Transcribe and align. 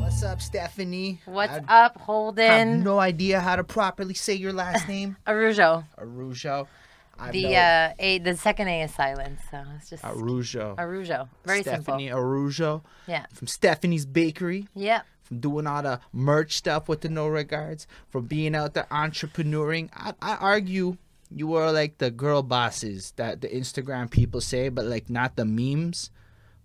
What's 0.00 0.22
up, 0.24 0.40
Stephanie? 0.42 1.20
What's 1.26 1.52
I 1.52 1.58
up, 1.58 1.66
have 1.68 1.96
Holden? 2.02 2.82
no 2.82 2.98
idea 2.98 3.38
how 3.40 3.54
to 3.56 3.62
properly 3.62 4.14
say 4.14 4.34
your 4.34 4.52
last 4.52 4.88
name. 4.94 5.16
Arujo. 5.26 5.84
Arujo. 5.98 6.66
I 7.18 7.30
The 7.30 7.42
know 7.44 7.52
uh, 7.54 7.92
a 8.00 8.18
the 8.18 8.36
second 8.36 8.68
A 8.68 8.82
is 8.82 8.92
silent, 8.94 9.38
so 9.50 9.62
it's 9.76 9.90
just 9.90 10.02
Arujo. 10.02 10.74
Arujo. 10.76 11.28
Very 11.44 11.60
Stephanie 11.62 11.76
simple. 11.76 11.94
Stephanie 11.94 12.08
Arujo 12.08 12.82
Yeah. 13.06 13.26
from 13.32 13.46
Stephanie's 13.46 14.06
Bakery. 14.06 14.66
Yep. 14.74 15.06
from 15.22 15.38
doing 15.40 15.66
all 15.68 15.82
the 15.82 16.00
merch 16.12 16.56
stuff 16.56 16.88
with 16.88 17.02
the 17.02 17.08
no 17.08 17.28
regards, 17.28 17.86
from 18.08 18.26
being 18.26 18.54
out 18.56 18.74
there 18.74 18.86
entrepreneuring. 18.90 19.88
I, 19.94 20.14
I 20.20 20.34
argue 20.36 20.96
you 21.30 21.46
were 21.46 21.70
like 21.70 21.98
the 21.98 22.10
girl 22.10 22.42
bosses 22.42 23.12
that 23.16 23.40
the 23.40 23.48
Instagram 23.48 24.10
people 24.10 24.40
say, 24.40 24.68
but 24.68 24.84
like 24.84 25.08
not 25.10 25.36
the 25.36 25.44
memes, 25.44 26.10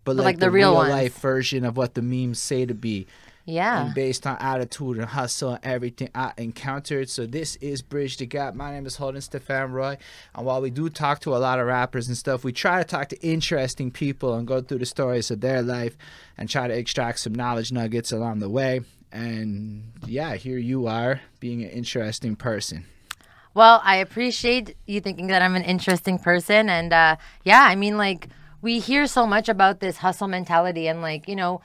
but, 0.03 0.15
like, 0.15 0.25
like 0.25 0.35
the, 0.39 0.47
the 0.47 0.51
real 0.51 0.71
real 0.71 0.89
life 0.89 1.19
version 1.19 1.65
of 1.65 1.77
what 1.77 1.93
the 1.93 2.01
memes 2.01 2.39
say 2.39 2.65
to 2.65 2.73
be. 2.73 3.07
Yeah. 3.43 3.85
And 3.85 3.95
based 3.95 4.27
on 4.27 4.37
attitude 4.39 4.97
and 4.97 5.07
hustle 5.07 5.53
and 5.53 5.65
everything 5.65 6.09
I 6.13 6.31
encountered. 6.37 7.09
So 7.09 7.25
this 7.25 7.55
is 7.55 7.81
Bridge 7.81 8.17
the 8.17 8.27
Gap. 8.27 8.53
My 8.53 8.71
name 8.71 8.85
is 8.85 8.97
Holden 8.97 9.19
Stefan 9.19 9.71
Roy. 9.71 9.97
And 10.35 10.45
while 10.45 10.61
we 10.61 10.69
do 10.69 10.89
talk 10.89 11.21
to 11.21 11.35
a 11.35 11.37
lot 11.39 11.59
of 11.59 11.65
rappers 11.65 12.07
and 12.07 12.15
stuff, 12.15 12.43
we 12.43 12.53
try 12.53 12.77
to 12.77 12.87
talk 12.87 13.09
to 13.09 13.19
interesting 13.27 13.89
people 13.89 14.35
and 14.35 14.47
go 14.47 14.61
through 14.61 14.77
the 14.77 14.85
stories 14.85 15.31
of 15.31 15.41
their 15.41 15.63
life 15.63 15.97
and 16.37 16.49
try 16.49 16.67
to 16.67 16.73
extract 16.73 17.19
some 17.19 17.33
knowledge 17.33 17.71
nuggets 17.71 18.11
along 18.11 18.39
the 18.39 18.49
way. 18.49 18.81
And 19.11 19.91
yeah, 20.05 20.35
here 20.35 20.59
you 20.59 20.85
are 20.85 21.21
being 21.39 21.63
an 21.63 21.71
interesting 21.71 22.35
person. 22.35 22.85
Well, 23.55 23.81
I 23.83 23.97
appreciate 23.97 24.77
you 24.85 25.01
thinking 25.01 25.27
that 25.27 25.41
I'm 25.41 25.55
an 25.55 25.63
interesting 25.63 26.19
person. 26.19 26.69
And 26.69 26.93
uh, 26.93 27.15
yeah, 27.43 27.63
I 27.63 27.75
mean, 27.75 27.97
like, 27.97 28.29
we 28.61 28.79
hear 28.79 29.07
so 29.07 29.25
much 29.25 29.49
about 29.49 29.79
this 29.79 29.97
hustle 29.97 30.27
mentality, 30.27 30.87
and 30.87 31.01
like, 31.01 31.27
you 31.27 31.35
know, 31.35 31.61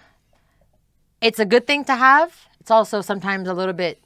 it's 1.21 1.39
a 1.39 1.45
good 1.45 1.67
thing 1.67 1.85
to 1.85 1.95
have. 1.95 2.47
It's 2.61 2.71
also 2.71 3.01
sometimes 3.01 3.49
a 3.49 3.55
little 3.55 3.75
bit 3.75 4.01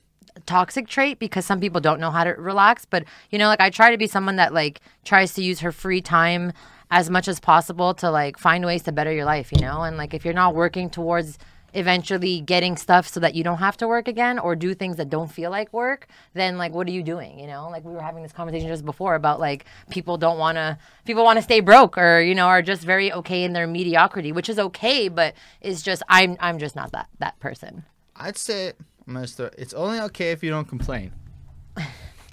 toxic 0.47 0.89
trait 0.89 1.19
because 1.19 1.45
some 1.45 1.61
people 1.61 1.81
don't 1.81 2.01
know 2.01 2.11
how 2.11 2.25
to 2.25 2.31
relax. 2.31 2.85
But, 2.85 3.05
you 3.31 3.39
know, 3.39 3.49
like, 3.49 3.61
I 3.61 3.71
try 3.71 3.91
to 3.91 3.99
be 3.99 4.07
someone 4.07 4.37
that 4.37 4.53
like 4.53 4.81
tries 5.05 5.35
to 5.35 5.43
use 5.43 5.61
her 5.61 5.73
free 5.73 6.01
time 6.01 6.53
as 6.91 7.09
much 7.09 7.29
as 7.29 7.41
possible 7.41 7.95
to 7.95 8.11
like 8.11 8.39
find 8.39 8.65
ways 8.65 8.83
to 8.85 8.93
better 8.93 9.13
your 9.13 9.25
life, 9.25 9.53
you 9.53 9.61
know? 9.61 9.83
And 9.83 9.97
like, 9.97 10.15
if 10.15 10.25
you're 10.25 10.35
not 10.35 10.55
working 10.55 10.91
towards 10.91 11.39
eventually 11.75 12.41
getting 12.41 12.77
stuff 12.77 13.09
so 13.09 13.21
that 13.21 13.35
you 13.35 13.45
don't 13.45 13.59
have 13.59 13.77
to 13.79 13.89
work 13.89 14.09
again 14.09 14.39
or 14.39 14.57
do 14.57 14.75
things 14.75 14.97
that 14.97 15.09
don't 15.11 15.31
feel 15.31 15.51
like 15.51 15.73
work, 15.73 16.07
then 16.35 16.59
like 16.59 16.73
what 16.73 16.87
are 16.87 16.93
you 16.93 17.03
doing? 17.03 17.39
You 17.39 17.47
know, 17.47 17.69
like 17.71 17.85
we 17.85 17.93
were 17.93 18.01
having 18.01 18.23
this 18.23 18.33
conversation 18.33 18.69
just 18.69 18.85
before 18.85 19.15
about 19.15 19.41
like 19.41 19.65
people 19.91 20.17
don't 20.17 20.39
want 20.39 20.57
to 20.57 20.79
people 21.05 21.25
want 21.25 21.39
to 21.39 21.43
stay 21.43 21.61
broke 21.61 21.97
or 21.99 22.21
you 22.21 22.35
know 22.35 22.47
are 22.47 22.63
just 22.63 22.83
very 22.83 23.13
okay 23.13 23.45
in 23.45 23.53
their 23.53 23.67
mediocrity, 23.67 24.33
which 24.33 24.49
is 24.49 24.59
okay, 24.59 25.09
but 25.09 25.35
it's 25.61 25.83
just 25.83 26.03
I'm 26.09 26.37
I'm 26.41 26.59
just 26.59 26.77
not 26.77 26.93
that 26.93 27.09
that 27.19 27.39
person. 27.41 27.85
I'd 28.17 28.37
say 28.37 28.73
I'm 29.09 29.17
it's 29.17 29.75
only 29.75 30.01
okay 30.01 30.31
if 30.31 30.43
you 30.43 30.51
don't 30.51 30.69
complain. 30.69 31.13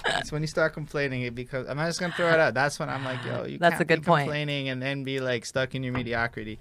It's 0.05 0.31
when 0.31 0.41
you 0.41 0.47
start 0.47 0.73
complaining 0.73 1.23
it 1.23 1.35
because 1.35 1.67
I'm 1.67 1.77
just 1.77 1.99
gonna 1.99 2.13
throw 2.13 2.29
it 2.29 2.39
out. 2.39 2.53
That's 2.53 2.79
when 2.79 2.89
I'm 2.89 3.03
like, 3.03 3.23
yo, 3.25 3.45
you 3.45 3.57
That's 3.57 3.73
can't 3.73 3.81
a 3.81 3.85
good 3.85 4.01
be 4.01 4.05
point. 4.05 4.23
complaining 4.25 4.69
and 4.69 4.81
then 4.81 5.03
be 5.03 5.19
like 5.19 5.45
stuck 5.45 5.75
in 5.75 5.83
your 5.83 5.93
mediocrity. 5.93 6.59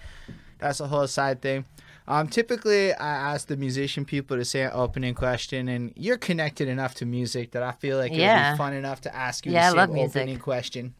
That's 0.58 0.80
a 0.80 0.86
whole 0.88 1.06
side 1.06 1.42
thing. 1.42 1.64
Um, 2.08 2.28
typically, 2.28 2.92
I 2.94 3.08
ask 3.34 3.48
the 3.48 3.56
musician 3.56 4.04
people 4.04 4.36
to 4.36 4.44
say 4.44 4.62
an 4.62 4.70
opening 4.72 5.14
question, 5.14 5.68
and 5.68 5.92
you're 5.96 6.18
connected 6.18 6.68
enough 6.68 6.94
to 6.96 7.06
music 7.06 7.50
that 7.52 7.62
I 7.62 7.72
feel 7.72 7.98
like 7.98 8.12
it 8.12 8.18
would 8.18 8.52
be 8.52 8.56
fun 8.56 8.74
enough 8.74 9.00
to 9.02 9.14
ask 9.14 9.44
you 9.44 9.52
Yeah, 9.52 9.62
the 9.66 9.70
same 9.70 9.76
love 9.78 9.90
music. 9.90 10.16
opening 10.22 10.38
question. 10.38 10.94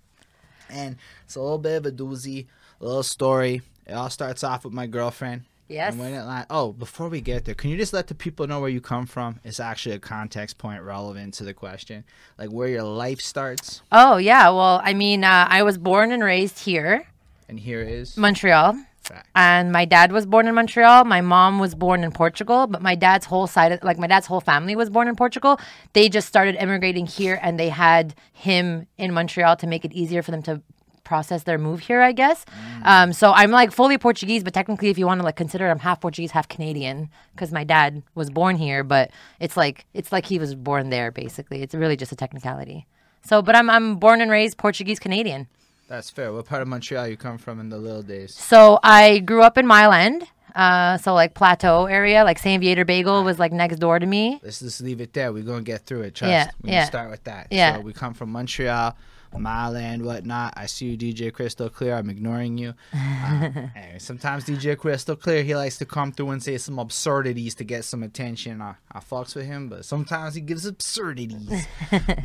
And 0.69 0.97
it's 1.25 1.37
a 1.37 1.41
little 1.41 1.59
bit 1.59 1.77
of 1.77 1.87
a 1.87 1.93
doozy, 1.93 2.47
a 2.81 2.85
little 2.85 3.03
story. 3.05 3.63
It 3.87 3.93
all 3.93 4.11
starts 4.11 4.43
off 4.43 4.65
with 4.65 4.73
my 4.73 4.89
girlfriend. 4.89 5.43
Yes. 5.69 5.93
And 5.93 6.01
when 6.01 6.13
it 6.15 6.23
like, 6.25 6.47
oh, 6.51 6.73
before 6.73 7.09
we 7.09 7.21
get 7.21 7.45
there, 7.45 7.55
can 7.55 7.71
you 7.71 7.77
just 7.77 7.93
let 7.93 8.07
the 8.09 8.15
people 8.15 8.47
know 8.49 8.61
where 8.61 8.69
you 8.71 8.81
come 8.81 9.07
from? 9.07 9.39
It's 9.45 9.59
actually 9.61 9.95
a 9.97 9.99
context 10.01 10.59
point 10.59 10.83
relevant 10.83 11.35
to 11.35 11.45
the 11.45 11.55
question, 11.55 12.05
like 12.39 12.51
where 12.51 12.69
your 12.69 12.85
life 12.85 13.21
starts. 13.21 13.83
Oh 13.91 14.17
yeah, 14.17 14.49
well 14.51 14.81
I 14.85 14.95
mean 14.95 15.23
uh, 15.25 15.47
I 15.49 15.63
was 15.65 15.77
born 15.79 16.11
and 16.13 16.23
raised 16.23 16.61
here, 16.61 17.07
And 17.49 17.59
here 17.59 17.83
is 17.83 18.17
Montreal. 18.17 18.77
Fact. 19.07 19.29
and 19.35 19.73
my 19.73 19.85
dad 19.85 20.13
was 20.13 20.27
born 20.27 20.47
in 20.47 20.55
Montreal. 20.55 21.05
My 21.05 21.21
mom 21.21 21.59
was 21.59 21.75
born 21.75 22.05
in 22.05 22.13
Portugal, 22.13 22.67
but 22.67 22.83
my 22.83 22.95
dad's 22.95 23.27
whole 23.27 23.47
side, 23.47 23.73
of, 23.73 23.83
like 23.83 23.99
my 23.99 24.07
dad's 24.07 24.27
whole 24.27 24.41
family, 24.41 24.77
was 24.77 24.91
born 24.91 25.09
in 25.09 25.17
Portugal. 25.17 25.59
They 25.93 26.09
just 26.09 26.29
started 26.29 26.57
immigrating 26.57 27.07
here, 27.07 27.39
and 27.43 27.59
they 27.59 27.69
had 27.69 28.15
him 28.33 28.87
in 28.99 29.13
Montreal 29.13 29.57
to 29.57 29.67
make 29.67 29.85
it 29.85 29.93
easier 29.93 30.23
for 30.23 30.31
them 30.31 30.43
to 30.43 30.63
process 31.05 31.45
their 31.45 31.57
move 31.57 31.81
here. 31.81 32.03
I 32.03 32.13
guess. 32.13 32.45
Um, 32.85 33.13
so 33.13 33.33
I'm 33.33 33.51
like 33.51 33.73
fully 33.73 33.97
Portuguese, 33.97 34.43
but 34.43 34.53
technically, 34.53 34.91
if 34.91 34.99
you 34.99 35.07
want 35.07 35.21
to 35.21 35.25
like 35.25 35.37
consider, 35.37 35.69
it, 35.69 35.71
I'm 35.71 35.79
half 35.79 36.01
Portuguese, 36.01 36.33
half 36.33 36.49
Canadian, 36.49 37.09
because 37.33 37.53
my 37.53 37.65
dad 37.65 38.03
was 38.15 38.29
born 38.31 38.57
here. 38.57 38.85
But 38.85 39.11
it's 39.41 39.57
like 39.57 39.87
it's 39.95 40.13
like 40.13 40.27
he 40.27 40.39
was 40.39 40.55
born 40.55 40.91
there. 40.91 41.11
Basically, 41.11 41.63
it's 41.63 41.75
really 41.75 41.97
just 41.97 42.13
a 42.13 42.17
technicality. 42.17 42.87
So, 43.23 43.43
but 43.43 43.57
I'm 43.57 43.71
I'm 43.71 43.97
born 43.97 44.21
and 44.21 44.31
raised 44.31 44.59
Portuguese 44.59 44.99
Canadian. 44.99 45.49
That's 45.89 46.11
fair. 46.11 46.33
What 46.33 46.47
part 46.47 46.63
of 46.63 46.69
Montreal 46.69 47.09
you 47.09 47.17
come 47.17 47.39
from 47.39 47.61
in 47.61 47.69
the 47.69 47.79
little 47.79 48.03
days? 48.03 48.35
So 48.35 48.79
I 48.83 49.21
grew 49.21 49.43
up 49.43 49.57
in 49.57 49.67
Mile 49.67 49.93
End. 49.93 50.27
Uh, 50.55 50.97
so 50.97 51.13
like 51.13 51.35
Plateau 51.35 51.85
area, 51.85 52.25
like 52.25 52.39
Saint 52.39 52.63
Viateur 52.63 52.87
Bagel 52.87 53.23
was 53.25 53.39
like 53.39 53.53
next 53.53 53.77
door 53.77 53.99
to 53.99 54.07
me. 54.07 54.41
Let's 54.43 54.61
just 54.61 54.81
leave 54.81 55.03
it 55.03 55.13
there. 55.13 55.31
We're 55.33 55.45
gonna 55.45 55.63
get 55.63 55.85
through 55.85 56.03
it. 56.03 56.15
Trust. 56.15 56.31
Yeah, 56.31 56.51
we 56.63 56.71
yeah. 56.71 56.85
start 56.85 57.11
with 57.11 57.23
that. 57.25 57.49
Yeah. 57.51 57.77
So 57.77 57.83
we 57.83 57.93
come 57.93 58.15
from 58.15 58.33
Montreal, 58.33 58.97
Milan, 59.39 60.05
whatnot. 60.05 60.55
I 60.57 60.67
see 60.67 60.87
you, 60.87 60.99
DJ 60.99 61.33
Crystal 61.33 61.69
Clear. 61.69 61.95
I'm 61.95 62.11
ignoring 62.11 62.59
you. 62.59 62.75
Uh, 63.27 63.51
anyway, 63.75 63.97
sometimes 63.99 64.45
DJ 64.45 64.77
Crystal 64.77 65.17
Clear 65.17 65.43
he 65.43 65.57
likes 65.57 65.79
to 65.79 65.85
come 65.85 66.13
through 66.13 66.31
and 66.31 66.43
say 66.43 66.57
some 66.59 66.79
absurdities 66.79 67.55
to 67.57 67.65
get 67.65 67.85
some 67.85 68.03
attention. 68.03 68.63
I, 68.63 68.75
I 68.93 69.01
fucks 69.01 69.35
with 69.35 69.47
him, 69.47 69.69
but 69.69 69.85
sometimes 69.85 70.35
he 70.35 70.41
gives 70.41 70.65
absurdities. 70.65 71.67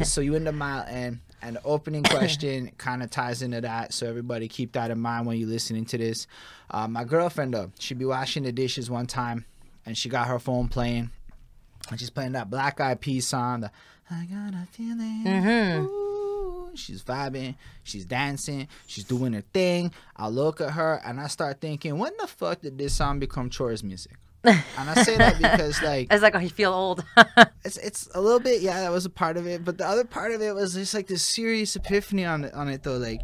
So 0.04 0.22
you 0.22 0.36
into 0.36 0.52
Mile 0.52 0.86
End, 0.88 1.20
and 1.42 1.56
the 1.56 1.64
opening 1.64 2.04
question 2.04 2.72
kind 2.78 3.02
of 3.02 3.10
ties 3.10 3.42
into 3.42 3.62
that. 3.62 3.94
So 3.94 4.08
everybody 4.08 4.48
keep 4.48 4.74
that 4.74 4.92
in 4.92 5.00
mind 5.00 5.26
when 5.26 5.38
you're 5.38 5.50
listening 5.50 5.86
to 5.86 5.98
this. 5.98 6.28
Uh, 6.70 6.88
my 6.88 7.04
girlfriend 7.04 7.54
though, 7.54 7.72
she 7.80 7.94
be 7.96 8.06
washing 8.06 8.44
the 8.44 8.52
dishes 8.52 8.90
one 8.90 9.08
time, 9.08 9.46
and 9.86 9.98
she 9.98 10.08
got 10.08 10.28
her 10.28 10.40
phone 10.40 10.68
playing 10.68 11.10
and 11.90 12.00
she's 12.00 12.10
playing 12.10 12.34
that 12.34 12.50
Black 12.50 12.80
Eyed 12.80 13.02
Peas 13.02 13.28
song. 13.28 13.62
The 13.62 13.72
I 14.10 14.26
got 14.26 14.54
a 14.54 14.68
feeling. 14.72 15.90
She's 16.76 17.04
vibing. 17.04 17.56
She's 17.84 18.06
dancing. 18.06 18.68
She's 18.88 19.04
doing 19.04 19.34
her 19.34 19.44
thing. 19.54 19.92
I 20.16 20.28
look 20.28 20.62
at 20.62 20.72
her 20.72 21.02
and 21.06 21.20
I 21.20 21.28
start 21.28 21.62
thinking, 21.62 21.98
when 21.98 22.14
the 22.20 22.28
fuck 22.28 22.62
did 22.62 22.78
this 22.78 22.94
song 22.94 23.20
become 23.20 23.50
chores 23.50 23.84
music? 23.84 24.14
and 24.44 24.64
I 24.78 25.04
say 25.04 25.18
that 25.18 25.38
because 25.38 25.82
like 25.84 26.08
I 26.10 26.16
was 26.16 26.24
like, 26.24 26.36
oh, 26.36 26.40
you 26.40 26.50
feel 26.50 26.74
old. 26.74 27.06
it's 27.64 27.78
it's 27.78 28.10
a 28.16 28.22
little 28.22 28.40
bit 28.40 28.62
yeah 28.62 28.82
that 28.82 28.92
was 28.92 29.06
a 29.06 29.10
part 29.10 29.38
of 29.38 29.46
it 29.46 29.64
but 29.64 29.78
the 29.78 29.86
other 29.86 30.04
part 30.04 30.32
of 30.32 30.42
it 30.42 30.56
was 30.56 30.74
just 30.74 30.94
like 30.94 31.08
this 31.08 31.24
serious 31.24 31.76
epiphany 31.76 32.26
on 32.26 32.46
it, 32.46 32.54
on 32.54 32.68
it 32.68 32.82
though 32.82 32.98
like 32.98 33.22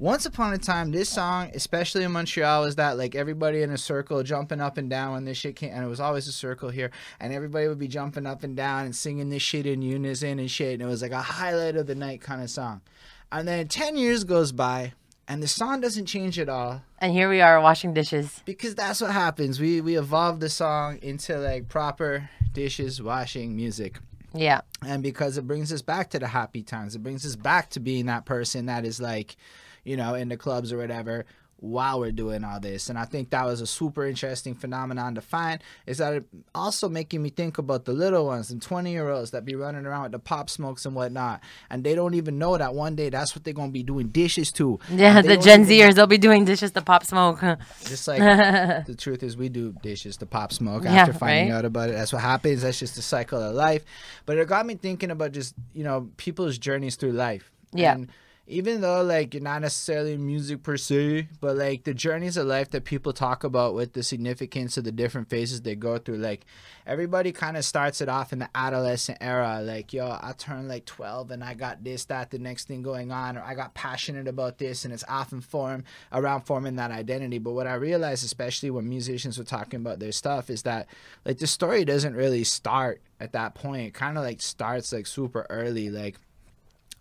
once 0.00 0.24
upon 0.24 0.52
a 0.54 0.58
time 0.58 0.90
this 0.90 1.10
song 1.10 1.50
especially 1.54 2.02
in 2.02 2.10
montreal 2.10 2.62
was 2.62 2.76
that 2.76 2.96
like 2.96 3.14
everybody 3.14 3.62
in 3.62 3.70
a 3.70 3.76
circle 3.78 4.22
jumping 4.22 4.58
up 4.60 4.78
and 4.78 4.88
down 4.88 5.12
when 5.12 5.24
this 5.26 5.36
shit 5.36 5.54
came 5.54 5.70
and 5.72 5.84
it 5.84 5.88
was 5.88 6.00
always 6.00 6.26
a 6.26 6.32
circle 6.32 6.70
here 6.70 6.90
and 7.20 7.34
everybody 7.34 7.68
would 7.68 7.78
be 7.78 7.86
jumping 7.86 8.26
up 8.26 8.42
and 8.42 8.56
down 8.56 8.86
and 8.86 8.96
singing 8.96 9.28
this 9.28 9.42
shit 9.42 9.66
in 9.66 9.82
unison 9.82 10.38
and 10.38 10.50
shit 10.50 10.72
and 10.72 10.82
it 10.82 10.86
was 10.86 11.02
like 11.02 11.12
a 11.12 11.20
highlight 11.20 11.76
of 11.76 11.86
the 11.86 11.94
night 11.94 12.20
kind 12.22 12.42
of 12.42 12.48
song 12.48 12.80
and 13.30 13.46
then 13.46 13.68
10 13.68 13.96
years 13.96 14.24
goes 14.24 14.52
by 14.52 14.92
and 15.28 15.42
the 15.42 15.48
song 15.48 15.80
doesn't 15.82 16.06
change 16.06 16.38
at 16.38 16.48
all 16.48 16.82
and 16.98 17.12
here 17.12 17.28
we 17.28 17.42
are 17.42 17.60
washing 17.60 17.92
dishes. 17.92 18.40
because 18.46 18.74
that's 18.74 19.02
what 19.02 19.10
happens 19.10 19.60
we 19.60 19.82
we 19.82 19.98
evolved 19.98 20.40
the 20.40 20.48
song 20.48 20.98
into 21.02 21.36
like 21.38 21.68
proper 21.68 22.30
dishes 22.54 23.02
washing 23.02 23.54
music 23.54 23.98
Yeah. 24.32 24.62
and 24.82 25.02
because 25.02 25.36
it 25.36 25.46
brings 25.46 25.70
us 25.74 25.82
back 25.82 26.08
to 26.10 26.18
the 26.18 26.28
happy 26.28 26.62
times 26.62 26.94
it 26.96 27.02
brings 27.02 27.26
us 27.26 27.36
back 27.36 27.68
to 27.70 27.80
being 27.80 28.06
that 28.06 28.24
person 28.24 28.64
that 28.66 28.86
is 28.86 28.98
like 28.98 29.36
you 29.84 29.96
know 29.96 30.14
in 30.14 30.28
the 30.28 30.36
clubs 30.36 30.72
or 30.72 30.78
whatever 30.78 31.24
while 31.62 32.00
we're 32.00 32.10
doing 32.10 32.42
all 32.42 32.58
this 32.58 32.88
and 32.88 32.98
i 32.98 33.04
think 33.04 33.28
that 33.28 33.44
was 33.44 33.60
a 33.60 33.66
super 33.66 34.06
interesting 34.06 34.54
phenomenon 34.54 35.14
to 35.14 35.20
find 35.20 35.62
is 35.86 35.98
that 35.98 36.14
it 36.14 36.24
also 36.54 36.88
making 36.88 37.22
me 37.22 37.28
think 37.28 37.58
about 37.58 37.84
the 37.84 37.92
little 37.92 38.24
ones 38.24 38.50
and 38.50 38.62
20 38.62 38.90
year 38.90 39.10
olds 39.10 39.30
that 39.32 39.44
be 39.44 39.54
running 39.54 39.84
around 39.84 40.04
with 40.04 40.12
the 40.12 40.18
pop 40.18 40.48
smokes 40.48 40.86
and 40.86 40.94
whatnot 40.94 41.38
and 41.68 41.84
they 41.84 41.94
don't 41.94 42.14
even 42.14 42.38
know 42.38 42.56
that 42.56 42.74
one 42.74 42.96
day 42.96 43.10
that's 43.10 43.36
what 43.36 43.44
they're 43.44 43.52
gonna 43.52 43.70
be 43.70 43.82
doing 43.82 44.08
dishes 44.08 44.50
to 44.50 44.78
Yeah, 44.90 45.20
the 45.20 45.36
Gen 45.36 45.66
Zers, 45.66 45.96
they'll 45.96 46.06
be 46.06 46.16
doing 46.16 46.46
dishes 46.46 46.70
to 46.70 46.80
pop 46.80 47.04
smoke. 47.04 47.40
just 47.84 48.08
like 48.08 48.20
the 48.86 48.96
truth 48.96 49.22
is, 49.22 49.36
we 49.36 49.50
do 49.50 49.74
dishes 49.82 50.16
to 50.16 50.24
pop 50.26 50.54
smoke 50.54 50.84
Yeah, 50.84 50.94
after 50.94 51.12
finding 51.12 51.50
right? 51.52 51.58
out 51.58 51.66
about 51.66 51.90
it. 51.90 51.92
That's 51.92 52.14
what 52.14 52.22
happens. 52.22 52.62
That's 52.62 52.78
just 52.78 52.94
the 52.96 53.02
cycle 53.02 53.38
of 53.38 53.54
life. 53.54 53.84
But 54.24 54.38
it 54.38 54.48
got 54.48 54.64
me 54.64 54.76
thinking 54.76 55.10
about 55.10 55.32
just 55.32 55.54
you 55.74 55.84
know 55.84 56.08
people's 56.16 56.56
journeys 56.56 56.96
through 56.96 57.12
life. 57.12 57.50
Yeah. 57.74 57.92
And 57.96 58.08
even 58.50 58.80
though 58.80 59.02
like 59.02 59.32
you're 59.32 59.42
not 59.42 59.62
necessarily 59.62 60.16
music 60.16 60.62
per 60.62 60.76
se, 60.76 61.28
but 61.40 61.56
like 61.56 61.84
the 61.84 61.94
journeys 61.94 62.36
of 62.36 62.46
life 62.46 62.70
that 62.70 62.84
people 62.84 63.12
talk 63.12 63.44
about 63.44 63.74
with 63.74 63.92
the 63.92 64.02
significance 64.02 64.76
of 64.76 64.82
the 64.84 64.90
different 64.90 65.30
phases 65.30 65.62
they 65.62 65.76
go 65.76 65.98
through, 65.98 66.16
like 66.16 66.44
everybody 66.84 67.30
kind 67.30 67.56
of 67.56 67.64
starts 67.64 68.00
it 68.00 68.08
off 68.08 68.32
in 68.32 68.40
the 68.40 68.50
adolescent 68.54 69.18
era, 69.20 69.60
like 69.62 69.92
yo, 69.92 70.06
I 70.20 70.34
turned 70.36 70.68
like 70.68 70.84
12 70.84 71.30
and 71.30 71.44
I 71.44 71.54
got 71.54 71.84
this, 71.84 72.04
that, 72.06 72.30
the 72.30 72.40
next 72.40 72.66
thing 72.66 72.82
going 72.82 73.12
on, 73.12 73.38
or 73.38 73.42
I 73.42 73.54
got 73.54 73.74
passionate 73.74 74.26
about 74.26 74.58
this, 74.58 74.84
and 74.84 74.92
it's 74.92 75.04
often 75.08 75.40
formed 75.40 75.84
around 76.12 76.42
forming 76.42 76.76
that 76.76 76.90
identity. 76.90 77.38
But 77.38 77.52
what 77.52 77.68
I 77.68 77.74
realized, 77.74 78.24
especially 78.24 78.70
when 78.70 78.88
musicians 78.88 79.38
were 79.38 79.44
talking 79.44 79.80
about 79.80 80.00
their 80.00 80.12
stuff, 80.12 80.50
is 80.50 80.62
that 80.62 80.88
like 81.24 81.38
the 81.38 81.46
story 81.46 81.84
doesn't 81.84 82.16
really 82.16 82.42
start 82.42 83.00
at 83.20 83.32
that 83.32 83.54
point. 83.54 83.86
It 83.86 83.94
kind 83.94 84.18
of 84.18 84.24
like 84.24 84.40
starts 84.40 84.92
like 84.92 85.06
super 85.06 85.46
early, 85.48 85.88
like 85.88 86.16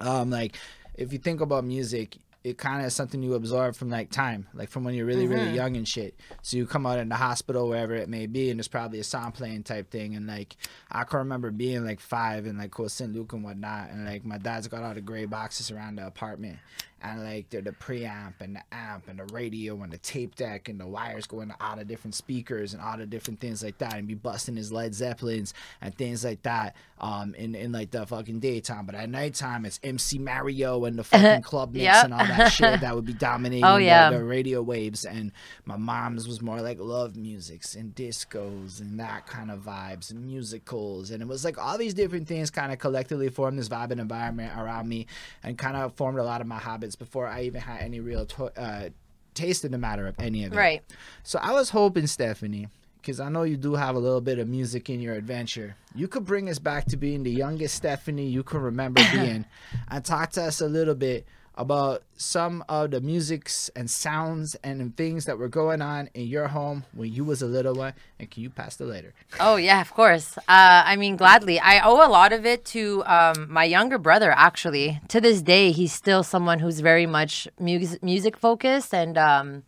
um 0.01 0.29
like 0.29 0.55
if 0.99 1.13
you 1.13 1.19
think 1.19 1.39
about 1.39 1.63
music, 1.63 2.17
it 2.43 2.57
kind 2.57 2.81
of 2.81 2.87
is 2.87 2.93
something 2.93 3.23
you 3.23 3.33
absorb 3.33 3.75
from 3.75 3.89
like 3.89 4.11
time, 4.11 4.47
like 4.53 4.69
from 4.69 4.83
when 4.83 4.93
you're 4.93 5.05
really, 5.05 5.27
really 5.27 5.45
mm-hmm. 5.45 5.55
young 5.55 5.77
and 5.77 5.87
shit. 5.87 6.13
So 6.41 6.57
you 6.57 6.65
come 6.65 6.85
out 6.85 6.99
in 6.99 7.09
the 7.09 7.15
hospital, 7.15 7.69
wherever 7.69 7.95
it 7.95 8.09
may 8.09 8.27
be, 8.27 8.49
and 8.49 8.59
there's 8.59 8.67
probably 8.67 8.99
a 8.99 9.03
song 9.03 9.31
playing 9.31 9.63
type 9.63 9.91
thing. 9.91 10.15
And 10.15 10.27
like, 10.27 10.55
I 10.91 11.05
can 11.05 11.19
remember 11.19 11.51
being 11.51 11.85
like 11.85 11.99
five 12.01 12.45
and 12.45 12.57
like, 12.57 12.71
cool, 12.71 12.89
St. 12.89 13.13
Luke 13.13 13.33
and 13.33 13.43
whatnot. 13.43 13.91
And 13.91 14.05
like, 14.05 14.25
my 14.25 14.37
dad's 14.37 14.67
got 14.67 14.83
all 14.83 14.93
the 14.93 15.01
gray 15.01 15.25
boxes 15.25 15.71
around 15.71 15.95
the 15.95 16.07
apartment 16.07 16.59
and 17.01 17.23
like 17.23 17.49
the, 17.49 17.61
the 17.61 17.71
preamp 17.71 18.33
and 18.41 18.55
the 18.55 18.61
amp 18.71 19.07
and 19.07 19.19
the 19.19 19.25
radio 19.33 19.81
and 19.81 19.91
the 19.91 19.97
tape 19.97 20.35
deck 20.35 20.69
and 20.69 20.79
the 20.79 20.87
wires 20.87 21.25
going 21.27 21.49
to 21.49 21.55
all 21.59 21.75
the 21.75 21.85
different 21.85 22.15
speakers 22.15 22.73
and 22.73 22.81
all 22.81 22.97
the 22.97 23.05
different 23.05 23.39
things 23.39 23.63
like 23.63 23.77
that 23.77 23.95
and 23.95 24.07
be 24.07 24.13
busting 24.13 24.55
his 24.55 24.71
Led 24.71 24.93
Zeppelins 24.93 25.53
and 25.81 25.95
things 25.95 26.23
like 26.23 26.41
that 26.43 26.75
um 26.99 27.33
in, 27.35 27.55
in 27.55 27.71
like 27.71 27.91
the 27.91 28.05
fucking 28.05 28.39
daytime. 28.39 28.85
But 28.85 28.95
at 28.95 29.09
nighttime 29.09 29.65
it's 29.65 29.79
MC 29.83 30.19
Mario 30.19 30.85
and 30.85 30.97
the 30.99 31.03
fucking 31.03 31.43
club 31.43 31.73
mix 31.73 31.83
Yep. 31.83 32.05
and 32.05 32.13
all 32.13 32.25
that 32.25 32.51
shit 32.51 32.81
that 32.81 32.95
would 32.95 33.05
be 33.05 33.13
dominating 33.13 33.63
Oh, 33.65 33.77
the- 33.79 34.17
the, 34.17 34.23
radio 34.23 34.61
waves. 34.61 35.05
And 35.05 35.31
my 35.65 35.77
mom's 35.77 36.27
was 36.27 36.41
more 36.41 36.61
like 36.61 36.77
love 36.79 37.15
musics 37.15 37.75
and 37.75 37.95
discos 37.95 38.81
and 38.81 38.99
that 38.99 39.25
kind 39.27 39.49
of 39.51 39.61
vibes 39.61 40.11
and 40.11 40.25
musicals. 40.25 41.11
And 41.11 41.21
it 41.21 41.27
was 41.27 41.45
like 41.45 41.57
all 41.57 41.77
these 41.77 41.93
different 41.93 42.27
things 42.27 42.49
kind 42.49 42.71
of 42.71 42.79
collectively 42.79 43.29
formed 43.29 43.57
this 43.57 43.69
vibe 43.69 43.91
and 43.91 44.01
environment 44.01 44.51
around 44.57 44.87
me 44.89 45.07
and 45.43 45.57
kind 45.57 45.77
of 45.77 45.93
formed 45.93 46.19
a 46.19 46.23
lot 46.23 46.41
of 46.41 46.47
my 46.47 46.59
habits 46.59 46.88
before 46.95 47.27
I 47.27 47.43
even 47.43 47.61
had 47.61 47.81
any 47.81 47.99
real 47.99 48.27
uh, 48.57 48.89
taste 49.33 49.65
in 49.65 49.71
the 49.71 49.77
matter 49.77 50.07
of 50.07 50.15
any 50.19 50.43
of 50.45 50.53
it. 50.53 50.55
Right. 50.55 50.83
So 51.23 51.39
I 51.41 51.53
was 51.53 51.69
hoping, 51.69 52.07
Stephanie, 52.07 52.67
because 53.01 53.19
I 53.19 53.29
know 53.29 53.43
you 53.43 53.57
do 53.57 53.75
have 53.75 53.95
a 53.95 53.99
little 53.99 54.21
bit 54.21 54.39
of 54.39 54.47
music 54.47 54.89
in 54.89 54.99
your 54.99 55.15
adventure, 55.15 55.75
you 55.95 56.07
could 56.07 56.25
bring 56.25 56.49
us 56.49 56.59
back 56.59 56.85
to 56.85 56.97
being 56.97 57.23
the 57.23 57.31
youngest 57.31 57.75
Stephanie 57.75 58.27
you 58.27 58.43
can 58.43 58.61
remember 58.61 59.01
being 59.13 59.45
and 59.89 60.05
talk 60.05 60.31
to 60.31 60.43
us 60.43 60.61
a 60.61 60.67
little 60.67 60.95
bit 60.95 61.25
about 61.59 62.03
some 62.15 62.63
of 62.69 62.91
the 62.91 63.01
musics 63.01 63.69
and 63.75 63.91
sounds 63.91 64.55
and 64.63 64.95
things 64.95 65.25
that 65.25 65.37
were 65.37 65.49
going 65.49 65.81
on 65.81 66.09
in 66.13 66.25
your 66.25 66.47
home 66.47 66.85
when 66.93 67.11
you 67.13 67.23
was 67.23 67.41
a 67.41 67.45
little 67.45 67.75
one 67.75 67.93
and 68.17 68.31
can 68.31 68.41
you 68.41 68.49
pass 68.49 68.77
the 68.77 68.85
later 68.85 69.13
Oh 69.39 69.57
yeah, 69.57 69.81
of 69.81 69.93
course. 69.93 70.37
Uh, 70.37 70.83
I 70.85 70.95
mean, 70.95 71.15
gladly. 71.17 71.59
I 71.59 71.81
owe 71.81 72.05
a 72.05 72.09
lot 72.09 72.31
of 72.33 72.45
it 72.45 72.65
to 72.65 73.03
um, 73.05 73.47
my 73.49 73.65
younger 73.65 73.97
brother. 73.97 74.31
Actually, 74.31 75.01
to 75.09 75.21
this 75.21 75.41
day, 75.41 75.71
he's 75.71 75.93
still 75.93 76.23
someone 76.23 76.59
who's 76.59 76.79
very 76.79 77.05
much 77.05 77.47
music 77.59 78.01
music 78.01 78.37
focused 78.37 78.93
and 78.93 79.17
um, 79.17 79.63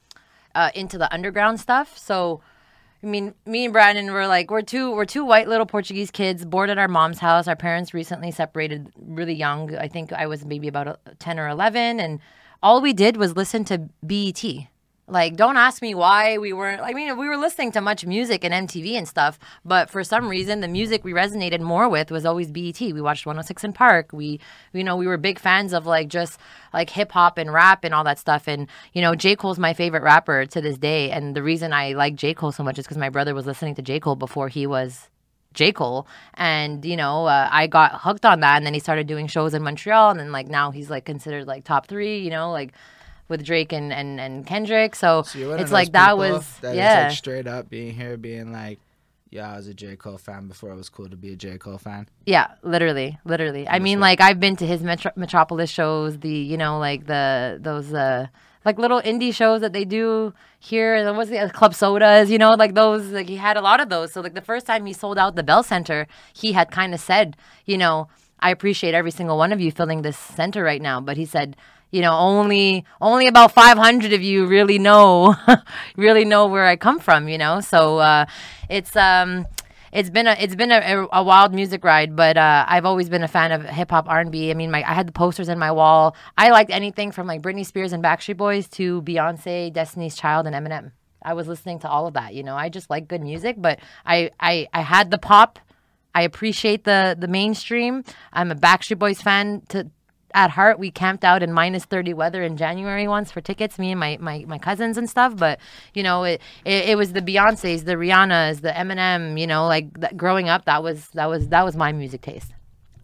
uh, 0.55 0.71
into 0.73 0.97
the 0.97 1.13
underground 1.13 1.59
stuff. 1.59 1.97
So, 1.97 2.41
I 3.03 3.07
mean, 3.07 3.33
me 3.45 3.65
and 3.65 3.73
Brandon 3.73 4.11
were 4.11 4.27
like, 4.27 4.51
we're 4.51 4.61
two 4.61 4.91
we're 4.91 5.05
two 5.05 5.25
white 5.25 5.47
little 5.47 5.65
Portuguese 5.65 6.11
kids 6.11 6.45
bored 6.45 6.69
at 6.69 6.77
our 6.77 6.87
mom's 6.87 7.19
house. 7.19 7.47
Our 7.47 7.55
parents 7.55 7.93
recently 7.93 8.31
separated 8.31 8.91
really 8.95 9.33
young. 9.33 9.75
I 9.75 9.87
think 9.87 10.13
I 10.13 10.27
was 10.27 10.45
maybe 10.45 10.67
about 10.67 10.87
uh, 10.87 10.95
ten 11.17 11.39
or 11.39 11.47
eleven, 11.47 11.99
and 11.99 12.19
all 12.61 12.79
we 12.79 12.93
did 12.93 13.17
was 13.17 13.35
listen 13.35 13.65
to 13.65 13.89
BET. 14.05 14.43
Like, 15.11 15.35
don't 15.35 15.57
ask 15.57 15.81
me 15.81 15.93
why 15.93 16.37
we 16.37 16.53
weren't. 16.53 16.79
I 16.81 16.93
mean, 16.93 17.17
we 17.17 17.27
were 17.27 17.35
listening 17.35 17.73
to 17.73 17.81
much 17.81 18.05
music 18.05 18.45
and 18.45 18.53
MTV 18.53 18.93
and 18.93 19.05
stuff, 19.05 19.37
but 19.65 19.89
for 19.89 20.05
some 20.05 20.29
reason, 20.29 20.61
the 20.61 20.69
music 20.69 21.03
we 21.03 21.11
resonated 21.11 21.59
more 21.59 21.89
with 21.89 22.11
was 22.11 22.25
always 22.25 22.49
BET. 22.49 22.79
We 22.79 23.01
watched 23.01 23.25
106 23.25 23.65
& 23.71 23.73
Park. 23.73 24.11
We, 24.13 24.39
you 24.71 24.85
know, 24.85 24.95
we 24.95 25.07
were 25.07 25.17
big 25.17 25.37
fans 25.37 25.73
of 25.73 25.85
like 25.85 26.07
just 26.07 26.39
like 26.73 26.89
hip 26.89 27.11
hop 27.11 27.37
and 27.37 27.51
rap 27.51 27.83
and 27.83 27.93
all 27.93 28.05
that 28.05 28.19
stuff. 28.19 28.47
And 28.47 28.69
you 28.93 29.01
know, 29.01 29.13
J 29.13 29.35
Cole's 29.35 29.59
my 29.59 29.73
favorite 29.73 30.01
rapper 30.01 30.45
to 30.45 30.61
this 30.61 30.77
day. 30.77 31.11
And 31.11 31.35
the 31.35 31.43
reason 31.43 31.73
I 31.73 31.91
like 31.91 32.15
J 32.15 32.33
Cole 32.33 32.53
so 32.53 32.63
much 32.63 32.79
is 32.79 32.85
because 32.85 32.97
my 32.97 33.09
brother 33.09 33.35
was 33.35 33.45
listening 33.45 33.75
to 33.75 33.81
J 33.81 33.99
Cole 33.99 34.15
before 34.15 34.47
he 34.47 34.65
was 34.65 35.09
J. 35.53 35.73
Cole. 35.73 36.07
And, 36.35 36.85
you 36.85 36.95
know, 36.95 37.25
uh, 37.25 37.49
I 37.51 37.67
got 37.67 37.99
hooked 38.01 38.25
on 38.25 38.39
that. 38.39 38.55
And 38.55 38.65
then 38.65 38.73
he 38.73 38.79
started 38.79 39.07
doing 39.07 39.27
shows 39.27 39.53
in 39.53 39.61
Montreal. 39.61 40.11
And 40.11 40.19
then, 40.21 40.31
like, 40.31 40.47
now 40.47 40.71
he's, 40.71 40.89
like, 40.89 41.03
considered, 41.03 41.45
like, 41.45 41.65
top 41.65 41.87
three, 41.87 42.19
you 42.19 42.29
know, 42.29 42.53
like 42.53 42.71
with 43.31 43.43
Drake 43.43 43.73
and, 43.73 43.91
and, 43.91 44.19
and 44.19 44.45
Kendrick. 44.45 44.93
So, 44.95 45.23
So 45.23 45.39
you're 45.39 45.49
one 45.49 45.57
of 45.57 45.61
it's 45.63 45.71
like 45.71 45.93
that 45.93 46.15
was, 46.17 46.45
that 46.61 46.75
yeah. 46.75 47.07
like 47.07 47.17
straight 47.17 47.47
up 47.47 47.67
being 47.69 47.95
here 47.95 48.15
being 48.17 48.51
like 48.51 48.79
yeah 49.31 49.53
i 49.53 49.55
was 49.55 49.65
a 49.67 49.73
j 49.73 49.95
cole 49.95 50.17
fan 50.17 50.47
before 50.49 50.71
it 50.71 50.75
was 50.75 50.89
cool 50.89 51.07
to 51.07 51.15
be 51.15 51.31
a 51.31 51.35
j 51.37 51.57
cole 51.57 51.77
fan 51.77 52.05
Yeah, 52.25 52.47
literally, 52.63 53.17
literally. 53.23 53.65
I 53.67 53.79
mean, 53.79 53.99
like 54.01 54.19
I've 54.21 54.39
been 54.41 54.57
to 54.57 54.67
his 54.67 54.83
Metro- 54.83 55.13
Metropolis 55.15 55.69
shows, 55.69 56.19
the 56.19 56.29
you 56.29 56.57
know, 56.57 56.77
like 56.79 57.07
the 57.07 57.57
those 57.61 57.93
uh 57.93 58.27
like 58.65 58.77
little 58.77 59.01
indie 59.01 59.33
shows 59.33 59.61
that 59.61 59.73
they 59.73 59.85
do 59.85 60.33
here. 60.59 60.93
And 60.95 61.17
what's 61.17 61.29
the 61.31 61.39
uh, 61.39 61.49
Club 61.49 61.73
Sodas? 61.73 62.29
You 62.29 62.37
know, 62.37 62.51
like 62.53 62.73
those. 62.75 63.07
Like 63.11 63.27
he 63.27 63.37
had 63.37 63.57
a 63.57 63.61
lot 63.61 63.79
of 63.79 63.89
those. 63.89 64.11
So 64.11 64.21
like 64.21 64.35
the 64.35 64.41
first 64.41 64.65
time 64.67 64.85
he 64.85 64.93
sold 64.93 65.17
out 65.17 65.35
the 65.35 65.43
Bell 65.43 65.63
Center, 65.63 66.07
he 66.33 66.51
had 66.51 66.69
kind 66.69 66.93
of 66.93 66.99
said, 66.99 67.37
you 67.65 67.77
know, 67.77 68.07
I 68.39 68.51
appreciate 68.51 68.93
every 68.93 69.11
single 69.11 69.37
one 69.37 69.51
of 69.51 69.59
you 69.61 69.71
filling 69.71 70.01
this 70.01 70.17
center 70.17 70.61
right 70.63 70.81
now, 70.81 70.99
but 71.01 71.15
he 71.17 71.25
said. 71.25 71.55
You 71.91 72.01
know, 72.01 72.17
only 72.17 72.85
only 72.99 73.27
about 73.27 73.51
500 73.51 74.13
of 74.13 74.21
you 74.21 74.45
really 74.45 74.79
know, 74.79 75.35
really 75.97 76.25
know 76.25 76.47
where 76.47 76.65
I 76.65 76.77
come 76.77 76.99
from. 76.99 77.27
You 77.27 77.37
know, 77.37 77.59
so 77.59 77.99
uh, 77.99 78.25
it's 78.69 78.95
um, 78.95 79.45
it's 79.91 80.09
been 80.09 80.27
a 80.27 80.35
it's 80.39 80.55
been 80.55 80.71
a, 80.71 81.07
a 81.11 81.23
wild 81.23 81.53
music 81.53 81.83
ride, 81.83 82.15
but 82.15 82.37
uh, 82.37 82.65
I've 82.67 82.85
always 82.85 83.09
been 83.09 83.23
a 83.23 83.27
fan 83.27 83.51
of 83.51 83.63
hip 83.65 83.91
hop 83.91 84.07
R 84.07 84.21
and 84.21 84.31
B. 84.31 84.49
I 84.51 84.53
mean, 84.53 84.71
my 84.71 84.83
I 84.83 84.93
had 84.93 85.07
the 85.07 85.11
posters 85.11 85.49
in 85.49 85.59
my 85.59 85.71
wall. 85.71 86.15
I 86.37 86.51
liked 86.51 86.71
anything 86.71 87.11
from 87.11 87.27
like 87.27 87.41
Britney 87.41 87.65
Spears 87.65 87.91
and 87.91 88.03
Backstreet 88.03 88.37
Boys 88.37 88.67
to 88.69 89.01
Beyonce, 89.01 89.73
Destiny's 89.73 90.15
Child, 90.15 90.47
and 90.47 90.55
Eminem. 90.55 90.91
I 91.21 91.33
was 91.33 91.47
listening 91.47 91.79
to 91.79 91.89
all 91.89 92.07
of 92.07 92.13
that. 92.13 92.33
You 92.33 92.43
know, 92.43 92.55
I 92.55 92.69
just 92.69 92.89
like 92.89 93.07
good 93.07 93.21
music, 93.21 93.55
but 93.59 93.79
I 94.05 94.31
I, 94.39 94.67
I 94.73 94.81
had 94.81 95.11
the 95.11 95.17
pop. 95.17 95.59
I 96.15 96.23
appreciate 96.23 96.85
the 96.85 97.15
the 97.19 97.27
mainstream. 97.27 98.03
I'm 98.31 98.49
a 98.51 98.55
Backstreet 98.55 98.99
Boys 98.99 99.21
fan 99.21 99.61
to 99.69 99.89
at 100.33 100.51
heart. 100.51 100.79
We 100.79 100.91
camped 100.91 101.23
out 101.23 101.43
in 101.43 101.53
minus 101.53 101.85
30 101.85 102.13
weather 102.13 102.43
in 102.43 102.57
January 102.57 103.07
once 103.07 103.31
for 103.31 103.41
tickets, 103.41 103.77
me 103.79 103.91
and 103.91 103.99
my, 103.99 104.17
my, 104.19 104.45
my 104.47 104.57
cousins 104.57 104.97
and 104.97 105.09
stuff. 105.09 105.35
But, 105.35 105.59
you 105.93 106.03
know, 106.03 106.23
it, 106.23 106.41
it, 106.65 106.89
it 106.89 106.97
was 106.97 107.13
the 107.13 107.21
Beyoncé's, 107.21 107.83
the 107.83 107.93
Rihanna's, 107.93 108.61
the 108.61 108.71
Eminem, 108.71 109.39
you 109.39 109.47
know, 109.47 109.67
like 109.67 110.15
growing 110.17 110.49
up, 110.49 110.65
that 110.65 110.83
was, 110.83 111.09
that 111.09 111.27
was, 111.27 111.49
that 111.49 111.63
was 111.65 111.75
my 111.75 111.91
music 111.91 112.21
taste. 112.21 112.51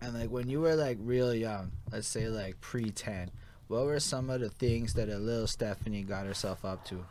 And 0.01 0.13
like 0.13 0.29
when 0.29 0.49
you 0.49 0.61
were 0.61 0.75
like 0.75 0.97
real 1.01 1.33
young, 1.33 1.71
let's 1.91 2.07
say 2.07 2.27
like 2.27 2.61
pre 2.61 2.91
ten, 2.91 3.31
what 3.67 3.85
were 3.85 3.99
some 3.99 4.29
of 4.29 4.41
the 4.41 4.49
things 4.49 4.93
that 4.93 5.09
a 5.09 5.17
little 5.17 5.47
Stephanie 5.47 6.03
got 6.03 6.25
herself 6.25 6.63
up 6.63 6.85
to? 6.85 7.05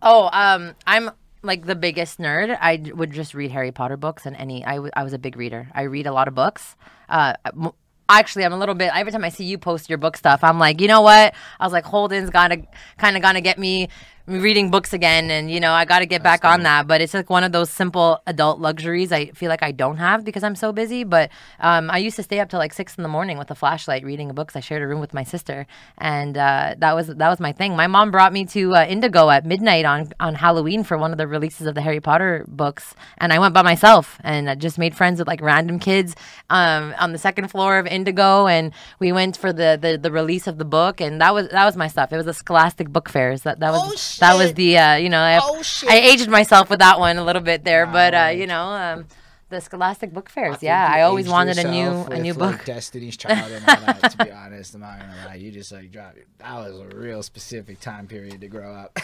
Oh, 0.00 0.28
um, 0.32 0.74
I'm 0.86 1.10
like 1.42 1.66
the 1.66 1.74
biggest 1.74 2.18
nerd. 2.18 2.56
I 2.60 2.82
would 2.94 3.12
just 3.12 3.34
read 3.34 3.50
Harry 3.50 3.72
Potter 3.72 3.96
books 3.96 4.26
and 4.26 4.36
any. 4.36 4.64
I, 4.64 4.76
w- 4.76 4.92
I 4.94 5.02
was 5.02 5.12
a 5.12 5.18
big 5.18 5.36
reader. 5.36 5.68
I 5.74 5.82
read 5.82 6.06
a 6.06 6.12
lot 6.12 6.28
of 6.28 6.34
books. 6.34 6.76
Uh, 7.08 7.34
m- 7.46 7.72
actually, 8.08 8.44
I'm 8.44 8.52
a 8.52 8.58
little 8.58 8.74
bit. 8.74 8.90
Every 8.94 9.12
time 9.12 9.24
I 9.24 9.28
see 9.28 9.44
you 9.44 9.58
post 9.58 9.88
your 9.88 9.98
book 9.98 10.16
stuff, 10.16 10.44
I'm 10.44 10.58
like, 10.58 10.80
you 10.80 10.88
know 10.88 11.00
what? 11.00 11.34
I 11.60 11.64
was 11.64 11.72
like, 11.72 11.84
Holden's 11.84 12.30
gotta 12.30 12.62
kind 12.98 13.16
of 13.16 13.22
gonna 13.22 13.40
get 13.40 13.58
me 13.58 13.88
reading 14.26 14.70
books 14.70 14.92
again, 14.92 15.30
and 15.30 15.50
you 15.50 15.60
know, 15.60 15.72
I 15.72 15.84
got 15.84 15.98
to 15.98 16.06
get 16.06 16.22
back 16.22 16.44
on 16.44 16.62
that. 16.62 16.86
But 16.86 17.00
it's 17.00 17.14
like 17.14 17.30
one 17.30 17.44
of 17.44 17.52
those 17.52 17.70
simple 17.70 18.20
adult 18.26 18.58
luxuries 18.58 19.12
I 19.12 19.26
feel 19.30 19.48
like 19.48 19.62
I 19.62 19.72
don't 19.72 19.98
have 19.98 20.24
because 20.24 20.42
I'm 20.42 20.56
so 20.56 20.72
busy. 20.72 21.04
But 21.04 21.30
um, 21.60 21.90
I 21.90 21.98
used 21.98 22.16
to 22.16 22.22
stay 22.22 22.40
up 22.40 22.48
till 22.48 22.58
like 22.58 22.72
six 22.72 22.96
in 22.96 23.02
the 23.02 23.08
morning 23.08 23.38
with 23.38 23.50
a 23.50 23.54
flashlight 23.54 24.04
reading 24.04 24.32
books. 24.32 24.56
I 24.56 24.60
shared 24.60 24.82
a 24.82 24.86
room 24.86 25.00
with 25.00 25.14
my 25.14 25.24
sister, 25.24 25.66
and 25.98 26.36
uh, 26.36 26.74
that 26.78 26.94
was 26.94 27.08
that 27.08 27.28
was 27.28 27.40
my 27.40 27.52
thing. 27.52 27.76
My 27.76 27.86
mom 27.86 28.10
brought 28.10 28.32
me 28.32 28.44
to 28.46 28.74
uh, 28.74 28.84
Indigo 28.86 29.30
at 29.30 29.44
midnight 29.44 29.84
on 29.84 30.10
on 30.20 30.34
Halloween 30.34 30.84
for 30.84 30.96
one 30.96 31.12
of 31.12 31.18
the 31.18 31.26
releases 31.26 31.66
of 31.66 31.74
the 31.74 31.82
Harry 31.82 32.00
Potter 32.00 32.44
books, 32.48 32.94
and 33.18 33.32
I 33.32 33.38
went 33.38 33.54
by 33.54 33.62
myself 33.62 34.18
and 34.24 34.48
I 34.48 34.54
just 34.54 34.78
made 34.78 34.96
friends 34.96 35.18
with 35.18 35.28
like 35.28 35.40
random 35.40 35.78
kids 35.78 36.14
um, 36.50 36.94
on 36.98 37.12
the 37.12 37.18
second 37.18 37.48
floor 37.48 37.78
of 37.78 37.86
Indigo, 37.86 38.46
and 38.46 38.72
we 38.98 39.12
went 39.12 39.36
for 39.36 39.52
the, 39.52 39.78
the 39.80 39.98
the 39.98 40.10
release 40.10 40.46
of 40.46 40.58
the 40.58 40.64
book, 40.64 41.00
and 41.00 41.20
that 41.20 41.34
was 41.34 41.48
that 41.48 41.64
was 41.64 41.76
my 41.76 41.88
stuff. 41.88 42.12
It 42.12 42.16
was 42.16 42.26
the 42.26 42.34
Scholastic 42.34 42.88
Book 42.88 43.08
Fairs. 43.08 43.42
That 43.42 43.60
that 43.60 43.72
was 43.72 43.82
Oh, 43.84 43.96
that 44.18 44.36
was 44.36 44.54
the 44.54 44.78
uh, 44.78 44.94
you 44.96 45.08
know 45.08 45.20
I, 45.20 45.40
Oh, 45.42 45.62
shit. 45.62 45.90
I 45.90 45.96
aged 45.96 46.28
myself 46.28 46.70
with 46.70 46.80
that 46.80 46.98
one 46.98 47.16
a 47.16 47.24
little 47.24 47.42
bit 47.42 47.64
there, 47.64 47.86
but 47.86 48.14
uh, 48.14 48.32
you 48.34 48.46
know. 48.46 48.64
Um, 48.64 49.06
the 49.50 49.60
Scholastic 49.60 50.12
Book 50.12 50.28
Fairs, 50.28 50.52
think 50.54 50.62
yeah. 50.64 50.90
I 50.92 51.02
always 51.02 51.28
wanted 51.28 51.58
a 51.58 51.70
new 51.70 51.78
yourself 51.78 52.08
a 52.08 52.18
new 52.18 52.32
with, 52.32 52.38
like, 52.38 52.56
book. 52.58 52.64
Destiny's 52.66 53.16
Child 53.16 53.52
and 53.52 53.68
all 53.68 53.86
that. 53.86 54.10
to 54.10 54.24
be 54.24 54.32
honest, 54.32 54.74
I'm 54.74 54.80
not 54.80 54.98
gonna 54.98 55.14
lie. 55.26 55.34
You 55.34 55.52
just 55.52 55.70
like 55.70 55.92
dropped. 55.92 56.18
That 56.38 56.54
was 56.54 56.78
a 56.80 56.96
real 56.96 57.22
specific 57.22 57.78
time 57.78 58.08
period 58.08 58.40
to 58.40 58.48
grow 58.48 58.74
up. 58.74 58.98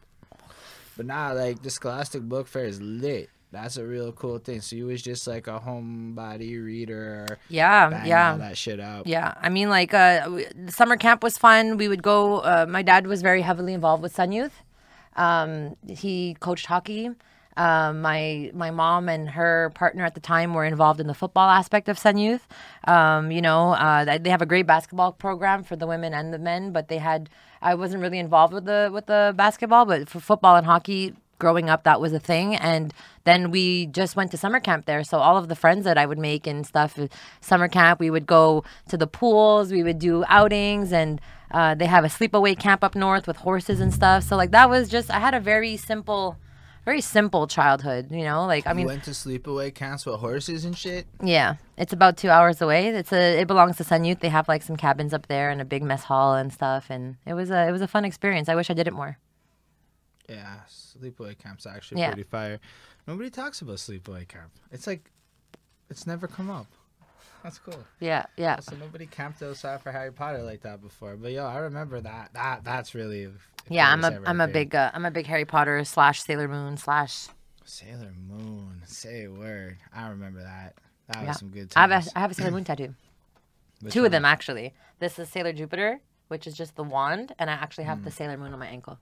but 0.96 1.04
now, 1.04 1.34
like 1.34 1.62
the 1.62 1.68
Scholastic 1.70 2.22
Book 2.22 2.46
Fair 2.46 2.64
is 2.64 2.80
lit. 2.80 3.28
That's 3.52 3.76
a 3.76 3.84
real 3.84 4.12
cool 4.12 4.38
thing. 4.38 4.60
So 4.60 4.76
you 4.76 4.86
was 4.86 5.02
just 5.02 5.26
like 5.26 5.48
a 5.48 5.58
homebody 5.58 6.62
reader, 6.64 7.26
Yeah, 7.48 8.04
yeah. 8.04 8.32
all 8.32 8.38
that 8.38 8.56
shit 8.56 8.78
out. 8.78 9.06
Yeah, 9.08 9.34
I 9.40 9.48
mean, 9.48 9.68
like, 9.68 9.92
uh, 9.92 10.28
summer 10.68 10.96
camp 10.96 11.22
was 11.24 11.36
fun. 11.36 11.76
We 11.76 11.88
would 11.88 12.02
go. 12.02 12.38
Uh, 12.38 12.66
my 12.68 12.82
dad 12.82 13.06
was 13.08 13.22
very 13.22 13.42
heavily 13.42 13.74
involved 13.74 14.02
with 14.04 14.14
Sun 14.14 14.30
Youth. 14.32 14.62
Um, 15.16 15.76
he 15.88 16.36
coached 16.38 16.66
hockey. 16.66 17.10
Um, 17.56 18.00
my 18.00 18.50
my 18.54 18.70
mom 18.70 19.08
and 19.08 19.28
her 19.30 19.72
partner 19.74 20.04
at 20.04 20.14
the 20.14 20.20
time 20.20 20.54
were 20.54 20.64
involved 20.64 21.00
in 21.00 21.08
the 21.08 21.14
football 21.14 21.50
aspect 21.50 21.88
of 21.88 21.98
Sun 21.98 22.16
Youth. 22.16 22.46
Um, 22.86 23.32
you 23.32 23.42
know, 23.42 23.72
uh, 23.72 24.04
they- 24.04 24.18
they 24.18 24.30
have 24.30 24.40
a 24.40 24.46
great 24.46 24.66
basketball 24.66 25.12
program 25.12 25.64
for 25.64 25.74
the 25.76 25.86
women 25.86 26.14
and 26.14 26.32
the 26.32 26.38
men, 26.38 26.70
but 26.72 26.86
they 26.88 26.98
had. 26.98 27.28
I 27.60 27.74
wasn't 27.74 28.00
really 28.02 28.18
involved 28.20 28.54
with 28.54 28.64
the 28.64 28.88
with 28.92 29.06
the 29.06 29.34
basketball, 29.36 29.84
but 29.84 30.08
for 30.08 30.20
football 30.20 30.54
and 30.56 30.64
hockey, 30.64 31.14
growing 31.40 31.68
up 31.68 31.82
that 31.84 32.00
was 32.00 32.12
a 32.12 32.20
thing. 32.20 32.54
And 32.54 32.94
then 33.24 33.50
we 33.50 33.86
just 33.86 34.14
went 34.14 34.30
to 34.30 34.36
summer 34.36 34.60
camp 34.60 34.86
there. 34.86 35.02
So 35.02 35.18
all 35.18 35.36
of 35.36 35.48
the 35.48 35.56
friends 35.56 35.84
that 35.84 35.98
i 35.98 36.06
would 36.06 36.18
make 36.30 36.46
and 36.46 36.64
stuff 36.64 36.96
uh, 36.98 37.08
summer 37.40 37.66
camp 37.68 37.98
we 37.98 38.10
would 38.14 38.26
go 38.26 38.62
to 38.90 38.96
the 38.96 39.08
pools. 39.08 39.72
We 39.72 39.82
would 39.82 39.98
do 39.98 40.24
outings 40.28 40.92
and 40.92 41.20
uh, 41.50 41.74
they 41.74 41.86
have 41.86 42.04
a 42.04 42.08
sleepaway 42.08 42.56
camp 42.56 42.84
up 42.84 42.94
north 42.94 43.26
with 43.26 43.38
horses 43.48 43.80
and 43.80 43.92
stuff. 43.92 44.22
So 44.22 44.36
like 44.36 44.52
that 44.52 44.70
was 44.70 44.88
just 44.88 45.10
i 45.10 45.18
had 45.18 45.34
a 45.34 45.40
very 45.40 45.76
simple 45.76 46.36
very 46.84 47.02
simple 47.02 47.46
childhood 47.46 48.10
you 48.10 48.24
know? 48.24 48.46
Like 48.46 48.66
i 48.66 48.70
You 48.70 48.76
mean 48.78 48.86
went 48.86 49.04
to 49.04 49.10
sleepaway 49.10 49.74
camps 49.74 50.06
with 50.06 50.16
horses 50.20 50.64
and 50.64 50.76
shit. 50.76 51.04
yeah. 51.36 51.50
It's 51.76 51.94
about 51.94 52.16
two 52.22 52.28
hours 52.36 52.60
away. 52.60 52.88
It's 52.88 53.12
a 53.12 53.40
it 53.40 53.46
belongs 53.52 53.76
to 53.78 53.84
sun 53.84 54.04
youth. 54.04 54.20
They 54.20 54.28
have 54.38 54.48
like 54.48 54.62
some 54.62 54.76
cabins 54.76 55.12
up 55.14 55.24
there 55.32 55.48
and 55.52 55.60
a 55.60 55.64
big 55.74 55.82
mess 55.82 56.04
hall 56.04 56.34
and 56.40 56.52
stuff. 56.52 56.84
And 56.90 57.16
it 57.30 57.34
was 57.34 57.50
a 57.50 57.60
it 57.68 57.72
was 57.72 57.80
a 57.82 57.88
fun 57.94 58.04
experience. 58.04 58.48
I 58.48 58.54
wish 58.54 58.68
i 58.70 58.74
did 58.80 58.86
it 58.86 58.92
more 59.02 59.12
Yeah, 60.30 60.60
sleepaway 60.68 61.36
camps 61.36 61.66
are 61.66 61.74
actually 61.74 62.00
Yeah. 62.02 62.08
pretty 62.12 62.22
fire. 62.22 62.60
Nobody 63.06 63.30
talks 63.30 63.60
about 63.62 63.76
sleepaway 63.76 64.28
camp. 64.28 64.52
It's 64.70 64.86
like, 64.86 65.10
it's 65.88 66.06
never 66.06 66.28
come 66.28 66.50
up. 66.50 66.66
That's 67.42 67.58
cool. 67.58 67.82
yeah 68.00 68.26
yeah 68.36 68.60
So 68.60 68.76
nobody 68.76 69.06
camped 69.06 69.42
outside 69.42 69.80
for 69.80 69.90
Harry 69.92 70.12
Potter 70.12 70.42
like 70.42 70.60
that 70.60 70.82
before. 70.82 71.16
But 71.16 71.32
yo, 71.32 71.46
I 71.46 71.58
remember 71.58 71.98
that. 72.00 72.30
That 72.34 72.64
that's 72.64 72.94
really. 72.94 73.30
Yeah, 73.68 73.90
I'm 73.90 74.04
a 74.04 74.20
I'm 74.26 74.40
a 74.42 74.46
big 74.48 74.74
uh, 74.74 74.90
I'm 74.92 75.04
a 75.06 75.10
big 75.10 75.26
Harry 75.26 75.46
Potter 75.46 75.82
slash 75.84 76.22
Sailor 76.22 76.48
Moon 76.48 76.76
slash. 76.76 77.28
Sailor 77.64 78.12
Moon. 78.28 78.82
Say 78.84 79.24
a 79.24 79.30
word. 79.32 79.78
I 79.94 80.08
remember 80.08 80.42
that. 80.42 80.74
That 81.08 81.22
Yeah. 81.22 81.28
was 81.28 81.38
some 81.38 81.48
good 81.48 81.70
times. 81.70 81.76
I 81.76 81.80
have 81.80 82.06
a 82.06 82.18
I 82.18 82.20
have 82.20 82.30
a 82.30 82.34
Sailor 82.34 82.50
Moon 82.50 82.64
tattoo. 82.64 82.94
Which 83.80 83.94
Two 83.94 84.00
one? 84.00 84.06
of 84.06 84.12
them 84.12 84.24
actually. 84.26 84.74
This 84.98 85.18
is 85.18 85.30
Sailor 85.30 85.54
Jupiter, 85.54 86.00
which 86.28 86.46
is 86.46 86.54
just 86.54 86.76
the 86.76 86.84
wand, 86.84 87.32
and 87.38 87.48
I 87.48 87.54
actually 87.54 87.84
have 87.84 87.98
Hmm. 87.98 88.04
the 88.04 88.10
Sailor 88.10 88.36
Moon 88.36 88.52
on 88.52 88.58
my 88.58 88.66
ankle. 88.68 88.98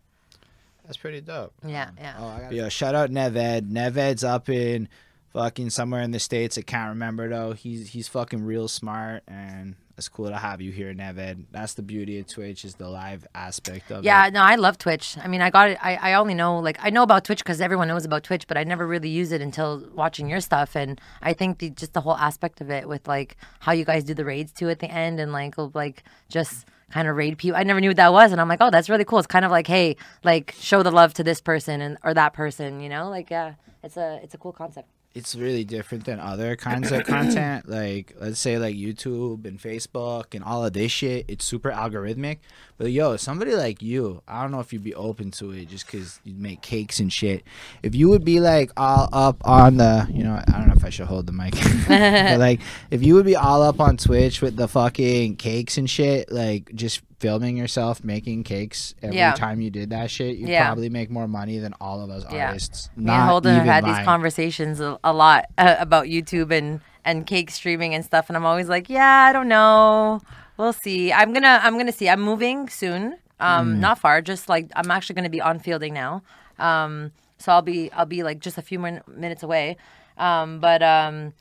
That's 0.88 0.97
pretty 0.97 1.21
dope. 1.21 1.52
Yeah, 1.66 1.90
yeah. 1.99 2.14
Oh, 2.18 2.26
I 2.28 2.40
got 2.40 2.52
Yo, 2.52 2.68
shout 2.71 2.95
out 2.95 3.11
Neved. 3.11 3.71
Neved's 3.71 4.25
up 4.25 4.49
in 4.49 4.88
fucking 5.35 5.68
somewhere 5.68 6.00
in 6.00 6.12
the 6.12 6.18
states. 6.18 6.57
I 6.57 6.62
can't 6.62 6.88
remember 6.88 7.28
though. 7.28 7.52
He's 7.52 7.90
he's 7.90 8.09
fucking 8.09 8.42
real 8.42 8.68
smart, 8.68 9.23
and 9.28 9.75
it's 9.99 10.09
cool 10.09 10.30
to 10.30 10.37
have 10.38 10.62
you 10.62 10.73
here, 10.73 10.95
Neved. 10.95 11.52
That's 11.52 11.75
the 11.75 11.83
beauty 11.83 12.18
of 12.21 12.26
Twitch 12.26 12.64
is 12.64 12.76
the 12.76 12.88
live 12.88 13.26
aspect 13.35 13.90
of 13.90 14.02
Yeah, 14.02 14.23
it. 14.23 14.26
Yeah, 14.28 14.30
no, 14.30 14.40
I 14.42 14.54
love 14.54 14.78
Twitch. 14.78 15.18
I 15.23 15.28
mean, 15.28 15.42
I 15.42 15.50
got 15.50 15.68
it. 15.68 15.78
I, 15.83 15.97
I 15.97 16.14
only 16.14 16.33
know 16.33 16.59
like 16.59 16.78
I 16.80 16.88
know 16.88 17.02
about 17.02 17.25
Twitch 17.25 17.40
because 17.45 17.61
everyone 17.61 17.88
knows 17.88 18.07
about 18.07 18.25
Twitch, 18.25 18.47
but 18.47 18.57
I 18.57 18.64
never 18.64 18.87
really 18.87 19.11
use 19.11 19.30
it 19.30 19.42
until 19.42 19.85
watching 19.95 20.26
your 20.30 20.40
stuff. 20.40 20.75
And 20.75 20.99
I 21.21 21.35
think 21.35 21.59
the 21.59 21.68
just 21.68 21.92
the 21.92 22.00
whole 22.00 22.16
aspect 22.16 22.62
of 22.62 22.71
it 22.71 22.88
with 22.88 23.07
like 23.07 23.37
how 23.61 23.73
you 23.73 23.85
guys 23.85 24.04
do 24.04 24.14
the 24.14 24.25
raids 24.25 24.52
too 24.52 24.71
at 24.71 24.78
the 24.78 24.90
end 24.90 25.21
and 25.21 25.33
like 25.33 25.59
will, 25.59 25.71
like 25.75 26.02
just 26.30 26.64
kind 26.90 27.09
of 27.09 27.16
raid 27.16 27.38
people. 27.38 27.59
I 27.59 27.62
never 27.62 27.80
knew 27.80 27.90
what 27.90 27.97
that 27.97 28.12
was, 28.12 28.33
and 28.33 28.40
I'm 28.40 28.49
like, 28.49 28.61
oh, 28.61 28.71
that's 28.71 28.88
really 28.88 29.04
cool. 29.04 29.18
It's 29.18 29.26
kind 29.26 29.45
of 29.45 29.50
like, 29.50 29.66
hey, 29.66 29.97
like 30.25 30.54
show 30.59 30.83
the 30.83 30.90
love 30.90 31.14
to 31.14 31.25
this 31.25 31.40
person 31.40 31.80
and 31.80 31.99
or 32.02 32.14
that 32.14 32.33
person, 32.33 32.80
you 32.80 32.88
know? 32.88 33.09
Like, 33.09 33.30
yeah, 33.30 33.54
it's 33.83 33.97
a 33.97 34.21
it's 34.23 34.35
a 34.35 34.38
cool 34.38 34.52
concept. 34.52 34.88
It's 35.18 35.34
really 35.34 35.64
different 35.64 36.04
than 36.04 36.20
other 36.20 36.54
kinds 36.54 36.92
of 36.92 37.04
content. 37.04 37.66
Like 37.78 38.14
let's 38.20 38.38
say 38.38 38.56
like 38.58 38.76
YouTube 38.76 39.44
and 39.44 39.58
Facebook 39.58 40.34
and 40.34 40.44
all 40.44 40.64
of 40.64 40.72
this 40.72 40.92
shit. 40.92 41.25
It's 41.28 41.44
super 41.44 41.70
algorithmic. 41.70 42.38
But 42.78 42.92
yo, 42.92 43.16
somebody 43.16 43.56
like 43.56 43.82
you, 43.82 44.22
I 44.28 44.42
don't 44.42 44.52
know 44.52 44.60
if 44.60 44.72
you'd 44.72 44.84
be 44.84 44.94
open 44.94 45.32
to 45.32 45.50
it 45.50 45.68
just 45.68 45.87
because 45.87 46.20
you 46.22 46.34
make 46.37 46.62
cakes 46.62 47.00
and 47.00 47.12
shit. 47.12 47.42
If 47.82 47.96
you 47.96 48.08
would 48.08 48.25
be 48.25 48.38
like 48.38 48.70
all 48.76 49.08
up 49.12 49.37
on 49.44 49.78
the, 49.78 50.06
you 50.12 50.22
know, 50.22 50.40
I 50.46 50.52
don't 50.52 50.68
know 50.68 50.75
if 50.76 50.84
I 50.84 50.90
should 50.90 51.08
hold 51.08 51.26
the 51.26 51.32
mic, 51.32 51.54
but 51.88 52.38
like 52.38 52.60
if 52.90 53.02
you 53.02 53.14
would 53.14 53.26
be 53.26 53.37
all 53.37 53.62
up 53.62 53.80
on 53.80 53.96
Twitch 53.96 54.40
with 54.40 54.56
the 54.56 54.68
fucking 54.68 55.37
cakes 55.37 55.76
and 55.78 55.90
shit, 55.90 56.30
like 56.30 56.72
just 56.75 57.02
filming 57.18 57.56
yourself 57.56 58.04
making 58.04 58.44
cakes 58.44 58.94
every 59.02 59.16
Yeah. 59.16 59.32
time 59.32 59.60
you 59.60 59.70
did 59.70 59.90
that 59.90 60.10
shit, 60.10 60.37
you'd 60.37 60.48
Yeah. 60.48 60.66
probably 60.66 60.88
make 60.88 61.10
more 61.10 61.26
money 61.26 61.58
than 61.58 61.75
all 61.80 62.00
of 62.00 62.10
us 62.10 62.25
Yeah. 62.30 62.48
artists. 62.48 62.90
Me 62.96 63.04
Not 63.06 63.20
and 63.20 63.28
Holden 63.30 63.54
had 63.66 63.84
these 63.84 63.98
conversations 64.04 64.80
a, 64.80 64.98
a 65.02 65.12
lot 65.12 65.46
uh, 65.58 65.76
about 65.78 66.06
YouTube 66.06 66.50
and 66.56 66.80
and 67.04 67.26
cake 67.26 67.50
streaming 67.50 67.94
and 67.94 68.04
stuff, 68.04 68.28
and 68.28 68.37
I'm 68.37 68.44
always 68.44 68.68
like, 68.68 68.90
yeah, 68.90 69.25
I 69.28 69.32
don't 69.32 69.48
know, 69.48 70.20
we'll 70.58 70.72
see. 70.75 71.12
I'm 71.12 71.32
gonna 71.32 71.60
I'm 71.62 71.78
gonna 71.78 71.92
see. 71.92 72.08
I'm 72.08 72.20
moving 72.20 72.68
soon, 72.68 73.16
um, 73.40 73.76
Mm. 73.76 73.78
not 73.78 73.98
far. 73.98 74.20
Just 74.20 74.48
like 74.48 74.70
I'm 74.76 74.90
actually 74.90 75.14
gonna 75.14 75.30
be 75.30 75.40
on 75.40 75.58
fielding 75.58 75.94
now, 75.94 76.22
um, 76.58 77.12
so 77.38 77.50
I'll 77.52 77.62
be 77.62 77.90
I'll 77.92 78.04
be 78.06 78.22
like 78.22 78.40
just 78.40 78.58
a 78.58 78.62
few 78.62 78.78
min- 78.78 79.00
minutes 79.08 79.42
away, 79.42 79.76
um, 80.18 80.60
but 80.60 80.82
um. 80.82 81.32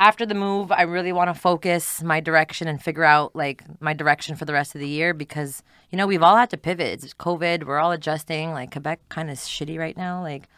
After 0.00 0.26
the 0.26 0.34
move, 0.34 0.72
I 0.72 0.82
really 0.82 1.12
want 1.12 1.32
to 1.32 1.40
focus 1.40 2.02
my 2.02 2.20
direction 2.20 2.66
and 2.66 2.82
figure 2.82 3.04
out 3.04 3.34
like 3.36 3.62
my 3.80 3.94
direction 3.94 4.34
for 4.36 4.44
the 4.44 4.52
rest 4.52 4.74
of 4.74 4.80
the 4.80 4.88
year 4.88 5.14
because 5.14 5.62
you 5.90 5.96
know 5.96 6.06
we've 6.06 6.22
all 6.22 6.36
had 6.36 6.50
to 6.50 6.56
pivot. 6.56 7.04
It's 7.04 7.14
COVID, 7.14 7.64
we're 7.64 7.78
all 7.78 7.92
adjusting. 7.92 8.52
Like 8.52 8.72
Quebec 8.72 9.00
kind 9.08 9.30
of 9.30 9.36
shitty 9.38 9.78
right 9.78 9.96
now. 9.96 10.20
Like 10.20 10.48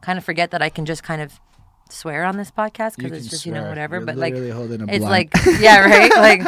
kind 0.00 0.18
of 0.18 0.24
forget 0.24 0.52
that 0.52 0.62
I 0.62 0.68
can 0.68 0.86
just 0.86 1.02
kind 1.02 1.20
of 1.20 1.40
swear 1.90 2.24
on 2.24 2.36
this 2.36 2.50
podcast 2.50 2.96
because 2.96 3.12
it's 3.12 3.28
just 3.28 3.46
you 3.46 3.52
know 3.52 3.68
whatever. 3.68 3.96
You're 3.96 4.06
but 4.06 4.16
like 4.16 4.34
holding 4.34 4.82
a 4.82 4.92
it's 4.92 5.04
like 5.04 5.30
yeah 5.58 5.80
right 5.84 6.14
like 6.16 6.42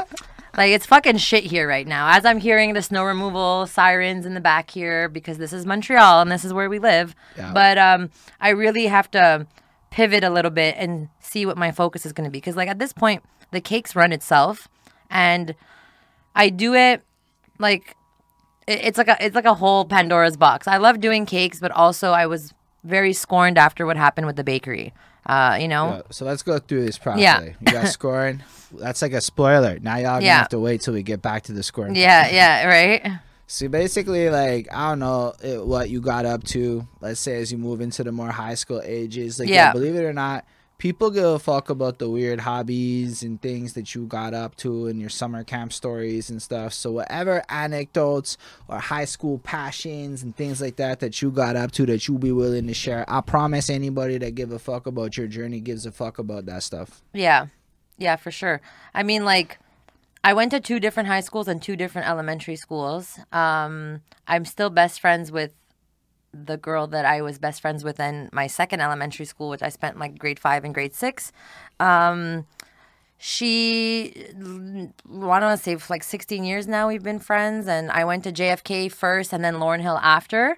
like 0.56 0.72
it's 0.72 0.86
fucking 0.86 1.18
shit 1.18 1.44
here 1.44 1.68
right 1.68 1.86
now. 1.86 2.10
As 2.10 2.24
I'm 2.24 2.38
hearing 2.38 2.74
the 2.74 2.82
snow 2.82 3.04
removal 3.04 3.66
sirens 3.66 4.26
in 4.26 4.34
the 4.34 4.40
back 4.40 4.70
here 4.70 5.08
because 5.08 5.38
this 5.38 5.52
is 5.52 5.64
Montreal 5.64 6.20
and 6.20 6.30
this 6.30 6.44
is 6.44 6.52
where 6.52 6.68
we 6.68 6.78
live. 6.78 7.14
Yeah. 7.36 7.52
But 7.52 7.78
um, 7.78 8.10
I 8.40 8.50
really 8.50 8.86
have 8.86 9.10
to 9.12 9.46
pivot 9.90 10.22
a 10.24 10.30
little 10.30 10.50
bit 10.50 10.74
and 10.78 11.08
see 11.20 11.46
what 11.46 11.56
my 11.56 11.70
focus 11.72 12.04
is 12.06 12.12
going 12.12 12.24
to 12.26 12.30
be 12.30 12.38
because 12.38 12.56
like 12.56 12.68
at 12.68 12.78
this 12.78 12.92
point 12.92 13.22
the 13.50 13.60
cakes 13.60 13.96
run 13.96 14.12
itself 14.12 14.68
and 15.10 15.54
I 16.34 16.50
do 16.50 16.74
it 16.74 17.02
like 17.58 17.96
it- 18.66 18.80
it's 18.84 18.98
like 18.98 19.08
a 19.08 19.16
it's 19.24 19.34
like 19.34 19.46
a 19.46 19.54
whole 19.54 19.84
Pandora's 19.86 20.36
box. 20.36 20.68
I 20.68 20.76
love 20.76 21.00
doing 21.00 21.24
cakes, 21.26 21.58
but 21.60 21.70
also 21.70 22.12
I 22.12 22.26
was 22.26 22.52
very 22.84 23.12
scorned 23.12 23.58
after 23.58 23.86
what 23.86 23.96
happened 23.96 24.26
with 24.26 24.36
the 24.36 24.44
bakery. 24.44 24.92
Uh, 25.26 25.58
you 25.60 25.68
know, 25.68 25.96
Yeah, 25.96 26.02
so 26.10 26.24
let's 26.24 26.42
go 26.42 26.58
through 26.58 26.84
this 26.86 26.96
properly. 26.98 27.22
Yeah. 27.24 27.40
You 27.60 27.72
got 27.72 27.88
scoring. 27.98 28.42
That's 28.72 29.02
like 29.02 29.12
a 29.12 29.20
spoiler. 29.20 29.78
Now 29.80 29.96
y'all 29.96 30.04
gonna 30.20 30.26
have 30.30 30.48
to 30.50 30.60
wait 30.60 30.82
till 30.82 30.94
we 30.94 31.02
get 31.02 31.20
back 31.22 31.44
to 31.44 31.52
the 31.52 31.62
scoring. 31.62 31.96
yeah, 31.96 32.28
yeah, 32.30 32.64
right. 32.66 33.12
So 33.50 33.66
basically, 33.66 34.28
like 34.28 34.68
I 34.70 34.90
don't 34.90 34.98
know 34.98 35.32
it, 35.42 35.66
what 35.66 35.88
you 35.88 36.02
got 36.02 36.26
up 36.26 36.44
to. 36.44 36.86
Let's 37.00 37.18
say 37.18 37.40
as 37.40 37.50
you 37.50 37.56
move 37.56 37.80
into 37.80 38.04
the 38.04 38.12
more 38.12 38.30
high 38.30 38.54
school 38.54 38.82
ages. 38.84 39.40
Like, 39.40 39.48
yeah. 39.48 39.54
Yeah. 39.54 39.72
believe 39.72 39.96
it 39.96 40.04
or 40.04 40.12
not, 40.12 40.44
people 40.76 41.10
give 41.10 41.24
a 41.24 41.38
fuck 41.38 41.70
about 41.70 41.98
the 41.98 42.10
weird 42.10 42.40
hobbies 42.40 43.22
and 43.22 43.40
things 43.40 43.72
that 43.72 43.94
you 43.94 44.04
got 44.04 44.34
up 44.34 44.54
to 44.56 44.86
in 44.86 45.00
your 45.00 45.08
summer 45.08 45.44
camp 45.44 45.72
stories 45.72 46.28
and 46.28 46.42
stuff. 46.42 46.74
So 46.74 46.92
whatever 46.92 47.42
anecdotes 47.48 48.36
or 48.68 48.78
high 48.80 49.06
school 49.06 49.38
passions 49.38 50.22
and 50.22 50.36
things 50.36 50.60
like 50.60 50.76
that 50.76 51.00
that 51.00 51.22
you 51.22 51.30
got 51.30 51.56
up 51.56 51.72
to 51.72 51.86
that 51.86 52.06
you 52.06 52.18
be 52.18 52.32
willing 52.32 52.66
to 52.66 52.74
share, 52.74 53.06
I 53.08 53.22
promise 53.22 53.70
anybody 53.70 54.18
that 54.18 54.34
give 54.34 54.52
a 54.52 54.58
fuck 54.58 54.86
about 54.86 55.16
your 55.16 55.26
journey 55.26 55.60
gives 55.60 55.86
a 55.86 55.90
fuck 55.90 56.18
about 56.18 56.44
that 56.46 56.62
stuff. 56.64 57.02
Yeah. 57.14 57.46
Yeah, 57.96 58.16
for 58.16 58.30
sure. 58.30 58.60
I 58.94 59.02
mean, 59.04 59.24
like, 59.24 59.58
I 60.24 60.32
went 60.32 60.50
to 60.50 60.60
two 60.60 60.80
different 60.80 61.08
high 61.08 61.20
schools 61.20 61.48
and 61.48 61.62
two 61.62 61.76
different 61.76 62.08
elementary 62.08 62.56
schools. 62.56 63.18
Um, 63.32 64.02
I'm 64.26 64.44
still 64.44 64.70
best 64.70 65.00
friends 65.00 65.30
with 65.30 65.54
the 66.32 66.56
girl 66.56 66.86
that 66.88 67.04
I 67.04 67.22
was 67.22 67.38
best 67.38 67.60
friends 67.60 67.84
with 67.84 67.98
in 68.00 68.28
my 68.32 68.46
second 68.46 68.80
elementary 68.80 69.24
school, 69.24 69.48
which 69.48 69.62
I 69.62 69.68
spent 69.68 69.98
like 69.98 70.18
grade 70.18 70.38
five 70.38 70.64
and 70.64 70.74
grade 70.74 70.94
six. 70.94 71.32
Um, 71.80 72.46
she, 73.18 74.14
I 74.30 74.90
want 75.04 75.42
to 75.42 75.56
say, 75.56 75.76
like 75.90 76.04
16 76.04 76.44
years 76.44 76.68
now, 76.68 76.86
we've 76.86 77.02
been 77.02 77.18
friends. 77.18 77.66
And 77.66 77.90
I 77.90 78.04
went 78.04 78.24
to 78.24 78.32
JFK 78.32 78.92
first 78.92 79.32
and 79.32 79.44
then 79.44 79.58
Lauren 79.58 79.80
Hill 79.80 79.98
after. 79.98 80.56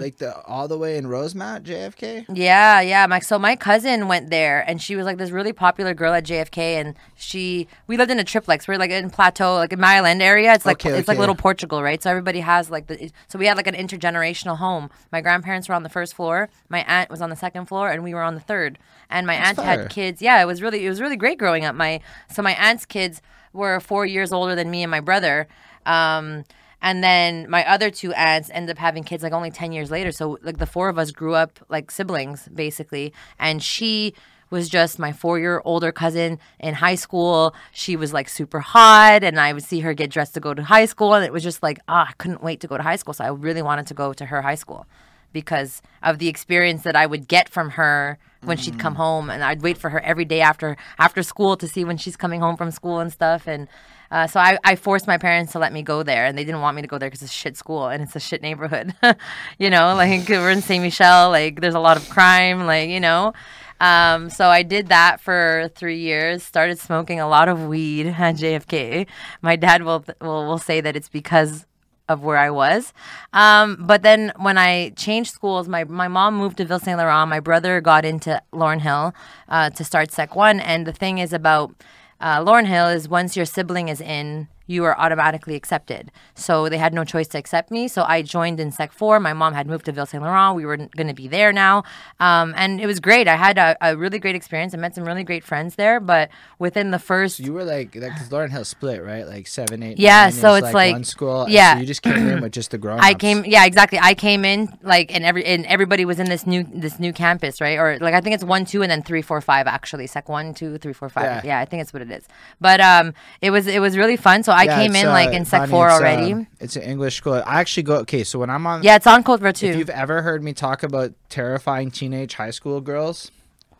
Like 0.00 0.18
the 0.18 0.40
all 0.44 0.68
the 0.68 0.78
way 0.78 0.96
in 0.96 1.08
Rosemont, 1.08 1.64
JFK. 1.64 2.26
Yeah, 2.32 2.80
yeah. 2.80 3.06
My 3.06 3.18
so 3.18 3.38
my 3.38 3.56
cousin 3.56 4.06
went 4.06 4.30
there, 4.30 4.60
and 4.68 4.80
she 4.80 4.94
was 4.94 5.04
like 5.04 5.18
this 5.18 5.30
really 5.30 5.52
popular 5.52 5.92
girl 5.92 6.12
at 6.12 6.24
JFK, 6.24 6.80
and 6.80 6.94
she 7.16 7.66
we 7.88 7.96
lived 7.96 8.10
in 8.10 8.20
a 8.20 8.24
triplex. 8.24 8.68
We're 8.68 8.78
like 8.78 8.90
in 8.90 9.10
Plateau, 9.10 9.54
like 9.54 9.72
in 9.72 9.80
Maryland 9.80 10.22
area. 10.22 10.54
It's 10.54 10.64
like 10.64 10.84
Okay, 10.84 10.96
it's 10.96 11.08
like 11.08 11.18
little 11.18 11.34
Portugal, 11.34 11.82
right? 11.82 12.00
So 12.00 12.10
everybody 12.10 12.40
has 12.40 12.70
like 12.70 12.86
the 12.86 13.10
so 13.26 13.38
we 13.38 13.46
had 13.46 13.56
like 13.56 13.66
an 13.66 13.74
intergenerational 13.74 14.58
home. 14.58 14.88
My 15.10 15.20
grandparents 15.20 15.68
were 15.68 15.74
on 15.74 15.82
the 15.82 15.88
first 15.88 16.14
floor, 16.14 16.48
my 16.68 16.84
aunt 16.84 17.10
was 17.10 17.20
on 17.20 17.30
the 17.30 17.36
second 17.36 17.66
floor, 17.66 17.90
and 17.90 18.04
we 18.04 18.14
were 18.14 18.22
on 18.22 18.34
the 18.34 18.40
third. 18.40 18.78
And 19.08 19.26
my 19.26 19.34
aunt 19.34 19.56
fire. 19.56 19.80
had 19.80 19.90
kids. 19.90 20.22
Yeah, 20.22 20.40
it 20.40 20.46
was 20.46 20.62
really 20.62 20.86
it 20.86 20.88
was 20.88 21.00
really 21.00 21.16
great 21.16 21.38
growing 21.38 21.64
up. 21.64 21.74
My 21.74 22.00
so 22.30 22.40
my 22.42 22.54
aunt's 22.54 22.86
kids 22.86 23.20
were 23.52 23.80
four 23.80 24.06
years 24.06 24.32
older 24.32 24.54
than 24.54 24.70
me 24.70 24.84
and 24.84 24.90
my 24.90 25.00
brother. 25.00 25.48
Um, 25.86 26.44
and 26.82 27.02
then 27.02 27.48
my 27.48 27.66
other 27.68 27.90
two 27.90 28.12
aunts 28.14 28.50
ended 28.52 28.76
up 28.76 28.78
having 28.78 29.02
kids 29.02 29.22
like 29.22 29.32
only 29.32 29.50
10 29.50 29.72
years 29.72 29.90
later 29.90 30.12
so 30.12 30.38
like 30.42 30.58
the 30.58 30.66
four 30.66 30.88
of 30.88 30.98
us 30.98 31.10
grew 31.10 31.34
up 31.34 31.58
like 31.68 31.90
siblings 31.90 32.48
basically 32.48 33.12
and 33.38 33.62
she 33.62 34.14
was 34.50 34.68
just 34.68 34.98
my 34.98 35.12
four 35.12 35.38
year 35.38 35.62
older 35.64 35.92
cousin 35.92 36.38
in 36.58 36.74
high 36.74 36.96
school. 36.96 37.54
She 37.72 37.96
was 37.96 38.12
like 38.12 38.28
super 38.28 38.60
hot, 38.60 39.22
and 39.22 39.40
I 39.40 39.52
would 39.52 39.62
see 39.62 39.80
her 39.80 39.94
get 39.94 40.10
dressed 40.10 40.34
to 40.34 40.40
go 40.40 40.52
to 40.52 40.62
high 40.62 40.86
school. 40.86 41.14
And 41.14 41.24
it 41.24 41.32
was 41.32 41.42
just 41.42 41.62
like, 41.62 41.78
ah, 41.88 42.08
I 42.10 42.12
couldn't 42.18 42.42
wait 42.42 42.60
to 42.60 42.66
go 42.66 42.76
to 42.76 42.82
high 42.82 42.96
school. 42.96 43.14
So 43.14 43.24
I 43.24 43.28
really 43.28 43.62
wanted 43.62 43.86
to 43.86 43.94
go 43.94 44.12
to 44.12 44.26
her 44.26 44.42
high 44.42 44.56
school 44.56 44.86
because 45.32 45.80
of 46.02 46.18
the 46.18 46.28
experience 46.28 46.82
that 46.82 46.96
I 46.96 47.06
would 47.06 47.28
get 47.28 47.48
from 47.48 47.70
her 47.70 48.18
when 48.42 48.56
she'd 48.56 48.80
come 48.80 48.96
home. 48.96 49.30
And 49.30 49.44
I'd 49.44 49.62
wait 49.62 49.78
for 49.78 49.90
her 49.90 50.00
every 50.00 50.24
day 50.24 50.40
after 50.40 50.76
after 50.98 51.22
school 51.22 51.56
to 51.56 51.68
see 51.68 51.84
when 51.84 51.96
she's 51.96 52.16
coming 52.16 52.40
home 52.40 52.56
from 52.56 52.70
school 52.72 52.98
and 52.98 53.12
stuff. 53.12 53.46
And 53.46 53.68
uh, 54.10 54.26
so 54.26 54.40
I, 54.40 54.58
I 54.64 54.76
forced 54.76 55.06
my 55.06 55.18
parents 55.18 55.52
to 55.52 55.58
let 55.58 55.72
me 55.72 55.82
go 55.82 56.02
there, 56.02 56.24
and 56.24 56.36
they 56.36 56.44
didn't 56.44 56.60
want 56.60 56.76
me 56.76 56.82
to 56.82 56.88
go 56.88 56.98
there 56.98 57.08
because 57.08 57.22
it's 57.22 57.32
a 57.32 57.34
shit 57.34 57.56
school 57.56 57.88
and 57.88 58.02
it's 58.02 58.16
a 58.16 58.20
shit 58.20 58.42
neighborhood. 58.42 58.94
you 59.58 59.70
know, 59.70 59.94
like 59.94 60.28
we're 60.28 60.50
in 60.50 60.62
Saint 60.62 60.82
Michel, 60.82 61.30
like 61.30 61.60
there's 61.60 61.74
a 61.74 61.80
lot 61.80 61.96
of 61.96 62.08
crime, 62.08 62.66
like 62.66 62.88
you 62.88 63.00
know. 63.00 63.32
Um, 63.80 64.28
so 64.28 64.48
I 64.48 64.62
did 64.62 64.88
that 64.88 65.20
for 65.20 65.70
three 65.74 65.98
years. 65.98 66.42
Started 66.42 66.78
smoking 66.78 67.18
a 67.20 67.28
lot 67.28 67.48
of 67.48 67.66
weed 67.66 68.06
at 68.18 68.36
JFK. 68.36 69.06
My 69.42 69.56
dad 69.56 69.82
will 69.82 70.04
will 70.20 70.46
will 70.46 70.58
say 70.58 70.80
that 70.80 70.96
it's 70.96 71.08
because 71.08 71.66
of 72.10 72.24
where 72.24 72.36
I 72.36 72.50
was. 72.50 72.92
Um, 73.32 73.76
but 73.78 74.02
then 74.02 74.32
when 74.36 74.58
I 74.58 74.90
changed 74.96 75.32
schools, 75.32 75.68
my, 75.68 75.84
my 75.84 76.08
mom 76.08 76.36
moved 76.36 76.56
to 76.56 76.64
Ville 76.64 76.80
Saint 76.80 76.98
Laurent. 76.98 77.30
My 77.30 77.38
brother 77.38 77.80
got 77.80 78.04
into 78.04 78.42
Lauren 78.52 78.80
Hill 78.80 79.14
uh, 79.48 79.70
to 79.70 79.84
start 79.84 80.10
Sec 80.10 80.34
1. 80.34 80.58
And 80.58 80.88
the 80.88 80.92
thing 80.92 81.18
is 81.18 81.32
about 81.32 81.72
uh, 82.20 82.42
Lauren 82.44 82.66
Hill 82.66 82.88
is 82.88 83.08
once 83.08 83.36
your 83.36 83.46
sibling 83.46 83.88
is 83.88 84.00
in, 84.00 84.48
you 84.70 84.84
are 84.84 84.98
automatically 84.98 85.56
accepted. 85.56 86.12
So 86.34 86.68
they 86.68 86.78
had 86.78 86.94
no 86.94 87.04
choice 87.04 87.26
to 87.28 87.38
accept 87.38 87.72
me. 87.72 87.88
So 87.88 88.04
I 88.06 88.22
joined 88.22 88.60
in 88.60 88.70
Sec 88.70 88.92
4. 88.92 89.18
My 89.18 89.32
mom 89.32 89.52
had 89.52 89.66
moved 89.66 89.86
to 89.86 89.92
Ville 89.92 90.06
Saint 90.06 90.22
Laurent. 90.22 90.54
We 90.54 90.64
were 90.64 90.76
going 90.76 91.08
to 91.08 91.14
be 91.14 91.26
there 91.26 91.52
now. 91.52 91.82
Um, 92.20 92.54
and 92.56 92.80
it 92.80 92.86
was 92.86 93.00
great. 93.00 93.26
I 93.26 93.34
had 93.34 93.58
a, 93.58 93.76
a, 93.80 93.96
really 93.96 94.20
great 94.20 94.36
experience. 94.36 94.72
I 94.72 94.76
met 94.76 94.94
some 94.94 95.04
really 95.04 95.24
great 95.24 95.42
friends 95.42 95.74
there. 95.74 95.98
But 95.98 96.30
within 96.60 96.92
the 96.92 97.00
first. 97.00 97.38
So 97.38 97.42
you 97.42 97.52
were 97.52 97.64
like, 97.64 97.92
because 97.92 98.30
Lauren 98.30 98.52
Hill 98.52 98.64
split, 98.64 99.02
right? 99.02 99.26
Like 99.26 99.48
seven, 99.48 99.82
eight. 99.82 99.98
Yeah. 99.98 100.24
nine 100.24 100.32
so 100.32 100.54
it's 100.54 100.72
like. 100.72 100.92
one 100.92 101.04
school. 101.04 101.46
yeah. 101.48 101.74
So 101.74 101.80
you 101.80 101.86
just 101.86 102.02
came 102.02 102.28
in 102.28 102.40
with 102.40 102.52
just 102.52 102.70
the 102.70 102.78
grown 102.84 103.00
I 103.00 103.14
came, 103.14 103.44
yeah, 103.44 103.66
exactly. 103.66 103.98
I 104.00 104.14
came 104.14 104.44
in 104.44 104.68
like, 104.82 105.12
and 105.12 105.24
every 105.24 105.44
and 105.44 105.66
everybody 105.66 106.04
was 106.04 106.20
in 106.20 106.28
this 106.28 106.46
new 106.46 106.62
this 106.62 107.00
new 107.00 107.12
campus, 107.12 107.60
right? 107.60 107.78
Or 107.78 107.98
like 108.00 108.14
I 108.14 108.20
think 108.20 108.34
it's 108.34 108.44
one, 108.44 108.64
two, 108.64 108.82
and 108.82 108.90
then 108.90 109.02
three, 109.02 109.22
four, 109.22 109.40
five. 109.40 109.66
Actually, 109.66 110.06
sec 110.06 110.28
one, 110.28 110.54
two, 110.54 110.78
three, 110.78 110.92
four, 110.92 111.08
five. 111.08 111.24
Yeah. 111.24 111.40
Yeah, 111.44 111.58
I 111.58 111.64
think 111.64 111.82
it's 111.82 111.92
what 111.92 112.02
it 112.02 112.10
is. 112.10 112.28
But 112.60 112.80
um, 112.80 113.14
it 113.40 113.50
was 113.50 113.66
it 113.66 113.80
was 113.80 113.96
really 113.96 114.16
fun. 114.16 114.42
So 114.44 114.52
I 114.59 114.59
Yeah, 114.64 114.82
came 114.82 114.94
in 114.96 115.06
uh, 115.06 115.10
like 115.10 115.32
in 115.32 115.44
sec 115.44 115.68
four 115.68 115.86
it's, 115.88 115.94
already. 116.00 116.32
um, 116.32 116.46
it's 116.58 116.76
an 116.76 116.82
English 116.82 117.16
school. 117.16 117.34
I 117.34 117.60
actually 117.60 117.84
go. 117.84 117.96
Okay, 117.98 118.24
so 118.24 118.38
when 118.38 118.50
I'm 118.50 118.66
on, 118.66 118.82
yeah, 118.82 118.96
it's 118.96 119.06
on 119.06 119.22
Cold 119.22 119.42
Road 119.42 119.62
if 119.62 119.76
you've 119.76 119.90
ever 119.90 120.22
heard 120.22 120.42
me 120.42 120.52
talk 120.52 120.82
about 120.82 121.12
terrifying 121.28 121.90
teenage 121.90 122.34
high 122.34 122.50
school 122.50 122.80
girls, 122.80 123.30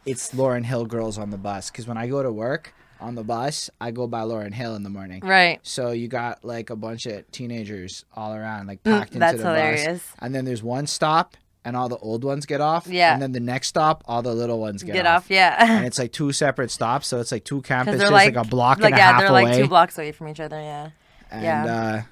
it's 0.07 0.35
Lauren 0.35 0.65
Hill 0.65 0.87
girls 0.87 1.19
on 1.19 1.31
the 1.31 1.39
bus. 1.39 1.71
Because 1.71 1.87
when 1.87 1.97
I 1.97 2.07
go 2.07 2.23
to 2.23 2.33
work 2.33 2.73
on 3.01 3.15
the 3.15 3.25
bus, 3.25 3.71
I 3.81 3.91
go 3.93 4.07
by 4.07 4.23
Lauren 4.23 4.53
Hill 4.53 4.75
in 4.77 4.83
the 4.83 4.91
morning. 4.91 5.23
Right. 5.25 5.59
So 5.63 5.91
you 5.93 6.09
got 6.09 6.45
like 6.45 6.71
a 6.71 6.77
bunch 6.77 7.07
of 7.07 7.31
teenagers 7.31 8.05
all 8.15 8.35
around, 8.35 8.67
like 8.67 8.83
packed 8.83 9.15
into 9.15 9.17
Mm, 9.17 9.21
that's 9.21 9.43
the 9.43 9.49
hilarious. 9.49 9.87
bus. 10.03 10.17
And 10.21 10.35
then 10.35 10.45
there's 10.45 10.63
one 10.63 10.87
stop, 10.87 11.37
and 11.65 11.77
all 11.77 11.89
the 11.89 11.99
old 11.99 12.25
ones 12.25 12.47
get 12.47 12.61
off. 12.61 12.87
Yeah. 12.87 13.13
And 13.13 13.21
then 13.23 13.33
the 13.33 13.41
next 13.41 13.69
stop, 13.69 14.03
all 14.07 14.23
the 14.23 14.35
little 14.35 14.59
ones 14.61 14.83
get, 14.83 14.95
Get 14.95 15.07
off, 15.07 15.27
yeah. 15.31 15.57
And 15.77 15.85
it's 15.87 15.99
like 15.99 16.13
two 16.13 16.33
separate 16.33 16.71
stops, 16.71 17.07
so 17.07 17.21
it's 17.21 17.33
like 17.33 17.45
two 17.45 17.61
campuses, 17.63 18.11
like, 18.11 18.35
like, 18.35 18.47
a 18.47 18.49
block 18.49 18.79
like 18.79 18.93
and 18.93 18.95
a 18.95 18.99
yeah, 18.99 19.13
half 19.13 19.21
they're 19.21 19.29
away. 19.31 19.45
like 19.45 19.57
two 19.57 19.69
blocks 19.69 19.99
away 19.99 20.13
from 20.13 20.29
each 20.29 20.41
other. 20.41 20.61
Yeah. 20.61 20.91
and 21.31 21.43
yeah. 21.45 21.65
uh, 21.75 22.03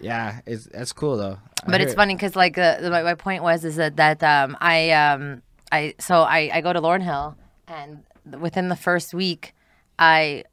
yeah, 0.00 0.40
it's 0.46 0.66
that's 0.66 0.92
cool 0.92 1.16
though. 1.16 1.38
I 1.64 1.70
But 1.70 1.80
it's 1.80 1.90
heard- 1.92 1.96
funny 1.96 2.14
because 2.14 2.36
like 2.36 2.56
uh, 2.58 2.78
my, 2.82 3.02
my 3.02 3.14
point 3.14 3.42
was 3.42 3.64
is 3.64 3.76
that 3.76 3.96
that 3.96 4.22
um, 4.22 4.56
I 4.60 4.90
um, 4.92 5.42
I 5.72 5.94
so 5.98 6.20
I, 6.22 6.50
I 6.52 6.60
go 6.60 6.72
to 6.72 6.80
Lauren 6.80 7.00
Hill 7.02 7.36
and 7.66 8.04
within 8.38 8.68
the 8.68 8.76
first 8.76 9.12
week 9.14 9.54
I 9.98 10.44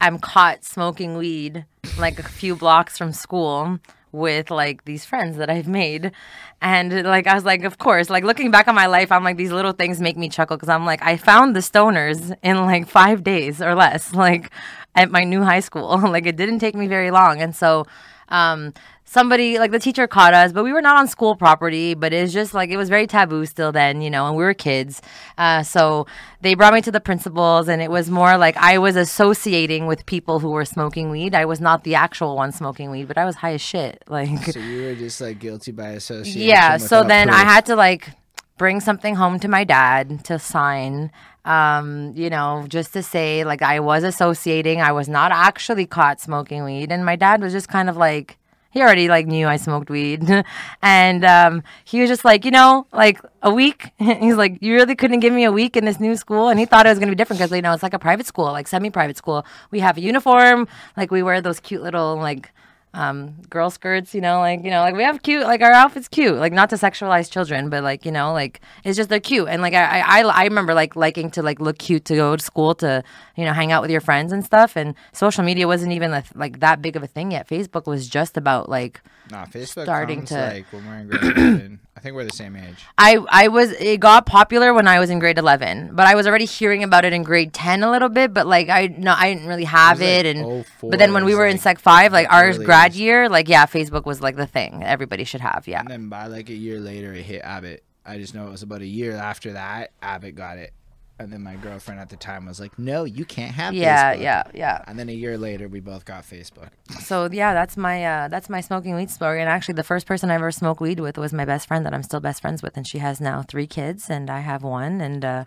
I'm 0.00 0.18
caught 0.18 0.64
smoking 0.64 1.16
weed 1.16 1.64
like 1.98 2.18
a 2.18 2.22
few 2.22 2.54
blocks 2.56 2.98
from 2.98 3.12
school 3.12 3.78
with 4.12 4.50
like 4.50 4.84
these 4.84 5.04
friends 5.04 5.36
that 5.36 5.50
I've 5.50 5.68
made. 5.68 6.12
And 6.60 7.04
like 7.04 7.26
I 7.26 7.34
was 7.34 7.44
like 7.44 7.64
of 7.64 7.78
course. 7.78 8.10
Like 8.10 8.24
looking 8.24 8.50
back 8.50 8.68
on 8.68 8.74
my 8.74 8.86
life 8.86 9.10
I'm 9.12 9.24
like 9.24 9.36
these 9.36 9.52
little 9.52 9.72
things 9.72 10.00
make 10.00 10.16
me 10.16 10.28
chuckle. 10.28 10.58
Cuz 10.58 10.68
I'm 10.68 10.84
like 10.84 11.02
I 11.02 11.16
found 11.16 11.56
the 11.56 11.60
stoners 11.60 12.36
in 12.42 12.58
like 12.66 12.88
5 12.88 13.22
days 13.22 13.62
or 13.62 13.74
less 13.74 14.14
like 14.26 14.50
at 14.94 15.10
my 15.10 15.24
new 15.24 15.42
high 15.42 15.60
school. 15.60 15.98
Like 16.10 16.26
it 16.26 16.36
didn't 16.36 16.58
take 16.58 16.74
me 16.74 16.86
very 16.86 17.10
long. 17.10 17.40
And 17.40 17.54
so 17.54 17.86
um 18.30 18.72
somebody 19.04 19.58
like 19.58 19.72
the 19.72 19.78
teacher 19.80 20.06
caught 20.06 20.32
us 20.34 20.52
but 20.52 20.62
we 20.62 20.72
were 20.72 20.80
not 20.82 20.96
on 20.96 21.08
school 21.08 21.34
property 21.34 21.94
but 21.94 22.12
it's 22.12 22.32
just 22.32 22.54
like 22.54 22.70
it 22.70 22.76
was 22.76 22.88
very 22.88 23.06
taboo 23.08 23.44
still 23.44 23.72
then 23.72 24.00
you 24.00 24.08
know 24.08 24.26
and 24.28 24.36
we 24.36 24.44
were 24.44 24.54
kids 24.54 25.02
uh, 25.36 25.62
so 25.64 26.06
they 26.42 26.54
brought 26.54 26.72
me 26.72 26.80
to 26.80 26.92
the 26.92 27.00
principals 27.00 27.68
and 27.68 27.82
it 27.82 27.90
was 27.90 28.08
more 28.08 28.36
like 28.38 28.56
i 28.56 28.78
was 28.78 28.94
associating 28.96 29.86
with 29.86 30.06
people 30.06 30.38
who 30.38 30.50
were 30.50 30.64
smoking 30.64 31.10
weed 31.10 31.34
i 31.34 31.44
was 31.44 31.60
not 31.60 31.82
the 31.82 31.94
actual 31.96 32.36
one 32.36 32.52
smoking 32.52 32.88
weed 32.90 33.08
but 33.08 33.18
i 33.18 33.24
was 33.24 33.34
high 33.36 33.54
as 33.54 33.60
shit 33.60 34.02
like 34.08 34.44
So 34.52 34.60
you 34.60 34.82
were 34.86 34.94
just 34.94 35.20
like 35.20 35.38
guilty 35.40 35.72
by 35.72 35.88
association. 35.90 36.42
yeah 36.42 36.76
so 36.76 37.02
then 37.02 37.30
i 37.30 37.42
had 37.44 37.66
to 37.66 37.74
like 37.74 38.10
bring 38.58 38.78
something 38.78 39.14
home 39.16 39.40
to 39.40 39.48
my 39.48 39.64
dad 39.64 40.22
to 40.24 40.38
sign 40.38 41.10
um 41.44 42.12
you 42.14 42.28
know 42.28 42.64
just 42.68 42.92
to 42.92 43.02
say 43.02 43.44
like 43.44 43.62
i 43.62 43.80
was 43.80 44.04
associating 44.04 44.80
i 44.80 44.92
was 44.92 45.08
not 45.08 45.32
actually 45.32 45.86
caught 45.86 46.20
smoking 46.20 46.64
weed 46.64 46.92
and 46.92 47.04
my 47.04 47.16
dad 47.16 47.40
was 47.40 47.52
just 47.52 47.68
kind 47.68 47.88
of 47.88 47.96
like 47.96 48.36
he 48.70 48.80
already 48.80 49.08
like 49.08 49.26
knew 49.26 49.46
i 49.46 49.56
smoked 49.56 49.90
weed. 49.90 50.22
And 50.82 51.24
um 51.24 51.62
he 51.84 52.00
was 52.00 52.08
just 52.08 52.24
like 52.24 52.44
you 52.44 52.50
know 52.50 52.86
like 52.92 53.20
a 53.42 53.52
week 53.52 53.90
he's 53.98 54.36
like 54.36 54.58
you 54.60 54.74
really 54.74 54.94
couldn't 54.94 55.20
give 55.20 55.32
me 55.32 55.44
a 55.44 55.52
week 55.52 55.76
in 55.76 55.84
this 55.84 56.00
new 56.00 56.16
school? 56.16 56.48
And 56.48 56.58
he 56.58 56.66
thought 56.66 56.86
it 56.86 56.90
was 56.90 56.98
to 56.98 57.06
be 57.06 57.14
different 57.14 57.40
because 57.40 57.54
you 57.54 57.62
know 57.62 57.72
it's 57.72 57.82
like 57.82 57.94
a 57.94 57.98
private 57.98 58.26
school 58.26 58.46
like 58.46 58.68
semi-private 58.68 59.16
school. 59.16 59.44
We 59.70 59.80
have 59.80 59.96
a 59.96 60.00
uniform 60.00 60.68
like 60.96 61.10
we 61.10 61.22
wear 61.22 61.40
those 61.40 61.60
cute 61.60 61.82
little 61.82 62.16
like 62.16 62.52
um 62.92 63.34
girl 63.48 63.70
skirts 63.70 64.16
you 64.16 64.20
know 64.20 64.40
like 64.40 64.64
you 64.64 64.70
know 64.70 64.80
like 64.80 64.96
we 64.96 65.04
have 65.04 65.22
cute 65.22 65.44
like 65.44 65.62
our 65.62 65.70
outfits 65.70 66.08
cute. 66.08 66.36
Like 66.36 66.52
not 66.52 66.70
to 66.70 66.76
sexualize 66.76 67.30
children 67.30 67.70
but 67.70 67.84
like 67.84 68.04
you 68.04 68.10
know 68.10 68.32
like 68.32 68.60
it's 68.84 68.96
just 68.96 69.08
they're 69.08 69.20
cute. 69.20 69.48
And 69.48 69.62
like 69.62 69.74
I, 69.74 70.00
I 70.00 70.20
i 70.22 70.44
remember 70.44 70.74
like 70.74 70.96
liking 70.96 71.30
to 71.32 71.42
like 71.42 71.60
look 71.60 71.78
cute 71.78 72.04
to 72.06 72.16
go 72.16 72.34
to 72.34 72.42
school 72.42 72.74
to 72.76 73.04
you 73.36 73.44
know 73.44 73.52
hang 73.52 73.70
out 73.70 73.80
with 73.82 73.92
your 73.92 74.00
friends 74.00 74.32
and 74.32 74.44
stuff. 74.44 74.74
And 74.76 74.94
social 75.12 75.44
media 75.44 75.68
wasn't 75.68 75.92
even 75.92 76.12
a, 76.12 76.24
like 76.34 76.60
that 76.60 76.82
big 76.82 76.96
of 76.96 77.02
a 77.04 77.06
thing 77.06 77.30
yet. 77.30 77.48
Facebook 77.48 77.86
was 77.86 78.08
just 78.08 78.36
about 78.36 78.68
like 78.68 79.00
Nah, 79.30 79.44
Facebook 79.46 79.84
starting 79.84 80.24
to- 80.24 80.34
like 80.34 80.66
when 80.72 80.84
we're 80.86 80.98
in 80.98 81.06
grade 81.08 81.36
11. 81.36 81.80
I 82.00 82.02
think 82.02 82.16
we're 82.16 82.24
the 82.24 82.32
same 82.32 82.56
age. 82.56 82.86
I 82.96 83.18
I 83.28 83.48
was 83.48 83.72
it 83.72 84.00
got 84.00 84.24
popular 84.24 84.72
when 84.72 84.88
I 84.88 84.98
was 84.98 85.10
in 85.10 85.18
grade 85.18 85.36
eleven, 85.36 85.94
but 85.94 86.06
I 86.06 86.14
was 86.14 86.26
already 86.26 86.46
hearing 86.46 86.82
about 86.82 87.04
it 87.04 87.12
in 87.12 87.22
grade 87.22 87.52
ten 87.52 87.82
a 87.82 87.90
little 87.90 88.08
bit. 88.08 88.32
But 88.32 88.46
like 88.46 88.70
I 88.70 88.86
no, 88.86 89.12
I 89.14 89.34
didn't 89.34 89.46
really 89.46 89.64
have 89.64 90.00
It 90.00 90.24
it, 90.24 90.36
like, 90.36 90.46
and 90.46 90.66
04 90.66 90.90
but 90.90 90.98
then 90.98 91.12
when 91.12 91.26
we 91.26 91.34
were 91.34 91.46
in 91.46 91.58
oh 91.58 91.60
sec 91.60 91.78
five, 91.78 92.10
like 92.10 92.26
our 92.32 92.56
grad 92.56 92.94
year, 92.94 93.28
like 93.28 93.50
yeah, 93.50 93.66
Facebook 93.66 94.06
was 94.06 94.22
like 94.22 94.36
the 94.36 94.46
thing 94.46 94.82
everybody 94.82 95.24
should 95.24 95.42
have. 95.42 95.68
Yeah, 95.68 95.80
And 95.80 95.90
then 95.90 96.08
by 96.08 96.26
like 96.26 96.48
a 96.48 96.54
year 96.54 96.80
later, 96.80 97.12
it 97.12 97.24
hit 97.24 97.42
Abbott. 97.42 97.84
I 98.06 98.16
just 98.16 98.34
know 98.34 98.48
it 98.48 98.50
was 98.50 98.62
about 98.62 98.80
a 98.80 98.86
year 98.86 99.14
after 99.14 99.52
that, 99.52 99.90
Abbott 100.00 100.34
got 100.36 100.56
it. 100.56 100.72
And 101.20 101.30
then 101.32 101.42
my 101.42 101.56
girlfriend 101.56 102.00
at 102.00 102.08
the 102.08 102.16
time 102.16 102.46
was 102.46 102.58
like, 102.58 102.78
no, 102.78 103.04
you 103.04 103.24
can't 103.24 103.54
have 103.54 103.74
yeah, 103.74 104.14
Facebook." 104.14 104.22
yeah, 104.22 104.42
yeah. 104.54 104.84
And 104.86 104.98
then 104.98 105.08
a 105.08 105.12
year 105.12 105.36
later, 105.36 105.68
we 105.68 105.80
both 105.80 106.04
got 106.04 106.24
Facebook. 106.24 106.70
So 107.00 107.28
yeah, 107.30 107.52
that's 107.54 107.76
my 107.76 108.04
uh, 108.04 108.28
that's 108.28 108.48
my 108.48 108.60
smoking 108.62 108.94
weed 108.96 109.10
story. 109.10 109.40
And 109.40 109.48
actually, 109.48 109.74
the 109.74 109.84
first 109.84 110.06
person 110.06 110.30
I 110.30 110.34
ever 110.34 110.50
smoked 110.50 110.80
weed 110.80 110.98
with 110.98 111.18
was 111.18 111.32
my 111.32 111.44
best 111.44 111.68
friend 111.68 111.84
that 111.86 111.92
I'm 111.94 112.02
still 112.02 112.20
best 112.20 112.40
friends 112.40 112.62
with, 112.62 112.76
and 112.76 112.86
she 112.86 112.98
has 112.98 113.20
now 113.20 113.42
three 113.42 113.66
kids, 113.66 114.08
and 114.10 114.30
I 114.30 114.40
have 114.40 114.62
one, 114.62 115.00
and 115.02 115.24
uh, 115.24 115.44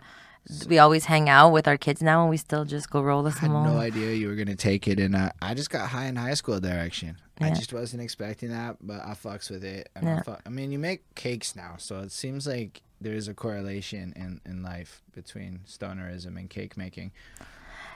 we 0.68 0.78
always 0.78 1.06
hang 1.06 1.28
out 1.28 1.50
with 1.52 1.66
our 1.66 1.76
kids 1.76 2.00
now, 2.02 2.20
and 2.22 2.30
we 2.30 2.36
still 2.36 2.64
just 2.64 2.88
go 2.90 3.00
roll 3.02 3.26
a 3.26 3.30
I 3.30 3.32
had 3.32 3.48
small. 3.50 3.64
no 3.64 3.78
idea 3.78 4.12
you 4.12 4.28
were 4.28 4.36
gonna 4.36 4.54
take 4.56 4.86
it 4.86 5.00
in. 5.00 5.14
I 5.14 5.54
just 5.54 5.70
got 5.70 5.88
high 5.88 6.06
in 6.06 6.16
high 6.16 6.34
school 6.34 6.60
direction. 6.60 7.16
I 7.40 7.50
just 7.50 7.72
wasn't 7.72 8.00
expecting 8.02 8.50
that, 8.50 8.76
but 8.80 9.00
I 9.04 9.14
fucks 9.14 9.50
with 9.50 9.64
it. 9.64 9.88
And 9.96 10.08
I, 10.08 10.12
Yeah. 10.12 10.22
fu- 10.22 10.36
I 10.46 10.48
mean, 10.50 10.70
you 10.70 10.78
make 10.78 11.02
cakes 11.16 11.56
now, 11.56 11.74
so 11.78 11.98
it 12.00 12.12
seems 12.12 12.46
like 12.46 12.80
there 13.04 13.14
is 13.14 13.28
a 13.28 13.34
correlation 13.34 14.12
in 14.16 14.40
in 14.44 14.62
life 14.62 15.02
between 15.14 15.60
stonerism 15.66 16.36
and 16.36 16.50
cake 16.50 16.76
making. 16.76 17.12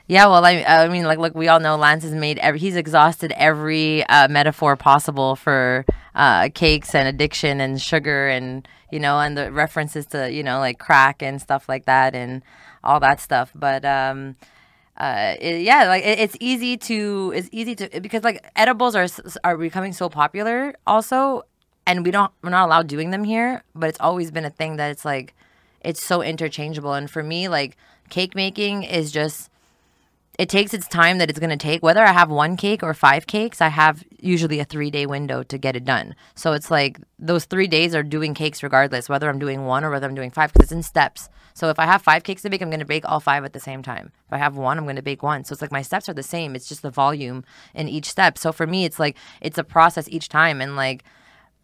Yeah, 0.07 0.27
well, 0.29 0.42
I, 0.42 0.64
I 0.66 0.88
mean, 0.88 1.05
like, 1.05 1.18
look, 1.18 1.35
we 1.35 1.49
all 1.49 1.61
know 1.61 1.77
Lance 1.77 2.03
has 2.03 2.14
made 2.14 2.38
every, 2.38 2.59
he's 2.59 2.77
exhausted 2.77 3.31
every 3.37 4.05
uh, 4.05 4.27
metaphor 4.29 4.75
possible 4.75 5.37
for 5.37 5.85
uh, 6.14 6.49
cakes 6.55 6.94
and 6.94 7.07
addiction 7.07 7.61
and 7.61 7.79
sugar 7.79 8.27
and, 8.27 8.66
you 8.90 9.01
know, 9.01 9.21
and 9.21 9.37
the 9.37 9.53
references 9.53 10.07
to, 10.07 10.33
you 10.33 10.42
know, 10.42 10.61
like 10.61 10.79
crack 10.79 11.23
and 11.23 11.42
stuff 11.42 11.68
like 11.68 11.85
that 11.85 12.14
and 12.14 12.42
all 12.83 13.01
that 13.01 13.21
stuff. 13.21 13.53
But, 13.55 13.85
um, 13.85 14.37
uh, 14.97 15.35
it, 15.38 15.61
yeah, 15.61 15.87
like 15.88 16.05
it, 16.05 16.18
it's 16.18 16.38
easy 16.40 16.79
to, 16.79 17.35
it's 17.37 17.51
easy 17.53 17.75
to, 17.75 18.01
because 18.01 18.25
like 18.25 18.51
edibles 18.57 18.97
are, 18.97 19.09
are 19.44 19.59
becoming 19.59 19.92
so 19.92 20.09
popular 20.09 20.75
also. 20.87 21.42
And 21.88 22.05
we 22.05 22.11
don't, 22.11 22.31
we're 22.42 22.51
not 22.51 22.66
allowed 22.66 22.87
doing 22.87 23.12
them 23.12 23.24
here, 23.24 23.62
but 23.74 23.88
it's 23.88 23.98
always 23.98 24.31
been 24.31 24.44
a 24.44 24.51
thing 24.51 24.77
that 24.77 24.90
it's 24.90 25.07
like, 25.07 25.35
it's 25.81 26.05
so 26.05 26.20
interchangeable. 26.20 26.92
And 26.92 27.11
for 27.11 27.22
me, 27.22 27.48
like, 27.48 27.79
cake 28.11 28.35
making 28.35 28.83
is 28.83 29.11
just, 29.11 29.48
it 30.38 30.51
takes 30.51 30.74
its 30.74 30.87
time 30.87 31.16
that 31.16 31.31
it's 31.31 31.38
going 31.38 31.48
to 31.48 31.57
take. 31.57 31.83
Whether 31.83 32.05
I 32.05 32.12
have 32.12 32.29
one 32.29 32.59
cake 32.59 32.83
or 32.83 32.92
five 32.92 33.27
cakes, 33.27 33.62
I 33.62 33.68
have 33.68 34.05
usually 34.20 34.61
a 34.61 34.66
three 34.66 34.90
day 34.90 35.07
window 35.07 35.42
to 35.44 35.57
get 35.57 35.77
it 35.77 35.87
done. 35.87 36.14
So 36.35 36.53
it's 36.53 36.70
like 36.70 37.01
those 37.18 37.46
three 37.46 37.66
days 37.66 37.94
are 37.94 38.03
doing 38.03 38.35
cakes 38.35 38.62
regardless, 38.62 39.09
whether 39.09 39.31
I'm 39.31 39.38
doing 39.38 39.64
one 39.64 39.83
or 39.83 39.90
whether 39.90 40.07
I'm 40.07 40.14
doing 40.14 40.31
five, 40.31 40.53
because 40.53 40.66
it's 40.66 40.72
in 40.72 40.83
steps. 40.83 41.31
So 41.55 41.70
if 41.70 41.79
I 41.79 41.87
have 41.87 42.03
five 42.03 42.22
cakes 42.22 42.42
to 42.42 42.51
bake, 42.51 42.61
I'm 42.61 42.68
going 42.68 42.81
to 42.81 42.87
bake 42.87 43.09
all 43.09 43.18
five 43.18 43.44
at 43.44 43.55
the 43.55 43.61
same 43.61 43.83
time. 43.83 44.12
If 44.27 44.35
I 44.35 44.37
have 44.37 44.59
one, 44.59 44.77
I'm 44.77 44.85
going 44.85 44.96
to 44.96 45.03
bake 45.03 45.22
one. 45.22 45.42
So 45.44 45.55
it's 45.55 45.62
like 45.62 45.72
my 45.72 45.83
steps 45.83 46.09
are 46.11 46.14
the 46.14 46.22
same. 46.22 46.55
It's 46.55 46.68
just 46.68 46.83
the 46.83 46.90
volume 46.90 47.44
in 47.74 47.88
each 47.88 48.11
step. 48.11 48.37
So 48.37 48.53
for 48.53 48.66
me, 48.66 48.85
it's 48.85 49.01
like 49.01 49.16
it's 49.40 49.57
a 49.57 49.64
process 49.64 50.07
each 50.11 50.29
time. 50.29 50.61
And 50.61 50.77
like 50.77 51.03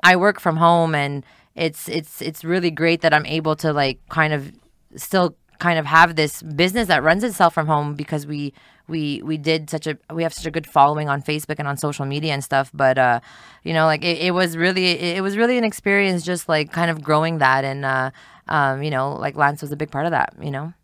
I 0.05 0.17
work 0.17 0.38
from 0.38 0.57
home 0.57 0.95
and 0.95 1.25
it's 1.55 1.88
it's 1.88 2.21
it's 2.21 2.45
really 2.45 2.71
great 2.71 3.01
that 3.01 3.14
I'm 3.14 3.27
able 3.27 3.57
to 3.57 3.73
like 3.73 3.99
kind 4.09 4.33
of 4.33 4.53
still 4.97 5.37
kind 5.59 5.79
of 5.79 5.87
have 5.87 6.14
this 6.14 6.43
business 6.43 6.88
that 6.88 7.03
runs 7.03 7.25
itself 7.25 7.55
from 7.55 7.67
home 7.67 7.95
because 7.95 8.27
we 8.27 8.53
we 8.87 9.23
we 9.23 9.38
did 9.38 9.71
such 9.71 9.87
a 9.87 9.97
we 10.12 10.23
have 10.23 10.35
such 10.35 10.45
a 10.45 10.51
good 10.51 10.67
following 10.67 11.09
on 11.09 11.23
Facebook 11.23 11.57
and 11.59 11.67
on 11.67 11.77
social 11.79 12.05
media 12.05 12.35
and 12.35 12.45
stuff. 12.45 12.71
But 12.75 12.99
uh, 12.99 13.21
you 13.62 13.73
know, 13.73 13.87
like 13.87 14.05
it, 14.05 14.19
it 14.19 14.33
was 14.33 14.57
really 14.57 14.88
it, 14.88 15.23
was 15.23 15.37
really 15.37 15.57
an 15.57 15.64
experience 15.64 16.23
just 16.23 16.49
like 16.49 16.71
kind 16.71 16.90
of 16.90 17.03
growing 17.03 17.38
that 17.38 17.64
and 17.64 17.85
uh, 17.85 18.11
um, 18.49 18.83
you 18.83 18.90
know, 18.90 19.14
like 19.14 19.37
Lance 19.37 19.62
was 19.62 19.73
a 19.73 19.77
big 19.77 19.90
part 19.90 20.05
of 20.05 20.11
that, 20.11 20.35
you 20.40 20.51
know. 20.51 20.75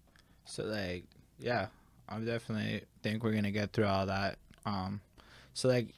So 0.47 0.65
like 0.65 1.05
yeah, 1.39 1.67
I 2.09 2.19
definitely 2.21 2.85
think 3.03 3.23
we're 3.23 3.35
gonna 3.35 3.51
get 3.51 3.73
through 3.73 3.87
all 3.87 4.07
that. 4.07 4.39
Um, 4.65 5.01
so 5.53 5.69
like, 5.69 5.89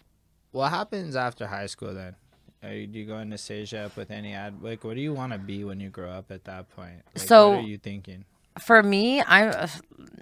what 0.50 0.70
happens 0.70 1.14
after 1.14 1.46
high 1.46 1.66
school 1.66 1.94
then? 1.94 2.16
Are 2.62 2.72
you, 2.72 2.86
do 2.86 2.98
you 2.98 3.06
go 3.06 3.18
into 3.18 3.36
CEGEP 3.36 3.96
with 3.96 4.10
any 4.10 4.34
ad? 4.34 4.62
Like, 4.62 4.84
what 4.84 4.94
do 4.94 5.00
you 5.00 5.12
want 5.12 5.32
to 5.32 5.38
be 5.38 5.64
when 5.64 5.80
you 5.80 5.88
grow 5.88 6.10
up 6.10 6.30
at 6.30 6.44
that 6.44 6.68
point? 6.76 7.02
Like, 7.14 7.26
So- 7.26 7.50
what 7.50 7.58
are 7.58 7.62
you 7.62 7.78
thinking? 7.78 8.24
for 8.60 8.82
me, 8.82 9.22
I'm 9.22 9.68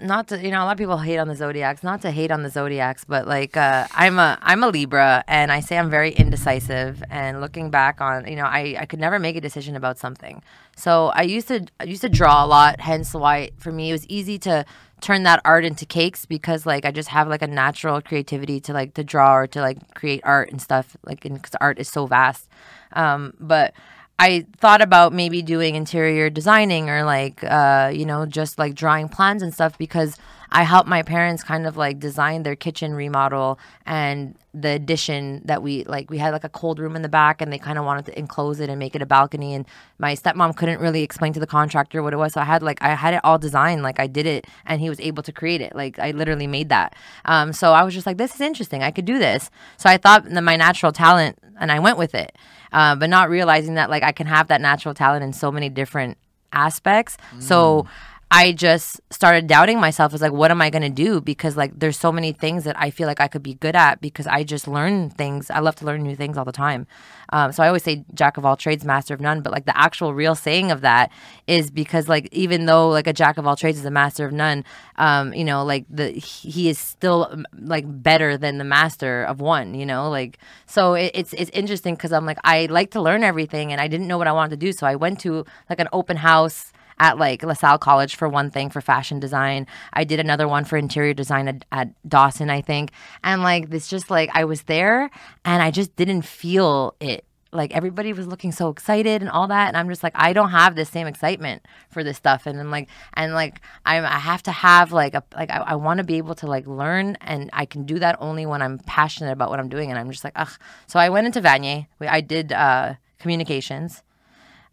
not 0.00 0.28
to 0.28 0.38
you 0.40 0.50
know 0.50 0.62
a 0.62 0.64
lot 0.64 0.72
of 0.72 0.78
people 0.78 0.98
hate 0.98 1.18
on 1.18 1.26
the 1.28 1.34
zodiacs. 1.34 1.82
Not 1.82 2.02
to 2.02 2.10
hate 2.10 2.30
on 2.30 2.42
the 2.42 2.50
zodiacs, 2.50 3.04
but 3.04 3.26
like 3.26 3.56
uh, 3.56 3.86
I'm 3.92 4.18
a 4.18 4.38
I'm 4.40 4.62
a 4.62 4.68
Libra, 4.68 5.24
and 5.26 5.50
I 5.50 5.60
say 5.60 5.76
I'm 5.76 5.90
very 5.90 6.12
indecisive. 6.12 7.02
And 7.10 7.40
looking 7.40 7.70
back 7.70 8.00
on 8.00 8.26
you 8.28 8.36
know 8.36 8.44
I 8.44 8.76
I 8.78 8.86
could 8.86 9.00
never 9.00 9.18
make 9.18 9.36
a 9.36 9.40
decision 9.40 9.74
about 9.74 9.98
something. 9.98 10.42
So 10.76 11.08
I 11.08 11.22
used 11.22 11.48
to 11.48 11.66
I 11.80 11.84
used 11.84 12.02
to 12.02 12.08
draw 12.08 12.44
a 12.44 12.46
lot. 12.46 12.80
Hence 12.80 13.14
why 13.14 13.50
for 13.58 13.72
me 13.72 13.90
it 13.90 13.92
was 13.92 14.06
easy 14.06 14.38
to 14.40 14.64
turn 15.00 15.22
that 15.24 15.40
art 15.44 15.64
into 15.64 15.84
cakes 15.86 16.26
because 16.26 16.66
like 16.66 16.84
I 16.84 16.90
just 16.90 17.08
have 17.08 17.28
like 17.28 17.42
a 17.42 17.46
natural 17.46 18.00
creativity 18.00 18.60
to 18.60 18.72
like 18.72 18.94
to 18.94 19.04
draw 19.04 19.36
or 19.36 19.46
to 19.48 19.60
like 19.60 19.94
create 19.94 20.20
art 20.24 20.50
and 20.50 20.60
stuff 20.60 20.96
like 21.04 21.22
because 21.22 21.54
art 21.60 21.78
is 21.78 21.88
so 21.88 22.06
vast. 22.06 22.48
Um, 22.92 23.34
but 23.40 23.74
I 24.18 24.46
thought 24.58 24.82
about 24.82 25.14
maybe 25.14 25.40
doing 25.40 25.76
interior 25.76 26.28
designing 26.28 26.90
or 26.90 27.04
like 27.04 27.42
uh, 27.42 27.90
you 27.92 28.04
know 28.04 28.26
just 28.26 28.58
like 28.58 28.74
drawing 28.74 29.08
plans 29.08 29.42
and 29.42 29.52
stuff 29.52 29.78
because 29.78 30.16
I 30.52 30.64
helped 30.64 30.88
my 30.88 31.02
parents 31.02 31.42
kind 31.42 31.66
of 31.66 31.76
like 31.76 31.98
design 31.98 32.42
their 32.42 32.56
kitchen 32.56 32.94
remodel 32.94 33.58
and 33.86 34.36
the 34.52 34.70
addition 34.70 35.42
that 35.44 35.62
we 35.62 35.84
like 35.84 36.10
we 36.10 36.18
had 36.18 36.32
like 36.32 36.42
a 36.42 36.48
cold 36.48 36.78
room 36.80 36.96
in 36.96 37.02
the 37.02 37.08
back 37.08 37.40
and 37.40 37.52
they 37.52 37.58
kind 37.58 37.78
of 37.78 37.84
wanted 37.84 38.06
to 38.06 38.18
enclose 38.18 38.58
it 38.58 38.68
and 38.68 38.78
make 38.78 38.96
it 38.96 39.02
a 39.02 39.06
balcony 39.06 39.54
and 39.54 39.64
my 39.98 40.14
stepmom 40.14 40.56
couldn't 40.56 40.80
really 40.80 41.02
explain 41.02 41.32
to 41.32 41.40
the 41.40 41.46
contractor 41.46 42.02
what 42.02 42.12
it 42.12 42.16
was. 42.16 42.32
So 42.32 42.40
I 42.40 42.44
had 42.44 42.62
like 42.62 42.82
I 42.82 42.94
had 42.94 43.14
it 43.14 43.20
all 43.24 43.38
designed 43.38 43.82
like 43.82 44.00
I 44.00 44.06
did 44.06 44.26
it 44.26 44.46
and 44.66 44.80
he 44.80 44.88
was 44.88 44.98
able 45.00 45.22
to 45.22 45.32
create 45.32 45.60
it. 45.60 45.74
Like 45.76 45.98
I 45.98 46.10
literally 46.10 46.48
made 46.48 46.68
that. 46.70 46.96
Um, 47.24 47.52
so 47.52 47.72
I 47.72 47.84
was 47.84 47.94
just 47.94 48.06
like 48.06 48.16
this 48.16 48.34
is 48.34 48.40
interesting. 48.40 48.82
I 48.82 48.90
could 48.90 49.04
do 49.04 49.18
this. 49.18 49.50
So 49.76 49.88
I 49.88 49.96
thought 49.98 50.24
that 50.24 50.42
my 50.42 50.56
natural 50.56 50.92
talent 50.92 51.38
and 51.60 51.70
I 51.70 51.78
went 51.78 51.98
with 51.98 52.14
it 52.14 52.36
uh, 52.72 52.94
but 52.96 53.10
not 53.10 53.28
realizing 53.30 53.74
that 53.74 53.90
like 53.90 54.02
I 54.02 54.12
can 54.12 54.26
have 54.26 54.48
that 54.48 54.60
natural 54.60 54.94
talent 54.94 55.24
in 55.24 55.32
so 55.32 55.50
many 55.50 55.68
different 55.68 56.18
aspects. 56.52 57.16
So 57.38 57.86
I 58.32 58.52
just 58.52 59.00
started 59.10 59.48
doubting 59.48 59.80
myself. 59.80 60.14
As 60.14 60.22
like, 60.22 60.32
what 60.32 60.52
am 60.52 60.62
I 60.62 60.70
gonna 60.70 60.88
do? 60.88 61.20
Because 61.20 61.56
like, 61.56 61.76
there's 61.76 61.98
so 61.98 62.12
many 62.12 62.32
things 62.32 62.62
that 62.62 62.78
I 62.78 62.90
feel 62.90 63.08
like 63.08 63.20
I 63.20 63.26
could 63.26 63.42
be 63.42 63.54
good 63.54 63.74
at 63.74 64.00
because 64.00 64.26
I 64.28 64.44
just 64.44 64.68
learn 64.68 65.10
things. 65.10 65.50
I 65.50 65.58
love 65.58 65.74
to 65.76 65.84
learn 65.84 66.04
new 66.04 66.14
things 66.14 66.38
all 66.38 66.44
the 66.44 66.52
time. 66.52 66.86
Um, 67.32 67.50
so 67.50 67.64
I 67.64 67.66
always 67.66 67.82
say 67.82 68.04
jack 68.14 68.36
of 68.36 68.44
all 68.44 68.56
trades, 68.56 68.84
master 68.84 69.14
of 69.14 69.20
none. 69.20 69.40
But 69.40 69.52
like 69.52 69.66
the 69.66 69.76
actual 69.76 70.14
real 70.14 70.36
saying 70.36 70.70
of 70.70 70.80
that 70.82 71.10
is 71.48 71.72
because 71.72 72.08
like 72.08 72.28
even 72.30 72.66
though 72.66 72.88
like 72.88 73.08
a 73.08 73.12
jack 73.12 73.36
of 73.36 73.48
all 73.48 73.56
trades 73.56 73.78
is 73.80 73.84
a 73.84 73.90
master 73.90 74.26
of 74.26 74.32
none, 74.32 74.64
um, 74.96 75.34
you 75.34 75.44
know, 75.44 75.64
like 75.64 75.86
the 75.90 76.12
he 76.12 76.68
is 76.68 76.78
still 76.78 77.28
um, 77.32 77.44
like 77.58 77.84
better 77.86 78.36
than 78.36 78.58
the 78.58 78.64
master 78.64 79.24
of 79.24 79.40
one. 79.40 79.74
You 79.74 79.86
know, 79.86 80.08
like 80.08 80.38
so 80.66 80.94
it, 80.94 81.10
it's 81.14 81.32
it's 81.32 81.50
interesting 81.50 81.96
because 81.96 82.12
I'm 82.12 82.26
like 82.26 82.38
I 82.44 82.66
like 82.66 82.92
to 82.92 83.00
learn 83.00 83.24
everything 83.24 83.72
and 83.72 83.80
I 83.80 83.88
didn't 83.88 84.06
know 84.06 84.18
what 84.18 84.28
I 84.28 84.32
wanted 84.32 84.50
to 84.50 84.66
do, 84.66 84.72
so 84.72 84.86
I 84.86 84.94
went 84.94 85.18
to 85.20 85.44
like 85.68 85.80
an 85.80 85.88
open 85.92 86.18
house 86.18 86.72
at 87.00 87.18
like 87.18 87.42
LaSalle 87.42 87.78
College 87.78 88.14
for 88.14 88.28
one 88.28 88.50
thing 88.50 88.70
for 88.70 88.80
fashion 88.80 89.18
design. 89.18 89.66
I 89.92 90.04
did 90.04 90.20
another 90.20 90.46
one 90.46 90.64
for 90.64 90.76
interior 90.76 91.14
design 91.14 91.48
at, 91.48 91.64
at 91.72 92.08
Dawson, 92.08 92.50
I 92.50 92.60
think. 92.60 92.92
And 93.24 93.42
like 93.42 93.70
this 93.70 93.88
just 93.88 94.10
like 94.10 94.30
I 94.34 94.44
was 94.44 94.62
there 94.62 95.10
and 95.44 95.62
I 95.62 95.72
just 95.72 95.96
didn't 95.96 96.22
feel 96.22 96.94
it. 97.00 97.24
Like 97.52 97.74
everybody 97.74 98.12
was 98.12 98.28
looking 98.28 98.52
so 98.52 98.68
excited 98.68 99.22
and 99.22 99.28
all 99.28 99.48
that, 99.48 99.66
and 99.66 99.76
I'm 99.76 99.88
just 99.88 100.04
like, 100.04 100.12
I 100.14 100.32
don't 100.32 100.50
have 100.50 100.76
the 100.76 100.84
same 100.84 101.08
excitement 101.08 101.66
for 101.90 102.04
this 102.04 102.16
stuff, 102.16 102.46
and 102.46 102.60
I'm 102.60 102.70
like, 102.70 102.88
and 103.14 103.34
like, 103.34 103.60
I'm, 103.84 104.04
I 104.04 104.20
have 104.20 104.40
to 104.44 104.52
have 104.52 104.92
like 104.92 105.14
a 105.14 105.24
like 105.34 105.50
I, 105.50 105.56
I 105.56 105.74
want 105.74 105.98
to 105.98 106.04
be 106.04 106.18
able 106.18 106.36
to 106.36 106.46
like 106.46 106.64
learn, 106.68 107.16
and 107.20 107.50
I 107.52 107.66
can 107.66 107.82
do 107.86 107.98
that 107.98 108.16
only 108.20 108.46
when 108.46 108.62
I'm 108.62 108.78
passionate 108.78 109.32
about 109.32 109.50
what 109.50 109.58
I'm 109.58 109.68
doing, 109.68 109.90
and 109.90 109.98
I'm 109.98 110.12
just 110.12 110.22
like, 110.22 110.34
ugh. 110.36 110.52
So 110.86 111.00
I 111.00 111.08
went 111.08 111.26
into 111.26 111.40
Vanier. 111.40 111.88
I 112.00 112.20
did 112.20 112.52
uh, 112.52 112.94
communications, 113.18 114.04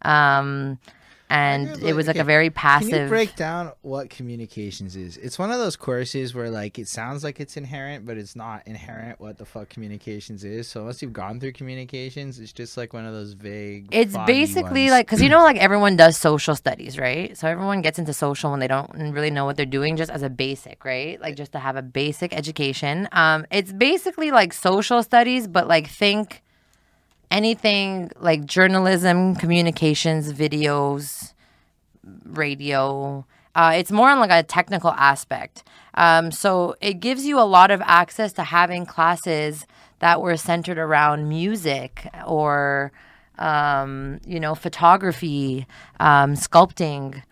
um, 0.02 0.78
and 1.30 1.82
it 1.82 1.94
was 1.94 2.06
like 2.06 2.16
okay, 2.16 2.20
a 2.20 2.24
very 2.24 2.50
passive. 2.50 2.88
Can 2.88 2.94
you 2.94 3.00
passive. 3.02 3.10
break 3.10 3.36
down 3.36 3.72
what 3.82 4.08
communications 4.08 4.96
is? 4.96 5.16
It's 5.18 5.38
one 5.38 5.50
of 5.50 5.58
those 5.58 5.76
courses 5.76 6.34
where 6.34 6.50
like 6.50 6.78
it 6.78 6.88
sounds 6.88 7.22
like 7.22 7.38
it's 7.40 7.56
inherent, 7.56 8.06
but 8.06 8.16
it's 8.16 8.34
not 8.34 8.66
inherent 8.66 9.20
what 9.20 9.38
the 9.38 9.44
fuck 9.44 9.68
communications 9.68 10.42
is. 10.44 10.68
So 10.68 10.80
unless 10.80 11.02
you've 11.02 11.12
gone 11.12 11.38
through 11.38 11.52
communications, 11.52 12.38
it's 12.38 12.52
just 12.52 12.76
like 12.76 12.92
one 12.92 13.04
of 13.04 13.12
those 13.12 13.34
vague. 13.34 13.88
It's 13.90 14.16
basically 14.26 14.84
ones. 14.84 14.92
like 14.92 15.06
because 15.06 15.20
you 15.20 15.28
know, 15.30 15.42
like 15.42 15.58
everyone 15.58 15.96
does 15.96 16.16
social 16.16 16.56
studies, 16.56 16.98
right? 16.98 17.36
So 17.36 17.46
everyone 17.46 17.82
gets 17.82 17.98
into 17.98 18.12
social 18.12 18.50
when 18.50 18.60
they 18.60 18.68
don't 18.68 18.90
really 19.12 19.30
know 19.30 19.44
what 19.44 19.56
they're 19.56 19.66
doing, 19.66 19.96
just 19.96 20.10
as 20.10 20.22
a 20.22 20.30
basic, 20.30 20.84
right? 20.84 21.20
Like 21.20 21.36
just 21.36 21.52
to 21.52 21.58
have 21.58 21.76
a 21.76 21.82
basic 21.82 22.32
education. 22.32 23.08
Um, 23.12 23.46
it's 23.50 23.72
basically 23.72 24.30
like 24.30 24.52
social 24.52 25.02
studies, 25.02 25.46
but 25.46 25.68
like 25.68 25.88
think 25.88 26.42
anything 27.30 28.10
like 28.20 28.44
journalism, 28.46 29.34
communications, 29.36 30.32
videos, 30.32 31.32
radio. 32.24 33.24
Uh, 33.54 33.72
it's 33.74 33.90
more 33.90 34.08
on 34.08 34.20
like 34.20 34.30
a 34.30 34.42
technical 34.42 34.90
aspect. 34.90 35.64
Um, 35.94 36.30
so 36.30 36.76
it 36.80 37.00
gives 37.00 37.26
you 37.26 37.40
a 37.40 37.42
lot 37.42 37.70
of 37.70 37.82
access 37.84 38.32
to 38.34 38.44
having 38.44 38.86
classes 38.86 39.66
that 39.98 40.20
were 40.20 40.36
centered 40.36 40.78
around 40.78 41.28
music 41.28 42.08
or, 42.26 42.92
um, 43.38 44.20
you 44.24 44.38
know, 44.38 44.54
photography, 44.54 45.66
um, 45.98 46.34
sculpting. 46.34 47.22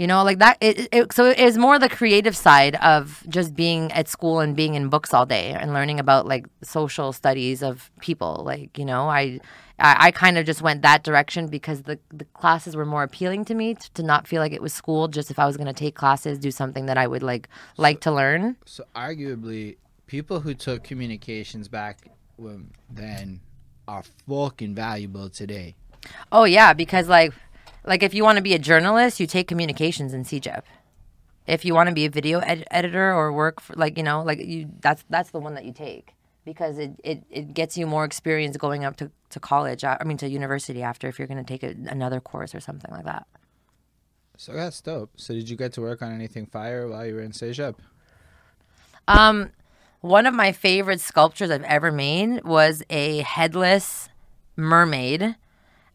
You 0.00 0.06
know, 0.06 0.24
like 0.24 0.38
that. 0.38 0.56
It, 0.62 0.88
it, 0.92 1.12
so 1.12 1.26
it 1.26 1.38
is 1.38 1.58
more 1.58 1.78
the 1.78 1.90
creative 1.90 2.34
side 2.34 2.74
of 2.76 3.22
just 3.28 3.54
being 3.54 3.92
at 3.92 4.08
school 4.08 4.40
and 4.40 4.56
being 4.56 4.74
in 4.74 4.88
books 4.88 5.12
all 5.12 5.26
day 5.26 5.50
and 5.50 5.74
learning 5.74 6.00
about 6.00 6.24
like 6.24 6.46
social 6.62 7.12
studies 7.12 7.62
of 7.62 7.90
people. 8.00 8.40
Like, 8.42 8.78
you 8.78 8.86
know, 8.86 9.10
I 9.10 9.40
I, 9.78 10.06
I 10.06 10.10
kind 10.10 10.38
of 10.38 10.46
just 10.46 10.62
went 10.62 10.80
that 10.80 11.02
direction 11.02 11.48
because 11.48 11.82
the 11.82 11.98
the 12.14 12.24
classes 12.32 12.76
were 12.76 12.86
more 12.86 13.02
appealing 13.02 13.44
to 13.44 13.54
me 13.54 13.74
t- 13.74 13.90
to 13.92 14.02
not 14.02 14.26
feel 14.26 14.40
like 14.40 14.54
it 14.54 14.62
was 14.62 14.72
school. 14.72 15.06
Just 15.06 15.30
if 15.30 15.38
I 15.38 15.44
was 15.44 15.58
going 15.58 15.66
to 15.66 15.74
take 15.74 15.96
classes, 15.96 16.38
do 16.38 16.50
something 16.50 16.86
that 16.86 16.96
I 16.96 17.06
would 17.06 17.22
like 17.22 17.50
like 17.76 18.00
to 18.00 18.10
learn. 18.10 18.56
So 18.64 18.84
arguably, 18.96 19.76
people 20.06 20.40
who 20.40 20.54
took 20.54 20.82
communications 20.82 21.68
back 21.68 22.08
when, 22.36 22.70
then 22.88 23.40
are 23.86 24.04
fucking 24.26 24.74
valuable 24.74 25.28
today. 25.28 25.74
Oh 26.32 26.44
yeah, 26.44 26.72
because 26.72 27.06
like 27.06 27.34
like 27.84 28.02
if 28.02 28.14
you 28.14 28.24
want 28.24 28.36
to 28.36 28.42
be 28.42 28.54
a 28.54 28.58
journalist, 28.58 29.20
you 29.20 29.26
take 29.26 29.48
communications 29.48 30.12
in 30.12 30.24
CEGEP. 30.24 30.62
If 31.46 31.64
you 31.64 31.74
want 31.74 31.88
to 31.88 31.94
be 31.94 32.04
a 32.04 32.10
video 32.10 32.38
ed- 32.40 32.66
editor 32.70 33.12
or 33.12 33.32
work 33.32 33.60
for 33.60 33.74
like 33.74 33.96
you 33.96 34.02
know 34.02 34.22
like 34.22 34.38
you 34.38 34.70
that's 34.80 35.04
that's 35.10 35.30
the 35.30 35.40
one 35.40 35.54
that 35.54 35.64
you 35.64 35.72
take 35.72 36.14
because 36.44 36.78
it, 36.78 36.92
it, 37.04 37.24
it 37.30 37.54
gets 37.54 37.76
you 37.76 37.86
more 37.86 38.04
experience 38.04 38.56
going 38.56 38.84
up 38.84 38.96
to, 38.96 39.10
to 39.30 39.40
college 39.40 39.84
uh, 39.84 39.96
I 40.00 40.04
mean 40.04 40.16
to 40.18 40.28
university 40.28 40.82
after 40.82 41.08
if 41.08 41.18
you're 41.18 41.28
going 41.28 41.44
to 41.44 41.44
take 41.44 41.62
a, 41.62 41.74
another 41.90 42.20
course 42.20 42.54
or 42.54 42.60
something 42.60 42.90
like 42.90 43.04
that. 43.04 43.26
So 44.36 44.52
that's 44.52 44.80
dope. 44.80 45.10
So 45.16 45.34
did 45.34 45.50
you 45.50 45.56
get 45.56 45.72
to 45.74 45.82
work 45.82 46.02
on 46.02 46.12
anything 46.12 46.46
fire 46.46 46.88
while 46.88 47.04
you 47.04 47.14
were 47.14 47.20
in 47.20 47.32
CEGEP? 47.32 47.74
Um, 49.06 49.50
one 50.00 50.24
of 50.24 50.32
my 50.32 50.52
favorite 50.52 51.00
sculptures 51.00 51.50
I've 51.50 51.62
ever 51.64 51.92
made 51.92 52.44
was 52.44 52.82
a 52.88 53.18
headless 53.18 54.08
mermaid 54.56 55.36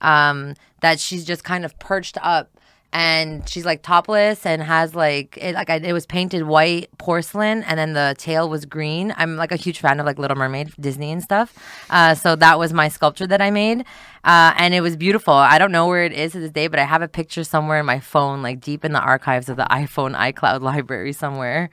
um, 0.05 0.53
that 0.81 0.99
she's 0.99 1.25
just 1.25 1.43
kind 1.43 1.65
of 1.65 1.77
perched 1.79 2.17
up 2.21 2.49
and 2.93 3.49
she's 3.49 3.65
like 3.65 3.81
topless 3.81 4.45
and 4.45 4.61
has 4.63 4.95
like 4.95 5.37
it 5.41 5.53
like 5.53 5.69
I, 5.69 5.75
it 5.77 5.91
was 5.91 6.05
painted 6.05 6.43
white 6.43 6.89
porcelain 6.97 7.63
and 7.63 7.77
then 7.77 7.91
the 7.91 8.15
tail 8.17 8.47
was 8.47 8.65
green. 8.65 9.13
I'm 9.17 9.35
like 9.35 9.51
a 9.51 9.57
huge 9.57 9.79
fan 9.79 9.99
of 9.99 10.05
like 10.05 10.17
little 10.17 10.37
mermaid 10.37 10.71
disney 10.79 11.11
and 11.11 11.21
stuff. 11.21 11.57
Uh, 11.89 12.15
so 12.15 12.37
that 12.37 12.57
was 12.57 12.71
my 12.71 12.87
sculpture 12.87 13.27
that 13.27 13.41
i 13.41 13.51
made. 13.51 13.81
Uh, 14.23 14.53
and 14.57 14.73
it 14.73 14.81
was 14.81 14.95
beautiful. 14.95 15.33
I 15.33 15.57
don't 15.57 15.73
know 15.73 15.87
where 15.87 16.05
it 16.05 16.13
is 16.13 16.31
to 16.33 16.39
this 16.39 16.51
day 16.51 16.67
but 16.67 16.79
i 16.79 16.85
have 16.85 17.01
a 17.01 17.09
picture 17.09 17.43
somewhere 17.43 17.81
in 17.81 17.85
my 17.85 17.99
phone 17.99 18.41
like 18.41 18.61
deep 18.61 18.85
in 18.85 18.93
the 18.93 19.01
archives 19.01 19.49
of 19.49 19.57
the 19.57 19.67
iphone 19.71 20.15
icloud 20.15 20.61
library 20.71 21.11
somewhere. 21.11 21.69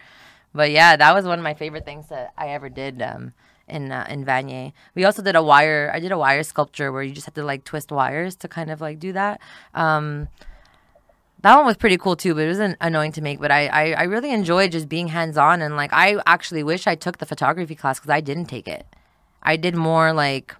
But 0.54 0.72
yeah 0.72 0.96
that 0.96 1.14
was 1.14 1.24
one 1.24 1.38
of 1.38 1.44
my 1.44 1.54
favorite 1.54 1.84
things 1.84 2.08
that 2.08 2.32
i 2.36 2.48
ever 2.48 2.68
did 2.68 3.00
um, 3.00 3.32
in 3.68 3.92
uh, 3.92 4.06
in 4.08 4.24
Vanier. 4.24 4.72
We 4.94 5.04
also 5.04 5.22
did 5.22 5.36
a 5.36 5.42
wire. 5.42 5.90
I 5.94 6.00
did 6.00 6.12
a 6.12 6.18
wire 6.18 6.42
sculpture 6.42 6.92
where 6.92 7.02
you 7.02 7.12
just 7.12 7.26
had 7.26 7.34
to 7.36 7.44
like 7.44 7.64
twist 7.64 7.90
wires 7.90 8.34
to 8.36 8.48
kind 8.48 8.70
of 8.70 8.80
like 8.80 8.98
do 8.98 9.12
that. 9.12 9.40
Um, 9.74 10.28
that 11.42 11.56
one 11.56 11.66
was 11.66 11.76
pretty 11.76 11.98
cool 11.98 12.16
too, 12.16 12.34
but 12.34 12.44
it 12.44 12.48
was 12.48 12.60
an- 12.60 12.76
annoying 12.80 13.12
to 13.12 13.20
make. 13.20 13.40
But 13.40 13.50
I, 13.50 13.66
I, 13.66 13.92
I 13.92 14.02
really 14.04 14.30
enjoyed 14.30 14.72
just 14.72 14.88
being 14.88 15.08
hands 15.08 15.36
on 15.36 15.60
and 15.60 15.76
like 15.76 15.92
I 15.92 16.20
actually 16.26 16.62
wish 16.62 16.86
I 16.86 16.94
took 16.94 17.18
the 17.18 17.26
photography 17.26 17.74
class 17.74 17.98
because 17.98 18.10
I 18.10 18.20
didn't 18.20 18.46
take 18.46 18.68
it. 18.68 18.86
I 19.42 19.56
did 19.56 19.74
more 19.74 20.12
like 20.12 20.54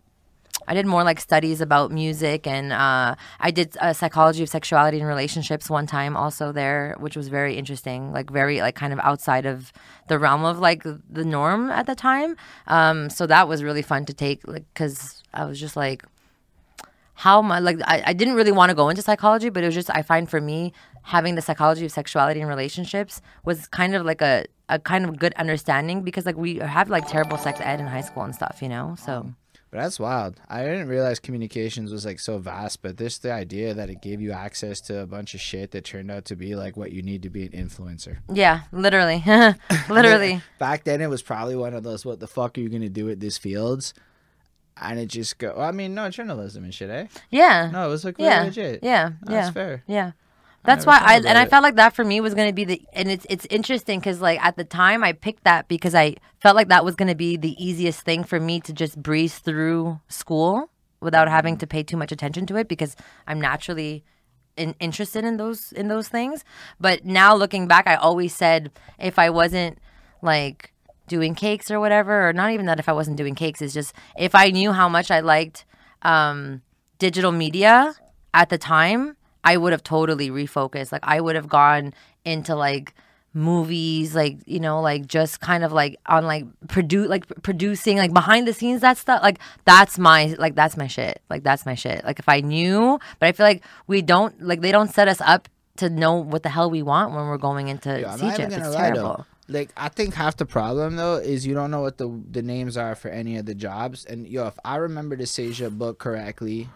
I 0.67 0.75
did 0.75 0.87
more 0.87 1.05
like 1.05 1.21
studies 1.21 1.61
about 1.61 1.91
music 1.91 2.47
and 2.47 2.73
uh, 2.73 3.15
I 3.41 3.51
did 3.51 3.77
uh, 3.81 3.93
psychology 3.93 4.43
of 4.43 4.49
sexuality 4.49 4.99
and 4.99 5.09
relationships 5.09 5.69
one 5.69 5.87
time 5.87 6.17
also 6.17 6.53
there, 6.53 6.97
which 6.99 7.17
was 7.17 7.29
very 7.29 7.57
interesting, 7.57 8.13
like 8.13 8.31
very 8.31 8.61
like 8.61 8.75
kind 8.75 8.93
of 8.93 8.99
outside 9.01 9.47
of 9.47 9.73
the 10.09 10.19
realm 10.19 10.45
of 10.45 10.59
like 10.59 10.83
the 10.83 11.25
norm 11.25 11.71
at 11.71 11.87
the 11.87 11.95
time. 11.95 12.37
Um, 12.67 13.11
so 13.11 13.27
that 13.27 13.49
was 13.49 13.63
really 13.63 13.83
fun 13.83 14.05
to 14.07 14.15
take, 14.15 14.47
like 14.47 14.65
because 14.73 15.23
I 15.35 15.45
was 15.45 15.59
just 15.59 15.77
like, 15.77 16.05
how 17.15 17.43
much 17.43 17.63
like 17.63 17.79
I, 17.85 18.03
I 18.07 18.13
didn't 18.13 18.35
really 18.35 18.53
want 18.53 18.71
to 18.71 18.75
go 18.75 18.89
into 18.89 19.03
psychology, 19.03 19.49
but 19.49 19.63
it 19.63 19.67
was 19.67 19.75
just 19.75 19.91
I 19.91 20.03
find 20.03 20.29
for 20.29 20.41
me 20.41 20.73
having 21.03 21.35
the 21.35 21.43
psychology 21.43 21.85
of 21.85 21.93
sexuality 21.93 22.41
and 22.41 22.49
relationships 22.49 23.21
was 23.45 23.69
kind 23.69 23.95
of 23.95 24.05
like 24.05 24.23
a 24.23 24.47
a 24.69 24.79
kind 24.79 25.05
of 25.05 25.19
good 25.19 25.35
understanding 25.35 26.03
because 26.03 26.25
like 26.25 26.37
we 26.37 26.57
have 26.57 26.89
like 26.89 27.07
terrible 27.07 27.37
sex 27.37 27.61
ed 27.61 27.81
in 27.81 27.87
high 27.87 28.01
school 28.01 28.23
and 28.23 28.35
stuff, 28.35 28.63
you 28.63 28.69
know. 28.69 28.97
So 28.99 29.35
But 29.73 29.81
that's 29.81 29.99
wild. 29.99 30.39
I 30.51 30.65
didn't 30.65 30.89
realize 30.89 31.19
communications 31.19 31.93
was 31.93 32.05
like 32.05 32.21
so 32.21 32.37
vast, 32.37 32.83
but 32.83 32.99
this 32.99 33.17
the 33.17 33.33
idea 33.33 33.73
that 33.73 33.89
it 33.89 34.03
gave 34.03 34.21
you 34.21 34.31
access 34.31 34.83
to 34.83 35.01
a 35.01 35.07
bunch 35.07 35.33
of 35.33 35.41
shit 35.41 35.71
that 35.71 35.87
turned 35.87 36.11
out 36.11 36.27
to 36.27 36.37
be 36.37 36.55
like 36.55 36.77
what 36.77 36.93
you 36.93 37.01
need 37.01 37.23
to 37.23 37.31
be 37.31 37.47
an 37.47 37.53
influencer. 37.53 38.19
yeah, 38.31 38.65
literally, 38.71 39.25
literally. 39.89 40.43
Back 40.59 40.85
then 40.85 41.01
it 41.01 41.07
was 41.07 41.23
probably 41.23 41.57
one 41.57 41.73
of 41.73 41.85
those 41.85 42.05
what 42.05 42.21
the 42.21 42.27
fuck 42.27 42.59
are 42.59 42.61
you 42.61 42.69
gonna 42.69 42.91
do 42.91 43.07
with 43.07 43.21
this 43.21 43.39
fields? 43.39 43.95
And 44.77 45.01
it 45.01 45.07
just 45.07 45.39
go 45.39 45.57
I 45.59 45.73
mean, 45.73 45.95
no 45.95 46.11
journalism 46.11 46.65
and 46.65 46.75
shit, 46.75 46.91
eh? 46.91 47.07
Yeah. 47.31 47.71
No, 47.73 47.87
it 47.87 47.89
was 47.89 48.05
like 48.05 48.19
really 48.19 48.29
yeah. 48.29 48.43
legit. 48.43 48.81
Yeah. 48.83 49.13
That's 49.23 49.47
yeah. 49.47 49.51
fair. 49.53 49.85
Yeah. 49.87 50.13
That's 50.65 50.87
never 50.87 50.99
why 50.99 51.05
I 51.05 51.17
and 51.17 51.39
I 51.39 51.47
felt 51.47 51.63
like 51.63 51.75
that 51.77 51.95
for 51.95 52.05
me 52.05 52.21
was 52.21 52.35
gonna 52.35 52.53
be 52.53 52.65
the 52.65 52.83
and 52.93 53.11
it's 53.11 53.27
it's 53.29 53.47
interesting 53.51 53.99
because 53.99 54.21
like 54.21 54.43
at 54.45 54.57
the 54.57 54.65
time 54.65 55.03
I 55.03 55.13
picked 55.13 55.45
that 55.45 55.67
because 55.69 55.95
I 55.95 56.17
felt 56.41 56.55
like 56.55 56.69
that 56.69 56.85
was 56.85 56.95
gonna 56.95 57.17
be 57.17 57.37
the 57.37 57.57
easiest 57.63 58.03
thing 58.03 58.23
for 58.23 58.39
me 58.39 58.61
to 58.61 58.73
just 58.73 59.03
breeze 59.03 59.39
through 59.39 60.01
school 60.09 60.71
without 61.01 61.29
having 61.29 61.57
to 61.59 61.67
pay 61.67 61.83
too 61.83 61.97
much 61.97 62.13
attention 62.13 62.47
to 62.47 62.57
it 62.57 62.69
because 62.69 62.95
I'm 63.27 63.41
naturally 63.41 64.05
in, 64.57 64.75
interested 64.81 65.25
in 65.25 65.37
those 65.37 65.73
in 65.73 65.89
those 65.89 66.09
things. 66.09 66.45
But 66.81 67.05
now 67.05 67.35
looking 67.35 67.67
back, 67.67 67.87
I 67.87 67.97
always 67.97 68.35
said 68.35 68.71
if 68.99 69.19
I 69.19 69.31
wasn't 69.31 69.79
like 70.23 70.73
doing 71.09 71.35
cakes 71.35 71.71
or 71.71 71.81
whatever, 71.81 72.29
or 72.29 72.33
not 72.33 72.53
even 72.53 72.67
that 72.67 72.79
if 72.79 72.89
I 72.89 72.93
wasn't 72.93 73.17
doing 73.17 73.35
cakes, 73.35 73.61
is 73.63 73.75
just 73.75 73.95
if 74.17 74.35
I 74.35 74.51
knew 74.51 74.73
how 74.73 74.89
much 74.89 75.11
I 75.11 75.21
liked 75.21 75.65
um, 76.03 76.63
digital 76.99 77.33
media 77.33 77.95
at 78.33 78.49
the 78.49 78.59
time, 78.59 79.17
I 79.45 79.57
would 79.57 79.73
have 79.73 79.83
totally 79.83 80.31
refocused. 80.31 80.93
Like 80.93 81.05
I 81.05 81.21
would 81.21 81.37
have 81.37 81.49
gone 81.49 81.95
into 82.25 82.55
like 82.55 82.95
movies 83.35 84.15
like 84.15 84.37
you 84.45 84.61
know 84.61 84.83
like 84.83 85.07
just 85.07 85.41
kind 85.41 85.65
of 85.65 85.73
like 85.73 85.99
on 86.05 86.27
like 86.27 86.45
produce 86.69 87.09
like 87.09 87.27
producing 87.43 87.97
like 87.97 88.13
behind 88.13 88.47
the 88.47 88.53
scenes 88.53 88.83
that 88.83 88.99
stuff 88.99 89.23
like 89.23 89.39
that's 89.65 89.99
my 89.99 90.37
like 90.39 90.55
that's 90.55 90.77
my 90.77 90.87
shit 90.87 91.23
like 91.31 91.43
that's 91.43 91.65
my 91.65 91.75
shit 91.75 92.05
like 92.05 92.19
if 92.19 92.29
i 92.29 92.41
knew 92.41 92.99
but 93.19 93.27
i 93.27 93.33
feel 93.33 93.47
like 93.47 93.65
we 93.87 94.03
don't 94.03 94.39
like 94.43 94.61
they 94.61 94.71
don't 94.71 94.91
set 94.91 95.09
us 95.09 95.19
up 95.23 95.49
to 95.77 95.89
know 95.89 96.15
what 96.15 96.43
the 96.43 96.49
hell 96.49 96.71
we 96.71 96.83
want 96.83 97.15
when 97.15 97.27
we're 97.27 97.39
going 97.39 97.69
into 97.69 98.01
Yeah, 98.01 98.13
I'm 98.13 98.21
not 98.21 98.39
even 98.39 98.51
CEGEP. 98.51 98.59
It's 98.59 98.75
lie 98.75 98.81
terrible. 98.91 99.03
though. 99.03 99.27
Like 99.49 99.71
I 99.77 99.89
think 99.89 100.15
half 100.15 100.37
the 100.37 100.47
problem 100.47 100.97
though 100.97 101.17
is 101.17 101.47
you 101.47 101.55
don't 101.55 101.71
know 101.71 101.81
what 101.81 101.99
the 101.99 102.09
the 102.31 102.43
names 102.43 102.77
are 102.77 102.95
for 102.95 103.09
any 103.09 103.37
of 103.37 103.47
the 103.47 103.55
jobs. 103.55 104.05
And 104.05 104.29
yo, 104.29 104.47
if 104.47 104.59
I 104.65 104.77
remember 104.77 105.17
the 105.17 105.27
Seja 105.27 105.71
book 105.71 105.99
correctly, 105.99 106.69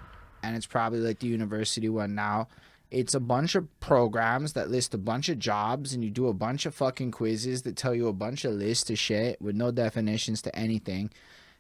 and 0.46 0.56
it's 0.56 0.66
probably 0.66 1.00
like 1.00 1.18
the 1.18 1.26
university 1.26 1.88
one 1.88 2.14
now, 2.14 2.48
it's 2.90 3.14
a 3.14 3.20
bunch 3.20 3.54
of 3.56 3.68
programs 3.80 4.52
that 4.52 4.70
list 4.70 4.94
a 4.94 4.98
bunch 4.98 5.28
of 5.28 5.38
jobs 5.38 5.92
and 5.92 6.04
you 6.04 6.10
do 6.10 6.28
a 6.28 6.32
bunch 6.32 6.66
of 6.66 6.74
fucking 6.74 7.10
quizzes 7.10 7.62
that 7.62 7.76
tell 7.76 7.94
you 7.94 8.06
a 8.06 8.12
bunch 8.12 8.44
of 8.44 8.52
lists 8.52 8.88
of 8.90 8.98
shit 8.98 9.40
with 9.42 9.56
no 9.56 9.70
definitions 9.72 10.40
to 10.42 10.56
anything. 10.56 11.10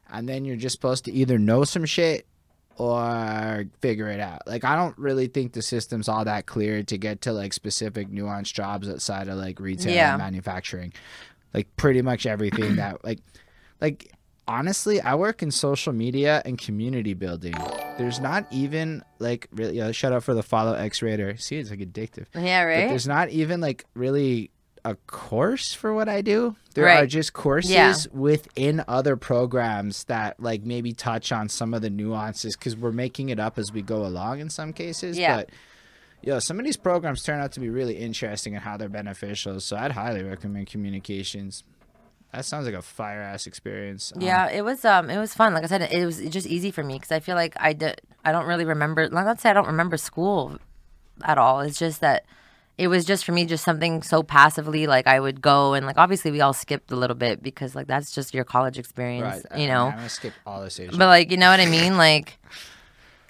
And 0.08 0.28
then 0.28 0.44
you're 0.44 0.56
just 0.56 0.74
supposed 0.76 1.04
to 1.06 1.12
either 1.12 1.36
know 1.38 1.64
some 1.64 1.84
shit 1.84 2.26
or 2.78 3.64
figure 3.80 4.08
it 4.08 4.20
out. 4.20 4.42
Like 4.46 4.62
I 4.64 4.76
don't 4.76 4.96
really 4.98 5.26
think 5.26 5.52
the 5.52 5.62
system's 5.62 6.08
all 6.08 6.24
that 6.26 6.46
clear 6.46 6.82
to 6.84 6.98
get 6.98 7.22
to 7.22 7.32
like 7.32 7.52
specific 7.52 8.08
nuanced 8.10 8.52
jobs 8.52 8.88
outside 8.88 9.28
of 9.28 9.36
like 9.36 9.58
retail 9.58 9.92
Yeah. 9.94 10.12
and 10.14 10.22
manufacturing. 10.22 10.92
Like 11.54 11.74
pretty 11.76 12.02
much 12.02 12.26
everything 12.26 12.76
that 12.76 13.04
like 13.04 13.18
like 13.80 14.12
honestly, 14.48 15.00
I 15.00 15.14
work 15.14 15.42
in 15.42 15.50
social 15.50 15.92
media 15.92 16.42
and 16.44 16.58
community 16.58 17.14
building. 17.14 17.54
There's 17.98 18.20
not 18.20 18.46
even 18.50 19.02
like 19.18 19.48
really 19.52 19.80
uh, 19.80 19.92
shout 19.92 20.12
out 20.12 20.22
for 20.24 20.34
the 20.34 20.42
follow 20.42 20.74
X 20.74 21.02
Raider. 21.02 21.36
See, 21.36 21.56
it's 21.56 21.70
like 21.70 21.80
addictive. 21.80 22.26
yeah 22.34 22.62
But 22.64 22.68
right 22.68 22.88
there's 22.88 23.08
not 23.08 23.30
even 23.30 23.60
like 23.60 23.84
really 23.94 24.50
a 24.84 24.94
course 25.08 25.72
for 25.72 25.92
what 25.94 26.08
I 26.08 26.20
do. 26.22 26.54
There 26.74 26.88
are 26.88 27.06
just 27.06 27.32
courses 27.32 27.70
Yeah. 27.72 27.94
within 28.12 28.84
other 28.86 29.16
programs 29.16 30.04
that 30.04 30.38
like 30.38 30.62
maybe 30.62 30.92
touch 30.92 31.32
on 31.32 31.48
some 31.48 31.74
of 31.74 31.82
the 31.82 31.90
nuances 31.90 32.54
because 32.56 32.76
we're 32.76 32.92
making 32.92 33.30
it 33.30 33.40
up 33.40 33.58
as 33.58 33.72
we 33.72 33.82
go 33.82 34.06
along 34.06 34.38
in 34.38 34.48
some 34.48 34.72
cases. 34.72 35.18
Yeah. 35.18 35.36
But 35.38 35.50
yeah, 36.22 36.38
some 36.38 36.58
of 36.60 36.64
these 36.64 36.76
programs 36.76 37.22
turn 37.24 37.40
out 37.40 37.50
to 37.52 37.60
be 37.60 37.68
really 37.68 37.96
interesting 37.96 38.54
and 38.54 38.62
how 38.62 38.76
they're 38.76 38.88
beneficial. 38.88 39.58
So 39.60 39.76
I'd 39.76 39.92
highly 39.92 40.22
recommend 40.22 40.68
communications. 40.68 41.64
That 42.32 42.44
sounds 42.44 42.66
like 42.66 42.74
a 42.74 42.82
fire 42.82 43.20
ass 43.20 43.46
experience. 43.46 44.12
Um, 44.14 44.22
Yeah, 44.22 44.50
it 44.50 44.62
was 44.62 44.84
um 44.84 45.10
it 45.10 45.18
was 45.18 45.34
fun. 45.34 45.54
Like 45.54 45.64
I 45.64 45.66
said, 45.66 45.88
it 45.90 46.04
was 46.04 46.20
just 46.20 46.46
easy 46.46 46.70
for 46.70 46.82
me 46.82 46.94
because 46.94 47.12
I 47.12 47.20
feel 47.20 47.34
like 47.34 47.54
I 47.58 47.72
did 47.72 48.00
I 48.24 48.32
don't 48.32 48.46
really 48.46 48.64
remember. 48.64 49.08
Like 49.08 49.26
let's 49.26 49.42
say 49.42 49.50
I 49.50 49.52
don't 49.52 49.68
remember 49.68 49.96
school 49.96 50.58
at 51.22 51.38
all. 51.38 51.60
It's 51.60 51.78
just 51.78 52.00
that 52.00 52.24
it 52.78 52.88
was 52.88 53.04
just 53.04 53.24
for 53.24 53.32
me 53.32 53.46
just 53.46 53.64
something 53.64 54.02
so 54.02 54.22
passively 54.22 54.86
like 54.86 55.06
I 55.06 55.18
would 55.18 55.40
go 55.40 55.72
and 55.72 55.86
like 55.86 55.96
obviously 55.96 56.30
we 56.30 56.42
all 56.42 56.52
skipped 56.52 56.90
a 56.90 56.96
little 56.96 57.16
bit 57.16 57.42
because 57.42 57.74
like 57.74 57.86
that's 57.86 58.12
just 58.12 58.34
your 58.34 58.44
college 58.44 58.78
experience, 58.78 59.46
right. 59.50 59.60
you 59.60 59.68
know. 59.68 59.86
I'm 59.86 59.96
gonna 59.96 60.08
skip 60.08 60.34
all 60.46 60.62
this. 60.62 60.78
But 60.78 60.98
like, 60.98 61.30
you 61.30 61.36
know 61.36 61.50
what 61.50 61.60
I 61.60 61.66
mean? 61.66 61.96
Like 61.96 62.38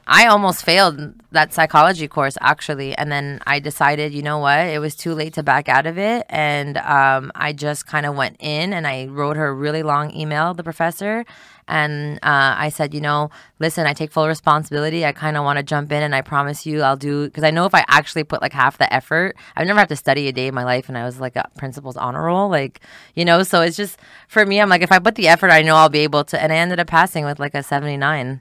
I 0.09 0.27
almost 0.27 0.64
failed 0.64 1.14
that 1.33 1.53
psychology 1.53 2.07
course 2.07 2.38
actually, 2.40 2.95
and 2.97 3.11
then 3.11 3.40
I 3.45 3.59
decided, 3.59 4.14
you 4.14 4.23
know 4.23 4.38
what? 4.38 4.61
It 4.61 4.81
was 4.81 4.95
too 4.95 5.14
late 5.14 5.35
to 5.35 5.42
back 5.42 5.69
out 5.69 5.85
of 5.87 5.99
it, 5.99 6.25
and 6.29 6.79
um, 6.79 7.33
I 7.35 7.53
just 7.53 7.87
kind 7.87 8.07
of 8.07 8.14
went 8.14 8.37
in 8.38 8.73
and 8.73 8.87
I 8.87 9.07
wrote 9.07 9.37
her 9.37 9.49
a 9.49 9.55
really 9.55 9.83
long 9.83 10.14
email, 10.14 10.55
the 10.55 10.62
professor, 10.62 11.25
and 11.66 12.19
uh, 12.19 12.55
I 12.57 12.69
said, 12.69 12.95
you 12.95 13.01
know, 13.01 13.31
listen, 13.59 13.87
I 13.87 13.95
take 13.95 14.12
full 14.12 14.29
responsibility. 14.29 15.05
I 15.05 15.11
kind 15.11 15.37
of 15.37 15.42
want 15.42 15.57
to 15.57 15.64
jump 15.64 15.90
in, 15.90 16.05
and 16.05 16.14
I 16.14 16.21
promise 16.23 16.64
you, 16.64 16.83
I'll 16.83 16.97
do 16.97 17.25
because 17.27 17.42
I 17.42 17.51
know 17.51 17.66
if 17.66 17.75
I 17.75 17.85
actually 17.88 18.23
put 18.23 18.40
like 18.40 18.53
half 18.53 18.79
the 18.79 18.92
effort, 18.95 19.35
I've 19.57 19.66
never 19.66 19.81
had 19.81 19.88
to 19.88 19.97
study 19.97 20.29
a 20.29 20.33
day 20.33 20.47
in 20.47 20.55
my 20.55 20.62
life, 20.62 20.88
and 20.88 20.97
I 20.97 21.05
was 21.05 21.19
like 21.19 21.35
a 21.35 21.51
principal's 21.59 21.97
honor 21.97 22.23
roll, 22.23 22.49
like 22.49 22.81
you 23.14 23.25
know. 23.25 23.42
So 23.42 23.62
it's 23.62 23.77
just 23.77 23.99
for 24.29 24.47
me, 24.47 24.61
I'm 24.61 24.69
like, 24.69 24.83
if 24.83 24.92
I 24.92 25.01
put 25.01 25.16
the 25.16 25.27
effort, 25.27 25.51
I 25.51 25.62
know 25.62 25.75
I'll 25.75 25.88
be 25.88 26.01
able 26.01 26.23
to, 26.27 26.40
and 26.40 26.53
I 26.53 26.57
ended 26.57 26.79
up 26.79 26.87
passing 26.87 27.25
with 27.25 27.40
like 27.40 27.57
a 27.57 27.64
seventy 27.64 27.97
nine. 27.97 28.40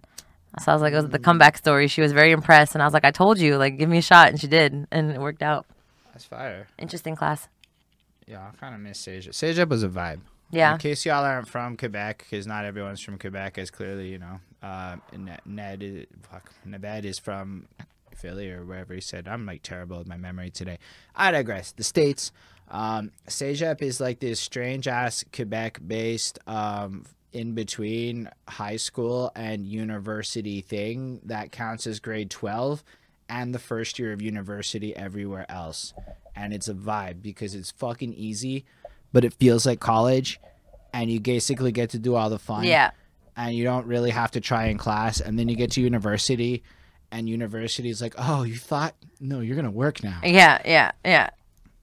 So 0.62 0.72
I 0.72 0.76
was 0.76 0.82
like, 0.82 0.94
it 0.94 0.98
was 0.98 1.10
the 1.10 1.20
comeback 1.20 1.58
story. 1.58 1.88
She 1.88 2.02
was 2.02 2.12
very 2.12 2.32
impressed, 2.32 2.76
and 2.76 2.82
I 2.82 2.86
was 2.86 2.94
like, 2.94 3.06
I 3.06 3.12
told 3.12 3.40
you, 3.40 3.58
like, 3.58 3.78
give 3.78 3.90
me 3.90 3.98
a 4.00 4.02
shot, 4.02 4.30
and 4.30 4.40
she 4.40 4.48
did, 4.48 4.88
and 4.92 5.12
it 5.12 5.20
worked 5.20 5.44
out. 5.44 5.66
That's 6.14 6.26
fire. 6.26 6.68
Interesting 6.78 7.16
class. 7.16 7.48
Yeah, 8.26 8.48
I 8.48 8.56
kind 8.58 8.74
of 8.74 8.82
miss 8.82 9.00
Sage. 9.00 9.28
CEGEP 9.30 9.70
was 9.70 9.84
a 9.84 9.90
vibe. 9.90 10.22
Yeah. 10.52 10.74
In 10.74 10.80
case 10.80 11.06
y'all 11.06 11.24
aren't 11.24 11.48
from 11.48 11.76
Quebec, 11.76 12.20
because 12.20 12.48
not 12.48 12.66
everyone's 12.66 13.02
from 13.02 13.18
Quebec, 13.18 13.58
as 13.58 13.70
clearly 13.70 14.10
you 14.10 14.20
know. 14.20 14.40
Uh, 14.64 14.98
Ned, 15.16 15.42
Ned 15.46 15.84
is, 15.84 16.06
fuck, 16.24 16.52
Nabed 16.68 17.04
is 17.04 17.20
from 17.20 17.68
Philly 18.16 18.50
or 18.50 18.64
wherever 18.64 18.94
he 18.94 19.02
said. 19.02 19.28
I'm 19.28 19.46
like 19.46 19.62
terrible 19.62 19.98
with 20.00 20.08
my 20.08 20.18
memory 20.18 20.50
today. 20.50 20.80
I 21.16 21.32
digress. 21.32 21.72
The 21.72 21.84
states. 21.84 22.32
Um, 22.70 23.12
Cégep 23.28 23.82
is 23.82 24.00
like 24.00 24.20
this 24.20 24.40
strange 24.40 24.88
ass 24.88 25.24
Quebec 25.32 25.82
based 25.86 26.40
um, 26.48 27.06
in 27.36 27.54
between 27.54 28.30
high 28.48 28.78
school 28.78 29.32
and 29.36 29.68
university 29.68 30.62
thing 30.62 31.20
that 31.26 31.52
counts 31.52 31.86
as 31.86 32.00
grade 32.00 32.30
12 32.30 32.84
and 33.28 33.54
the 33.54 33.60
first 33.60 34.00
year 34.00 34.14
of 34.14 34.22
university 34.22 34.96
everywhere 34.96 35.46
else. 35.50 35.94
And 36.36 36.54
it's 36.54 36.68
a 36.70 36.74
vibe 36.74 37.22
because 37.22 37.54
it's 37.56 37.72
fucking 37.72 38.14
easy, 38.14 38.66
but 39.12 39.26
it 39.26 39.34
feels 39.34 39.66
like 39.66 39.80
college 39.80 40.40
and 40.94 41.12
you 41.12 41.20
basically 41.20 41.72
get 41.72 41.90
to 41.92 42.00
do 42.00 42.16
all 42.16 42.30
the 42.30 42.40
fun 42.40 42.64
Yeah. 42.64 42.92
and 43.36 43.54
you 43.54 43.64
don't 43.66 43.86
really 43.86 44.12
have 44.12 44.32
to 44.32 44.42
try 44.42 44.68
in 44.68 44.78
class 44.78 45.20
and 45.20 45.38
then 45.38 45.50
you 45.50 45.56
get 45.56 45.72
to 45.72 45.82
university 45.82 46.64
and 47.12 47.28
university 47.30 47.90
is 47.90 48.02
like, 48.02 48.16
oh, 48.18 48.44
you 48.44 48.56
thought 48.56 48.96
no, 49.20 49.40
you're 49.42 49.56
gonna 49.56 49.72
work 49.72 50.04
now. 50.04 50.20
Yeah, 50.24 50.62
yeah, 50.66 50.92
yeah. 51.04 51.30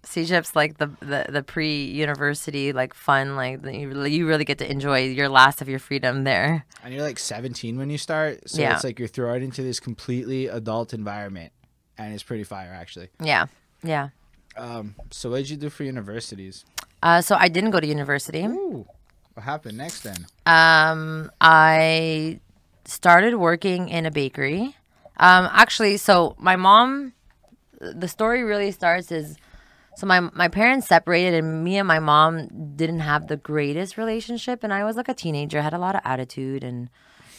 CEGEP's 0.05 0.57
like 0.57 0.79
the, 0.79 0.89
the, 1.01 1.27
the 1.31 1.43
pre-university 1.43 2.73
like 2.73 2.93
fun 2.95 3.37
like 3.37 3.65
you 3.65 3.89
really, 3.89 4.13
you 4.13 4.27
really 4.27 4.45
get 4.45 4.59
to 4.59 4.71
enjoy 4.71 5.05
your 5.05 5.29
last 5.29 5.63
of 5.63 5.69
your 5.69 5.79
freedom 5.79 6.25
there. 6.25 6.65
And 6.85 6.93
you're 6.93 7.03
like 7.05 7.19
17 7.19 7.79
when 7.79 7.89
you 7.91 7.99
start, 7.99 8.49
so 8.51 8.61
Yeah. 8.61 8.75
it's 8.75 8.85
like 8.85 8.99
you're 8.99 9.09
thrown 9.09 9.43
into 9.43 9.63
this 9.63 9.79
completely 9.81 10.47
adult 10.49 10.93
environment, 10.93 11.53
and 11.97 12.13
it's 12.15 12.23
pretty 12.23 12.45
fire 12.45 12.73
actually. 12.75 13.09
Yeah, 13.23 13.47
yeah. 13.83 14.09
Um, 14.57 14.97
so 15.11 15.31
what 15.31 15.37
did 15.39 15.51
you 15.51 15.57
do 15.57 15.71
for 15.71 15.85
universities? 15.85 16.65
Uh, 17.03 17.21
so 17.21 17.37
I 17.37 17.49
didn't 17.49 17.71
go 17.71 17.81
to 17.81 17.87
university. 17.87 18.45
Ooh, 18.45 18.87
what 19.35 19.45
happened 19.45 19.79
next 19.79 20.03
then? 20.03 20.27
Um, 20.47 21.31
I 21.41 22.41
started 22.85 23.37
working 23.37 23.89
in 23.89 24.05
a 24.07 24.11
bakery. 24.11 24.77
Um, 25.19 25.49
actually, 25.53 25.97
so 25.97 26.35
my 26.39 26.57
mom, 26.57 27.13
the 27.81 28.09
story 28.09 28.43
really 28.43 28.71
starts 28.73 29.11
is, 29.13 29.37
so 29.97 30.07
my 30.07 30.21
my 30.21 30.49
parents 30.49 30.87
separated, 30.87 31.35
and 31.35 31.65
me 31.65 31.77
and 31.77 31.87
my 31.87 31.99
mom 31.99 32.49
didn't 32.77 33.01
have 33.01 33.29
the 33.29 33.37
greatest 33.37 33.97
relationship, 33.97 34.65
and 34.65 34.73
I 34.73 34.85
was 34.85 34.97
like 34.97 35.09
a 35.09 35.15
teenager, 35.15 35.61
had 35.63 35.75
a 35.75 35.79
lot 35.79 35.95
of 35.95 36.01
attitude, 36.05 36.65
and 36.65 36.89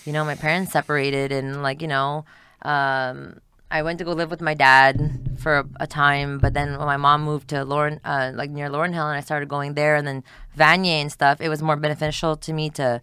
you 0.05 0.13
know, 0.13 0.23
my 0.23 0.35
parents 0.35 0.71
separated, 0.71 1.31
and 1.31 1.63
like 1.63 1.81
you 1.81 1.87
know, 1.87 2.25
um, 2.61 3.39
I 3.71 3.81
went 3.81 3.97
to 3.99 4.05
go 4.05 4.13
live 4.13 4.29
with 4.29 4.41
my 4.41 4.53
dad 4.53 5.37
for 5.39 5.59
a, 5.59 5.65
a 5.79 5.87
time, 5.87 6.37
but 6.37 6.53
then 6.53 6.77
when 6.77 6.85
my 6.85 6.97
mom 6.97 7.23
moved 7.23 7.47
to 7.49 7.65
Lauren, 7.65 7.99
uh, 8.05 8.31
like 8.35 8.51
near 8.51 8.69
Lauren 8.69 8.93
Hill, 8.93 9.07
and 9.07 9.17
I 9.17 9.21
started 9.21 9.49
going 9.49 9.73
there, 9.73 9.95
and 9.95 10.07
then 10.07 10.23
Vanier 10.55 11.01
and 11.01 11.11
stuff, 11.11 11.41
it 11.41 11.49
was 11.49 11.61
more 11.63 11.75
beneficial 11.75 12.35
to 12.37 12.53
me 12.53 12.69
to 12.71 13.01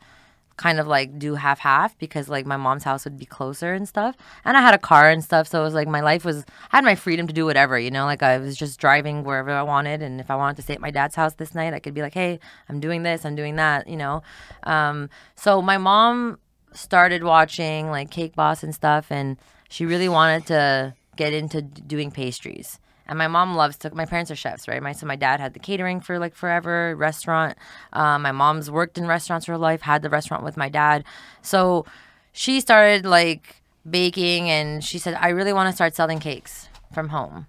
kind 0.61 0.79
of 0.79 0.87
like 0.87 1.19
do 1.19 1.37
half 1.37 1.59
half 1.59 1.97
because 1.99 2.29
like 2.29 2.45
my 2.45 2.59
mom's 2.59 2.85
house 2.85 3.05
would 3.05 3.19
be 3.19 3.25
closer 3.25 3.73
and 3.73 3.89
stuff. 3.89 4.15
And 4.45 4.59
i 4.59 4.61
had 4.61 4.75
a 4.75 4.79
car 4.79 5.09
and 5.09 5.25
stuff 5.25 5.49
so 5.49 5.63
it 5.63 5.65
was 5.65 5.73
like 5.73 5.89
my 5.89 6.03
life 6.03 6.23
was 6.23 6.45
i 6.71 6.77
had 6.77 6.85
my 6.85 6.95
freedom 6.95 7.27
to 7.27 7.33
do 7.33 7.47
whatever 7.47 7.79
you 7.79 7.91
know? 7.91 8.05
Like 8.05 8.23
i 8.23 8.37
was 8.37 8.59
just 8.59 8.79
driving 8.79 9.25
wherever 9.25 9.51
i 9.51 9.63
wanted 9.63 10.03
and 10.03 10.21
if 10.21 10.31
i 10.31 10.37
wanted 10.37 10.57
to 10.57 10.63
stay 10.63 10.75
at 10.75 10.81
my 10.83 10.91
dad's 10.91 11.15
house 11.15 11.35
this 11.35 11.55
night 11.55 11.73
i 11.73 11.79
could 11.79 11.95
be 11.95 12.03
like 12.03 12.13
hey 12.13 12.39
i'm 12.69 12.79
doing 12.79 13.03
this 13.05 13.25
i'm 13.25 13.35
doing 13.35 13.57
that 13.57 13.89
you 13.89 13.97
know? 13.97 14.23
Um, 14.65 15.09
so 15.35 15.63
my 15.63 15.79
mom 15.79 16.39
started 16.75 17.25
watching 17.25 17.91
like 17.91 18.11
cake 18.11 18.35
boss 18.37 18.63
and 18.63 18.75
stuff 18.75 19.07
and 19.11 19.39
she 19.71 19.87
really 19.87 20.11
wanted 20.11 20.45
to 20.47 20.95
get 21.17 21.33
into 21.33 21.63
doing 21.63 22.11
pastries 22.11 22.79
and 23.11 23.19
my 23.19 23.27
mom 23.27 23.57
loves 23.57 23.77
to 23.79 23.93
my 23.93 24.07
parents 24.07 24.31
are 24.31 24.37
chefs 24.37 24.69
right? 24.69 24.81
My 24.81 24.93
so 24.93 25.05
my 25.05 25.17
dad 25.17 25.41
had 25.41 25.53
the 25.53 25.59
catering 25.59 26.01
for 26.01 26.19
like 26.19 26.35
forever 26.35 26.95
restaurant. 26.97 27.59
Um, 27.93 28.23
my 28.23 28.31
mom's 28.31 28.71
worked 28.71 28.97
in 28.97 29.07
restaurants 29.07 29.47
her 29.47 29.59
life 29.59 29.83
had 29.83 30.03
the 30.03 30.09
restaurant 30.09 30.45
with 30.45 30.57
my 30.57 30.69
dad. 30.69 31.05
So 31.43 31.85
she 32.33 32.61
started 32.61 33.05
like 33.05 33.63
baking 33.89 34.49
and 34.51 34.85
she 34.85 34.99
said 34.99 35.15
i 35.15 35.31
really 35.31 35.55
want 35.55 35.67
to 35.69 35.75
start 35.75 35.95
selling 35.95 36.21
cakes 36.21 36.69
from 36.95 37.09
home. 37.09 37.47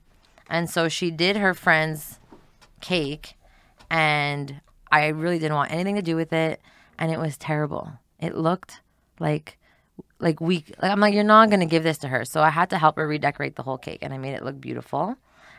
And 0.50 0.69
so 0.69 0.89
she 0.89 1.12
did 1.12 1.38
her 1.38 1.54
friend's 1.54 2.19
cake 2.82 3.36
and 3.89 4.62
i 4.91 5.08
really 5.08 5.38
didn't 5.38 5.56
want 5.56 5.71
anything 5.71 5.95
to 5.95 6.02
do 6.02 6.15
with 6.15 6.34
it 6.34 6.60
and 6.97 7.12
it 7.12 7.19
was 7.19 7.38
terrible. 7.38 7.93
It 8.19 8.36
looked 8.36 8.82
like 9.19 9.60
like 10.19 10.41
weak 10.41 10.74
like 10.82 10.91
i'm 10.91 11.00
like 11.00 11.13
you're 11.13 11.24
not 11.24 11.52
to 11.52 11.65
give 11.67 11.84
this 11.84 12.00
to 12.00 12.08
her. 12.08 12.26
So 12.26 12.41
i 12.41 12.50
had 12.50 12.71
to 12.71 12.80
help 12.80 12.95
her 12.95 13.08
redecorate 13.08 13.58
the 13.58 13.63
whole 13.63 13.78
cake 13.78 14.00
and 14.02 14.12
i 14.12 14.17
made 14.17 14.34
it 14.34 14.43
look 14.43 14.60
beautiful 14.60 15.17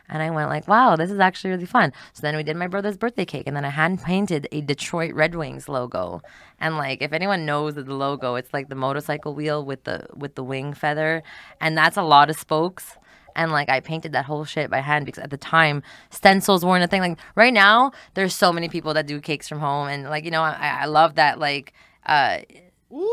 and 0.09 0.21
I 0.21 0.29
went 0.29 0.49
like, 0.49 0.67
wow, 0.67 0.95
this 0.95 1.11
is 1.11 1.19
actually 1.19 1.51
really 1.51 1.65
fun. 1.65 1.93
So 2.13 2.21
then 2.21 2.35
we 2.35 2.43
did 2.43 2.57
my 2.57 2.67
brother's 2.67 2.97
birthday 2.97 3.25
cake, 3.25 3.47
and 3.47 3.55
then 3.55 3.65
I 3.65 3.69
hand 3.69 4.01
painted 4.01 4.47
a 4.51 4.61
Detroit 4.61 5.13
Red 5.13 5.35
Wings 5.35 5.69
logo. 5.69 6.21
And 6.59 6.77
like, 6.77 7.01
if 7.01 7.13
anyone 7.13 7.45
knows 7.45 7.75
the 7.75 7.83
logo, 7.83 8.35
it's 8.35 8.53
like 8.53 8.69
the 8.69 8.75
motorcycle 8.75 9.33
wheel 9.33 9.63
with 9.65 9.83
the 9.85 10.07
with 10.15 10.35
the 10.35 10.43
wing 10.43 10.73
feather, 10.73 11.23
and 11.61 11.77
that's 11.77 11.97
a 11.97 12.03
lot 12.03 12.29
of 12.29 12.37
spokes. 12.37 12.97
And 13.35 13.51
like, 13.51 13.69
I 13.69 13.79
painted 13.79 14.11
that 14.11 14.25
whole 14.25 14.45
shit 14.45 14.69
by 14.69 14.79
hand 14.79 15.05
because 15.05 15.23
at 15.23 15.31
the 15.31 15.37
time 15.37 15.81
stencils 16.11 16.63
weren't 16.63 16.83
a 16.83 16.87
thing. 16.87 17.01
Like 17.01 17.17
right 17.35 17.53
now, 17.53 17.91
there's 18.13 18.35
so 18.35 18.53
many 18.53 18.69
people 18.69 18.93
that 18.93 19.07
do 19.07 19.19
cakes 19.19 19.47
from 19.47 19.59
home, 19.59 19.87
and 19.87 20.03
like 20.03 20.25
you 20.25 20.31
know, 20.31 20.41
I, 20.41 20.79
I 20.81 20.85
love 20.85 21.15
that 21.15 21.39
like. 21.39 21.73
Uh, 22.05 22.39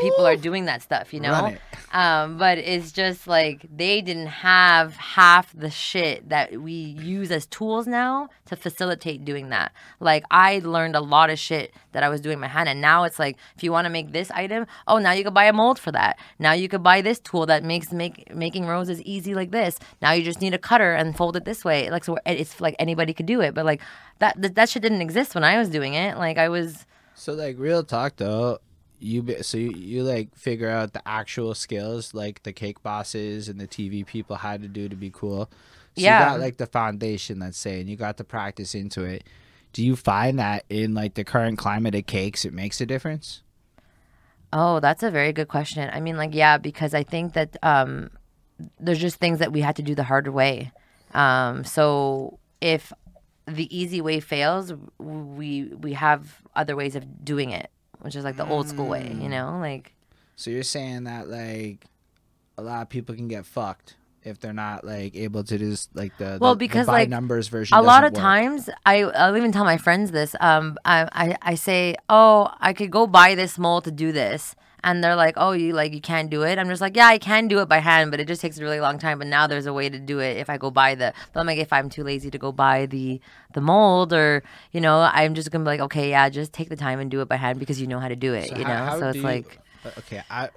people 0.01 0.25
are 0.25 0.35
doing 0.35 0.65
that 0.65 0.81
stuff, 0.81 1.13
you 1.13 1.19
know. 1.19 1.55
Um, 1.91 2.37
but 2.37 2.57
it's 2.57 2.91
just 2.91 3.27
like 3.27 3.65
they 3.75 4.01
didn't 4.01 4.27
have 4.27 4.95
half 4.95 5.51
the 5.53 5.69
shit 5.69 6.29
that 6.29 6.61
we 6.61 6.71
use 6.71 7.31
as 7.31 7.45
tools 7.47 7.87
now 7.87 8.29
to 8.45 8.55
facilitate 8.55 9.25
doing 9.25 9.49
that. 9.49 9.73
Like 9.99 10.23
I 10.31 10.59
learned 10.63 10.95
a 10.95 11.01
lot 11.01 11.29
of 11.29 11.39
shit 11.39 11.73
that 11.91 12.03
I 12.03 12.09
was 12.09 12.21
doing 12.21 12.39
my 12.39 12.47
hand, 12.47 12.69
and 12.69 12.79
now 12.79 13.03
it's 13.03 13.19
like 13.19 13.37
if 13.55 13.63
you 13.63 13.71
want 13.71 13.85
to 13.85 13.89
make 13.89 14.11
this 14.11 14.31
item, 14.31 14.67
oh, 14.87 14.99
now 14.99 15.11
you 15.11 15.23
could 15.23 15.33
buy 15.33 15.45
a 15.45 15.53
mold 15.53 15.79
for 15.79 15.91
that. 15.91 16.17
Now 16.39 16.53
you 16.53 16.69
could 16.69 16.83
buy 16.83 17.01
this 17.01 17.19
tool 17.19 17.45
that 17.47 17.63
makes 17.63 17.91
make 17.91 18.33
making 18.33 18.67
roses 18.67 19.01
easy 19.01 19.33
like 19.33 19.51
this. 19.51 19.77
Now 20.01 20.11
you 20.11 20.23
just 20.23 20.41
need 20.41 20.53
a 20.53 20.59
cutter 20.59 20.93
and 20.93 21.15
fold 21.15 21.35
it 21.35 21.45
this 21.45 21.65
way. 21.65 21.89
Like 21.89 22.03
so, 22.03 22.17
it's 22.25 22.61
like 22.61 22.75
anybody 22.79 23.13
could 23.13 23.25
do 23.25 23.41
it, 23.41 23.53
but 23.53 23.65
like 23.65 23.81
that 24.19 24.41
that, 24.41 24.55
that 24.55 24.69
shit 24.69 24.81
didn't 24.81 25.01
exist 25.01 25.35
when 25.35 25.43
I 25.43 25.57
was 25.57 25.69
doing 25.69 25.93
it. 25.95 26.17
Like 26.17 26.37
I 26.37 26.49
was. 26.49 26.85
So 27.15 27.33
like 27.33 27.57
real 27.59 27.83
talk 27.83 28.15
though, 28.15 28.59
you 29.01 29.21
be, 29.23 29.41
so 29.43 29.57
you, 29.57 29.69
you 29.69 30.03
like 30.03 30.35
figure 30.35 30.69
out 30.69 30.93
the 30.93 31.05
actual 31.07 31.53
skills 31.55 32.13
like 32.13 32.43
the 32.43 32.53
cake 32.53 32.81
bosses 32.83 33.49
and 33.49 33.59
the 33.59 33.67
TV 33.67 34.05
people 34.05 34.37
had 34.37 34.61
to 34.61 34.67
do 34.67 34.87
to 34.89 34.95
be 34.95 35.09
cool. 35.09 35.49
So 35.95 36.01
Yeah. 36.03 36.13
you 36.19 36.25
got 36.25 36.39
like 36.39 36.57
the 36.57 36.67
foundation, 36.67 37.39
let's 37.39 37.57
say, 37.57 37.81
and 37.81 37.89
you 37.89 37.95
got 37.97 38.17
the 38.17 38.23
practice 38.23 38.75
into 38.75 39.03
it. 39.03 39.23
Do 39.73 39.83
you 39.83 39.95
find 39.95 40.37
that 40.39 40.65
in 40.69 40.93
like 40.93 41.15
the 41.15 41.23
current 41.23 41.57
climate 41.57 41.95
of 41.95 42.05
cakes, 42.05 42.45
it 42.45 42.53
makes 42.53 42.79
a 42.81 42.85
difference? 42.85 43.41
Oh, 44.53 44.79
that's 44.81 45.01
a 45.03 45.09
very 45.11 45.31
good 45.31 45.47
question. 45.47 45.89
I 45.93 46.01
mean, 46.01 46.17
like, 46.17 46.33
yeah, 46.35 46.57
because 46.57 46.93
I 46.93 47.03
think 47.03 47.33
that 47.33 47.55
um, 47.63 48.09
there's 48.79 48.99
just 48.99 49.15
things 49.17 49.39
that 49.39 49.51
we 49.53 49.61
had 49.61 49.77
to 49.77 49.81
do 49.81 49.95
the 49.95 50.03
harder 50.03 50.31
way. 50.31 50.71
Um, 51.13 51.63
so 51.63 52.37
if 52.59 52.91
the 53.47 53.75
easy 53.75 54.01
way 54.01 54.19
fails, 54.19 54.73
we 54.99 55.65
we 55.79 55.93
have 55.93 56.41
other 56.55 56.75
ways 56.75 56.95
of 56.95 57.23
doing 57.23 57.51
it, 57.51 57.69
which 58.01 58.15
is 58.15 58.23
like 58.23 58.37
the 58.37 58.47
old 58.47 58.67
school 58.69 58.87
way, 58.87 59.15
you 59.19 59.29
know, 59.29 59.57
like. 59.59 59.93
So 60.35 60.49
you're 60.51 60.63
saying 60.63 61.03
that 61.05 61.27
like 61.29 61.85
a 62.57 62.61
lot 62.61 62.81
of 62.81 62.89
people 62.89 63.15
can 63.15 63.27
get 63.27 63.45
fucked 63.45 63.95
if 64.23 64.39
they're 64.39 64.53
not 64.53 64.83
like 64.83 65.15
able 65.15 65.43
to 65.43 65.57
just 65.57 65.95
like 65.95 66.15
the 66.19 66.37
Well, 66.39 66.53
the- 66.53 66.59
the 66.59 66.67
because, 66.67 66.85
by 66.87 66.93
like, 66.93 67.09
numbers 67.09 67.47
version. 67.47 67.77
a 67.77 67.81
lot 67.81 68.03
of 68.03 68.13
work. 68.13 68.21
times 68.21 68.69
I, 68.85 69.01
i'll 69.01 69.35
even 69.35 69.51
tell 69.51 69.63
my 69.65 69.77
friends 69.77 70.11
this 70.11 70.35
um 70.39 70.77
I, 70.85 71.07
I 71.11 71.37
i 71.41 71.55
say 71.55 71.95
oh 72.07 72.51
i 72.59 72.71
could 72.73 72.91
go 72.91 73.07
buy 73.07 73.33
this 73.33 73.57
mold 73.57 73.85
to 73.85 73.91
do 73.91 74.11
this 74.11 74.55
and 74.83 75.03
they're 75.03 75.15
like 75.15 75.33
oh 75.37 75.51
you 75.51 75.73
like 75.73 75.93
you 75.93 76.01
can't 76.01 76.29
do 76.29 76.41
it? 76.43 76.57
I'm 76.59 76.67
just 76.69 76.81
like 76.81 76.95
yeah 76.95 77.07
i 77.07 77.17
can 77.17 77.47
do 77.47 77.59
it 77.59 77.67
by 77.69 77.79
hand 77.79 78.11
but 78.11 78.19
it 78.19 78.27
just 78.27 78.41
takes 78.41 78.57
a 78.57 78.63
really 78.63 78.79
long 78.79 78.97
time 78.99 79.19
but 79.19 79.27
now 79.27 79.47
there's 79.47 79.65
a 79.65 79.73
way 79.73 79.89
to 79.89 79.99
do 79.99 80.19
it 80.19 80.37
if 80.37 80.49
i 80.49 80.57
go 80.57 80.71
buy 80.71 80.95
the 80.95 81.13
but 81.33 81.39
i'm 81.39 81.45
like 81.47 81.59
if 81.59 81.71
i'm 81.73 81.89
too 81.89 82.03
lazy 82.03 82.29
to 82.31 82.37
go 82.37 82.51
buy 82.51 82.85
the 82.85 83.19
the 83.53 83.61
mold 83.61 84.13
or 84.13 84.43
you 84.71 84.81
know 84.81 85.01
i'm 85.13 85.33
just 85.35 85.51
gonna 85.51 85.63
be 85.63 85.69
like 85.69 85.79
okay 85.81 86.09
yeah 86.09 86.27
just 86.29 86.51
take 86.53 86.69
the 86.69 86.75
time 86.75 86.99
and 86.99 87.11
do 87.11 87.21
it 87.21 87.27
by 87.27 87.35
hand 87.35 87.59
because 87.59 87.79
you 87.79 87.87
know 87.87 87.99
how 87.99 88.07
to 88.07 88.15
do 88.15 88.33
it 88.33 88.49
So 88.49 88.55
you 88.57 88.63
how- 88.65 88.69
know? 88.79 88.85
how 88.85 88.99
so 88.99 89.07
it's 89.09 89.17
you- 89.17 89.23
like 89.23 89.59
Uh, 89.85 89.89
okay 89.99 90.23
i 90.29 90.49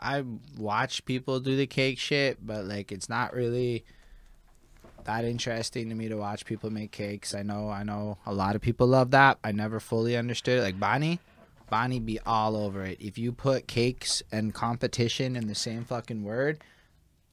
i 0.00 0.22
watch 0.58 1.04
people 1.04 1.40
do 1.40 1.56
the 1.56 1.66
cake 1.66 1.98
shit 1.98 2.44
but 2.46 2.64
like 2.66 2.92
it's 2.92 3.08
not 3.08 3.32
really 3.34 3.84
that 5.04 5.24
interesting 5.24 5.88
to 5.88 5.94
me 5.94 6.08
to 6.08 6.16
watch 6.16 6.44
people 6.44 6.68
make 6.70 6.90
cakes. 6.90 7.32
I 7.34 7.42
know 7.42 7.68
i 7.70 7.82
know 7.84 8.18
a 8.26 8.32
lot 8.34 8.56
of 8.56 8.60
people 8.62 8.86
love 8.88 9.12
that. 9.12 9.38
I 9.44 9.52
never 9.52 9.78
fully 9.78 10.16
understood 10.16 10.58
it. 10.58 10.62
like 10.62 10.80
bonnie 10.80 11.20
bonnie 11.70 12.00
be 12.00 12.18
all 12.26 12.56
over 12.56 12.84
it 12.84 12.96
if 13.00 13.18
you 13.18 13.32
put 13.32 13.66
cakes 13.66 14.22
and 14.32 14.54
competition 14.54 15.36
in 15.36 15.46
the 15.46 15.54
same 15.54 15.84
fucking 15.84 16.22
word 16.24 16.62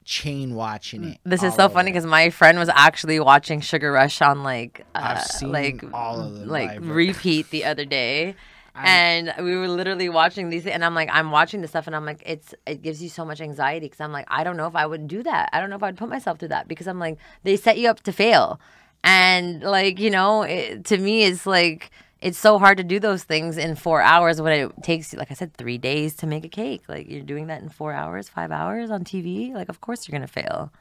chain 0.04 0.54
watching 0.54 1.04
it 1.04 1.18
This 1.24 1.42
is 1.42 1.54
so 1.54 1.68
funny 1.68 1.90
because 1.90 2.04
my 2.04 2.30
friend 2.30 2.58
was 2.58 2.68
actually 2.68 3.18
watching 3.20 3.60
Sugar 3.60 3.90
Rush 3.90 4.20
on 4.20 4.42
like 4.42 4.84
uh, 4.94 5.24
like 5.42 5.82
all 5.94 6.20
of 6.20 6.40
them 6.40 6.48
like 6.48 6.78
repeat 6.82 7.50
the 7.50 7.64
other 7.64 7.84
day. 7.84 8.34
and 8.76 9.32
we 9.38 9.56
were 9.56 9.68
literally 9.68 10.08
watching 10.08 10.50
these 10.50 10.66
and 10.66 10.84
I'm 10.84 10.94
like 10.94 11.08
I'm 11.12 11.30
watching 11.30 11.60
this 11.60 11.70
stuff 11.70 11.86
and 11.86 11.94
I'm 11.96 12.04
like 12.04 12.22
it's 12.26 12.54
it 12.66 12.82
gives 12.82 13.02
you 13.02 13.08
so 13.08 13.24
much 13.24 13.40
anxiety 13.40 13.86
because 13.86 14.00
I'm 14.00 14.12
like 14.12 14.26
I 14.28 14.44
don't 14.44 14.56
know 14.56 14.66
if 14.66 14.76
I 14.76 14.84
would 14.84 15.08
do 15.08 15.22
that. 15.22 15.48
I 15.52 15.60
don't 15.60 15.70
know 15.70 15.76
if 15.76 15.82
I'd 15.82 15.96
put 15.96 16.08
myself 16.08 16.38
through 16.38 16.48
that 16.48 16.68
because 16.68 16.86
I'm 16.86 16.98
like 16.98 17.16
they 17.44 17.56
set 17.56 17.78
you 17.78 17.88
up 17.88 18.02
to 18.02 18.12
fail. 18.12 18.60
And 19.04 19.62
like, 19.62 19.98
you 20.00 20.10
know, 20.10 20.42
it, 20.42 20.84
to 20.86 20.98
me 20.98 21.24
it's 21.24 21.46
like 21.46 21.90
it's 22.24 22.38
so 22.38 22.58
hard 22.58 22.78
to 22.78 22.84
do 22.84 22.98
those 22.98 23.22
things 23.22 23.58
in 23.58 23.76
4 23.76 24.00
hours 24.00 24.40
when 24.40 24.52
it 24.54 24.82
takes 24.82 25.12
like 25.12 25.30
I 25.30 25.34
said 25.34 25.52
3 25.54 25.76
days 25.76 26.16
to 26.16 26.26
make 26.26 26.42
a 26.44 26.48
cake. 26.48 26.82
Like 26.88 27.06
you're 27.08 27.20
doing 27.22 27.48
that 27.48 27.60
in 27.60 27.68
4 27.68 27.92
hours, 27.92 28.30
5 28.30 28.50
hours 28.50 28.90
on 28.90 29.04
TV. 29.04 29.52
Like 29.52 29.68
of 29.68 29.82
course 29.82 30.08
you're 30.08 30.18
going 30.18 30.26
to 30.26 30.32
fail. 30.32 30.72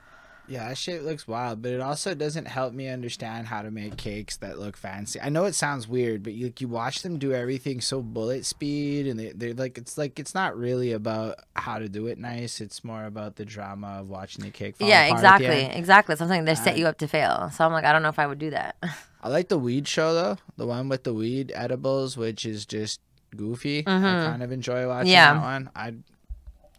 Yeah, 0.54 0.70
that 0.70 0.78
shit 0.78 1.04
looks 1.04 1.28
wild, 1.28 1.62
but 1.62 1.72
it 1.72 1.82
also 1.82 2.14
doesn't 2.14 2.46
help 2.48 2.74
me 2.74 2.88
understand 2.88 3.48
how 3.48 3.62
to 3.64 3.72
make 3.72 3.98
cakes 3.98 4.38
that 4.38 4.60
look 4.60 4.78
fancy. 4.78 5.20
I 5.20 5.30
know 5.30 5.46
it 5.46 5.56
sounds 5.56 5.88
weird, 5.88 6.22
but 6.24 6.34
you 6.34 6.54
you 6.60 6.68
watch 6.68 7.02
them 7.02 7.18
do 7.18 7.34
everything 7.34 7.82
so 7.82 8.02
bullet 8.02 8.46
speed, 8.46 9.08
and 9.08 9.20
they 9.20 9.32
they're 9.32 9.54
like 9.54 9.78
it's 9.78 9.98
like 9.98 10.20
it's 10.20 10.36
not 10.36 10.56
really 10.58 10.92
about 10.92 11.38
how 11.56 11.80
to 11.80 11.90
do 11.90 12.08
it 12.08 12.18
nice. 12.20 12.62
It's 12.62 12.84
more 12.84 13.06
about 13.06 13.36
the 13.38 13.46
drama 13.46 14.00
of 14.02 14.10
watching 14.10 14.44
the 14.44 14.52
cake. 14.52 14.78
Fall 14.78 14.88
yeah, 14.88 15.06
apart 15.08 15.24
at 15.24 15.38
the 15.40 15.46
exactly, 15.46 15.80
exactly. 15.80 16.16
Something 16.16 16.46
they 16.46 16.56
set 16.56 16.76
Uh, 16.76 16.78
you 16.78 16.88
up 16.88 16.98
to 17.00 17.08
fail. 17.08 17.50
So 17.54 17.66
I'm 17.66 17.72
like, 17.74 17.86
I 17.86 17.92
don't 17.92 18.04
know 18.04 18.10
if 18.10 18.20
I 18.20 18.28
would 18.28 18.40
do 18.40 18.52
that. 18.52 18.76
I 19.24 19.30
like 19.30 19.48
the 19.50 19.58
weed 19.58 19.88
show 19.88 20.14
though, 20.14 20.38
the 20.58 20.68
one 20.68 20.88
with 20.90 21.04
the 21.04 21.14
weed 21.14 21.52
edibles, 21.56 22.16
which 22.18 22.46
is 22.46 22.66
just 22.66 23.00
goofy. 23.36 23.80
I 23.88 24.00
kind 24.00 24.44
of 24.44 24.52
enjoy 24.52 24.88
watching 24.88 25.08
Mm-hmm. 25.08 25.14
Yeah. 25.14 25.34
that 25.34 25.42
one. 25.42 25.70
I 25.76 25.94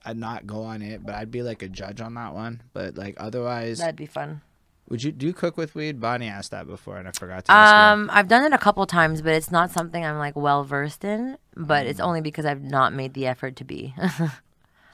I'd 0.05 0.17
not 0.19 0.47
go 0.47 0.63
on 0.63 0.83
it, 0.83 1.05
but 1.05 1.15
I'd 1.15 1.31
be 1.31 1.43
like 1.43 1.63
a 1.63 1.69
judge 1.69 2.01
on 2.01 2.15
that 2.15 2.35
one. 2.35 2.63
But 2.73 2.97
like 2.97 3.15
otherwise, 3.19 3.79
That'd 3.79 3.97
be 3.97 4.07
fun. 4.07 4.43
would 4.89 5.03
you 5.03 5.13
do 5.13 5.27
you 5.27 5.33
cook 5.33 5.57
with 5.57 5.75
weed? 5.75 6.01
Bonnie 6.01 6.29
asked 6.29 6.51
that 6.51 6.67
before, 6.67 6.97
and 6.99 7.09
I 7.09 7.13
forgot 7.13 7.45
to 7.47 7.53
ask 7.53 7.73
you. 7.73 8.03
Um, 8.05 8.11
I've 8.13 8.29
done 8.29 8.45
it 8.45 8.53
a 8.55 8.59
couple 8.59 8.85
times, 8.87 9.23
but 9.23 9.33
it's 9.33 9.51
not 9.51 9.71
something 9.71 10.05
I'm 10.05 10.19
like 10.19 10.37
well 10.37 10.65
versed 10.65 11.05
in. 11.05 11.39
But 11.57 11.87
Mm. 11.87 11.91
it's 11.91 12.01
only 12.01 12.21
because 12.21 12.45
I've 12.45 12.63
not 12.63 12.93
made 12.93 13.15
the 13.15 13.27
effort 13.27 13.57
to 13.57 13.65
be. 13.65 13.95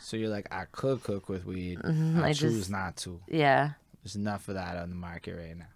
So 0.02 0.16
you're 0.16 0.30
like, 0.30 0.48
I 0.50 0.64
could 0.72 1.02
cook 1.04 1.28
with 1.28 1.44
weed. 1.44 1.78
Mhm, 1.80 2.22
I, 2.22 2.28
I 2.30 2.32
choose 2.32 2.56
just- 2.56 2.70
not 2.70 2.96
to. 2.98 3.20
yeah. 3.28 3.72
There's 4.02 4.16
enough 4.16 4.48
of 4.48 4.54
that 4.54 4.76
on 4.76 4.88
the 4.88 4.96
market 4.96 5.36
right 5.36 5.56
now. 5.56 5.66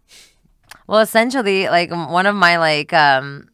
Well, 0.89 1.01
essentially, 1.01 1.69
like 1.69 1.91
one 1.91 2.27
of 2.27 2.35
my 2.35 2.57
like 2.59 2.93
um 2.93 3.49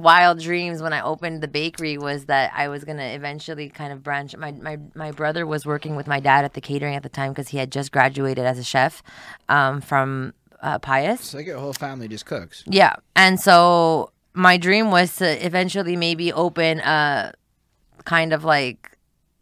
wild 0.00 0.40
dreams 0.40 0.82
when 0.82 0.92
I 0.92 1.02
opened 1.02 1.42
the 1.42 1.48
bakery 1.48 1.98
was 1.98 2.26
that 2.26 2.52
I 2.54 2.68
was 2.68 2.84
gonna 2.84 3.04
eventually 3.04 3.68
kind 3.68 3.92
of 3.92 4.02
branch. 4.02 4.36
My 4.36 4.52
my 4.52 4.78
my 4.94 5.12
brother 5.12 5.46
was 5.46 5.64
working 5.66 5.96
with 5.96 6.06
my 6.06 6.20
dad 6.20 6.44
at 6.44 6.54
the 6.54 6.60
catering 6.60 6.96
at 6.96 7.02
the 7.02 7.08
time 7.08 7.32
because 7.32 7.48
he 7.48 7.58
had 7.58 7.70
just 7.70 7.92
graduated 7.92 8.44
as 8.44 8.58
a 8.58 8.64
chef 8.64 9.02
um, 9.48 9.80
from 9.80 10.34
uh, 10.62 10.78
Pius. 10.78 11.20
It's 11.20 11.34
like 11.34 11.46
your 11.46 11.58
whole 11.58 11.72
family 11.72 12.08
just 12.08 12.26
cooks. 12.26 12.64
Yeah. 12.66 12.96
And 13.16 13.40
so 13.40 14.12
my 14.34 14.56
dream 14.56 14.90
was 14.90 15.16
to 15.16 15.46
eventually 15.46 15.96
maybe 15.96 16.32
open 16.32 16.80
a 16.80 17.32
kind 18.04 18.32
of 18.32 18.44
like 18.44 18.89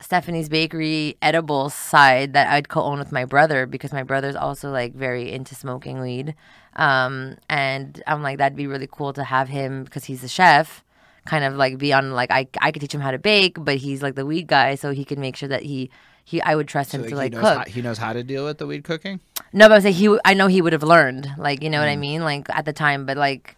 Stephanie's 0.00 0.48
Bakery 0.48 1.16
edible 1.20 1.70
side 1.70 2.32
that 2.34 2.48
I'd 2.48 2.68
co 2.68 2.82
own 2.82 2.98
with 2.98 3.10
my 3.12 3.24
brother 3.24 3.66
because 3.66 3.92
my 3.92 4.02
brother's 4.04 4.36
also 4.36 4.70
like 4.70 4.94
very 4.94 5.32
into 5.32 5.54
smoking 5.54 6.00
weed. 6.00 6.34
Um, 6.76 7.36
and 7.50 8.00
I'm 8.06 8.22
like, 8.22 8.38
that'd 8.38 8.56
be 8.56 8.66
really 8.68 8.88
cool 8.90 9.12
to 9.14 9.24
have 9.24 9.48
him 9.48 9.82
because 9.84 10.04
he's 10.04 10.22
a 10.22 10.28
chef. 10.28 10.84
Kind 11.26 11.44
of 11.44 11.56
like 11.56 11.76
be 11.78 11.92
on 11.92 12.12
like 12.12 12.30
I 12.30 12.46
I 12.60 12.70
could 12.72 12.80
teach 12.80 12.94
him 12.94 13.00
how 13.02 13.10
to 13.10 13.18
bake, 13.18 13.56
but 13.58 13.76
he's 13.76 14.02
like 14.02 14.14
the 14.14 14.24
weed 14.24 14.46
guy, 14.46 14.76
so 14.76 14.92
he 14.92 15.04
can 15.04 15.20
make 15.20 15.36
sure 15.36 15.48
that 15.48 15.62
he 15.64 15.90
he 16.24 16.40
I 16.40 16.54
would 16.54 16.68
trust 16.68 16.94
him 16.94 17.02
So 17.02 17.08
to 17.08 17.10
he 17.10 17.14
like 17.16 17.32
knows 17.32 17.42
cook. 17.42 17.58
how, 17.58 17.64
he 17.64 17.82
knows 17.82 17.98
how 17.98 18.12
to 18.14 18.22
deal 18.22 18.44
with 18.46 18.56
the 18.58 18.66
weed 18.66 18.84
cooking. 18.84 19.20
No, 19.52 19.68
but 19.68 19.74
I'm 19.74 19.80
saying 19.82 19.94
he. 19.96 20.16
I 20.24 20.32
know 20.32 20.46
he 20.46 20.62
would 20.62 20.72
have 20.72 20.82
learned, 20.84 21.28
like 21.36 21.62
you 21.62 21.68
know 21.68 21.78
Mm. 21.78 21.82
what 21.82 21.88
I 21.88 21.96
mean, 21.96 22.20
like 22.22 22.48
at 22.50 22.64
the 22.64 22.72
time. 22.72 23.04
But 23.04 23.18
like, 23.18 23.56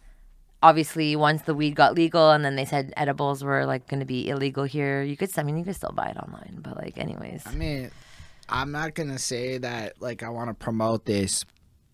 obviously, 0.62 1.16
once 1.16 1.42
the 1.42 1.54
weed 1.54 1.74
got 1.74 1.94
legal, 1.94 2.30
and 2.30 2.44
then 2.44 2.56
they 2.56 2.64
said 2.64 2.92
edibles 2.96 3.42
were 3.42 3.66
like 3.66 3.88
going 3.88 4.00
to 4.00 4.06
be 4.06 4.28
illegal 4.28 4.64
here, 4.64 5.02
you 5.02 5.16
could. 5.16 5.30
I 5.38 5.42
mean, 5.42 5.56
you 5.58 5.64
could 5.64 5.76
still 5.76 5.92
buy 5.92 6.08
it 6.08 6.16
online, 6.16 6.58
but 6.62 6.76
like, 6.76 6.98
anyways. 6.98 7.44
I 7.46 7.54
mean, 7.54 7.90
I'm 8.48 8.72
not 8.72 8.94
gonna 8.94 9.18
say 9.18 9.58
that 9.58 10.00
like 10.00 10.22
I 10.22 10.28
want 10.28 10.48
to 10.50 10.54
promote 10.54 11.04
this, 11.04 11.44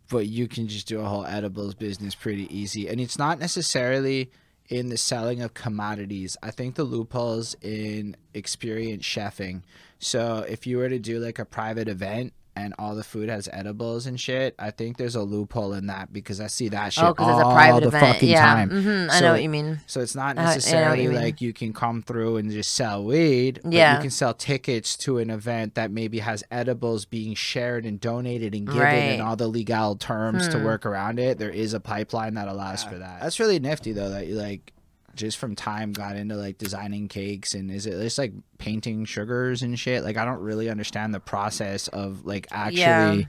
but 0.08 0.26
you 0.26 0.48
can 0.48 0.68
just 0.68 0.88
do 0.88 1.00
a 1.00 1.04
whole 1.04 1.26
edibles 1.26 1.74
business 1.74 2.14
pretty 2.14 2.54
easy, 2.56 2.88
and 2.88 3.00
it's 3.00 3.18
not 3.18 3.38
necessarily 3.38 4.30
in 4.68 4.88
the 4.88 4.96
selling 4.96 5.42
of 5.42 5.54
commodities. 5.54 6.36
I 6.42 6.50
think 6.50 6.74
the 6.74 6.84
loopholes 6.84 7.54
in 7.62 8.16
experienced 8.34 9.08
chefing. 9.08 9.62
So 9.98 10.44
if 10.48 10.66
you 10.66 10.78
were 10.78 10.88
to 10.88 10.98
do 10.98 11.20
like 11.20 11.38
a 11.38 11.44
private 11.44 11.88
event 11.88 12.32
and 12.56 12.74
all 12.78 12.94
the 12.94 13.04
food 13.04 13.28
has 13.28 13.48
edibles 13.52 14.06
and 14.06 14.18
shit, 14.18 14.54
I 14.58 14.70
think 14.70 14.96
there's 14.96 15.14
a 15.14 15.22
loophole 15.22 15.74
in 15.74 15.86
that 15.88 16.12
because 16.12 16.40
I 16.40 16.46
see 16.46 16.68
that 16.70 16.92
shit 16.94 17.04
Oh, 17.04 17.12
because 17.12 17.28
all 17.28 17.40
it's 17.40 17.48
a 17.48 17.52
private 17.52 17.80
the 17.82 17.88
event. 17.88 18.14
fucking 18.14 18.28
yeah, 18.30 18.44
time. 18.44 18.70
hmm 18.70 19.10
I 19.10 19.18
So 19.18 19.24
know 19.26 19.32
what 19.32 19.42
you 19.42 19.48
mean. 19.50 19.80
So 19.86 20.00
it's 20.00 20.14
not 20.14 20.30
I 20.38 20.42
know 20.42 20.48
what 20.48 20.54
necessarily 20.56 21.02
you 21.04 21.12
like 21.12 21.40
you 21.42 21.52
can 21.52 21.72
come 21.72 22.02
through 22.02 22.38
and 22.38 22.50
just 22.50 22.72
sell 22.74 23.04
weed. 23.04 23.60
But 23.62 23.72
Yeah. 23.74 23.96
you 23.96 24.00
can 24.00 24.10
sell 24.10 24.32
tickets 24.34 24.96
to 24.98 25.18
an 25.18 25.28
event 25.30 25.74
that 25.74 25.90
maybe 25.90 26.20
has 26.20 26.42
edibles 26.50 27.04
being 27.04 27.34
shared 27.34 27.84
and 27.84 28.00
donated 28.00 28.54
and 28.54 28.66
given 28.66 28.80
Right. 28.82 28.92
and 28.94 29.20
all 29.22 29.36
the 29.36 29.48
legal 29.48 29.94
terms 29.96 30.48
to 30.48 30.58
Hmm. 30.58 30.64
work 30.64 30.86
around 30.86 31.18
it. 31.18 31.38
There 31.38 31.50
is 31.50 31.74
a 31.74 31.80
pipeline 31.80 32.34
that 32.34 32.48
allows 32.48 32.82
for 32.82 32.96
that. 32.98 33.20
That's 33.20 33.38
really 33.38 33.58
nifty 33.58 33.92
though 33.92 34.08
that 34.08 34.26
you 34.26 34.34
like 34.36 34.72
just 35.16 35.38
from 35.38 35.56
time 35.56 35.92
got 35.92 36.14
into 36.16 36.36
like 36.36 36.58
designing 36.58 37.08
cakes 37.08 37.54
and 37.54 37.70
is 37.70 37.86
it 37.86 37.92
just 37.92 38.18
like 38.18 38.32
painting 38.58 39.04
sugars 39.04 39.62
and 39.62 39.78
shit? 39.78 40.04
Like 40.04 40.16
I 40.16 40.24
don't 40.24 40.40
really 40.40 40.68
understand 40.70 41.12
the 41.14 41.20
process 41.20 41.88
of 41.88 42.24
like 42.24 42.46
actually 42.50 42.80
Yeah. 42.80 43.22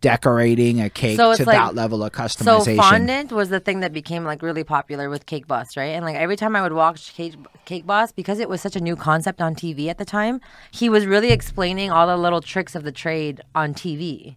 decorating 0.00 0.80
a 0.80 0.88
cake 0.88 1.16
So 1.16 1.34
to 1.34 1.44
like- 1.44 1.56
that 1.56 1.74
level 1.74 2.04
of 2.04 2.12
customization. 2.12 2.64
So 2.64 2.76
fondant 2.76 3.32
was 3.32 3.48
the 3.48 3.58
thing 3.58 3.80
that 3.80 3.92
became 3.92 4.24
like 4.24 4.42
really 4.42 4.62
popular 4.62 5.10
with 5.10 5.26
Cake 5.26 5.48
Boss, 5.48 5.76
right? 5.76 5.86
And 5.96 6.04
like 6.04 6.14
every 6.14 6.36
time 6.36 6.54
I 6.54 6.62
would 6.62 6.72
watch 6.72 7.14
Cake, 7.14 7.34
Cake 7.64 7.84
Boss, 7.86 8.12
because 8.12 8.38
it 8.38 8.48
was 8.48 8.60
such 8.60 8.76
a 8.76 8.80
new 8.80 8.94
concept 8.94 9.40
on 9.40 9.54
TV 9.56 9.88
at 9.88 9.98
the 9.98 10.04
time, 10.04 10.40
he 10.70 10.88
was 10.88 11.04
really 11.06 11.30
explaining 11.32 11.90
all 11.90 12.06
the 12.06 12.16
little 12.16 12.40
tricks 12.40 12.76
of 12.76 12.84
the 12.84 12.92
trade 12.92 13.40
on 13.56 13.74
TV. 13.74 14.36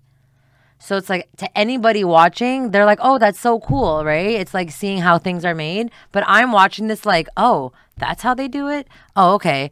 So 0.81 0.97
it's 0.97 1.09
like 1.09 1.29
to 1.37 1.57
anybody 1.57 2.03
watching, 2.03 2.71
they're 2.71 2.85
like, 2.85 2.99
"Oh, 3.01 3.19
that's 3.19 3.39
so 3.39 3.59
cool, 3.59 4.03
right?" 4.03 4.31
It's 4.31 4.53
like 4.53 4.71
seeing 4.71 4.99
how 4.99 5.19
things 5.19 5.45
are 5.45 5.53
made. 5.53 5.91
But 6.11 6.23
I'm 6.25 6.51
watching 6.51 6.87
this 6.87 7.05
like, 7.05 7.27
"Oh, 7.37 7.71
that's 7.97 8.23
how 8.23 8.33
they 8.33 8.47
do 8.47 8.67
it." 8.67 8.87
Oh, 9.15 9.35
okay. 9.35 9.69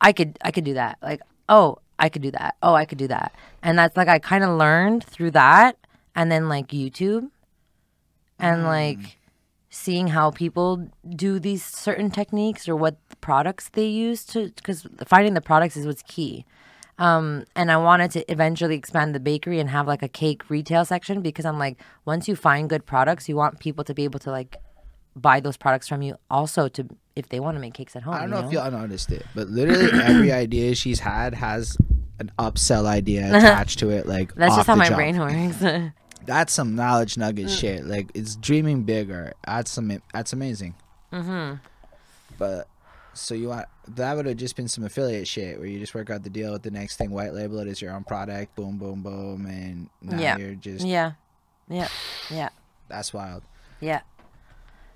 I 0.00 0.12
could 0.12 0.38
I 0.44 0.52
could 0.52 0.64
do 0.64 0.74
that. 0.74 0.98
Like, 1.02 1.20
"Oh, 1.48 1.78
I 1.98 2.08
could 2.08 2.22
do 2.22 2.30
that. 2.30 2.54
Oh, 2.62 2.74
I 2.74 2.84
could 2.84 2.98
do 2.98 3.08
that." 3.08 3.34
And 3.62 3.76
that's 3.76 3.96
like 3.96 4.06
I 4.08 4.20
kind 4.20 4.44
of 4.44 4.50
learned 4.56 5.02
through 5.04 5.32
that 5.32 5.76
and 6.14 6.30
then 6.30 6.48
like 6.48 6.68
YouTube 6.68 7.30
and 8.38 8.62
mm. 8.62 8.66
like 8.66 9.18
seeing 9.68 10.08
how 10.08 10.30
people 10.30 10.88
do 11.08 11.40
these 11.40 11.64
certain 11.64 12.10
techniques 12.10 12.68
or 12.68 12.76
what 12.76 12.96
products 13.20 13.68
they 13.70 13.86
use 13.86 14.24
to 14.26 14.50
because 14.56 14.86
finding 15.06 15.34
the 15.34 15.40
products 15.40 15.76
is 15.76 15.86
what's 15.86 16.02
key 16.02 16.44
um, 16.98 17.44
and 17.56 17.70
I 17.72 17.76
wanted 17.78 18.10
to 18.12 18.30
eventually 18.30 18.76
expand 18.76 19.14
the 19.14 19.20
bakery 19.20 19.58
and 19.60 19.70
have 19.70 19.86
like 19.86 20.02
a 20.02 20.08
cake 20.08 20.48
retail 20.50 20.84
section 20.84 21.20
because 21.22 21.44
I'm 21.44 21.58
like, 21.58 21.78
once 22.04 22.28
you 22.28 22.36
find 22.36 22.68
good 22.70 22.86
products, 22.86 23.28
you 23.28 23.36
want 23.36 23.58
people 23.60 23.82
to 23.84 23.94
be 23.94 24.04
able 24.04 24.20
to 24.20 24.30
like 24.30 24.56
buy 25.16 25.40
those 25.40 25.56
products 25.56 25.88
from 25.88 26.02
you 26.02 26.16
also 26.30 26.68
to 26.68 26.86
if 27.14 27.28
they 27.28 27.40
want 27.40 27.56
to 27.56 27.60
make 27.60 27.74
cakes 27.74 27.94
at 27.96 28.02
home. 28.02 28.14
I 28.14 28.20
don't 28.20 28.28
you 28.30 28.34
know, 28.34 28.46
if 28.46 28.52
y'all 28.52 28.70
noticed 28.70 29.10
it, 29.12 29.26
but 29.34 29.48
literally 29.48 29.90
every 30.00 30.32
idea 30.44 30.74
she's 30.74 31.00
had 31.00 31.34
has 31.34 31.76
an 32.18 32.30
upsell 32.38 32.86
idea 32.86 33.28
attached 33.36 33.78
to 33.80 33.90
it. 33.90 34.06
Like 34.06 34.34
That's 34.34 34.54
just 34.56 34.66
how 34.66 34.76
my 34.76 34.88
brain 34.88 35.18
works. 35.18 35.62
That's 36.24 36.52
some 36.52 36.76
knowledge 36.76 37.18
nugget 37.18 37.46
Mm. 37.48 37.58
shit. 37.60 37.84
Like 37.84 38.10
it's 38.14 38.36
dreaming 38.36 38.84
bigger. 38.84 39.32
That's 39.44 39.70
some. 39.72 40.00
That's 40.14 40.32
amazing. 40.32 40.74
Mm-hmm. 41.12 41.56
But 42.38 42.68
so 43.14 43.34
you 43.34 43.48
want 43.48 43.66
that 43.88 44.16
would 44.16 44.26
have 44.26 44.36
just 44.36 44.56
been 44.56 44.68
some 44.68 44.84
affiliate 44.84 45.26
shit 45.28 45.58
where 45.58 45.66
you 45.66 45.78
just 45.78 45.94
work 45.94 46.08
out 46.10 46.22
the 46.22 46.30
deal 46.30 46.52
with 46.52 46.62
the 46.62 46.70
next 46.70 46.96
thing, 46.96 47.10
white 47.10 47.32
label 47.34 47.58
it 47.58 47.68
as 47.68 47.80
your 47.82 47.92
own 47.92 48.04
product, 48.04 48.54
boom, 48.56 48.78
boom, 48.78 49.02
boom, 49.02 49.46
and 49.46 49.88
now 50.00 50.18
Yeah. 50.18 50.36
you're 50.38 50.54
just 50.54 50.84
yeah, 50.86 51.12
yeah, 51.68 51.88
yeah, 52.30 52.48
that's 52.88 53.12
wild. 53.12 53.42
yeah. 53.80 54.00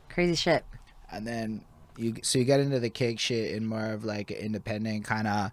Crazy 0.08 0.34
shit. 0.34 0.64
and 1.12 1.26
then 1.26 1.62
you 1.98 2.14
so 2.22 2.38
you 2.38 2.44
get 2.44 2.60
into 2.60 2.78
the 2.80 2.90
cake 2.90 3.18
shit 3.18 3.52
in 3.54 3.64
more 3.66 3.86
of 3.92 4.04
like 4.04 4.30
an 4.30 4.36
independent 4.38 5.04
kind 5.04 5.26
of 5.26 5.50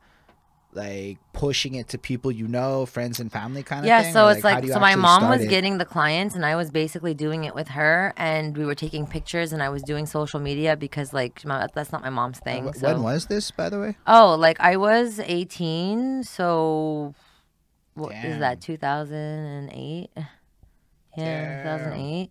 like 0.76 1.18
pushing 1.34 1.76
it 1.76 1.88
to 1.90 1.98
people 1.98 2.32
you 2.32 2.48
know 2.48 2.86
friends 2.86 3.20
and 3.20 3.32
family 3.32 3.64
kind 3.64 3.82
of 3.82 3.88
Yeah, 3.88 4.02
thing 4.04 4.14
so 4.14 4.28
it's 4.30 4.42
how 4.44 4.54
like 4.56 4.68
so 4.68 4.80
my 4.80 4.96
mom 4.96 5.30
was 5.30 5.42
it? 5.42 5.50
getting 5.50 5.78
the 5.78 5.86
clients 5.86 6.36
and 6.36 6.46
I 6.46 6.56
was 6.56 6.72
basically 6.72 7.14
doing 7.14 7.44
it 7.44 7.54
with 7.56 7.70
her 7.70 8.14
and 8.18 8.58
we 8.58 8.66
were 8.66 8.76
taking 8.76 9.06
pictures 9.08 9.54
and 9.54 9.62
I 9.62 9.70
was 9.70 9.84
doing 9.84 10.06
social 10.06 10.40
media 10.40 10.76
because 10.78 11.14
like 11.14 11.44
my, 11.46 11.68
that's 11.74 11.92
not 11.92 12.02
my 12.02 12.10
mom's 12.10 12.40
thing. 12.40 12.68
Wh- 12.68 12.76
so. 12.76 12.88
when 12.88 13.02
was 13.04 13.26
this 13.28 13.52
by 13.52 13.70
the 13.70 13.80
way 13.80 13.98
Oh, 14.08 14.36
like 14.36 14.60
I 14.60 14.78
was 14.78 15.20
18, 15.20 16.24
so 16.24 17.14
what 17.96 18.12
is 18.14 18.22
Damn. 18.22 18.40
that 18.40 18.62
2008? 18.62 20.10
Yeah, 20.16 20.24
Damn. 21.16 21.64
2008. 21.64 22.30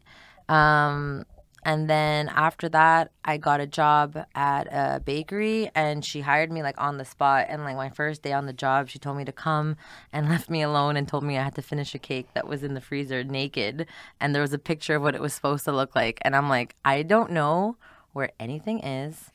Um 0.48 1.24
and 1.64 1.88
then 1.88 2.28
after 2.28 2.68
that, 2.70 3.12
I 3.24 3.36
got 3.36 3.60
a 3.60 3.66
job 3.66 4.18
at 4.34 4.64
a 4.64 5.00
bakery 5.00 5.70
and 5.74 6.04
she 6.04 6.20
hired 6.20 6.50
me 6.50 6.62
like 6.62 6.80
on 6.80 6.98
the 6.98 7.04
spot 7.04 7.46
and 7.48 7.62
like 7.64 7.76
my 7.76 7.88
first 7.88 8.22
day 8.22 8.32
on 8.32 8.46
the 8.46 8.52
job, 8.52 8.88
she 8.88 8.98
told 8.98 9.16
me 9.16 9.24
to 9.24 9.32
come 9.32 9.76
and 10.12 10.28
left 10.30 10.50
me 10.50 10.62
alone 10.62 10.96
and 10.96 11.06
told 11.06 11.24
me 11.24 11.38
I 11.38 11.42
had 11.44 11.54
to 11.56 11.62
finish 11.62 11.94
a 11.94 11.98
cake 11.98 12.28
that 12.34 12.48
was 12.48 12.62
in 12.62 12.74
the 12.74 12.80
freezer 12.80 13.22
naked 13.22 13.86
and 14.20 14.34
there 14.34 14.42
was 14.42 14.52
a 14.52 14.58
picture 14.58 14.96
of 14.96 15.02
what 15.02 15.14
it 15.14 15.20
was 15.20 15.34
supposed 15.34 15.64
to 15.64 15.72
look 15.72 15.94
like 15.94 16.18
and 16.22 16.34
I'm 16.34 16.48
like, 16.48 16.74
I 16.84 17.02
don't 17.02 17.30
know 17.30 17.76
where 18.12 18.30
anything 18.38 18.80
is. 18.80 19.30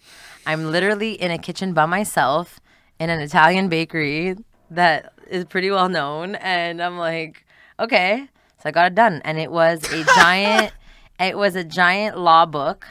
I'm 0.46 0.72
literally 0.72 1.14
in 1.14 1.32
a 1.32 1.38
kitchen 1.38 1.74
by 1.74 1.86
myself 1.86 2.60
in 3.00 3.10
an 3.10 3.20
Italian 3.20 3.70
bakery 3.70 4.36
that 4.72 5.14
is 5.28 5.46
pretty 5.46 5.72
well 5.72 5.90
known. 5.90 6.36
And 6.36 6.82
I'm 6.82 6.98
like, 6.98 7.46
okay. 7.80 8.28
So 8.62 8.70
I 8.70 8.72
got 8.72 8.88
it 8.88 8.96
done. 8.96 9.22
And 9.24 9.38
it 9.38 9.52
was 9.52 9.84
a 9.92 10.04
giant, 10.16 10.74
it 11.20 11.38
was 11.38 11.56
a 11.56 11.64
giant 11.64 12.18
law 12.18 12.46
book 12.46 12.86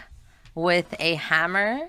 with 0.54 0.94
a 0.98 1.14
hammer 1.14 1.88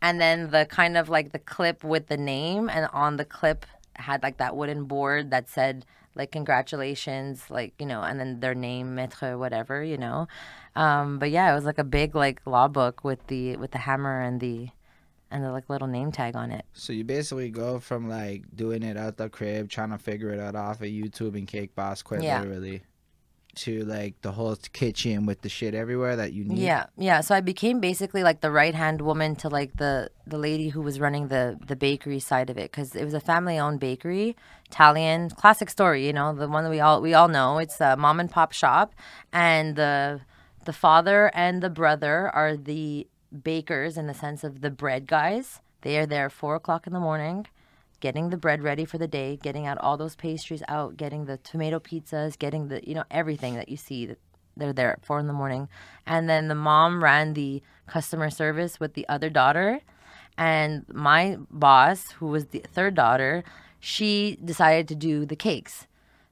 and 0.00 0.20
then 0.20 0.50
the 0.50 0.66
kind 0.66 0.96
of 0.96 1.08
like 1.08 1.32
the 1.32 1.38
clip 1.38 1.82
with 1.84 2.06
the 2.08 2.16
name. 2.16 2.68
And 2.68 2.88
on 2.92 3.16
the 3.16 3.24
clip 3.24 3.66
had 3.94 4.22
like 4.22 4.36
that 4.38 4.56
wooden 4.56 4.84
board 4.84 5.30
that 5.30 5.48
said, 5.48 5.84
like 6.14 6.30
congratulations, 6.30 7.50
like 7.50 7.74
you 7.78 7.86
know, 7.86 8.02
and 8.02 8.20
then 8.20 8.40
their 8.40 8.54
name, 8.54 8.94
maître, 8.96 9.38
whatever, 9.38 9.82
you 9.82 9.96
know. 9.98 10.28
Um, 10.76 11.18
but 11.18 11.30
yeah, 11.30 11.50
it 11.50 11.54
was 11.54 11.64
like 11.64 11.78
a 11.78 11.84
big 11.84 12.14
like 12.14 12.40
law 12.46 12.68
book 12.68 13.04
with 13.04 13.26
the 13.28 13.56
with 13.56 13.72
the 13.72 13.78
hammer 13.78 14.20
and 14.20 14.40
the 14.40 14.68
and 15.30 15.42
the 15.42 15.50
like 15.50 15.68
little 15.68 15.88
name 15.88 16.12
tag 16.12 16.36
on 16.36 16.52
it. 16.52 16.64
so 16.74 16.92
you 16.92 17.02
basically 17.02 17.50
go 17.50 17.80
from 17.80 18.08
like 18.08 18.44
doing 18.54 18.84
it 18.84 18.96
out 18.96 19.16
the 19.16 19.28
crib 19.28 19.68
trying 19.68 19.90
to 19.90 19.98
figure 19.98 20.30
it 20.30 20.38
out 20.38 20.54
off 20.54 20.76
of 20.80 20.86
youtube 20.86 21.36
and 21.36 21.48
cake 21.48 21.74
boss 21.74 22.02
quite 22.02 22.22
Yeah. 22.22 22.40
literally 22.40 22.82
to 23.56 23.84
like 23.84 24.20
the 24.22 24.32
whole 24.32 24.56
kitchen 24.72 25.26
with 25.26 25.42
the 25.42 25.48
shit 25.48 25.74
everywhere 25.74 26.16
that 26.16 26.32
you 26.32 26.44
need. 26.44 26.58
Yeah, 26.58 26.86
yeah. 26.96 27.20
So 27.20 27.34
I 27.34 27.40
became 27.40 27.80
basically 27.80 28.22
like 28.22 28.40
the 28.40 28.50
right 28.50 28.74
hand 28.74 29.00
woman 29.00 29.36
to 29.36 29.48
like 29.48 29.76
the 29.76 30.10
the 30.26 30.38
lady 30.38 30.68
who 30.68 30.82
was 30.82 31.00
running 31.00 31.28
the 31.28 31.58
the 31.66 31.76
bakery 31.76 32.20
side 32.20 32.50
of 32.50 32.58
it 32.58 32.70
because 32.70 32.94
it 32.94 33.04
was 33.04 33.14
a 33.14 33.20
family 33.20 33.58
owned 33.58 33.80
bakery, 33.80 34.36
Italian, 34.66 35.30
classic 35.30 35.70
story. 35.70 36.06
You 36.06 36.12
know, 36.12 36.34
the 36.34 36.48
one 36.48 36.64
that 36.64 36.70
we 36.70 36.80
all 36.80 37.00
we 37.00 37.14
all 37.14 37.28
know. 37.28 37.58
It's 37.58 37.80
a 37.80 37.96
mom 37.96 38.20
and 38.20 38.30
pop 38.30 38.52
shop, 38.52 38.94
and 39.32 39.76
the 39.76 40.20
the 40.64 40.72
father 40.72 41.30
and 41.34 41.62
the 41.62 41.70
brother 41.70 42.30
are 42.34 42.56
the 42.56 43.06
bakers 43.42 43.96
in 43.96 44.06
the 44.06 44.14
sense 44.14 44.44
of 44.44 44.60
the 44.60 44.70
bread 44.70 45.06
guys. 45.06 45.60
They 45.82 45.98
are 45.98 46.06
there 46.06 46.30
four 46.30 46.54
o'clock 46.54 46.86
in 46.86 46.92
the 46.92 47.00
morning 47.00 47.46
getting 48.00 48.30
the 48.30 48.36
bread 48.36 48.62
ready 48.62 48.84
for 48.84 48.98
the 48.98 49.08
day, 49.08 49.38
getting 49.42 49.66
out 49.66 49.78
all 49.78 49.96
those 49.96 50.16
pastries 50.16 50.62
out, 50.68 50.96
getting 50.96 51.26
the 51.26 51.38
tomato 51.38 51.78
pizzas, 51.78 52.38
getting 52.38 52.68
the 52.68 52.86
you 52.86 52.94
know 52.94 53.04
everything 53.10 53.54
that 53.54 53.68
you 53.68 53.76
see. 53.76 54.06
That 54.06 54.18
they're 54.56 54.72
there 54.72 54.92
at 54.92 55.04
four 55.04 55.18
in 55.18 55.26
the 55.26 55.32
morning, 55.32 55.68
and 56.06 56.28
then 56.28 56.48
the 56.48 56.54
mom 56.54 57.02
ran 57.02 57.34
the 57.34 57.60
customer 57.88 58.30
service 58.30 58.78
with 58.78 58.94
the 58.94 59.08
other 59.08 59.28
daughter, 59.28 59.80
and 60.38 60.84
my 60.88 61.38
boss, 61.50 62.12
who 62.12 62.26
was 62.26 62.46
the 62.46 62.60
third 62.60 62.94
daughter, 62.94 63.42
she 63.80 64.38
decided 64.44 64.86
to 64.88 64.94
do 64.94 65.26
the 65.26 65.36
cakes. 65.36 65.86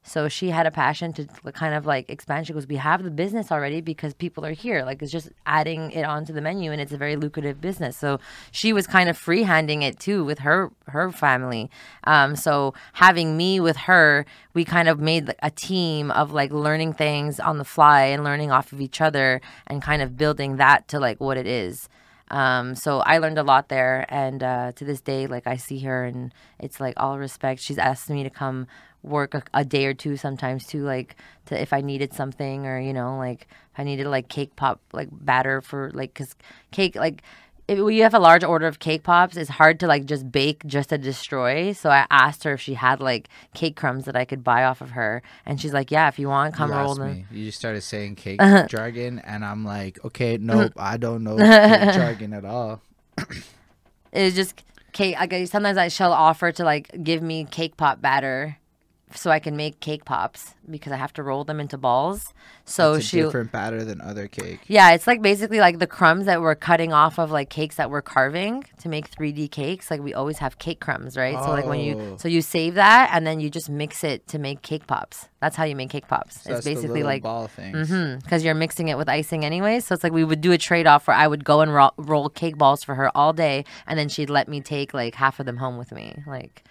So 0.04 0.28
she 0.28 0.50
had 0.50 0.66
a 0.66 0.70
passion 0.70 1.12
to 1.12 1.26
kind 1.52 1.74
of 1.74 1.86
like 1.86 2.10
expand. 2.10 2.46
She 2.46 2.52
goes, 2.52 2.66
"We 2.66 2.76
have 2.76 3.04
the 3.04 3.10
business 3.10 3.52
already 3.52 3.80
because 3.80 4.14
people 4.14 4.44
are 4.44 4.52
here. 4.52 4.84
Like 4.84 5.00
it's 5.00 5.12
just 5.12 5.30
adding 5.46 5.92
it 5.92 6.02
onto 6.02 6.32
the 6.32 6.40
menu, 6.40 6.72
and 6.72 6.80
it's 6.80 6.92
a 6.92 6.96
very 6.96 7.14
lucrative 7.14 7.60
business." 7.60 7.96
So 7.96 8.18
she 8.50 8.72
was 8.72 8.86
kind 8.88 9.08
of 9.08 9.16
freehanding 9.16 9.82
it 9.82 10.00
too 10.00 10.24
with 10.24 10.40
her 10.40 10.72
her 10.88 11.12
family. 11.12 11.70
Um, 12.04 12.34
so 12.34 12.74
having 12.94 13.36
me 13.36 13.60
with 13.60 13.76
her, 13.76 14.26
we 14.54 14.64
kind 14.64 14.88
of 14.88 14.98
made 14.98 15.34
a 15.40 15.50
team 15.50 16.10
of 16.10 16.32
like 16.32 16.52
learning 16.52 16.94
things 16.94 17.38
on 17.38 17.58
the 17.58 17.64
fly 17.64 18.02
and 18.06 18.24
learning 18.24 18.50
off 18.50 18.72
of 18.72 18.80
each 18.80 19.00
other, 19.00 19.40
and 19.68 19.80
kind 19.80 20.02
of 20.02 20.16
building 20.16 20.56
that 20.56 20.88
to 20.88 20.98
like 20.98 21.20
what 21.20 21.36
it 21.36 21.46
is. 21.46 21.88
Um, 22.32 22.74
so 22.74 23.00
I 23.00 23.18
learned 23.18 23.38
a 23.38 23.42
lot 23.42 23.68
there, 23.68 24.06
and 24.08 24.42
uh, 24.42 24.72
to 24.72 24.84
this 24.84 25.00
day, 25.02 25.26
like 25.26 25.46
I 25.46 25.56
see 25.56 25.80
her, 25.80 26.04
and 26.04 26.32
it's 26.58 26.80
like 26.80 26.94
all 26.96 27.18
respect. 27.18 27.60
She's 27.60 27.78
asked 27.78 28.08
me 28.08 28.22
to 28.24 28.30
come 28.30 28.66
work 29.02 29.34
a, 29.34 29.42
a, 29.54 29.64
day 29.64 29.86
or 29.86 29.94
two 29.94 30.16
sometimes 30.16 30.66
too 30.66 30.84
like 30.84 31.16
to 31.46 31.60
if 31.60 31.72
i 31.72 31.80
needed 31.80 32.12
something 32.12 32.66
or 32.66 32.80
you 32.80 32.92
know 32.92 33.16
like 33.18 33.48
if 33.72 33.80
i 33.80 33.84
needed 33.84 34.06
like 34.06 34.28
cake 34.28 34.54
pop 34.56 34.80
like 34.92 35.08
batter 35.10 35.60
for 35.60 35.90
like 35.92 36.14
because 36.14 36.36
cake 36.70 36.94
like 36.94 37.22
if 37.68 37.78
you 37.78 38.02
have 38.02 38.14
a 38.14 38.18
large 38.18 38.44
order 38.44 38.66
of 38.66 38.78
cake 38.78 39.02
pops 39.02 39.36
it's 39.36 39.50
hard 39.50 39.80
to 39.80 39.86
like 39.86 40.04
just 40.04 40.30
bake 40.30 40.64
just 40.66 40.90
to 40.90 40.98
destroy. 40.98 41.72
So 41.72 41.90
i 41.90 42.06
asked 42.10 42.44
her 42.44 42.54
if 42.54 42.60
she 42.60 42.74
had 42.74 43.00
like 43.00 43.28
cake 43.54 43.76
crumbs 43.76 44.04
that 44.04 44.16
i 44.16 44.24
could 44.24 44.44
buy 44.44 44.64
off 44.64 44.80
of 44.80 44.90
her. 44.90 45.22
And 45.46 45.60
she's 45.60 45.72
like 45.72 45.90
yeah 45.90 46.08
if 46.08 46.18
you 46.18 46.28
want 46.28 46.54
come 46.54 46.70
you 46.70 46.76
roll 46.76 46.94
them. 46.94 47.14
me. 47.14 47.26
you 47.30 47.46
just 47.46 47.58
started 47.58 47.82
saying 47.82 48.14
cake 48.16 48.40
jargon 48.68 49.18
and 49.20 49.44
i'm 49.44 49.64
like 49.64 50.04
okay 50.04 50.38
nope 50.38 50.72
i 50.76 50.96
don't 50.96 51.24
know 51.24 51.36
cake 51.36 51.94
jargon 51.94 52.32
at 52.32 52.44
all. 52.44 52.82
It's 54.12 54.36
just 54.36 54.62
cake 54.92 55.16
like 55.18 55.46
sometimes 55.48 55.78
i 55.78 55.88
shall 55.88 56.12
offer 56.12 56.52
to 56.52 56.64
like 56.64 56.90
give 57.02 57.22
me 57.22 57.44
cake 57.44 57.76
pop 57.76 58.02
batter 58.02 58.58
so 59.16 59.30
I 59.30 59.38
can 59.38 59.56
make 59.56 59.80
cake 59.80 60.04
pops 60.04 60.54
because 60.70 60.92
I 60.92 60.96
have 60.96 61.12
to 61.14 61.22
roll 61.22 61.44
them 61.44 61.60
into 61.60 61.76
balls. 61.78 62.32
So 62.64 62.94
it's 62.94 63.04
a 63.04 63.08
she 63.08 63.16
different 63.20 63.50
batter 63.52 63.84
than 63.84 64.00
other 64.00 64.28
cake. 64.28 64.60
Yeah, 64.68 64.92
it's 64.92 65.06
like 65.06 65.20
basically 65.20 65.58
like 65.58 65.78
the 65.80 65.86
crumbs 65.86 66.26
that 66.26 66.40
we're 66.40 66.54
cutting 66.54 66.92
off 66.92 67.18
of 67.18 67.30
like 67.30 67.50
cakes 67.50 67.76
that 67.76 67.90
we're 67.90 68.02
carving 68.02 68.64
to 68.80 68.88
make 68.88 69.10
3D 69.10 69.50
cakes. 69.50 69.90
Like 69.90 70.00
we 70.00 70.14
always 70.14 70.38
have 70.38 70.58
cake 70.58 70.80
crumbs, 70.80 71.16
right? 71.16 71.34
Oh. 71.36 71.44
So 71.46 71.50
like 71.52 71.66
when 71.66 71.80
you 71.80 71.98
Oh. 71.98 72.16
so 72.18 72.28
you 72.28 72.40
save 72.42 72.74
that 72.74 73.10
and 73.12 73.26
then 73.26 73.40
you 73.40 73.50
just 73.50 73.68
mix 73.68 74.04
it 74.04 74.26
to 74.28 74.38
make 74.38 74.62
cake 74.62 74.86
pops. 74.86 75.28
That's 75.40 75.56
how 75.56 75.64
you 75.64 75.74
make 75.74 75.90
cake 75.90 76.06
pops. 76.06 76.42
So 76.42 76.54
it's 76.54 76.64
basically 76.64 77.02
like 77.02 77.22
ball 77.22 77.48
things. 77.48 77.90
Mm-hmm, 77.90 78.18
because 78.20 78.44
you're 78.44 78.54
mixing 78.54 78.88
it 78.88 78.96
with 78.96 79.08
icing 79.08 79.44
anyway. 79.44 79.80
So 79.80 79.94
it's 79.94 80.04
like 80.04 80.12
we 80.12 80.22
would 80.24 80.40
do 80.40 80.52
a 80.52 80.58
trade 80.58 80.86
off 80.86 81.08
where 81.08 81.16
I 81.16 81.26
would 81.26 81.44
go 81.44 81.60
and 81.60 81.74
ro- 81.74 81.90
roll 81.96 82.28
cake 82.28 82.56
balls 82.56 82.84
for 82.84 82.94
her 82.94 83.10
all 83.16 83.32
day, 83.32 83.64
and 83.86 83.98
then 83.98 84.08
she'd 84.08 84.30
let 84.30 84.46
me 84.48 84.60
take 84.60 84.94
like 84.94 85.16
half 85.16 85.40
of 85.40 85.46
them 85.46 85.56
home 85.56 85.76
with 85.78 85.90
me. 85.90 86.22
Like, 86.26 86.62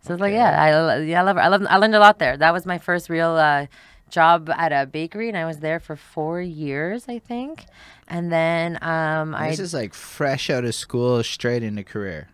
so 0.00 0.14
it's 0.14 0.20
like 0.20 0.32
yeah, 0.32 0.60
I 0.62 0.98
yeah 1.00 1.20
I 1.20 1.22
love 1.24 1.36
her. 1.36 1.42
I 1.42 1.48
love 1.48 1.66
I 1.68 1.76
learned 1.76 1.94
a 1.94 2.00
lot 2.00 2.18
there. 2.18 2.36
That 2.36 2.52
was 2.52 2.64
my 2.66 2.78
first 2.78 3.08
real 3.10 3.30
uh, 3.36 3.66
job 4.10 4.48
at 4.50 4.72
a 4.72 4.86
bakery, 4.86 5.28
and 5.28 5.36
I 5.36 5.44
was 5.44 5.58
there 5.58 5.80
for 5.80 5.96
four 5.96 6.40
years, 6.40 7.06
I 7.08 7.18
think. 7.18 7.66
And 8.06 8.32
then 8.32 8.78
um, 8.82 9.34
I 9.34 9.50
This 9.50 9.58
is 9.60 9.74
like 9.74 9.92
fresh 9.94 10.48
out 10.50 10.64
of 10.64 10.74
school, 10.74 11.22
straight 11.22 11.62
into 11.62 11.84
career. 11.84 12.28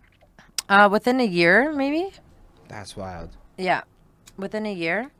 uh, 0.69 0.87
within 0.91 1.19
a 1.19 1.25
year 1.25 1.71
maybe 1.73 2.11
That's 2.69 2.95
wild. 2.95 3.31
yeah, 3.57 3.81
within 4.37 4.65
a 4.65 4.73
year 4.73 5.11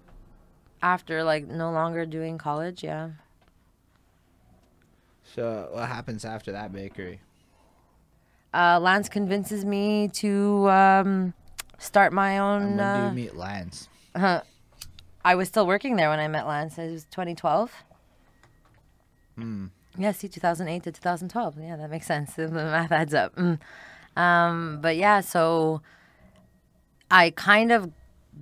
after 0.81 1.23
like 1.23 1.45
no 1.47 1.71
longer 1.71 2.05
doing 2.05 2.37
college, 2.37 2.83
yeah. 2.83 3.09
So 5.35 5.69
what 5.71 5.89
happens 5.89 6.23
after 6.23 6.51
that 6.53 6.71
bakery? 6.71 7.19
Uh, 8.53 8.79
Lance 8.79 9.09
convinces 9.09 9.65
me 9.65 10.07
to 10.07 10.69
um, 10.69 11.33
start 11.77 12.13
my 12.13 12.31
And 12.31 12.41
own. 12.41 12.67
when 12.67 12.77
do 12.77 12.83
Uh, 12.83 13.07
you 13.09 13.15
meet 13.15 13.35
Lance? 13.35 13.89
I 15.23 15.35
was 15.35 15.47
still 15.47 15.65
working 15.65 15.95
there 15.95 16.09
when 16.09 16.19
I 16.19 16.27
met 16.27 16.47
Lance. 16.47 16.77
It 16.77 16.91
was 16.91 17.05
2012. 17.05 17.71
Hmm. 19.35 19.65
Yeah, 19.97 20.11
see, 20.11 20.27
2008 20.27 20.83
to 20.83 20.91
2012. 20.91 21.57
Yeah, 21.59 21.75
that 21.77 21.89
makes 21.89 22.05
sense. 22.05 22.33
The 22.35 22.47
math 22.49 22.91
adds 22.91 23.13
up. 23.13 23.35
Mm. 23.35 23.59
Um, 24.15 24.79
but 24.81 24.95
yeah, 24.97 25.21
so 25.21 25.81
I 27.11 27.31
kind 27.31 27.71
of 27.71 27.91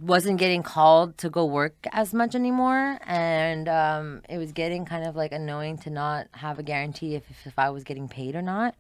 wasn't 0.02 0.40
getting 0.40 0.64
called 0.64 1.18
to 1.20 1.30
go 1.30 1.46
work 1.46 1.76
as 1.92 2.14
much 2.14 2.34
anymore, 2.36 2.98
and 3.06 3.68
um, 3.70 4.22
it 4.30 4.38
was 4.40 4.52
getting 4.52 4.86
kind 4.86 5.06
of 5.06 5.16
like 5.16 5.32
annoying 5.32 5.78
to 5.80 5.90
not 5.90 6.28
have 6.34 6.58
a 6.60 6.64
guarantee 6.64 7.16
if 7.16 7.30
if, 7.30 7.48
if 7.48 7.60
I 7.60 7.70
was 7.70 7.84
getting 7.84 8.08
paid 8.08 8.36
or 8.36 8.42
not. 8.42 8.76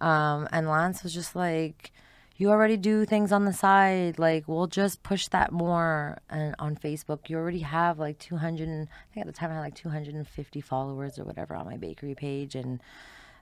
Um, 0.00 0.48
and 0.52 0.68
Lance 0.68 1.02
was 1.02 1.14
just 1.14 1.36
like, 1.36 1.92
"You 2.36 2.50
already 2.50 2.76
do 2.76 3.04
things 3.04 3.32
on 3.32 3.44
the 3.44 3.52
side. 3.52 4.18
Like, 4.18 4.48
we'll 4.48 4.66
just 4.66 5.02
push 5.02 5.28
that 5.28 5.52
more." 5.52 6.18
And 6.28 6.54
on 6.58 6.76
Facebook, 6.76 7.28
you 7.28 7.36
already 7.36 7.60
have 7.60 7.98
like 7.98 8.18
200. 8.18 8.68
I 8.68 9.14
think 9.14 9.26
at 9.26 9.26
the 9.26 9.32
time 9.32 9.50
I 9.50 9.54
had 9.54 9.60
like 9.60 9.74
250 9.74 10.60
followers 10.60 11.18
or 11.18 11.24
whatever 11.24 11.54
on 11.54 11.66
my 11.66 11.76
bakery 11.76 12.14
page, 12.14 12.54
and 12.54 12.80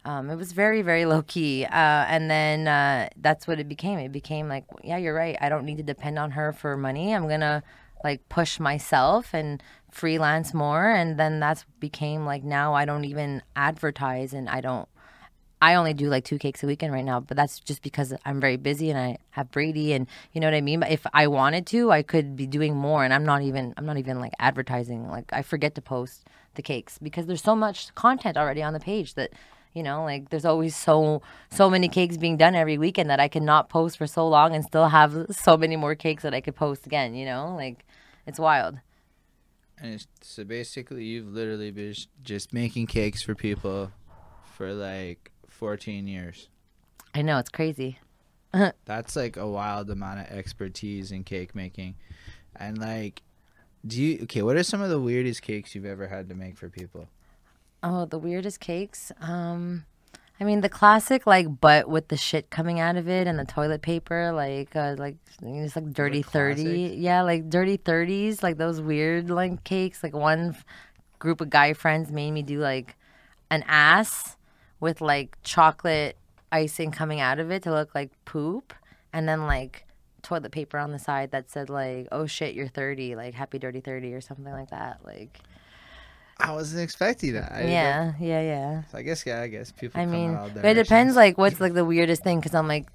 um, 0.04 0.30
it 0.30 0.36
was 0.36 0.52
very, 0.52 0.82
very 0.82 1.04
low 1.04 1.22
key. 1.22 1.64
Uh, 1.64 1.68
and 2.08 2.30
then 2.30 2.66
uh, 2.66 3.08
that's 3.16 3.46
what 3.46 3.60
it 3.60 3.68
became. 3.68 3.98
It 3.98 4.12
became 4.12 4.48
like, 4.48 4.64
yeah, 4.82 4.96
you're 4.96 5.14
right. 5.14 5.36
I 5.40 5.48
don't 5.48 5.64
need 5.64 5.76
to 5.76 5.82
depend 5.82 6.18
on 6.18 6.32
her 6.32 6.52
for 6.52 6.76
money. 6.76 7.14
I'm 7.14 7.28
gonna 7.28 7.62
like 8.02 8.28
push 8.28 8.58
myself 8.58 9.32
and 9.32 9.62
freelance 9.90 10.52
more. 10.52 10.90
And 10.90 11.18
then 11.18 11.38
that's 11.38 11.64
became 11.78 12.26
like 12.26 12.42
now 12.42 12.74
I 12.74 12.84
don't 12.84 13.04
even 13.04 13.42
advertise 13.54 14.32
and 14.32 14.48
I 14.48 14.60
don't. 14.60 14.88
I 15.62 15.76
only 15.76 15.94
do 15.94 16.08
like 16.08 16.24
two 16.24 16.38
cakes 16.38 16.64
a 16.64 16.66
weekend 16.66 16.92
right 16.92 17.04
now, 17.04 17.20
but 17.20 17.36
that's 17.36 17.60
just 17.60 17.82
because 17.82 18.12
I'm 18.24 18.40
very 18.40 18.56
busy 18.56 18.90
and 18.90 18.98
I 18.98 19.18
have 19.30 19.52
Brady 19.52 19.92
and 19.92 20.08
you 20.32 20.40
know 20.40 20.48
what 20.48 20.54
I 20.54 20.60
mean. 20.60 20.80
But 20.80 20.90
if 20.90 21.06
I 21.14 21.28
wanted 21.28 21.68
to, 21.68 21.92
I 21.92 22.02
could 22.02 22.34
be 22.34 22.48
doing 22.48 22.74
more, 22.74 23.04
and 23.04 23.14
I'm 23.14 23.24
not 23.24 23.42
even 23.42 23.72
I'm 23.76 23.86
not 23.86 23.96
even 23.96 24.18
like 24.18 24.32
advertising. 24.40 25.08
Like 25.08 25.32
I 25.32 25.42
forget 25.42 25.76
to 25.76 25.80
post 25.80 26.26
the 26.56 26.62
cakes 26.62 26.98
because 26.98 27.26
there's 27.26 27.44
so 27.44 27.54
much 27.54 27.94
content 27.94 28.36
already 28.36 28.60
on 28.60 28.72
the 28.72 28.80
page 28.80 29.14
that 29.14 29.30
you 29.72 29.84
know 29.84 30.02
like 30.02 30.30
there's 30.30 30.44
always 30.44 30.74
so 30.74 31.22
so 31.48 31.70
many 31.70 31.88
cakes 31.88 32.16
being 32.16 32.36
done 32.36 32.56
every 32.56 32.76
weekend 32.76 33.08
that 33.08 33.20
I 33.20 33.28
cannot 33.28 33.68
post 33.68 33.98
for 33.98 34.08
so 34.08 34.26
long 34.26 34.56
and 34.56 34.64
still 34.64 34.88
have 34.88 35.26
so 35.30 35.56
many 35.56 35.76
more 35.76 35.94
cakes 35.94 36.24
that 36.24 36.34
I 36.34 36.40
could 36.40 36.56
post 36.56 36.86
again. 36.86 37.14
You 37.14 37.24
know, 37.24 37.54
like 37.54 37.86
it's 38.26 38.40
wild. 38.40 38.80
And 39.78 39.94
it's, 39.94 40.06
so 40.22 40.42
basically, 40.42 41.04
you've 41.04 41.32
literally 41.32 41.70
been 41.70 41.94
just 42.24 42.52
making 42.52 42.88
cakes 42.88 43.22
for 43.22 43.36
people 43.36 43.92
for 44.56 44.72
like 44.72 45.31
14 45.62 46.08
years. 46.08 46.48
I 47.14 47.22
know 47.22 47.38
it's 47.38 47.48
crazy. 47.48 48.00
That's 48.84 49.14
like 49.14 49.36
a 49.36 49.46
wild 49.46 49.90
amount 49.90 50.18
of 50.18 50.26
expertise 50.26 51.12
in 51.12 51.22
cake 51.22 51.54
making. 51.54 51.94
And 52.56 52.78
like, 52.78 53.22
do 53.86 54.02
you 54.02 54.22
okay? 54.24 54.42
What 54.42 54.56
are 54.56 54.64
some 54.64 54.82
of 54.82 54.90
the 54.90 54.98
weirdest 54.98 55.40
cakes 55.42 55.76
you've 55.76 55.84
ever 55.84 56.08
had 56.08 56.28
to 56.30 56.34
make 56.34 56.58
for 56.58 56.68
people? 56.68 57.06
Oh, 57.80 58.06
the 58.06 58.18
weirdest 58.18 58.58
cakes. 58.58 59.12
Um, 59.20 59.84
I 60.40 60.42
mean 60.42 60.62
the 60.62 60.68
classic 60.68 61.28
like 61.28 61.60
butt 61.60 61.88
with 61.88 62.08
the 62.08 62.16
shit 62.16 62.50
coming 62.50 62.80
out 62.80 62.96
of 62.96 63.08
it 63.08 63.28
and 63.28 63.38
the 63.38 63.44
toilet 63.44 63.82
paper, 63.82 64.32
like 64.32 64.74
uh, 64.74 64.96
like 64.98 65.14
it's 65.42 65.76
like 65.76 65.92
dirty 65.92 66.22
thirty. 66.22 66.96
Yeah, 66.98 67.22
like 67.22 67.48
dirty 67.48 67.76
thirties, 67.76 68.42
like 68.42 68.56
those 68.56 68.80
weird 68.80 69.30
like 69.30 69.62
cakes. 69.62 70.02
Like 70.02 70.12
one 70.12 70.56
f- 70.56 70.64
group 71.20 71.40
of 71.40 71.50
guy 71.50 71.72
friends 71.72 72.10
made 72.10 72.32
me 72.32 72.42
do 72.42 72.58
like 72.58 72.96
an 73.48 73.62
ass 73.68 74.36
with 74.82 75.00
like 75.00 75.38
chocolate 75.44 76.16
icing 76.50 76.90
coming 76.90 77.20
out 77.20 77.38
of 77.38 77.50
it 77.52 77.62
to 77.62 77.70
look 77.70 77.94
like 77.94 78.10
poop, 78.26 78.74
and 79.12 79.28
then 79.28 79.46
like 79.46 79.86
toilet 80.22 80.50
paper 80.52 80.76
on 80.76 80.92
the 80.92 80.98
side 80.98 81.30
that 81.32 81.50
said 81.50 81.68
like 81.68 82.06
oh 82.12 82.26
shit 82.26 82.54
you're 82.54 82.68
30 82.68 83.16
like 83.16 83.34
happy 83.34 83.58
dirty 83.58 83.80
30 83.80 84.14
or 84.14 84.20
something 84.20 84.52
like 84.52 84.70
that 84.70 85.00
like 85.04 85.40
I 86.38 86.52
wasn't 86.52 86.82
expecting 86.82 87.34
that. 87.34 87.52
I, 87.52 87.64
yeah 87.64 88.12
yeah 88.18 88.40
yeah 88.40 88.82
So 88.90 88.98
I 88.98 89.02
guess 89.02 89.24
yeah. 89.24 89.42
I 89.42 89.46
guess 89.46 89.70
people. 89.70 90.00
I 90.00 90.06
mean, 90.06 90.36
it 90.56 90.74
depends. 90.74 91.14
Like, 91.14 91.38
what's 91.38 91.60
like 91.60 91.74
the 91.74 91.84
weirdest 91.84 92.24
thing? 92.24 92.40
Because 92.40 92.54
I'm 92.54 92.66
like, 92.66 92.86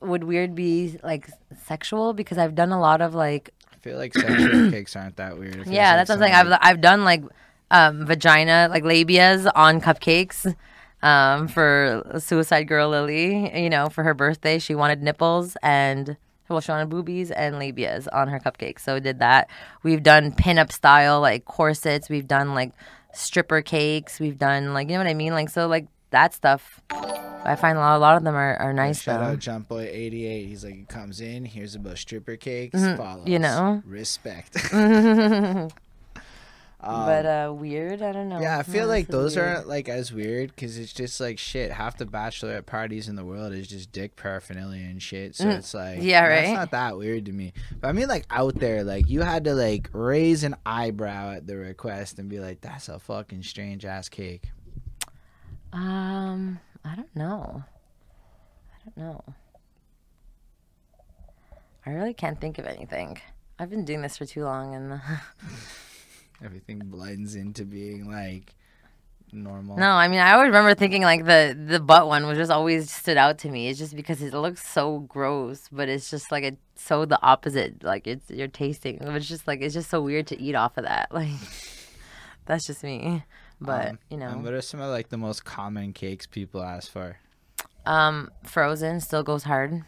would 0.00 0.24
weird 0.24 0.54
be 0.54 0.98
like 1.02 1.28
sexual? 1.66 2.14
Because 2.14 2.38
I've 2.38 2.54
done 2.54 2.72
a 2.72 2.80
lot 2.80 3.02
of 3.02 3.14
like, 3.14 3.50
I 3.70 3.76
feel 3.78 3.98
like 3.98 4.14
sexual 4.14 4.70
cakes 4.76 4.96
aren't 4.96 5.16
that 5.16 5.38
weird. 5.38 5.66
Yeah, 5.66 5.96
like 5.96 6.06
that's 6.06 6.08
what 6.08 6.14
I'm 6.14 6.20
saying. 6.20 6.32
something 6.32 6.52
I've 6.52 6.58
I've 6.62 6.80
done 6.80 7.04
like 7.04 7.24
um, 7.70 8.06
vagina, 8.06 8.68
like 8.70 8.84
labias 8.84 9.50
on 9.54 9.82
cupcakes. 9.82 10.54
Um, 11.04 11.48
for 11.48 12.02
Suicide 12.18 12.64
Girl 12.64 12.88
Lily, 12.88 13.62
you 13.62 13.68
know, 13.68 13.90
for 13.90 14.02
her 14.02 14.14
birthday, 14.14 14.58
she 14.58 14.74
wanted 14.74 15.02
nipples 15.02 15.54
and 15.62 16.16
well, 16.48 16.60
she 16.60 16.70
wanted 16.72 16.88
boobies 16.88 17.30
and 17.30 17.56
labias 17.56 18.06
on 18.12 18.28
her 18.28 18.40
cupcakes. 18.40 18.80
So 18.80 18.94
we 18.94 19.00
did 19.00 19.18
that. 19.18 19.48
We've 19.82 20.02
done 20.02 20.32
pinup 20.32 20.72
style 20.72 21.20
like 21.20 21.44
corsets. 21.44 22.08
We've 22.08 22.26
done 22.26 22.54
like 22.54 22.72
stripper 23.12 23.60
cakes. 23.62 24.18
We've 24.18 24.38
done 24.38 24.72
like 24.72 24.88
you 24.88 24.94
know 24.94 25.00
what 25.00 25.06
I 25.06 25.14
mean. 25.14 25.32
Like 25.34 25.50
so 25.50 25.66
like 25.66 25.88
that 26.10 26.32
stuff. 26.32 26.80
I 27.46 27.56
find 27.56 27.76
a 27.76 27.80
lot, 27.82 27.96
a 27.96 27.98
lot 27.98 28.16
of 28.16 28.24
them 28.24 28.34
are, 28.34 28.56
are 28.56 28.72
nice 28.72 29.02
Shout 29.02 29.20
though. 29.20 29.26
out 29.26 29.38
Jump 29.38 29.68
Boy 29.68 29.86
88. 29.92 30.46
He's 30.46 30.64
like, 30.64 30.74
he 30.74 30.84
comes 30.84 31.20
in, 31.20 31.44
hears 31.44 31.74
about 31.74 31.98
stripper 31.98 32.36
cakes, 32.36 32.80
follows. 32.80 33.26
Mm-hmm. 33.26 33.28
you 33.28 33.38
know. 33.38 33.82
Respect. 33.84 34.56
but 36.84 37.26
uh, 37.26 37.52
weird. 37.52 38.02
I 38.02 38.12
don't 38.12 38.28
know. 38.28 38.36
Um, 38.36 38.42
yeah, 38.42 38.58
I 38.58 38.62
feel 38.62 38.82
else 38.82 38.88
like 38.88 39.06
those 39.08 39.36
weird? 39.36 39.48
aren't 39.48 39.68
like 39.68 39.88
as 39.88 40.12
weird 40.12 40.50
because 40.50 40.78
it's 40.78 40.92
just 40.92 41.20
like 41.20 41.38
shit. 41.38 41.70
Half 41.72 41.96
the 41.98 42.06
bachelorette 42.06 42.66
parties 42.66 43.08
in 43.08 43.16
the 43.16 43.24
world 43.24 43.52
is 43.52 43.66
just 43.68 43.90
dick 43.92 44.16
paraphernalia 44.16 44.84
and 44.84 45.02
shit. 45.02 45.34
So 45.36 45.48
it's 45.48 45.74
like, 45.74 45.98
Mm. 45.98 46.02
Yeah, 46.04 46.28
That's 46.28 46.46
right. 46.48 46.54
not 46.54 46.70
that 46.72 46.96
weird 46.96 47.26
to 47.26 47.32
me. 47.32 47.52
But 47.80 47.88
I 47.88 47.92
mean, 47.92 48.08
like 48.08 48.26
out 48.30 48.54
there, 48.56 48.84
like 48.84 49.08
you 49.08 49.22
had 49.22 49.44
to 49.44 49.54
like 49.54 49.88
raise 49.92 50.44
an 50.44 50.56
eyebrow 50.66 51.32
at 51.32 51.46
the 51.46 51.56
request 51.56 52.18
and 52.18 52.28
be 52.28 52.38
like, 52.40 52.60
"That's 52.60 52.88
a 52.88 52.98
fucking 52.98 53.42
strange 53.42 53.84
ass 53.84 54.08
cake." 54.08 54.50
Um, 55.72 56.60
I 56.84 56.94
don't 56.94 57.14
know. 57.16 57.64
I 58.72 58.84
don't 58.84 58.96
know. 58.96 59.24
I 61.86 61.90
really 61.90 62.14
can't 62.14 62.40
think 62.40 62.58
of 62.58 62.66
anything. 62.66 63.20
I've 63.58 63.70
been 63.70 63.84
doing 63.84 64.00
this 64.02 64.16
for 64.16 64.24
too 64.24 64.44
long, 64.44 64.74
and 64.74 65.00
Everything 66.44 66.78
blends 66.84 67.34
into 67.34 67.64
being 67.64 68.10
like 68.10 68.54
normal. 69.32 69.76
no, 69.78 69.90
I 69.90 70.06
mean, 70.08 70.20
I 70.20 70.32
always 70.34 70.46
remember 70.48 70.74
thinking 70.74 71.02
like 71.02 71.24
the 71.24 71.56
the 71.58 71.80
butt 71.80 72.06
one 72.06 72.26
was 72.26 72.36
just 72.38 72.50
always 72.52 72.90
stood 72.90 73.16
out 73.16 73.38
to 73.38 73.48
me. 73.48 73.68
It's 73.68 73.78
just 73.78 73.96
because 73.96 74.22
it 74.22 74.32
looks 74.34 74.64
so 74.68 75.00
gross, 75.00 75.68
but 75.72 75.88
it's 75.88 76.10
just 76.10 76.30
like 76.30 76.44
it's 76.44 76.60
so 76.76 77.04
the 77.06 77.20
opposite. 77.22 77.82
Like 77.82 78.06
it's 78.06 78.30
you're 78.30 78.46
tasting. 78.48 78.98
It's 79.00 79.26
just 79.26 79.46
like 79.48 79.60
it's 79.62 79.74
just 79.74 79.88
so 79.90 80.02
weird 80.02 80.26
to 80.28 80.40
eat 80.40 80.54
off 80.54 80.76
of 80.76 80.84
that. 80.84 81.08
Like 81.12 81.30
that's 82.46 82.66
just 82.66 82.84
me. 82.84 83.24
But 83.60 83.88
Um, 83.88 83.98
you 84.10 84.18
know, 84.18 84.32
what 84.32 84.52
are 84.52 84.60
some 84.60 84.80
of 84.80 84.90
like 84.90 85.08
the 85.08 85.16
most 85.16 85.44
common 85.46 85.92
cakes 85.94 86.26
people 86.26 86.62
ask 86.62 86.92
for? 86.92 87.16
Um, 87.86 88.30
Frozen 88.44 89.00
still 89.00 89.22
goes 89.22 89.44
hard. 89.44 89.82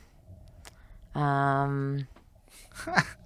Um, 1.14 2.06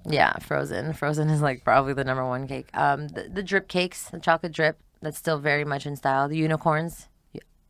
yeah, 0.09 0.39
Frozen. 0.39 0.93
Frozen 0.95 1.31
is 1.31 1.41
like 1.43 1.65
probably 1.65 1.93
the 1.95 2.05
number 2.05 2.27
one 2.27 2.47
cake. 2.47 2.69
Um, 2.75 3.09
the, 3.09 3.29
the 3.33 3.43
drip 3.43 3.69
cakes, 3.69 4.09
the 4.11 4.19
chocolate 4.21 4.53
drip, 4.53 4.79
that's 5.03 5.19
still 5.19 5.39
very 5.39 5.65
much 5.65 5.87
in 5.87 5.97
style. 5.97 6.29
The 6.29 6.37
unicorns, 6.37 7.09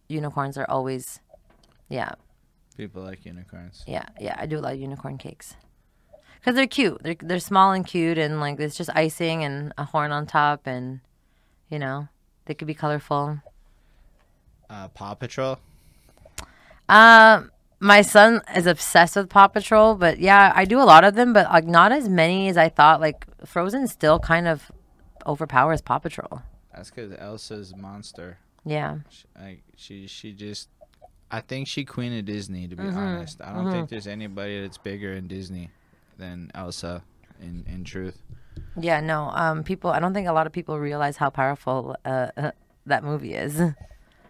unicorns 0.08 0.56
are 0.58 0.68
always, 0.68 1.20
yeah, 1.88 2.12
People 2.76 3.02
like 3.02 3.24
unicorns. 3.24 3.84
yeah, 3.86 4.06
yeah. 4.18 4.36
I 4.38 4.46
do 4.46 4.58
a 4.58 4.60
lot 4.60 4.72
of 4.74 4.80
unicorn 4.80 5.18
cakes 5.18 5.54
because 6.38 6.54
they're 6.54 6.66
cute. 6.66 7.02
They're 7.02 7.16
they're 7.20 7.38
small 7.40 7.72
and 7.72 7.86
cute, 7.86 8.16
and 8.18 8.40
like 8.40 8.58
it's 8.58 8.76
just 8.76 8.90
icing 8.94 9.44
and 9.44 9.72
a 9.76 9.84
horn 9.84 10.10
on 10.12 10.26
top, 10.26 10.66
and 10.66 11.00
you 11.68 11.78
know 11.78 12.08
they 12.46 12.54
could 12.54 12.66
be 12.66 12.74
colorful. 12.74 13.38
Uh, 14.70 14.88
Paw 14.88 15.14
Patrol. 15.14 15.58
Um, 16.88 17.50
my 17.80 18.02
son 18.02 18.42
is 18.54 18.66
obsessed 18.66 19.16
with 19.16 19.28
Paw 19.30 19.48
Patrol, 19.48 19.94
but 19.94 20.18
yeah, 20.18 20.52
I 20.54 20.64
do 20.66 20.78
a 20.80 20.84
lot 20.84 21.02
of 21.04 21.14
them, 21.14 21.32
but 21.32 21.50
like 21.50 21.64
not 21.66 21.92
as 21.92 22.08
many 22.08 22.48
as 22.48 22.56
I 22.56 22.68
thought. 22.68 23.00
Like 23.00 23.24
Frozen 23.46 23.88
still 23.88 24.18
kind 24.18 24.46
of 24.46 24.70
overpowers 25.26 25.80
Paw 25.80 25.98
Patrol. 25.98 26.42
That's 26.74 26.90
because 26.90 27.12
Elsa's 27.18 27.74
monster. 27.74 28.38
Yeah, 28.64 28.98
Sh- 29.08 29.24
Like 29.40 29.62
she, 29.76 30.06
she 30.06 30.32
just. 30.32 30.68
I 31.32 31.40
think 31.40 31.68
she 31.68 31.84
queen 31.84 32.12
of 32.18 32.24
Disney. 32.24 32.66
To 32.68 32.76
be 32.76 32.82
Mm-hmm. 32.82 32.98
honest, 32.98 33.40
I 33.40 33.52
don't 33.54 33.70
think 33.70 33.88
there's 33.88 34.06
anybody 34.08 34.60
that's 34.60 34.78
bigger 34.78 35.12
in 35.14 35.28
Disney 35.28 35.70
than 36.18 36.50
Elsa. 36.54 37.02
In 37.40 37.64
in 37.66 37.84
truth, 37.84 38.20
yeah. 38.78 39.00
No, 39.00 39.30
um, 39.30 39.64
people. 39.64 39.90
I 39.90 39.98
don't 40.00 40.12
think 40.12 40.28
a 40.28 40.32
lot 40.32 40.46
of 40.46 40.52
people 40.52 40.78
realize 40.78 41.16
how 41.16 41.30
powerful 41.30 41.96
uh, 42.04 42.28
uh 42.36 42.50
that 42.84 43.02
movie 43.04 43.32
is. 43.34 43.58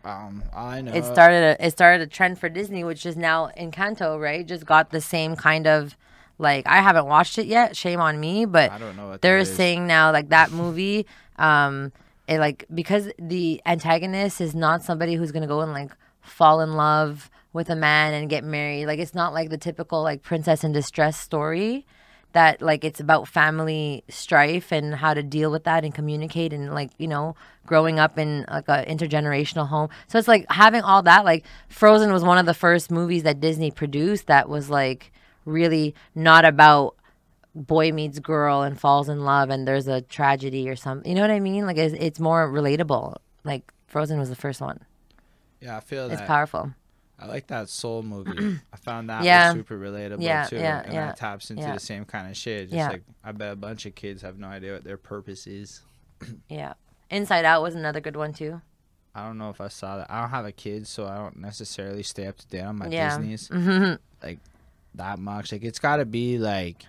um, 0.04 0.42
I 0.54 0.80
know. 0.80 0.92
It 0.92 1.04
started. 1.04 1.60
A, 1.60 1.66
it 1.66 1.70
started 1.70 2.02
a 2.02 2.06
trend 2.06 2.38
for 2.38 2.48
Disney, 2.48 2.84
which 2.84 3.04
is 3.06 3.16
now 3.16 3.50
Encanto. 3.58 4.20
Right, 4.20 4.46
just 4.46 4.66
got 4.66 4.90
the 4.90 5.00
same 5.00 5.36
kind 5.36 5.66
of. 5.66 5.96
Like 6.38 6.66
I 6.66 6.80
haven't 6.80 7.04
watched 7.04 7.36
it 7.38 7.46
yet. 7.46 7.76
Shame 7.76 8.00
on 8.00 8.18
me, 8.18 8.46
but 8.46 8.70
I 8.70 8.78
don't 8.78 8.96
know 8.96 9.08
what 9.08 9.20
they're 9.20 9.44
saying 9.44 9.86
now 9.86 10.10
like 10.10 10.30
that 10.30 10.52
movie 10.52 11.04
um 11.36 11.92
it 12.28 12.38
like 12.38 12.64
because 12.72 13.10
the 13.18 13.60
antagonist 13.66 14.40
is 14.40 14.54
not 14.54 14.82
somebody 14.82 15.14
who's 15.16 15.32
gonna 15.32 15.46
go 15.48 15.60
and 15.60 15.72
like 15.72 15.90
fall 16.20 16.60
in 16.60 16.74
love 16.74 17.28
with 17.52 17.68
a 17.68 17.76
man 17.76 18.14
and 18.14 18.30
get 18.30 18.44
married 18.44 18.86
like 18.86 19.00
it's 19.00 19.14
not 19.14 19.34
like 19.34 19.50
the 19.50 19.58
typical 19.58 20.02
like 20.02 20.22
princess 20.22 20.62
in 20.62 20.70
distress 20.72 21.18
story 21.18 21.84
that 22.32 22.62
like 22.62 22.84
it's 22.84 23.00
about 23.00 23.26
family 23.28 24.04
strife 24.08 24.72
and 24.72 24.94
how 24.94 25.14
to 25.14 25.22
deal 25.22 25.50
with 25.50 25.64
that 25.64 25.84
and 25.84 25.94
communicate 25.94 26.52
and 26.52 26.72
like 26.72 26.90
you 26.98 27.08
know 27.08 27.34
growing 27.66 27.98
up 27.98 28.18
in 28.18 28.44
like 28.50 28.68
a 28.68 28.84
intergenerational 28.86 29.68
home 29.68 29.88
so 30.06 30.18
it's 30.18 30.28
like 30.28 30.44
having 30.50 30.82
all 30.82 31.02
that 31.02 31.24
like 31.24 31.44
frozen 31.68 32.12
was 32.12 32.22
one 32.22 32.38
of 32.38 32.46
the 32.46 32.54
first 32.54 32.90
movies 32.90 33.22
that 33.22 33.40
disney 33.40 33.70
produced 33.70 34.26
that 34.26 34.48
was 34.48 34.70
like 34.70 35.12
really 35.44 35.94
not 36.14 36.44
about 36.44 36.94
boy 37.54 37.92
meets 37.92 38.18
girl 38.18 38.62
and 38.62 38.80
falls 38.80 39.08
in 39.08 39.24
love 39.24 39.50
and 39.50 39.66
there's 39.66 39.88
a 39.88 40.00
tragedy 40.02 40.68
or 40.68 40.76
something. 40.76 41.08
You 41.08 41.16
know 41.16 41.22
what 41.22 41.30
I 41.30 41.40
mean? 41.40 41.66
Like 41.66 41.76
it's, 41.76 41.94
it's 41.98 42.20
more 42.20 42.48
relatable. 42.50 43.16
Like 43.44 43.72
Frozen 43.86 44.18
was 44.18 44.28
the 44.28 44.36
first 44.36 44.60
one. 44.60 44.80
Yeah, 45.60 45.76
I 45.76 45.80
feel 45.80 46.08
that 46.08 46.14
It's 46.14 46.22
powerful. 46.22 46.72
I 47.20 47.26
like 47.26 47.48
that 47.48 47.68
Soul 47.68 48.02
movie. 48.02 48.58
I 48.72 48.76
found 48.76 49.10
that 49.10 49.24
Yeah. 49.24 49.48
was 49.48 49.52
super 49.52 49.78
relatable 49.78 50.22
Yeah, 50.22 50.46
too, 50.46 50.56
yeah, 50.56 50.82
and 50.84 50.94
yeah, 50.94 51.06
that 51.08 51.16
taps 51.18 51.50
into 51.50 51.70
the 51.74 51.78
same 51.80 52.04
kind 52.06 52.30
of 52.30 52.36
shit. 52.36 52.70
Just 52.70 52.88
like 52.90 53.02
I 53.22 53.32
bet 53.32 53.52
a 53.52 53.56
bunch 53.56 53.84
of 53.86 53.94
kids 53.94 54.22
have 54.22 54.38
no 54.38 54.46
idea 54.48 54.72
what 54.72 54.84
their 54.84 54.96
purpose 54.96 55.46
is. 55.46 55.82
Yeah. 56.48 56.74
Inside 57.10 57.44
Out 57.44 57.62
was 57.62 57.74
another 57.74 58.00
good 58.00 58.16
one 58.16 58.32
too. 58.32 58.60
I 59.14 59.26
don't 59.26 59.36
know 59.38 59.50
if 59.50 59.60
I 59.60 59.68
saw 59.68 59.96
that. 59.98 60.10
I 60.10 60.20
don't 60.20 60.30
have 60.30 60.44
a 60.46 60.52
kid, 60.52 60.86
so 60.86 61.06
I 61.06 61.16
don't 61.16 61.38
necessarily 61.38 62.02
stay 62.04 62.26
up 62.26 62.36
to 62.38 62.46
date 62.46 62.60
on 62.62 62.76
my. 62.78 62.88
Disney's 62.88 63.48
hmm 63.52 63.94
like 64.22 64.38
that 64.94 65.18
much. 65.18 65.50
Like 65.52 65.64
it's 65.64 65.78
got 65.80 65.96
to 65.96 66.04
be 66.04 66.38
like, 66.38 66.84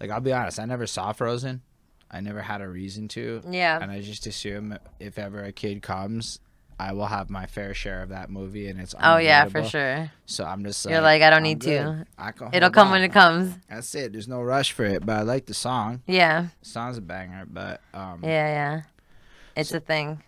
like 0.00 0.10
I'll 0.10 0.20
be 0.20 0.32
honest. 0.32 0.60
I 0.60 0.66
never 0.66 0.86
saw 0.86 1.12
Frozen. 1.12 1.62
I 2.10 2.20
never 2.20 2.42
had 2.42 2.60
a 2.60 2.68
reason 2.68 3.08
to, 3.08 3.40
Yeah. 3.50 3.78
and 3.80 3.90
I 3.90 4.00
just 4.02 4.26
assume 4.26 4.78
if 5.00 5.18
ever 5.18 5.42
a 5.42 5.50
kid 5.52 5.82
comes, 5.82 6.38
I 6.78 6.92
will 6.92 7.06
have 7.06 7.30
my 7.30 7.46
fair 7.46 7.72
share 7.74 8.02
of 8.02 8.08
that 8.10 8.30
movie, 8.30 8.68
and 8.68 8.80
it's 8.80 8.94
Oh 9.00 9.16
yeah, 9.18 9.46
for 9.46 9.62
sure. 9.64 10.10
So 10.26 10.44
I'm 10.44 10.64
just 10.64 10.84
like, 10.84 10.92
You're 10.92 11.00
like, 11.02 11.22
I 11.22 11.30
don't 11.30 11.42
need 11.42 11.60
to. 11.62 12.06
I 12.18 12.32
can 12.32 12.50
It'll 12.52 12.70
come 12.70 12.88
on. 12.88 12.92
when 12.92 13.02
it 13.02 13.12
comes. 13.12 13.54
That's 13.68 13.94
it. 13.94 14.12
There's 14.12 14.28
no 14.28 14.42
rush 14.42 14.72
for 14.72 14.84
it, 14.84 15.04
but 15.06 15.16
I 15.16 15.22
like 15.22 15.46
the 15.46 15.54
song. 15.54 16.02
Yeah. 16.06 16.48
The 16.62 16.68
song's 16.68 16.96
a 16.98 17.00
banger, 17.02 17.44
but 17.48 17.80
um. 17.92 18.20
Yeah, 18.22 18.48
yeah. 18.48 18.82
It's 19.56 19.72
a 19.72 19.80
thing. 19.80 20.22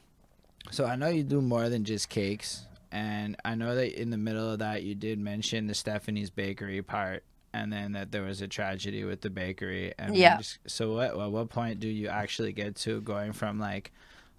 So 0.71 0.85
I 0.85 0.97
know 0.97 1.09
you 1.09 1.23
do 1.23 1.41
more 1.41 1.69
than 1.69 1.85
just 1.85 2.09
cakes, 2.09 2.65
and 2.93 3.37
I 3.45 3.55
know 3.55 3.75
that 3.75 4.01
in 4.01 4.11
the 4.11 4.17
middle 4.17 4.53
of 4.53 4.59
that 4.61 4.83
you 4.83 4.95
did 4.95 5.19
mention 5.19 5.67
the 5.67 5.75
Stephanie's 5.75 6.31
Bakery 6.31 6.83
part, 6.83 7.25
and 7.53 7.73
then 7.73 7.93
that 7.93 8.13
there 8.13 8.23
was 8.23 8.41
a 8.41 8.49
tragedy 8.49 9.03
with 9.05 9.21
the 9.21 9.31
bakery. 9.31 9.95
And 9.99 10.15
Yeah. 10.17 10.37
just- 10.39 10.59
so 10.67 10.95
what? 10.95 11.11
At 11.19 11.31
what 11.31 11.49
point 11.49 11.81
do 11.81 11.89
you 11.89 12.09
actually 12.09 12.53
get 12.53 12.77
to 12.77 13.01
going 13.01 13.33
from 13.33 13.59
like 13.59 13.93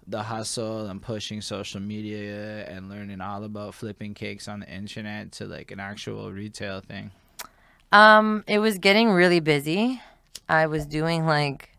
the 0.08 0.22
hustle 0.22 0.86
and 0.86 1.02
pushing 1.02 1.42
social 1.42 1.80
media 1.80 2.64
and 2.66 2.88
learning 2.88 3.20
all 3.20 3.44
about 3.44 3.74
flipping 3.74 4.14
cakes 4.14 4.48
on 4.48 4.60
the 4.60 4.68
internet 4.68 5.32
to 5.32 5.44
like 5.44 5.70
an 5.70 5.80
actual 5.80 6.32
retail 6.32 6.80
thing? 6.80 7.10
Um, 7.92 8.42
it 8.46 8.58
was 8.58 8.78
getting 8.78 9.10
really 9.10 9.40
busy. 9.40 10.00
I 10.48 10.66
was 10.66 10.86
doing 10.86 11.26
like, 11.26 11.70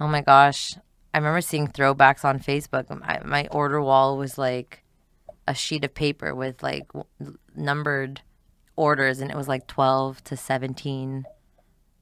oh 0.00 0.08
my 0.08 0.20
gosh, 0.20 0.76
I 1.12 1.18
remember 1.18 1.40
seeing 1.40 1.68
throwbacks 1.68 2.24
on 2.24 2.40
Facebook. 2.40 2.90
My, 3.00 3.20
my 3.24 3.46
order 3.52 3.80
wall 3.80 4.18
was 4.18 4.36
like 4.36 4.82
a 5.46 5.54
sheet 5.54 5.84
of 5.84 5.94
paper 5.94 6.34
with 6.34 6.62
like 6.62 6.90
numbered 7.54 8.22
orders, 8.74 9.20
and 9.20 9.30
it 9.30 9.36
was 9.36 9.46
like 9.46 9.68
twelve 9.68 10.24
to 10.24 10.36
seventeen, 10.36 11.24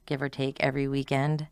give 0.07 0.21
or 0.21 0.29
take, 0.29 0.57
every 0.59 0.87
weekend. 0.87 1.47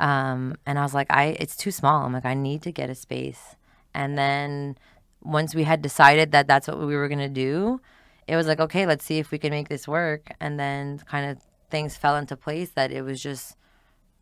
Um, 0.00 0.56
and 0.66 0.78
I 0.78 0.82
was 0.82 0.94
like, 0.94 1.10
I 1.10 1.36
it's 1.40 1.56
too 1.56 1.70
small. 1.70 2.04
I'm 2.04 2.12
like, 2.12 2.24
I 2.24 2.34
need 2.34 2.62
to 2.62 2.72
get 2.72 2.90
a 2.90 2.94
space. 2.94 3.56
And 3.94 4.18
then 4.18 4.76
once 5.22 5.54
we 5.54 5.64
had 5.64 5.82
decided 5.82 6.32
that 6.32 6.46
that's 6.46 6.68
what 6.68 6.78
we 6.78 6.96
were 6.96 7.08
gonna 7.08 7.28
do, 7.28 7.80
it 8.26 8.36
was 8.36 8.46
like, 8.46 8.60
okay, 8.60 8.86
let's 8.86 9.04
see 9.04 9.18
if 9.18 9.30
we 9.30 9.38
can 9.38 9.50
make 9.50 9.68
this 9.68 9.86
work. 9.86 10.32
And 10.40 10.58
then 10.58 10.98
kind 10.98 11.30
of 11.30 11.38
things 11.70 11.96
fell 11.96 12.16
into 12.16 12.36
place 12.36 12.70
that 12.70 12.90
it 12.90 13.02
was 13.02 13.22
just 13.22 13.56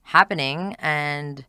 happening. 0.02 0.76
And 0.78 1.44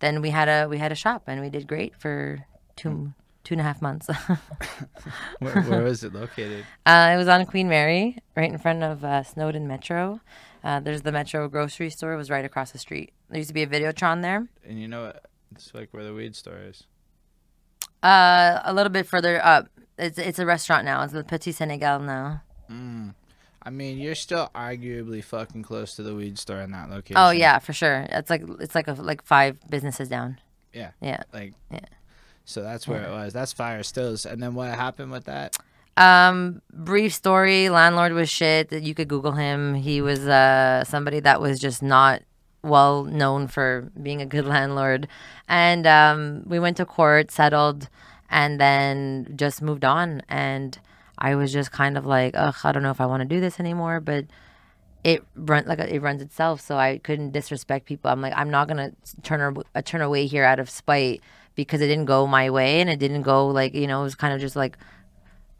then 0.00 0.22
we 0.22 0.30
had 0.30 0.48
a 0.48 0.68
we 0.68 0.78
had 0.78 0.92
a 0.92 0.96
shop, 0.96 1.24
and 1.26 1.40
we 1.40 1.50
did 1.50 1.66
great 1.66 1.96
for 1.96 2.46
two 2.76 3.12
two 3.44 3.54
and 3.54 3.60
a 3.60 3.64
half 3.64 3.80
months. 3.80 4.08
Where, 5.38 5.62
where 5.62 5.82
was 5.82 6.04
it 6.04 6.12
located? 6.22 6.66
Uh, 6.84 7.12
it 7.14 7.16
was 7.16 7.28
on 7.28 7.46
Queen 7.46 7.68
Mary, 7.68 8.18
right 8.36 8.50
in 8.50 8.58
front 8.58 8.82
of 8.82 9.04
uh, 9.04 9.22
Snowdon 9.22 9.66
Metro. 9.66 10.20
Uh, 10.68 10.80
there's 10.80 11.00
the 11.00 11.12
Metro 11.12 11.48
grocery 11.48 11.88
store. 11.88 12.14
Was 12.18 12.28
right 12.28 12.44
across 12.44 12.72
the 12.72 12.78
street. 12.78 13.14
There 13.30 13.38
used 13.38 13.48
to 13.48 13.54
be 13.54 13.62
a 13.62 13.66
Videotron 13.66 14.20
there. 14.20 14.46
And 14.66 14.78
you 14.78 14.86
know 14.86 15.04
what? 15.06 15.24
It's 15.54 15.72
like 15.72 15.88
where 15.92 16.04
the 16.04 16.12
weed 16.12 16.36
store 16.36 16.58
is. 16.58 16.84
Uh, 18.02 18.60
a 18.64 18.74
little 18.74 18.92
bit 18.92 19.06
further 19.06 19.42
up. 19.42 19.68
It's 19.96 20.18
it's 20.18 20.38
a 20.38 20.44
restaurant 20.44 20.84
now. 20.84 21.02
It's 21.02 21.14
the 21.14 21.24
Petit 21.24 21.52
Senegal 21.52 22.00
now. 22.00 22.42
I 22.70 23.70
mean, 23.70 23.98
you're 23.98 24.14
still 24.14 24.50
arguably 24.54 25.24
fucking 25.24 25.62
close 25.62 25.96
to 25.96 26.02
the 26.02 26.14
weed 26.14 26.38
store 26.38 26.60
in 26.60 26.70
that 26.72 26.90
location. 26.90 27.16
Oh 27.16 27.30
yeah, 27.30 27.58
for 27.60 27.72
sure. 27.72 28.06
It's 28.10 28.28
like 28.28 28.42
it's 28.60 28.74
like 28.74 28.88
a, 28.88 28.92
like 28.92 29.24
five 29.24 29.56
businesses 29.70 30.08
down. 30.10 30.38
Yeah. 30.74 30.90
Yeah. 31.00 31.22
Like, 31.32 31.54
Yeah. 31.72 31.80
so 32.44 32.62
that's 32.62 32.86
where 32.86 33.02
it 33.02 33.10
was. 33.10 33.32
That's 33.32 33.54
fire 33.54 33.82
stills. 33.82 34.26
And 34.26 34.42
then 34.42 34.54
what 34.54 34.68
happened 34.74 35.10
with 35.12 35.24
that? 35.24 35.56
Um, 35.98 36.62
brief 36.72 37.12
story. 37.12 37.68
Landlord 37.68 38.12
was 38.12 38.30
shit. 38.30 38.72
You 38.72 38.94
could 38.94 39.08
Google 39.08 39.32
him. 39.32 39.74
He 39.74 40.00
was 40.00 40.28
uh 40.28 40.84
somebody 40.84 41.18
that 41.20 41.40
was 41.40 41.58
just 41.58 41.82
not 41.82 42.22
well 42.62 43.02
known 43.02 43.48
for 43.48 43.90
being 44.00 44.22
a 44.22 44.26
good 44.26 44.46
landlord. 44.54 45.08
And 45.48 45.86
um, 45.88 46.44
we 46.46 46.60
went 46.60 46.76
to 46.76 46.84
court, 46.84 47.32
settled, 47.32 47.88
and 48.30 48.60
then 48.60 49.34
just 49.34 49.60
moved 49.60 49.84
on. 49.84 50.22
And 50.28 50.78
I 51.18 51.34
was 51.34 51.52
just 51.52 51.72
kind 51.72 51.98
of 51.98 52.06
like, 52.06 52.34
ugh, 52.36 52.54
I 52.62 52.70
don't 52.70 52.84
know 52.84 52.92
if 52.92 53.00
I 53.00 53.06
want 53.06 53.22
to 53.22 53.28
do 53.28 53.40
this 53.40 53.58
anymore, 53.58 53.98
but 53.98 54.26
it 55.02 55.24
run 55.34 55.64
like 55.66 55.80
it 55.80 56.00
runs 56.00 56.22
itself. 56.22 56.60
So 56.60 56.76
I 56.76 56.98
couldn't 56.98 57.32
disrespect 57.32 57.86
people. 57.86 58.08
I'm 58.08 58.22
like, 58.22 58.34
I'm 58.36 58.50
not 58.50 58.68
gonna 58.68 58.92
turn 59.24 59.40
a, 59.40 59.60
uh, 59.76 59.82
turn 59.82 60.02
away 60.02 60.26
here 60.26 60.44
out 60.44 60.60
of 60.60 60.70
spite 60.70 61.22
because 61.56 61.80
it 61.80 61.88
didn't 61.88 62.04
go 62.04 62.24
my 62.24 62.48
way 62.50 62.80
and 62.80 62.88
it 62.88 63.00
didn't 63.00 63.22
go 63.22 63.48
like 63.48 63.74
you 63.74 63.88
know 63.88 64.00
it 64.00 64.04
was 64.04 64.14
kind 64.14 64.32
of 64.32 64.40
just 64.40 64.54
like 64.54 64.78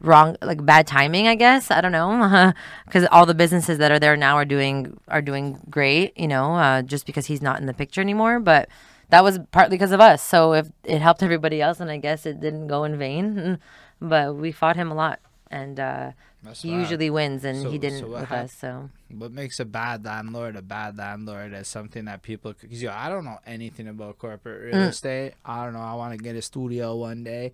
wrong 0.00 0.36
like 0.42 0.64
bad 0.64 0.86
timing 0.86 1.26
i 1.26 1.34
guess 1.34 1.70
i 1.70 1.80
don't 1.80 1.90
know 1.92 2.52
because 2.86 3.04
all 3.10 3.26
the 3.26 3.34
businesses 3.34 3.78
that 3.78 3.90
are 3.90 3.98
there 3.98 4.16
now 4.16 4.36
are 4.36 4.44
doing 4.44 4.96
are 5.08 5.20
doing 5.22 5.58
great 5.68 6.16
you 6.16 6.28
know 6.28 6.54
uh, 6.54 6.82
just 6.82 7.04
because 7.04 7.26
he's 7.26 7.42
not 7.42 7.58
in 7.60 7.66
the 7.66 7.74
picture 7.74 8.00
anymore 8.00 8.38
but 8.38 8.68
that 9.10 9.24
was 9.24 9.40
partly 9.50 9.76
because 9.76 9.90
of 9.90 10.00
us 10.00 10.22
so 10.22 10.52
if 10.54 10.68
it 10.84 11.00
helped 11.00 11.22
everybody 11.22 11.60
else 11.60 11.80
and 11.80 11.90
i 11.90 11.96
guess 11.96 12.26
it 12.26 12.40
didn't 12.40 12.68
go 12.68 12.84
in 12.84 12.96
vain 12.96 13.58
but 14.00 14.36
we 14.36 14.52
fought 14.52 14.76
him 14.76 14.90
a 14.90 14.94
lot 14.94 15.18
and 15.50 15.80
uh, 15.80 16.12
he 16.54 16.68
wild. 16.68 16.80
usually 16.82 17.10
wins 17.10 17.42
and 17.44 17.62
So- 17.62 17.70
he 17.70 17.78
didn't 17.78 18.08
what 18.08 18.20
with 18.20 18.30
us 18.32 18.52
so 18.52 18.90
What 19.10 19.32
makes 19.32 19.58
a 19.58 19.64
bad 19.64 20.04
landlord 20.04 20.54
a 20.54 20.62
bad 20.62 20.96
landlord 20.96 21.52
is 21.54 21.66
something 21.66 22.04
that 22.04 22.22
people, 22.22 22.52
because 22.60 22.80
you 22.82 22.88
know, 22.88 22.94
I 22.94 23.08
don't 23.08 23.24
know 23.24 23.38
anything 23.46 23.88
about 23.88 24.18
corporate 24.18 24.62
real 24.66 24.74
Mm. 24.84 24.88
estate. 24.90 25.32
I 25.44 25.64
don't 25.64 25.72
know. 25.72 25.80
I 25.80 25.94
want 25.94 26.12
to 26.12 26.22
get 26.22 26.36
a 26.36 26.42
studio 26.42 26.94
one 26.94 27.24
day. 27.24 27.52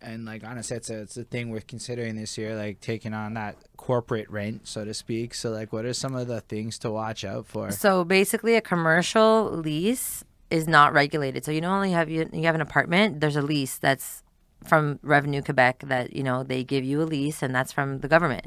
And 0.00 0.24
like 0.24 0.44
honestly, 0.44 0.76
it's 0.76 0.90
a 0.90 1.00
it's 1.00 1.16
a 1.16 1.24
thing 1.24 1.50
we're 1.50 1.60
considering 1.60 2.16
this 2.16 2.38
year, 2.38 2.54
like 2.54 2.80
taking 2.80 3.14
on 3.14 3.34
that 3.34 3.56
corporate 3.76 4.30
rent, 4.30 4.68
so 4.68 4.84
to 4.84 4.94
speak. 4.94 5.34
So 5.34 5.50
like, 5.50 5.72
what 5.72 5.84
are 5.84 5.92
some 5.92 6.14
of 6.14 6.28
the 6.28 6.40
things 6.40 6.78
to 6.80 6.90
watch 6.90 7.24
out 7.24 7.46
for? 7.46 7.70
So 7.72 8.04
basically, 8.04 8.54
a 8.54 8.60
commercial 8.60 9.50
lease 9.50 10.24
is 10.50 10.68
not 10.68 10.92
regulated. 10.92 11.44
So 11.44 11.50
you 11.50 11.60
not 11.60 11.74
only 11.74 11.90
have 11.90 12.08
you 12.08 12.28
you 12.32 12.44
have 12.44 12.54
an 12.54 12.60
apartment, 12.60 13.20
there's 13.20 13.36
a 13.36 13.42
lease 13.42 13.76
that's 13.76 14.22
from 14.64 14.98
Revenue 15.02 15.42
Quebec 15.42 15.84
that 15.86 16.14
you 16.14 16.22
know 16.22 16.42
they 16.42 16.64
give 16.64 16.84
you 16.84 17.02
a 17.02 17.04
lease, 17.04 17.42
and 17.42 17.54
that's 17.54 17.72
from 17.72 17.98
the 18.00 18.08
government. 18.08 18.46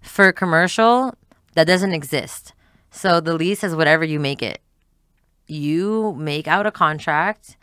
For 0.00 0.32
commercial, 0.32 1.14
that 1.54 1.66
doesn't 1.66 1.92
exist. 1.92 2.52
So 2.90 3.20
the 3.20 3.34
lease 3.34 3.64
is 3.64 3.74
whatever 3.74 4.04
you 4.04 4.20
make 4.20 4.42
it. 4.42 4.60
You 5.46 6.14
make 6.18 6.48
out 6.48 6.66
a 6.66 6.70
contract, 6.70 7.55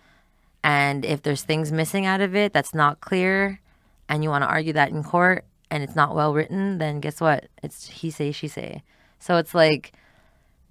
and 0.63 1.03
if 1.05 1.21
there's 1.21 1.43
things 1.43 1.71
missing 1.71 2.05
out 2.05 2.21
of 2.21 2.35
it 2.35 2.53
that's 2.53 2.73
not 2.73 3.01
clear, 3.01 3.59
and 4.07 4.23
you 4.23 4.29
want 4.29 4.43
to 4.43 4.47
argue 4.49 4.73
that 4.73 4.89
in 4.89 5.03
court, 5.03 5.45
and 5.69 5.83
it's 5.83 5.95
not 5.95 6.15
well 6.15 6.33
written, 6.33 6.77
then 6.77 6.99
guess 6.99 7.19
what? 7.19 7.47
It's 7.61 7.87
he 7.87 8.11
say 8.11 8.31
she 8.31 8.47
say. 8.47 8.83
So 9.19 9.37
it's 9.37 9.55
like 9.55 9.93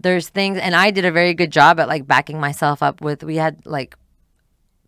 there's 0.00 0.28
things 0.28 0.58
and 0.58 0.74
I 0.74 0.90
did 0.90 1.04
a 1.04 1.12
very 1.12 1.34
good 1.34 1.50
job 1.50 1.80
at 1.80 1.88
like 1.88 2.06
backing 2.06 2.40
myself 2.40 2.82
up 2.82 3.00
with 3.00 3.22
we 3.22 3.36
had 3.36 3.64
like 3.66 3.96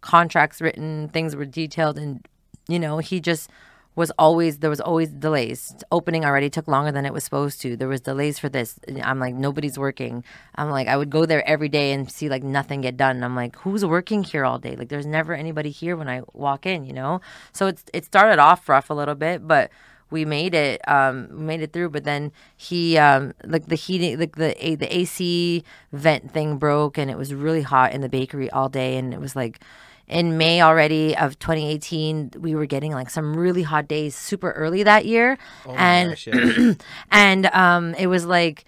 contracts 0.01 0.61
written, 0.61 1.09
things 1.09 1.35
were 1.35 1.45
detailed 1.45 1.99
and 1.99 2.27
you 2.69 2.79
know, 2.79 2.99
he 2.99 3.21
just 3.21 3.51
was 3.97 4.11
always 4.19 4.59
there 4.59 4.71
was 4.71 4.81
always 4.81 5.11
delays. 5.11 5.75
Opening 5.93 6.25
already 6.25 6.51
took 6.51 6.67
longer 6.67 6.91
than 6.91 7.07
it 7.07 7.13
was 7.13 7.25
supposed 7.25 7.61
to. 7.63 7.77
There 7.77 7.89
was 7.89 8.01
delays 8.01 8.39
for 8.39 8.49
this. 8.49 8.79
I'm 9.03 9.19
like 9.19 9.35
nobody's 9.35 9.79
working. 9.79 10.25
I'm 10.57 10.71
like 10.71 10.89
I 10.89 10.97
would 10.97 11.11
go 11.11 11.27
there 11.27 11.47
every 11.49 11.69
day 11.69 11.93
and 11.93 12.11
see 12.11 12.29
like 12.29 12.43
nothing 12.43 12.81
get 12.81 12.97
done. 12.97 13.23
I'm 13.23 13.37
like 13.37 13.57
who's 13.57 13.85
working 13.85 14.25
here 14.25 14.45
all 14.45 14.59
day? 14.59 14.77
Like 14.77 14.89
there's 14.89 15.07
never 15.07 15.35
anybody 15.35 15.71
here 15.71 15.97
when 15.97 16.09
I 16.09 16.23
walk 16.33 16.67
in, 16.67 16.85
you 16.85 16.93
know? 16.93 17.21
So 17.53 17.67
it's 17.67 17.85
it 17.93 18.05
started 18.05 18.39
off 18.39 18.69
rough 18.69 18.91
a 18.91 18.95
little 18.95 19.15
bit, 19.15 19.47
but 19.47 19.71
we 20.11 20.25
made 20.25 20.55
it 20.55 20.81
um 20.89 21.47
made 21.47 21.61
it 21.61 21.73
through 21.73 21.89
but 21.89 22.05
then 22.05 22.31
he 22.57 22.97
um 22.99 23.33
like 23.45 23.67
the 23.67 23.75
heating 23.75 24.19
like 24.19 24.37
the 24.37 24.55
the 24.77 24.97
AC 24.97 25.65
vent 25.93 26.31
thing 26.33 26.57
broke 26.57 26.99
and 26.99 27.11
it 27.11 27.19
was 27.19 27.35
really 27.35 27.63
hot 27.63 27.93
in 27.93 28.01
the 28.01 28.09
bakery 28.09 28.49
all 28.51 28.69
day 28.69 28.97
and 28.97 29.13
it 29.13 29.19
was 29.19 29.35
like 29.35 29.61
in 30.07 30.37
May 30.37 30.61
already 30.61 31.17
of 31.17 31.39
2018 31.39 32.33
we 32.39 32.55
were 32.55 32.67
getting 32.67 32.93
like 32.93 33.09
some 33.11 33.37
really 33.37 33.63
hot 33.63 33.89
days 33.89 34.15
super 34.15 34.51
early 34.53 34.83
that 34.83 35.07
year 35.07 35.39
Oh 35.67 35.75
and 35.75 36.11
gosh, 36.11 36.27
yeah. 36.27 36.75
and 37.11 37.47
um 37.47 37.95
it 37.95 38.07
was 38.09 38.27
like 38.27 38.65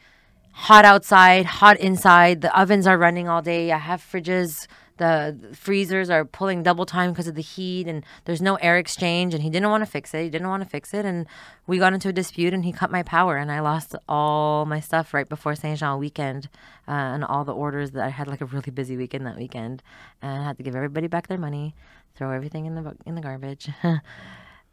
hot 0.57 0.87
outside, 0.87 1.45
hot 1.45 1.79
inside. 1.79 2.41
The 2.41 2.59
ovens 2.59 2.87
are 2.87 2.97
running 2.97 3.29
all 3.29 3.43
day. 3.43 3.71
I 3.71 3.79
have 3.79 4.01
fridges. 4.01 4.67
The 4.99 5.51
freezers 5.53 6.09
are 6.11 6.25
pulling 6.25 6.63
double 6.63 6.87
time 6.87 7.11
because 7.11 7.27
of 7.27 7.35
the 7.35 7.43
heat, 7.43 7.87
and 7.87 8.05
there's 8.25 8.43
no 8.43 8.57
air 8.57 8.79
exchange. 8.79 9.35
And 9.35 9.43
he 9.43 9.51
didn't 9.51 9.69
want 9.69 9.85
to 9.85 9.91
fix 9.91 10.15
it. 10.15 10.23
He 10.23 10.31
didn't 10.31 10.49
want 10.49 10.63
to 10.63 10.69
fix 10.69 10.95
it, 10.95 11.05
and 11.05 11.27
we 11.67 11.79
got 11.79 11.93
into 11.93 12.09
a 12.09 12.13
dispute, 12.13 12.55
and 12.55 12.65
he 12.65 12.73
cut 12.73 12.91
my 12.91 13.03
power, 13.03 13.37
and 13.37 13.51
I 13.51 13.61
lost 13.61 13.95
all 14.09 14.65
my 14.67 14.81
stuff 14.81 15.13
right 15.13 15.29
before 15.29 15.55
Saint 15.55 15.79
Jean 15.79 15.99
weekend, 15.99 16.49
uh, 16.89 16.93
and 16.93 17.25
all 17.25 17.45
the 17.45 17.55
orders 17.55 17.91
that 17.93 18.05
I 18.05 18.09
had 18.09 18.27
like 18.27 18.41
a 18.41 18.47
really 18.47 18.71
busy 18.71 18.97
weekend 18.97 19.27
that 19.27 19.37
weekend, 19.37 19.83
and 20.23 20.43
I 20.43 20.45
had 20.45 20.57
to 20.59 20.63
give 20.63 20.75
everybody 20.75 21.07
back 21.07 21.27
their 21.29 21.39
money, 21.39 21.75
throw 22.15 22.31
everything 22.31 22.67
in 22.67 22.75
the 22.75 22.97
in 23.05 23.15
the 23.15 23.21
garbage. 23.21 23.69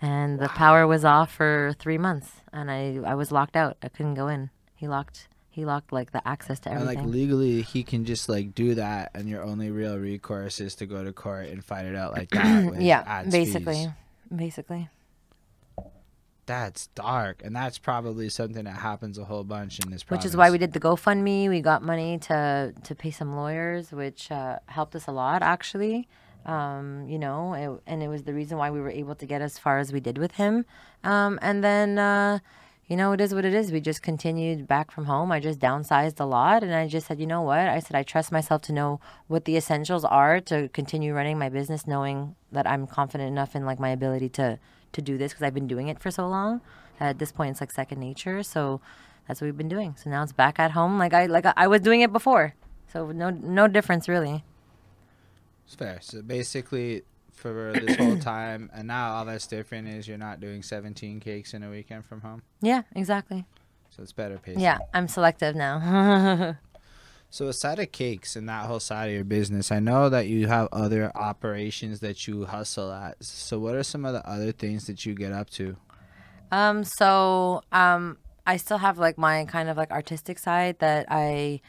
And 0.04 0.38
the 0.38 0.50
power 0.50 0.86
was 0.86 1.06
off 1.06 1.32
for 1.32 1.74
three 1.80 1.98
months, 1.98 2.42
and 2.52 2.70
I 2.70 3.00
I 3.06 3.16
was 3.16 3.32
locked 3.32 3.56
out. 3.56 3.78
I 3.82 3.88
couldn't 3.88 4.16
go 4.16 4.28
in. 4.28 4.50
He 4.76 4.86
locked 4.86 5.30
he 5.54 5.66
locked 5.66 5.94
like 5.94 6.12
the 6.12 6.28
access 6.28 6.60
to 6.62 6.70
And 6.72 6.82
everything. 6.82 7.04
like 7.06 7.14
legally, 7.14 7.62
he 7.62 7.84
can 7.84 8.06
just 8.06 8.28
like 8.28 8.56
do 8.56 8.74
that, 8.74 9.12
and 9.14 9.30
your 9.30 9.44
only 9.44 9.70
real 9.70 10.00
recourse 10.00 10.60
is 10.60 10.74
to 10.76 10.88
go 10.88 11.04
to 11.04 11.14
court 11.14 11.46
and 11.50 11.64
fight 11.64 11.86
it 11.86 11.96
out 11.96 12.12
like 12.14 12.30
that. 12.32 12.76
yeah, 12.82 13.22
basically, 13.30 13.76
fees. 13.76 13.88
basically. 14.36 14.90
That's 16.48 16.88
dark, 16.88 17.42
and 17.46 17.56
that's 17.56 17.78
probably 17.78 18.30
something 18.30 18.66
that 18.66 18.78
happens 18.78 19.20
a 19.20 19.26
whole 19.26 19.44
bunch 19.44 19.80
in 19.80 19.92
this. 19.92 20.02
Which 20.10 20.26
is 20.26 20.36
why 20.36 20.50
we 20.50 20.58
did 20.58 20.74
the 20.74 20.80
GoFundMe. 20.80 21.48
We 21.50 21.62
got 21.62 21.84
money 21.84 22.18
to 22.30 22.74
to 22.84 22.96
pay 22.96 23.12
some 23.12 23.36
lawyers, 23.36 23.92
which 23.92 24.32
uh, 24.32 24.58
helped 24.66 24.96
us 24.96 25.06
a 25.08 25.12
lot 25.12 25.44
actually. 25.44 26.08
Um, 26.48 27.08
you 27.08 27.20
know, 27.20 27.54
it, 27.54 27.70
and 27.86 28.02
it 28.04 28.08
was 28.10 28.24
the 28.24 28.34
reason 28.34 28.58
why 28.58 28.72
we 28.72 28.82
were 28.82 28.90
able 28.90 29.16
to 29.16 29.26
get 29.28 29.42
as 29.42 29.58
far 29.60 29.78
as 29.78 29.94
we 29.94 30.00
did 30.02 30.18
with 30.18 30.34
him. 30.34 30.66
Um, 31.06 31.40
and 31.42 31.64
then, 31.64 31.98
uh, 31.98 32.40
you 32.88 32.98
know, 32.98 33.14
it 33.14 33.22
is 33.22 33.34
what 33.34 33.46
it 33.46 33.54
is. 33.54 33.72
We 33.72 33.80
just 33.80 34.02
continued 34.02 34.68
back 34.68 34.92
from 34.92 35.06
home. 35.06 35.32
I 35.32 35.40
just 35.40 35.60
downsized 35.60 36.20
a 36.20 36.26
lot, 36.26 36.64
and 36.64 36.74
I 36.74 36.88
just 36.88 37.08
said, 37.08 37.20
you 37.20 37.28
know 37.28 37.42
what? 37.42 37.60
I 37.60 37.80
said 37.80 37.96
I 37.96 38.04
trust 38.04 38.32
myself 38.32 38.62
to 38.64 38.74
know 38.74 39.00
what 39.28 39.46
the 39.46 39.56
essentials 39.56 40.04
are 40.04 40.42
to 40.42 40.68
continue 40.70 41.14
running 41.14 41.40
my 41.40 41.50
business, 41.50 41.88
knowing 41.88 42.36
that 42.52 42.68
I'm 42.68 42.86
confident 42.86 43.30
enough 43.30 43.56
in 43.56 43.66
like 43.66 43.80
my 43.80 43.90
ability 43.90 44.30
to 44.30 44.60
to 44.92 45.02
do 45.02 45.18
this 45.18 45.32
because 45.32 45.44
I've 45.44 45.54
been 45.54 45.68
doing 45.68 45.88
it 45.88 46.00
for 46.00 46.12
so 46.12 46.28
long. 46.28 46.62
At 47.00 47.20
this 47.20 47.32
point, 47.32 47.52
it's 47.52 47.62
like 47.62 47.72
second 47.72 48.00
nature. 48.00 48.44
So 48.44 48.80
that's 49.28 49.42
what 49.42 49.46
we've 49.46 49.58
been 49.58 49.70
doing. 49.70 49.96
So 49.98 50.10
now 50.10 50.22
it's 50.22 50.34
back 50.34 50.60
at 50.60 50.72
home, 50.72 51.00
like 51.00 51.14
I 51.14 51.26
like 51.26 51.46
I 51.46 51.68
was 51.68 51.82
doing 51.82 52.02
it 52.02 52.12
before. 52.12 52.54
So 52.92 53.12
no 53.12 53.30
no 53.30 53.68
difference 53.68 54.08
really. 54.08 54.44
It's 55.66 55.76
fair. 55.76 56.00
So 56.02 56.22
basically, 56.22 57.04
for 57.52 57.74
this 57.74 57.98
whole 57.98 58.18
time, 58.18 58.70
and 58.74 58.88
now 58.88 59.14
all 59.16 59.26
that's 59.26 59.46
different 59.48 59.88
is 59.90 60.08
you're 60.08 60.18
not 60.18 60.40
doing 60.40 60.64
17 60.64 61.20
cakes 61.20 61.54
in 61.54 61.62
a 61.62 61.70
weekend 61.70 62.06
from 62.06 62.22
home, 62.22 62.42
Yeah, 62.62 62.84
exactly. 62.96 63.46
so 63.90 64.02
it's 64.02 64.14
better 64.14 64.38
pacing. 64.38 64.62
Yeah, 64.62 64.80
I'm 64.94 65.08
selective 65.08 65.56
now. 65.56 66.58
So 67.30 67.48
aside 67.48 67.80
of 67.80 67.92
cakes 67.92 68.36
and 68.36 68.48
that 68.48 68.68
whole 68.68 68.80
side 68.80 69.08
of 69.08 69.16
your 69.16 69.24
business, 69.24 69.72
I 69.72 69.80
know 69.80 70.08
that 70.08 70.28
you 70.28 70.46
have 70.46 70.68
other 70.72 71.12
operations 71.18 72.00
that 72.02 72.28
you 72.28 72.46
hustle 72.46 72.92
at. 72.92 73.24
So 73.24 73.58
what 73.58 73.74
are 73.74 73.82
some 73.82 74.06
of 74.06 74.14
the 74.14 74.24
other 74.30 74.52
things 74.52 74.86
that 74.86 75.04
you 75.04 75.16
get 75.16 75.32
up 75.32 75.50
to? 75.58 75.76
Um, 76.52 76.84
so 76.84 77.64
um, 77.72 78.20
I 78.46 78.58
still 78.58 78.78
have 78.78 79.00
like 79.00 79.18
my 79.18 79.46
kind 79.46 79.68
of 79.68 79.78
like 79.78 79.90
artistic 79.90 80.38
side 80.38 80.78
that 80.78 81.08
I 81.10 81.62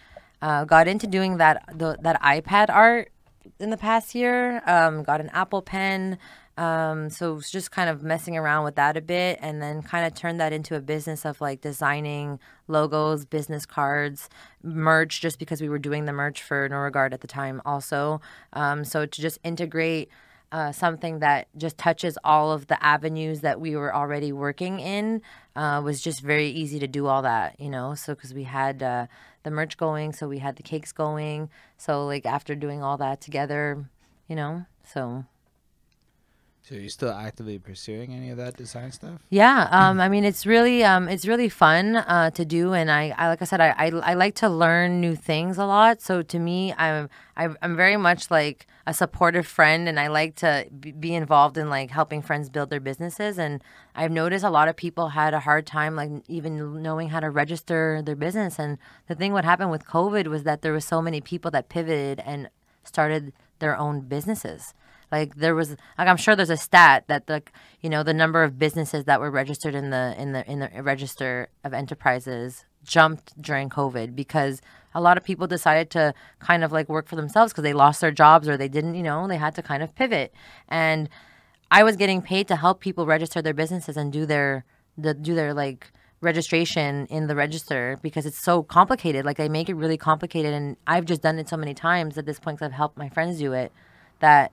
uh, 0.43 0.66
got 0.66 0.87
into 0.87 1.07
doing 1.07 1.39
that 1.39 1.64
the, 1.72 1.97
that 2.03 2.20
iPad 2.20 2.68
art 2.68 3.11
in 3.59 3.70
the 3.70 3.76
past 3.76 4.14
year. 4.14 4.62
Um, 4.66 5.03
got 5.03 5.20
an 5.20 5.30
Apple 5.30 5.62
Pen. 5.62 6.18
Um, 6.57 7.11
so 7.11 7.40
just 7.40 7.72
kind 7.72 7.90
of 7.90 8.05
messing 8.05 8.36
around 8.36 8.64
with 8.64 8.76
that 8.76 8.97
a 8.97 9.01
bit, 9.01 9.38
and 9.42 9.61
then 9.61 9.82
kind 9.82 10.07
of 10.07 10.14
turned 10.14 10.38
that 10.40 10.53
into 10.53 10.76
a 10.76 10.80
business 10.80 11.24
of 11.24 11.40
like 11.40 11.61
designing 11.61 12.38
logos, 12.68 13.24
business 13.24 13.66
cards, 13.66 14.28
merch. 14.62 15.20
Just 15.20 15.38
because 15.38 15.61
we 15.61 15.68
were 15.68 15.80
doing 15.80 16.05
the 16.05 16.12
merch 16.12 16.42
for 16.42 16.68
Norregard 16.68 17.12
at 17.12 17.22
the 17.22 17.26
time, 17.26 17.61
also. 17.64 18.20
Um, 18.53 18.84
so 18.84 19.05
to 19.05 19.20
just 19.20 19.38
integrate 19.42 20.11
uh, 20.53 20.70
something 20.70 21.18
that 21.18 21.49
just 21.57 21.76
touches 21.76 22.16
all 22.22 22.53
of 22.53 22.68
the 22.68 22.80
avenues 22.84 23.40
that 23.40 23.61
we 23.61 23.74
were 23.74 23.92
already 23.92 24.32
working 24.32 24.78
in 24.78 25.20
uh, 25.57 25.82
was 25.84 26.01
just 26.01 26.20
very 26.20 26.49
easy 26.49 26.78
to 26.78 26.86
do 26.86 27.07
all 27.07 27.22
that, 27.22 27.59
you 27.59 27.68
know. 27.68 27.97
So 27.97 28.14
because 28.14 28.32
we 28.32 28.45
had 28.45 28.80
uh, 28.80 29.07
the 29.45 29.51
merch 29.51 29.76
going, 29.76 30.12
so 30.12 30.28
we 30.28 30.38
had 30.38 30.57
the 30.57 30.62
cakes 30.62 30.92
going. 30.92 31.49
So 31.78 32.05
like 32.07 32.26
after 32.26 32.55
doing 32.57 32.82
all 32.82 32.97
that 32.99 33.20
together, 33.20 33.84
you 34.28 34.36
know, 34.36 34.64
so 34.84 35.24
So 36.62 36.74
you're 36.76 36.88
still 36.88 37.12
actively 37.12 37.59
pursuing 37.59 38.14
any 38.14 38.30
of 38.30 38.38
that 38.38 38.57
design 38.57 38.90
stuff? 38.90 39.20
Yeah, 39.28 39.68
um, 39.70 40.01
I 40.01 40.09
mean 40.09 40.24
it's 40.24 40.47
really 40.47 40.82
um, 40.82 41.09
it's 41.09 41.26
really 41.26 41.51
fun 41.51 41.97
uh, 41.97 42.30
to 42.30 42.45
do, 42.45 42.72
and 42.72 42.90
I, 42.90 43.14
I 43.18 43.28
like 43.28 43.42
I 43.42 43.45
said 43.45 43.61
I, 43.61 43.74
I, 43.76 43.86
I 44.12 44.14
like 44.14 44.34
to 44.36 44.49
learn 44.49 44.99
new 45.01 45.14
things 45.14 45.59
a 45.59 45.66
lot. 45.66 46.01
So 46.01 46.22
to 46.22 46.38
me, 46.38 46.72
I'm 46.78 47.11
I, 47.36 47.49
I'm 47.61 47.76
very 47.76 47.99
much 47.99 48.30
like 48.30 48.66
a 48.87 48.93
supportive 48.93 49.47
friend, 49.47 49.89
and 49.89 49.99
I 49.99 50.09
like 50.09 50.37
to 50.37 50.66
be- 50.70 51.14
involved 51.14 51.57
in 51.57 51.70
like 51.70 51.91
helping 51.91 52.20
friends 52.20 52.51
build 52.51 52.70
their 52.70 52.80
businesses. 52.80 53.39
And 53.39 53.62
I've 53.95 54.11
noticed 54.11 54.45
a 54.45 54.51
lot 54.51 54.68
of 54.68 54.76
people 54.76 55.11
had 55.11 55.32
a 55.32 55.41
hard 55.41 55.66
time 55.66 55.97
like 55.97 56.11
even 56.28 56.82
knowing 56.82 57.09
how 57.09 57.20
to 57.20 57.30
register 57.30 58.03
their 58.05 58.16
business. 58.16 58.59
And 58.59 58.78
the 59.09 59.14
thing 59.14 59.32
what 59.32 59.45
happened 59.45 59.70
with 59.70 59.87
COVID 59.87 60.26
was 60.26 60.43
that 60.45 60.62
there 60.62 60.72
was 60.72 60.85
so 60.85 61.01
many 61.01 61.20
people 61.20 61.51
that 61.53 61.68
pivoted 61.68 62.20
and 62.26 62.51
started 62.82 63.32
their 63.59 63.76
own 63.76 64.03
businesses. 64.03 64.74
Like 65.11 65.37
there 65.37 65.55
was, 65.55 65.70
like 65.97 66.09
I'm 66.09 66.16
sure 66.16 66.35
there's 66.37 66.51
a 66.51 66.57
stat 66.57 67.05
that 67.07 67.26
the, 67.26 67.43
you 67.80 67.89
know, 67.89 68.03
the 68.03 68.12
number 68.12 68.43
of 68.43 68.59
businesses 68.59 69.05
that 69.05 69.20
were 69.20 69.30
registered 69.30 69.74
in 69.74 69.91
the 69.91 70.14
in 70.18 70.32
the 70.32 70.51
in 70.51 70.59
the 70.59 70.82
register 70.82 71.49
of 71.62 71.72
enterprises 71.72 72.64
jumped 72.85 73.41
during 73.41 73.70
COVID 73.70 74.14
because 74.14 74.61
a 74.95 75.01
lot 75.01 75.16
of 75.16 75.24
people 75.24 75.47
decided 75.47 75.90
to 75.90 76.14
kind 76.38 76.62
of 76.62 76.72
like 76.72 76.88
work 76.88 77.09
for 77.09 77.16
themselves 77.16 77.53
because 77.53 77.64
they 77.64 77.72
lost 77.72 78.01
their 78.01 78.12
jobs 78.12 78.49
or 78.49 78.57
they 78.57 78.68
didn't, 78.68 78.95
you 78.95 79.03
know, 79.03 79.26
they 79.26 79.36
had 79.36 79.55
to 79.57 79.62
kind 79.62 79.82
of 79.82 79.95
pivot. 79.95 80.32
And 80.68 81.09
I 81.70 81.82
was 81.82 81.97
getting 81.97 82.22
paid 82.22 82.47
to 82.49 82.57
help 82.57 82.80
people 82.80 83.07
register 83.07 83.42
their 83.42 83.55
businesses 83.55 83.97
and 83.97 84.12
do 84.12 84.26
their 84.26 84.64
the 84.97 85.12
do 85.14 85.34
their 85.34 85.53
like 85.53 85.90
registration 86.20 87.07
in 87.07 87.26
the 87.26 87.34
register 87.34 87.99
because 88.03 88.26
it's 88.26 88.38
so 88.38 88.62
complicated. 88.62 89.24
Like 89.24 89.36
they 89.36 89.49
make 89.49 89.68
it 89.68 89.74
really 89.74 89.97
complicated, 89.97 90.55
and 90.55 90.76
I've 90.86 91.05
just 91.05 91.22
done 91.22 91.38
it 91.38 91.49
so 91.49 91.57
many 91.57 91.74
times 91.74 92.16
at 92.16 92.26
this 92.26 92.38
point 92.38 92.59
because 92.59 92.66
I've 92.66 92.76
helped 92.76 92.97
my 92.97 93.09
friends 93.09 93.38
do 93.38 93.53
it 93.53 93.72
that 94.20 94.53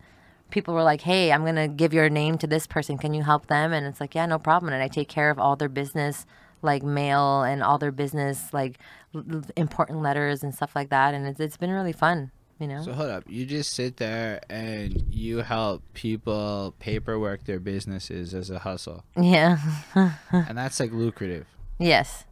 people 0.49 0.73
were 0.73 0.83
like, 0.83 1.01
"Hey, 1.01 1.31
I'm 1.31 1.45
gonna 1.45 1.67
give 1.67 1.93
your 1.93 2.09
name 2.09 2.37
to 2.39 2.47
this 2.47 2.67
person. 2.67 2.97
Can 2.97 3.13
you 3.13 3.23
help 3.23 3.47
them?" 3.47 3.71
And 3.73 3.85
it's 3.85 4.01
like, 4.01 4.15
"Yeah, 4.15 4.25
no 4.25 4.39
problem." 4.39 4.73
And 4.73 4.83
I 4.83 4.87
take 4.87 5.07
care 5.07 5.29
of 5.29 5.39
all 5.39 5.55
their 5.55 5.69
business 5.69 6.25
like 6.61 6.83
mail 6.83 7.43
and 7.43 7.63
all 7.63 7.77
their 7.77 7.91
business 7.91 8.53
like 8.53 8.77
l- 9.15 9.43
important 9.55 10.01
letters 10.01 10.43
and 10.43 10.53
stuff 10.53 10.75
like 10.75 10.89
that. 10.89 11.13
And 11.13 11.25
it's 11.27 11.39
it's 11.39 11.57
been 11.57 11.71
really 11.71 11.93
fun. 11.93 12.31
You 12.59 12.67
know. 12.67 12.83
So 12.83 12.93
hold 12.93 13.09
up, 13.09 13.23
you 13.27 13.45
just 13.47 13.73
sit 13.73 13.97
there 13.97 14.39
and 14.47 15.03
you 15.09 15.39
help 15.39 15.81
people 15.93 16.75
paperwork 16.79 17.45
their 17.45 17.59
businesses 17.59 18.35
as 18.35 18.51
a 18.51 18.59
hustle, 18.59 19.03
yeah. 19.19 19.57
and 19.95 20.57
that's 20.57 20.79
like 20.79 20.91
lucrative. 20.91 21.47
yes. 21.79 22.25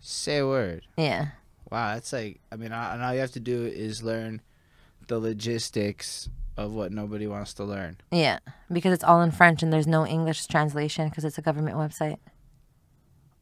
Say 0.00 0.38
a 0.38 0.46
word. 0.46 0.82
Yeah. 0.98 1.28
Wow, 1.70 1.94
that's 1.94 2.12
like 2.12 2.40
I 2.50 2.56
mean, 2.56 2.72
and 2.72 3.02
all 3.02 3.14
you 3.14 3.20
have 3.20 3.32
to 3.32 3.40
do 3.40 3.64
is 3.64 4.02
learn 4.02 4.42
the 5.08 5.18
logistics 5.18 6.28
of 6.56 6.72
what 6.72 6.92
nobody 6.92 7.26
wants 7.26 7.54
to 7.54 7.64
learn. 7.64 7.96
Yeah. 8.10 8.40
Because 8.70 8.92
it's 8.92 9.04
all 9.04 9.22
in 9.22 9.30
French 9.30 9.62
and 9.62 9.72
there's 9.72 9.86
no 9.86 10.06
English 10.06 10.46
translation 10.46 11.08
because 11.08 11.24
it's 11.24 11.38
a 11.38 11.42
government 11.42 11.76
website. 11.76 12.18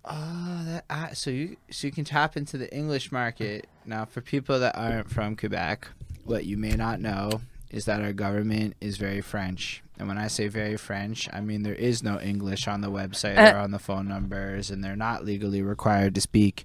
Oh, 0.04 0.62
that 0.88 1.16
so 1.16 1.30
you 1.30 1.56
so 1.70 1.86
you 1.86 1.92
can 1.92 2.04
tap 2.04 2.36
into 2.36 2.56
the 2.56 2.74
English 2.74 3.12
market 3.12 3.66
now. 3.84 4.04
For 4.06 4.20
people 4.20 4.58
that 4.60 4.76
aren't 4.76 5.10
from 5.10 5.36
Quebec, 5.36 5.88
what 6.24 6.44
you 6.46 6.56
may 6.56 6.72
not 6.72 7.00
know 7.00 7.42
is 7.70 7.84
that 7.84 8.00
our 8.00 8.12
government 8.12 8.74
is 8.80 8.96
very 8.96 9.20
French. 9.20 9.82
And 9.98 10.08
when 10.08 10.16
I 10.16 10.28
say 10.28 10.48
very 10.48 10.76
French, 10.78 11.28
I 11.32 11.40
mean 11.42 11.62
there 11.62 11.74
is 11.74 12.02
no 12.02 12.18
English 12.18 12.66
on 12.66 12.80
the 12.80 12.90
website 12.90 13.36
Uh. 13.36 13.54
or 13.54 13.60
on 13.60 13.70
the 13.72 13.78
phone 13.78 14.08
numbers, 14.08 14.70
and 14.70 14.82
they're 14.82 14.96
not 14.96 15.24
legally 15.24 15.60
required 15.62 16.14
to 16.14 16.20
speak 16.22 16.64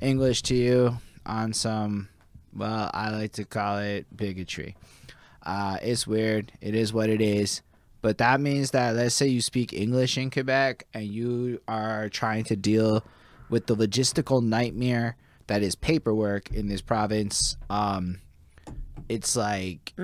English 0.00 0.42
to 0.42 0.54
you 0.56 0.98
on 1.24 1.52
some, 1.52 2.08
well, 2.52 2.90
I 2.92 3.10
like 3.10 3.32
to 3.34 3.44
call 3.44 3.78
it 3.78 4.06
bigotry. 4.16 4.74
Uh, 5.44 5.78
it's 5.80 6.06
weird. 6.06 6.50
It 6.60 6.74
is 6.74 6.92
what 6.92 7.08
it 7.08 7.20
is. 7.20 7.62
But 8.02 8.18
that 8.18 8.40
means 8.40 8.72
that 8.72 8.96
let's 8.96 9.14
say 9.14 9.28
you 9.28 9.40
speak 9.40 9.72
English 9.72 10.18
in 10.18 10.30
Quebec 10.30 10.86
and 10.92 11.06
you 11.06 11.60
are 11.68 12.08
trying 12.08 12.44
to 12.44 12.56
deal 12.56 13.04
with 13.48 13.66
the 13.66 13.76
logistical 13.76 14.42
nightmare 14.42 15.16
that 15.46 15.62
is 15.62 15.74
paperwork 15.74 16.50
in 16.50 16.68
this 16.68 16.80
province. 16.80 17.56
Um, 17.70 18.18
it's 19.08 19.36
like 19.36 19.94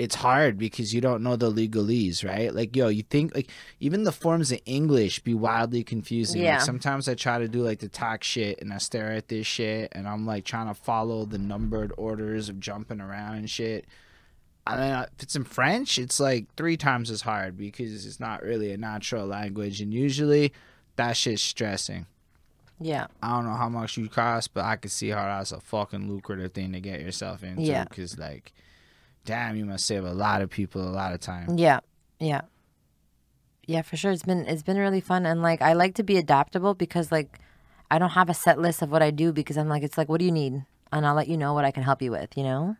it's 0.00 0.14
hard 0.14 0.56
because 0.56 0.94
you 0.94 1.02
don't 1.02 1.22
know 1.22 1.36
the 1.36 1.52
legalese, 1.52 2.24
right? 2.24 2.54
Like, 2.54 2.74
yo, 2.74 2.88
you 2.88 3.02
think 3.02 3.34
like 3.34 3.50
even 3.80 4.04
the 4.04 4.12
forms 4.12 4.50
in 4.50 4.58
English 4.64 5.20
be 5.20 5.34
wildly 5.34 5.84
confusing. 5.84 6.42
Yeah. 6.42 6.54
Like, 6.54 6.62
sometimes 6.62 7.06
I 7.06 7.14
try 7.14 7.38
to 7.38 7.48
do 7.48 7.62
like 7.62 7.80
the 7.80 7.88
tax 7.88 8.26
shit 8.26 8.60
and 8.62 8.72
I 8.72 8.78
stare 8.78 9.12
at 9.12 9.28
this 9.28 9.46
shit 9.46 9.92
and 9.92 10.08
I'm 10.08 10.24
like 10.26 10.44
trying 10.44 10.68
to 10.68 10.74
follow 10.74 11.26
the 11.26 11.36
numbered 11.36 11.92
orders 11.98 12.48
of 12.48 12.60
jumping 12.60 13.00
around 13.00 13.36
and 13.36 13.50
shit. 13.50 13.86
I 14.70 14.76
mean, 14.76 15.06
if 15.16 15.22
it's 15.22 15.36
in 15.36 15.44
French, 15.44 15.98
it's 15.98 16.20
like 16.20 16.54
three 16.56 16.76
times 16.76 17.10
as 17.10 17.22
hard 17.22 17.56
because 17.56 18.06
it's 18.06 18.20
not 18.20 18.42
really 18.42 18.72
a 18.72 18.76
natural 18.76 19.26
language, 19.26 19.80
and 19.80 19.92
usually 19.92 20.52
that 20.96 21.16
shit's 21.16 21.42
stressing. 21.42 22.06
Yeah. 22.80 23.08
I 23.22 23.36
don't 23.36 23.44
know 23.44 23.54
how 23.54 23.68
much 23.68 23.96
you 23.96 24.08
cost, 24.08 24.54
but 24.54 24.64
I 24.64 24.76
could 24.76 24.90
see 24.90 25.10
how 25.10 25.22
that's 25.22 25.52
a 25.52 25.60
fucking 25.60 26.10
lucrative 26.10 26.52
thing 26.52 26.72
to 26.72 26.80
get 26.80 27.00
yourself 27.00 27.44
into. 27.44 27.62
Yeah. 27.62 27.84
Because 27.84 28.18
like, 28.18 28.52
damn, 29.24 29.56
you 29.56 29.66
must 29.66 29.86
save 29.86 30.04
a 30.04 30.12
lot 30.12 30.40
of 30.40 30.50
people 30.50 30.82
a 30.82 30.88
lot 30.90 31.12
of 31.12 31.20
time. 31.20 31.58
Yeah. 31.58 31.80
Yeah. 32.18 32.42
Yeah, 33.66 33.82
for 33.82 33.96
sure. 33.96 34.10
It's 34.10 34.24
been 34.24 34.46
it's 34.46 34.62
been 34.62 34.78
really 34.78 35.00
fun 35.00 35.26
and 35.26 35.42
like 35.42 35.62
I 35.62 35.74
like 35.74 35.94
to 35.96 36.02
be 36.02 36.16
adaptable 36.16 36.74
because 36.74 37.12
like 37.12 37.38
I 37.90 37.98
don't 37.98 38.10
have 38.10 38.30
a 38.30 38.34
set 38.34 38.58
list 38.58 38.82
of 38.82 38.90
what 38.90 39.02
I 39.02 39.10
do 39.10 39.32
because 39.32 39.58
I'm 39.58 39.68
like 39.68 39.82
it's 39.82 39.98
like 39.98 40.08
what 40.08 40.18
do 40.18 40.24
you 40.24 40.32
need? 40.32 40.64
And 40.90 41.06
I'll 41.06 41.14
let 41.14 41.28
you 41.28 41.36
know 41.36 41.52
what 41.52 41.64
I 41.64 41.70
can 41.70 41.84
help 41.84 42.02
you 42.02 42.10
with, 42.10 42.36
you 42.36 42.42
know? 42.42 42.76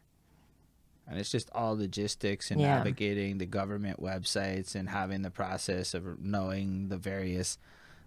And 1.10 1.18
it's 1.18 1.30
just 1.30 1.50
all 1.52 1.76
logistics 1.76 2.52
and 2.52 2.60
Yeah. 2.60 2.76
navigating 2.76 3.38
the 3.38 3.46
government 3.46 4.00
websites 4.00 4.76
and 4.76 4.88
having 4.88 5.22
the 5.22 5.30
process 5.30 5.92
of 5.92 6.20
knowing 6.22 6.88
the 6.88 6.96
various 6.98 7.58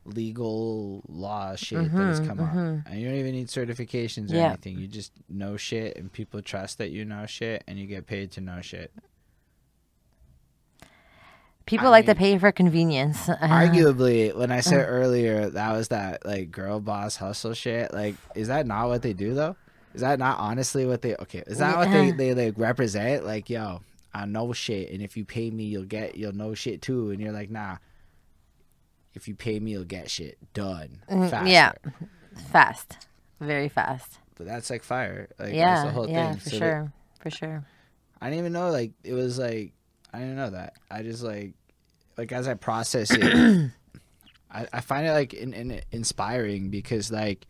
legal 0.05 1.03
law 1.09 1.55
shit 1.55 1.91
that 1.91 2.07
has 2.07 2.19
come 2.21 2.39
up. 2.39 2.53
And 2.55 2.99
you 2.99 3.07
don't 3.09 3.17
even 3.17 3.33
need 3.33 3.47
certifications 3.47 4.29
or 4.29 4.33
Mm-hmm, 4.33 4.35
Yeah. 4.35 4.47
anything. 4.53 4.77
You 4.79 4.87
just 4.87 5.11
know 5.29 5.57
shit 5.57 5.97
and 5.97 6.11
people 6.11 6.41
trust 6.41 6.77
that 6.77 6.91
you 6.91 7.03
know 7.03 7.25
shit 7.25 7.63
and 7.67 7.77
you 7.77 7.87
get 7.87 8.05
paid 8.07 8.31
to 8.31 8.41
know 8.41 8.61
shit. 8.61 8.91
People 11.65 11.87
I 11.87 11.91
like 11.91 12.05
to 12.07 12.15
pay 12.15 12.37
for 12.37 12.51
convenience. 12.51 13.27
Arguably, 13.27 14.35
when 14.35 14.51
I 14.51 14.57
Uh. 14.57 14.61
said 14.61 14.85
earlier 14.87 15.49
that 15.49 15.71
was 15.71 15.87
that 15.89 16.25
like 16.25 16.51
girl 16.51 16.79
boss 16.81 17.17
hustle 17.17 17.53
shit, 17.53 17.93
like 17.93 18.15
is 18.35 18.47
that 18.49 18.65
not 18.65 18.87
what 18.87 19.01
they 19.01 19.13
do 19.13 19.33
though? 19.33 19.55
Is 19.93 20.01
that 20.01 20.19
not 20.19 20.39
honestly 20.39 20.85
what 20.85 21.01
they 21.01 21.15
okay? 21.15 21.43
Is 21.45 21.59
that 21.59 21.77
what 21.77 21.91
they, 21.91 22.11
they 22.11 22.33
like 22.33 22.57
represent? 22.57 23.25
Like, 23.25 23.49
yo, 23.49 23.81
I 24.13 24.25
know 24.25 24.53
shit 24.53 24.91
and 24.91 25.01
if 25.01 25.15
you 25.17 25.25
pay 25.25 25.49
me 25.49 25.65
you'll 25.65 25.85
get 25.85 26.15
you'll 26.15 26.33
know 26.33 26.53
shit 26.53 26.81
too 26.81 27.11
and 27.11 27.21
you're 27.21 27.31
like, 27.31 27.49
nah. 27.49 27.77
If 29.13 29.27
you 29.27 29.35
pay 29.35 29.59
me 29.59 29.71
you'll 29.71 29.83
get 29.83 30.09
shit 30.09 30.37
done. 30.53 31.03
Faster. 31.07 31.35
Mm, 31.37 31.49
yeah. 31.49 31.71
fast. 32.51 33.07
Very 33.39 33.69
fast. 33.69 34.17
But 34.35 34.47
that's 34.47 34.69
like 34.69 34.83
fire. 34.83 35.29
Like 35.37 35.49
that's 35.49 35.53
yeah. 35.53 35.85
the 35.85 35.91
whole 35.91 36.09
yeah, 36.09 36.31
thing. 36.31 36.39
for 36.39 36.49
So 36.49 36.55
that- 36.57 36.59
sure. 36.59 36.93
For 37.21 37.29
sure. 37.29 37.65
I 38.19 38.27
didn't 38.27 38.39
even 38.39 38.53
know 38.53 38.71
like 38.71 38.91
it 39.03 39.13
was 39.13 39.37
like 39.37 39.73
I 40.13 40.19
didn't 40.19 40.37
know 40.37 40.51
that. 40.51 40.75
I 40.89 41.03
just 41.03 41.23
like 41.23 41.53
like 42.17 42.31
as 42.31 42.47
I 42.47 42.53
process 42.53 43.11
it, 43.11 43.71
I, 44.51 44.67
I 44.71 44.81
find 44.81 45.07
it 45.07 45.11
like 45.11 45.33
in, 45.33 45.53
in, 45.53 45.81
inspiring 45.91 46.69
because 46.69 47.11
like 47.11 47.47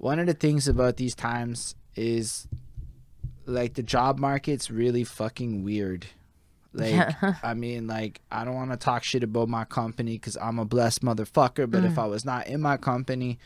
one 0.00 0.18
of 0.18 0.26
the 0.26 0.32
things 0.32 0.66
about 0.66 0.96
these 0.96 1.14
times 1.14 1.74
is 1.94 2.48
like 3.44 3.74
the 3.74 3.82
job 3.82 4.18
market's 4.18 4.70
really 4.70 5.04
fucking 5.04 5.62
weird. 5.62 6.06
Like 6.72 6.92
Yeah. 6.92 7.34
I 7.42 7.52
mean 7.52 7.86
like 7.86 8.22
I 8.32 8.44
don't 8.44 8.54
want 8.54 8.70
to 8.70 8.78
talk 8.78 9.04
shit 9.04 9.22
about 9.22 9.50
my 9.50 9.64
company 9.66 10.18
cuz 10.18 10.38
I'm 10.40 10.58
a 10.58 10.64
blessed 10.64 11.02
motherfucker, 11.02 11.70
but 11.70 11.84
if 11.84 11.98
I 11.98 12.06
was 12.06 12.24
not 12.24 12.46
in 12.46 12.62
my 12.62 12.78
company, 12.78 13.38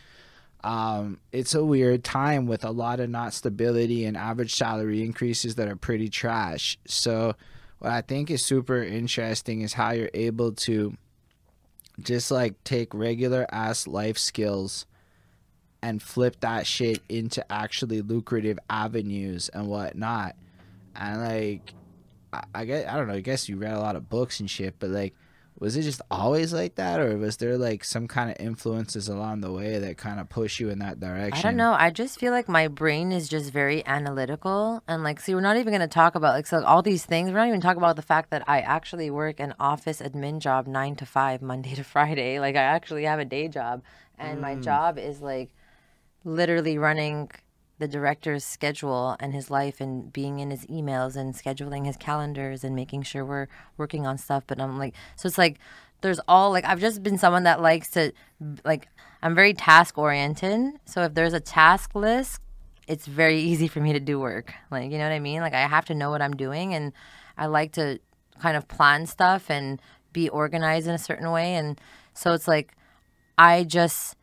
um, 0.62 1.18
it's 1.32 1.57
a 1.57 1.64
weird 1.64 2.05
time 2.05 2.46
with 2.46 2.64
a 2.64 2.70
lot 2.70 3.00
of 3.00 3.11
not 3.11 3.34
stability 3.34 4.05
and 4.05 4.16
average 4.16 4.55
salary 4.55 5.02
increases 5.02 5.57
that 5.57 5.66
are 5.66 5.76
pretty 5.76 6.09
trash. 6.09 6.78
So, 6.86 7.34
what 7.80 7.90
I 7.90 8.00
think 8.00 8.30
is 8.30 8.44
super 8.44 8.80
interesting 8.82 9.62
is 9.62 9.72
how 9.72 9.90
you're 9.90 10.09
able 10.14 10.52
to 10.52 10.96
just 12.00 12.30
like 12.30 12.62
take 12.62 12.94
regular 12.94 13.44
ass 13.50 13.88
life 13.88 14.18
skills 14.18 14.86
and 15.85 16.01
flip 16.01 16.41
that 16.41 16.66
shit 16.66 17.03
into 17.11 17.45
actually 17.53 18.01
lucrative 18.01 18.59
avenues 18.70 19.51
and 19.51 19.68
whatnot. 19.68 20.35
And 20.97 21.20
like, 21.20 21.74
I, 22.32 22.45
I 22.55 22.64
guess 22.64 22.89
I 22.91 22.97
don't 22.97 23.07
know. 23.07 23.12
I 23.12 23.20
guess 23.20 23.51
you 23.51 23.59
read 23.59 23.74
a 23.74 23.80
lot 23.80 23.95
of 23.95 24.09
books 24.09 24.41
and 24.41 24.51
shit, 24.51 24.76
but 24.78 24.89
like, 24.89 25.12
was 25.59 25.76
it 25.76 25.82
just 25.82 26.01
always 26.11 26.55
like 26.55 26.76
that, 26.76 27.01
or 27.01 27.18
was 27.18 27.37
there 27.37 27.59
like 27.59 27.85
some 27.85 28.09
kind 28.09 28.30
of 28.30 28.37
influences 28.41 29.09
along 29.09 29.43
the 29.43 29.53
way 29.53 29.78
that 29.78 29.99
kind 29.99 30.18
of 30.20 30.30
push 30.30 30.59
you 30.59 30.70
in 30.70 30.78
that 30.78 31.01
direction? 31.01 31.39
I 31.39 31.43
don't 31.43 31.57
know. 31.57 31.74
I 31.74 31.91
just 31.91 32.18
feel 32.18 32.32
like 32.32 32.49
my 32.49 32.66
brain 32.66 33.12
is 33.12 33.28
just 33.28 33.53
very 33.53 33.87
analytical 33.87 34.82
and 34.89 35.05
like 35.05 35.20
see 35.20 35.35
we're 35.35 35.43
not 35.43 35.59
even 35.59 35.78
to 35.78 35.87
talk 35.87 36.14
about 36.14 36.32
like 36.32 36.47
so 36.47 36.64
all 36.64 36.80
these 36.80 37.05
things. 37.05 37.30
We're 37.30 37.41
not 37.41 37.49
even 37.49 37.61
talking 37.61 37.82
about 37.82 37.97
the 37.97 38.03
fact 38.03 38.30
that 38.30 38.49
I 38.49 38.61
actually 38.61 39.11
work 39.11 39.39
an 39.39 39.55
office 39.61 40.01
admin 40.01 40.39
job 40.39 40.66
9 40.66 40.97
to 40.97 41.05
5 41.05 41.43
Monday 41.43 41.74
to 41.74 41.85
Friday. 41.85 42.41
Like 42.45 42.57
I 42.57 42.62
actually 42.62 43.05
have 43.05 43.18
a 43.18 43.24
day 43.24 43.49
job 43.49 43.82
and 44.18 44.41
my 44.41 44.57
mm. 44.57 44.62
job 44.62 44.99
is 44.99 45.20
like 45.20 45.51
literally 46.25 46.79
running 46.79 47.31
the 47.79 47.89
director's 47.89 48.45
schedule 48.45 49.16
and 49.18 49.35
his 49.35 49.51
life 49.51 49.81
and 49.81 50.12
being 50.12 50.39
in 50.39 50.51
his 50.51 50.64
emails 50.66 51.16
and 51.16 51.35
scheduling 51.35 51.87
his 51.87 51.97
calendars 51.97 52.62
and 52.62 52.75
making 52.75 53.03
sure 53.03 53.25
we're 53.25 53.49
working 53.77 54.07
on 54.07 54.16
stuff. 54.16 54.45
But 54.47 54.61
i'm 54.61 54.79
like 54.79 54.95
so 55.16 55.27
it's 55.27 55.39
like 55.39 55.59
there's 56.01 56.20
all 56.29 56.51
like 56.51 56.64
i've 56.64 56.81
just 56.81 57.03
been 57.03 57.18
someone 57.18 57.45
that 57.45 57.61
likes 57.61 57.91
to 57.91 58.12
like 58.64 58.89
i'm 59.22 59.35
very 59.35 59.55
task 59.55 59.99
oriented. 59.99 60.75
So 60.85 61.03
if 61.03 61.14
there's 61.14 61.33
a 61.33 61.41
task 61.41 61.95
list 61.95 62.41
it's 62.87 63.07
very 63.07 63.41
easy 63.51 63.66
for 63.66 63.81
me 63.81 63.93
to 63.93 64.01
do 64.01 64.20
work. 64.20 64.55
Like 64.70 64.91
you 64.91 64.99
know 64.99 65.05
what 65.05 65.14
i 65.14 65.20
mean? 65.20 65.41
Like 65.41 65.55
i 65.55 65.66
have 65.66 65.85
to 65.87 65.95
know 65.95 66.11
what 66.11 66.22
i'm 66.22 66.37
doing 66.37 66.75
and 66.75 66.93
i 67.37 67.47
like 67.47 67.72
to 67.72 67.99
kind 68.41 68.57
of 68.57 68.68
plan 68.68 69.07
stuff 69.07 69.51
and 69.51 69.81
be 70.12 70.29
organized 70.29 70.87
in 70.87 70.95
a 70.95 70.99
certain 70.99 71.31
way. 71.33 71.55
And 71.55 71.81
so 72.12 72.33
it's 72.33 72.47
like 72.47 72.77
i 73.37 73.64
just 73.64 74.16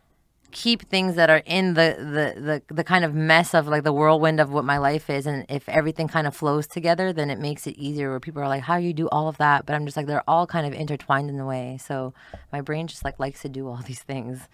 keep 0.52 0.89
things 0.89 1.16
that 1.16 1.30
are 1.30 1.41
in 1.45 1.74
the, 1.74 1.95
the 1.97 2.41
the 2.41 2.74
the 2.74 2.84
kind 2.84 3.04
of 3.04 3.14
mess 3.14 3.54
of 3.54 3.68
like 3.68 3.84
the 3.84 3.93
whirlwind 3.93 4.39
of 4.39 4.52
what 4.52 4.66
my 4.66 4.78
life 4.78 5.10
is 5.10 5.26
and 5.26 5.45
if 5.49 5.68
everything 5.70 6.08
kind 6.08 6.28
of 6.28 6.36
flows 6.36 6.68
together 6.68 7.12
then 7.14 7.30
it 7.30 7.39
makes 7.39 7.66
it 7.68 7.76
easier 7.78 8.10
where 8.10 8.20
people 8.20 8.41
are 8.41 8.47
like 8.47 8.64
how 8.64 8.76
you 8.76 8.93
do 8.93 9.08
all 9.10 9.28
of 9.28 9.38
that? 9.38 9.66
But 9.66 9.76
i'm 9.76 9.86
just 9.86 9.97
like 9.97 10.08
they're 10.08 10.30
all 10.30 10.47
kind 10.47 10.66
of 10.68 10.74
intertwined 10.74 11.30
in 11.30 11.39
a 11.39 11.45
way. 11.45 11.78
So 11.82 12.14
my 12.52 12.62
brain 12.62 12.88
just 12.88 13.04
like 13.04 13.20
likes 13.20 13.41
to 13.41 13.49
do 13.49 13.68
all 13.68 13.78
these 13.86 14.04
things. 14.04 14.47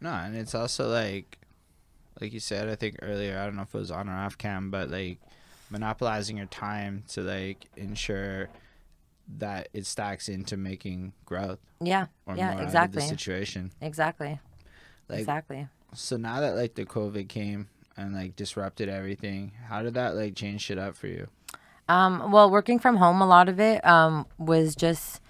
No, 0.00 0.10
and 0.10 0.34
it's 0.34 0.54
also 0.54 0.88
like, 0.88 1.38
like 2.20 2.32
you 2.32 2.40
said, 2.40 2.68
I 2.68 2.74
think 2.74 2.96
earlier. 3.02 3.38
I 3.38 3.44
don't 3.44 3.56
know 3.56 3.62
if 3.62 3.74
it 3.74 3.78
was 3.78 3.90
on 3.90 4.08
or 4.08 4.12
off 4.12 4.38
cam, 4.38 4.70
but 4.70 4.90
like 4.90 5.18
monopolizing 5.68 6.36
your 6.36 6.46
time 6.46 7.04
to 7.08 7.20
like 7.20 7.66
ensure 7.76 8.48
that 9.38 9.68
it 9.72 9.86
stacks 9.86 10.28
into 10.28 10.56
making 10.56 11.12
growth 11.24 11.60
yeah. 11.80 12.06
or 12.26 12.34
yeah 12.34 12.46
more 12.46 12.54
out 12.54 12.60
of 12.60 12.66
exactly. 12.66 13.02
the 13.02 13.08
situation. 13.08 13.70
exactly 13.80 14.40
Like, 15.10 15.20
exactly 15.20 15.68
so 15.94 16.16
now 16.16 16.40
that 16.40 16.56
like 16.56 16.74
the 16.74 16.84
COVID 16.84 17.28
came 17.28 17.68
and 17.96 18.14
like 18.14 18.36
disrupted 18.36 18.88
everything, 18.88 19.52
how 19.68 19.82
did 19.82 19.94
that 19.94 20.14
like 20.14 20.34
change 20.34 20.62
shit 20.62 20.78
up 20.78 20.96
for 20.96 21.06
you? 21.06 21.28
Um, 21.88 22.30
well, 22.30 22.50
working 22.50 22.78
from 22.78 22.96
home, 22.96 23.20
a 23.20 23.26
lot 23.26 23.48
of 23.48 23.58
it 23.58 23.84
um, 23.84 24.26
was 24.38 24.76
just 24.76 25.20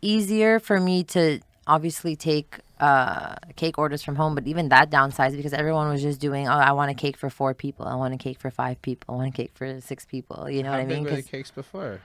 easier 0.00 0.58
for 0.58 0.80
me 0.80 1.04
to 1.04 1.40
obviously 1.66 2.16
take 2.16 2.60
uh, 2.80 3.34
cake 3.56 3.76
orders 3.76 4.02
from 4.02 4.16
home, 4.16 4.34
but 4.34 4.46
even 4.46 4.70
that 4.70 4.90
downsized 4.90 5.36
because 5.36 5.52
everyone 5.52 5.88
was 5.88 6.00
just 6.00 6.20
doing, 6.20 6.48
oh, 6.48 6.52
I 6.52 6.72
want 6.72 6.90
a 6.90 6.94
cake 6.94 7.18
for 7.18 7.28
four 7.28 7.52
people, 7.52 7.86
I 7.86 7.96
want 7.96 8.14
a 8.14 8.16
cake 8.16 8.40
for 8.40 8.50
five 8.50 8.80
people, 8.80 9.14
I 9.14 9.18
want 9.18 9.34
a 9.34 9.36
cake 9.36 9.50
for 9.54 9.80
six 9.82 10.06
people. 10.06 10.48
You 10.48 10.62
know 10.62 10.70
how 10.70 10.76
what 10.76 10.84
I 10.84 10.86
big 10.86 10.96
mean? 10.96 11.04
were 11.04 11.16
the 11.16 11.22
cakes 11.22 11.50
before? 11.50 12.00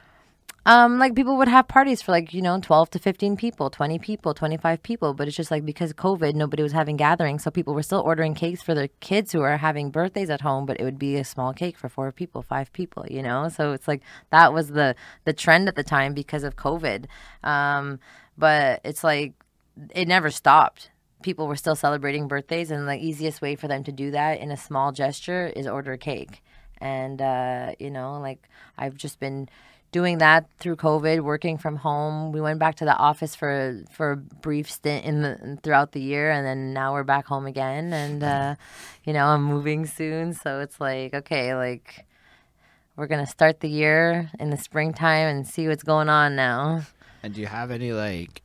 Um, 0.66 1.00
like 1.00 1.16
people 1.16 1.38
would 1.38 1.48
have 1.48 1.68
parties 1.68 2.04
for 2.04 2.12
like 2.12 2.36
you 2.36 2.42
know 2.42 2.60
twelve 2.60 2.92
to 2.92 3.00
fifteen 3.00 3.36
people, 3.36 3.72
twenty 3.72 3.98
people, 3.98 4.36
twenty 4.36 4.58
five 4.58 4.84
people, 4.84 5.16
but 5.16 5.28
it's 5.28 5.36
just 5.36 5.50
like 5.50 5.66
because 5.66 5.92
COVID, 5.94 6.36
nobody 6.36 6.62
was 6.62 6.72
having 6.72 6.98
gatherings, 6.98 7.44
so 7.44 7.50
people 7.50 7.74
were 7.74 7.82
still 7.82 8.02
ordering 8.02 8.36
cakes 8.36 8.62
for 8.62 8.76
their 8.76 8.90
kids 9.00 9.32
who 9.32 9.42
are 9.42 9.58
having 9.58 9.90
birthdays 9.90 10.30
at 10.30 10.42
home, 10.42 10.68
but 10.68 10.80
it 10.80 10.84
would 10.84 11.00
be 11.00 11.16
a 11.18 11.24
small 11.24 11.52
cake 11.52 11.78
for 11.78 11.90
four 11.90 12.12
people, 12.12 12.44
five 12.44 12.72
people, 12.74 13.06
you 13.10 13.24
know. 13.24 13.50
So 13.50 13.72
it's 13.72 13.88
like 13.88 14.04
that 14.30 14.54
was 14.54 14.70
the 14.70 14.96
the 15.26 15.34
trend 15.34 15.68
at 15.68 15.76
the 15.76 15.84
time 15.84 16.14
because 16.14 16.44
of 16.44 16.56
COVID, 16.56 17.06
um, 17.44 18.00
but 18.38 18.82
it's 18.84 19.04
like 19.04 19.34
it 19.96 20.08
never 20.08 20.30
stopped. 20.30 20.92
People 21.24 21.48
were 21.48 21.56
still 21.56 21.76
celebrating 21.76 22.28
birthdays, 22.28 22.70
and 22.70 22.88
the 22.88 22.98
easiest 22.98 23.42
way 23.42 23.56
for 23.56 23.68
them 23.68 23.84
to 23.84 23.92
do 23.92 24.12
that 24.12 24.40
in 24.40 24.52
a 24.52 24.58
small 24.58 24.92
gesture 24.92 25.48
is 25.48 25.66
order 25.66 25.94
a 25.94 25.98
cake. 25.98 26.44
And 26.80 27.20
uh, 27.20 27.74
you 27.80 27.90
know, 27.90 28.20
like 28.20 28.48
I've 28.78 28.96
just 28.96 29.20
been 29.20 29.50
doing 29.92 30.20
that 30.20 30.50
through 30.60 30.78
COVID, 30.78 31.22
working 31.22 31.58
from 31.58 31.78
home. 31.78 32.32
We 32.32 32.42
went 32.42 32.60
back 32.60 32.76
to 32.76 32.86
the 32.86 32.96
office 32.96 33.36
for 33.36 33.82
for 33.92 34.12
a 34.12 34.18
brief 34.18 34.72
stint 34.72 35.06
in 35.06 35.22
the 35.22 35.60
throughout 35.64 35.92
the 35.92 36.02
year, 36.02 36.32
and 36.32 36.46
then 36.46 36.74
now 36.74 36.94
we're 36.94 37.04
back 37.04 37.26
home 37.26 37.46
again. 37.46 37.94
And 37.94 38.24
uh, 38.24 38.56
you 39.04 39.14
know, 39.14 39.26
I'm 39.26 39.44
moving 39.44 39.86
soon, 39.86 40.34
so 40.34 40.60
it's 40.62 40.80
like 40.80 41.14
okay, 41.14 41.56
like 41.56 42.06
we're 42.96 43.08
gonna 43.08 43.28
start 43.28 43.60
the 43.60 43.70
year 43.70 44.30
in 44.40 44.50
the 44.50 44.58
springtime 44.58 45.28
and 45.28 45.48
see 45.48 45.68
what's 45.68 45.84
going 45.84 46.10
on 46.10 46.36
now. 46.36 46.84
And 47.24 47.34
do 47.34 47.42
you 47.42 47.48
have 47.48 47.72
any 47.72 47.92
like 47.92 48.42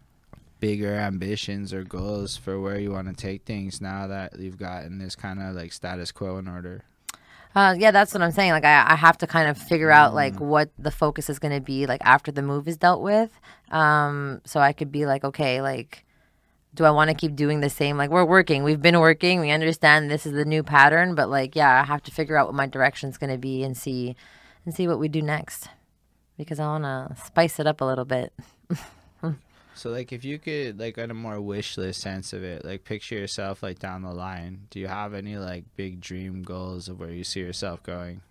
bigger 0.61 0.95
ambitions 0.95 1.73
or 1.73 1.85
goals 1.85 2.37
for 2.37 2.61
where 2.61 2.79
you 2.79 2.91
want 2.91 3.09
to 3.09 3.15
take 3.15 3.45
things 3.45 3.81
now 3.81 4.07
that 4.07 4.39
you've 4.39 4.59
gotten 4.59 4.99
this 4.99 5.15
kind 5.15 5.41
of 5.41 5.55
like 5.55 5.73
status 5.73 6.13
quo 6.13 6.39
in 6.39 6.49
order? 6.49 6.85
Uh, 7.57 7.75
yeah, 7.79 7.91
that's 7.91 8.13
what 8.13 8.23
I'm 8.23 8.33
saying. 8.33 8.53
Like, 8.53 8.67
I, 8.67 8.93
I 8.93 8.97
have 8.97 9.17
to 9.19 9.27
kind 9.27 9.49
of 9.49 9.57
figure 9.57 9.91
out 9.91 10.15
like 10.15 10.39
what 10.39 10.69
the 10.79 10.91
focus 10.91 11.31
is 11.31 11.39
going 11.39 11.55
to 11.55 11.61
be 11.61 11.87
like 11.87 12.03
after 12.05 12.31
the 12.31 12.43
move 12.43 12.69
is 12.69 12.77
dealt 12.77 13.01
with. 13.01 13.41
Um, 13.71 14.43
so 14.45 14.61
I 14.61 14.75
could 14.75 14.93
be 14.93 15.07
like, 15.07 15.25
okay, 15.25 15.63
like, 15.63 16.05
do 16.75 16.85
I 16.85 16.91
want 16.91 17.09
to 17.09 17.15
keep 17.15 17.35
doing 17.35 17.61
the 17.61 17.71
same? 17.71 17.97
Like, 17.97 18.11
we're 18.11 18.27
working, 18.27 18.63
we've 18.63 18.83
been 18.83 19.01
working, 19.01 19.41
we 19.41 19.51
understand 19.51 20.11
this 20.11 20.27
is 20.27 20.35
the 20.35 20.45
new 20.45 20.63
pattern, 20.63 21.15
but 21.15 21.31
like, 21.31 21.57
yeah, 21.57 21.81
I 21.81 21.85
have 21.87 22.03
to 22.03 22.11
figure 22.11 22.37
out 22.37 22.47
what 22.47 22.55
my 22.55 22.67
direction's 22.67 23.17
going 23.17 23.33
to 23.33 23.39
be 23.39 23.63
and 23.63 23.75
see, 23.75 24.15
and 24.67 24.75
see 24.75 24.87
what 24.87 24.99
we 24.99 25.09
do 25.09 25.23
next, 25.23 25.69
because 26.37 26.61
I 26.61 26.67
want 26.67 26.85
to 26.85 27.17
spice 27.25 27.59
it 27.59 27.67
up 27.67 27.81
a 27.81 27.87
little 27.87 28.05
bit. 28.05 28.35
So 29.77 29.91
like 29.91 30.13
if 30.13 30.25
you 30.25 30.39
could 30.39 30.79
like 30.79 30.97
on 30.99 31.11
a 31.11 31.15
more 31.15 31.41
wish 31.41 31.77
list 31.77 32.01
sense 32.01 32.33
of 32.33 32.43
it, 32.43 32.65
like 32.65 32.85
picture 32.85 33.15
yourself 33.15 33.63
like 33.63 33.79
down 33.79 34.03
the 34.03 34.13
line. 34.13 34.67
Do 34.71 34.81
you 34.81 34.89
have 34.89 35.13
any 35.13 35.37
like 35.37 35.65
big 35.77 36.01
dream 36.01 36.43
goals 36.43 36.89
of 36.89 36.99
where 36.99 37.11
you 37.11 37.25
see 37.25 37.41
yourself 37.41 37.83
going? 37.83 38.23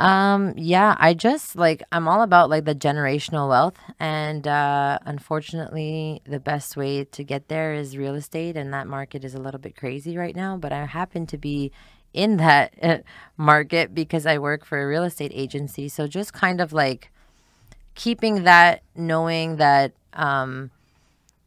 Um, 0.00 0.54
yeah, 0.56 0.96
I 0.98 1.14
just 1.14 1.56
like 1.56 1.82
I'm 1.92 2.08
all 2.08 2.22
about 2.22 2.50
like 2.50 2.64
the 2.64 2.74
generational 2.74 3.48
wealth 3.48 3.76
and 4.00 4.48
uh 4.48 4.98
unfortunately 5.04 6.22
the 6.26 6.40
best 6.40 6.76
way 6.76 7.04
to 7.04 7.22
get 7.22 7.48
there 7.48 7.74
is 7.74 7.96
real 7.96 8.14
estate 8.14 8.56
and 8.56 8.72
that 8.72 8.86
market 8.86 9.24
is 9.24 9.34
a 9.34 9.40
little 9.40 9.60
bit 9.60 9.76
crazy 9.76 10.16
right 10.16 10.34
now, 10.34 10.56
but 10.56 10.72
I 10.72 10.86
happen 10.86 11.26
to 11.26 11.38
be 11.38 11.70
in 12.12 12.38
that 12.38 13.04
market 13.36 13.94
because 13.94 14.26
I 14.26 14.38
work 14.38 14.64
for 14.64 14.82
a 14.82 14.86
real 14.86 15.04
estate 15.04 15.32
agency. 15.32 15.88
So 15.88 16.08
just 16.08 16.32
kind 16.32 16.60
of 16.60 16.72
like 16.72 17.12
keeping 17.94 18.44
that 18.44 18.82
knowing 18.96 19.56
that 19.56 19.92
um 20.14 20.70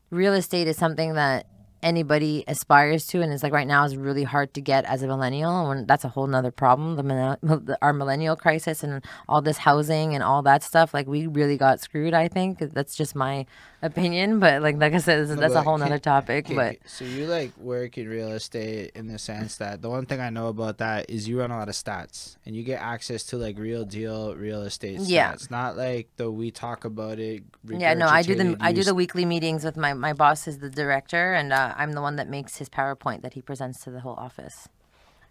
real 0.09 0.33
estate 0.33 0.67
is 0.67 0.77
something 0.77 1.13
that 1.15 1.47
anybody 1.81 2.45
aspires 2.47 3.05
to 3.05 3.21
and 3.21 3.33
it's 3.33 3.43
like 3.43 3.51
right 3.51 3.67
now 3.67 3.83
is 3.83 3.97
really 3.97 4.23
hard 4.23 4.53
to 4.53 4.61
get 4.61 4.85
as 4.85 5.03
a 5.03 5.07
millennial 5.07 5.69
and 5.69 5.85
that's 5.85 6.05
a 6.05 6.07
whole 6.07 6.27
nother 6.27 6.49
problem 6.51 6.95
the, 7.41 7.77
our 7.81 7.91
millennial 7.91 8.37
crisis 8.37 8.83
and 8.83 9.03
all 9.27 9.41
this 9.41 9.57
housing 9.57 10.13
and 10.15 10.23
all 10.23 10.41
that 10.41 10.63
stuff 10.63 10.93
like 10.93 11.07
we 11.07 11.27
really 11.27 11.57
got 11.57 11.81
screwed 11.81 12.13
i 12.13 12.27
think. 12.27 12.59
That's 12.59 12.95
just 12.95 13.15
my 13.15 13.45
opinion 13.83 14.39
but 14.39 14.61
like 14.61 14.77
like 14.77 14.93
i 14.93 14.97
said 14.97 15.27
that's, 15.27 15.39
that's 15.39 15.53
a 15.55 15.61
whole 15.61 15.77
can- 15.77 15.87
nother 15.89 15.99
topic 16.13 16.45
Okay, 16.45 16.55
but 16.55 16.77
so 16.85 17.05
you 17.05 17.27
like 17.27 17.55
work 17.57 17.97
in 17.97 18.07
real 18.07 18.29
estate 18.29 18.91
in 18.95 19.07
the 19.07 19.19
sense 19.19 19.57
that 19.57 19.81
the 19.81 19.89
one 19.89 20.05
thing 20.05 20.19
I 20.19 20.29
know 20.29 20.47
about 20.47 20.77
that 20.79 21.09
is 21.09 21.27
you 21.27 21.39
run 21.39 21.51
a 21.51 21.57
lot 21.57 21.69
of 21.69 21.75
stats 21.75 22.37
and 22.45 22.55
you 22.55 22.63
get 22.63 22.81
access 22.81 23.23
to 23.25 23.37
like 23.37 23.57
real 23.59 23.85
deal 23.85 24.33
real 24.35 24.61
estate 24.63 24.99
stats. 24.99 25.09
Yeah. 25.09 25.35
Not 25.49 25.75
like 25.77 26.07
the 26.17 26.31
we 26.31 26.49
talk 26.49 26.85
about 26.85 27.19
it. 27.19 27.43
yeah 27.67 27.93
no 27.93 28.07
i 28.07 28.21
do 28.23 28.33
the 28.35 28.57
i 28.59 28.71
do 28.71 28.83
the 28.83 28.95
weekly 28.95 29.25
meetings 29.25 29.63
with 29.63 29.77
my 29.77 29.93
my 29.93 30.13
boss 30.13 30.47
is 30.47 30.59
the 30.59 30.69
director 30.69 31.33
and 31.33 31.51
uh, 31.53 31.73
i'm 31.77 31.91
the 31.93 32.01
one 32.01 32.15
that 32.15 32.27
makes 32.29 32.57
his 32.57 32.69
powerpoint 32.69 33.21
that 33.21 33.33
he 33.33 33.41
presents 33.41 33.83
to 33.83 33.91
the 33.91 33.99
whole 33.99 34.15
office 34.15 34.67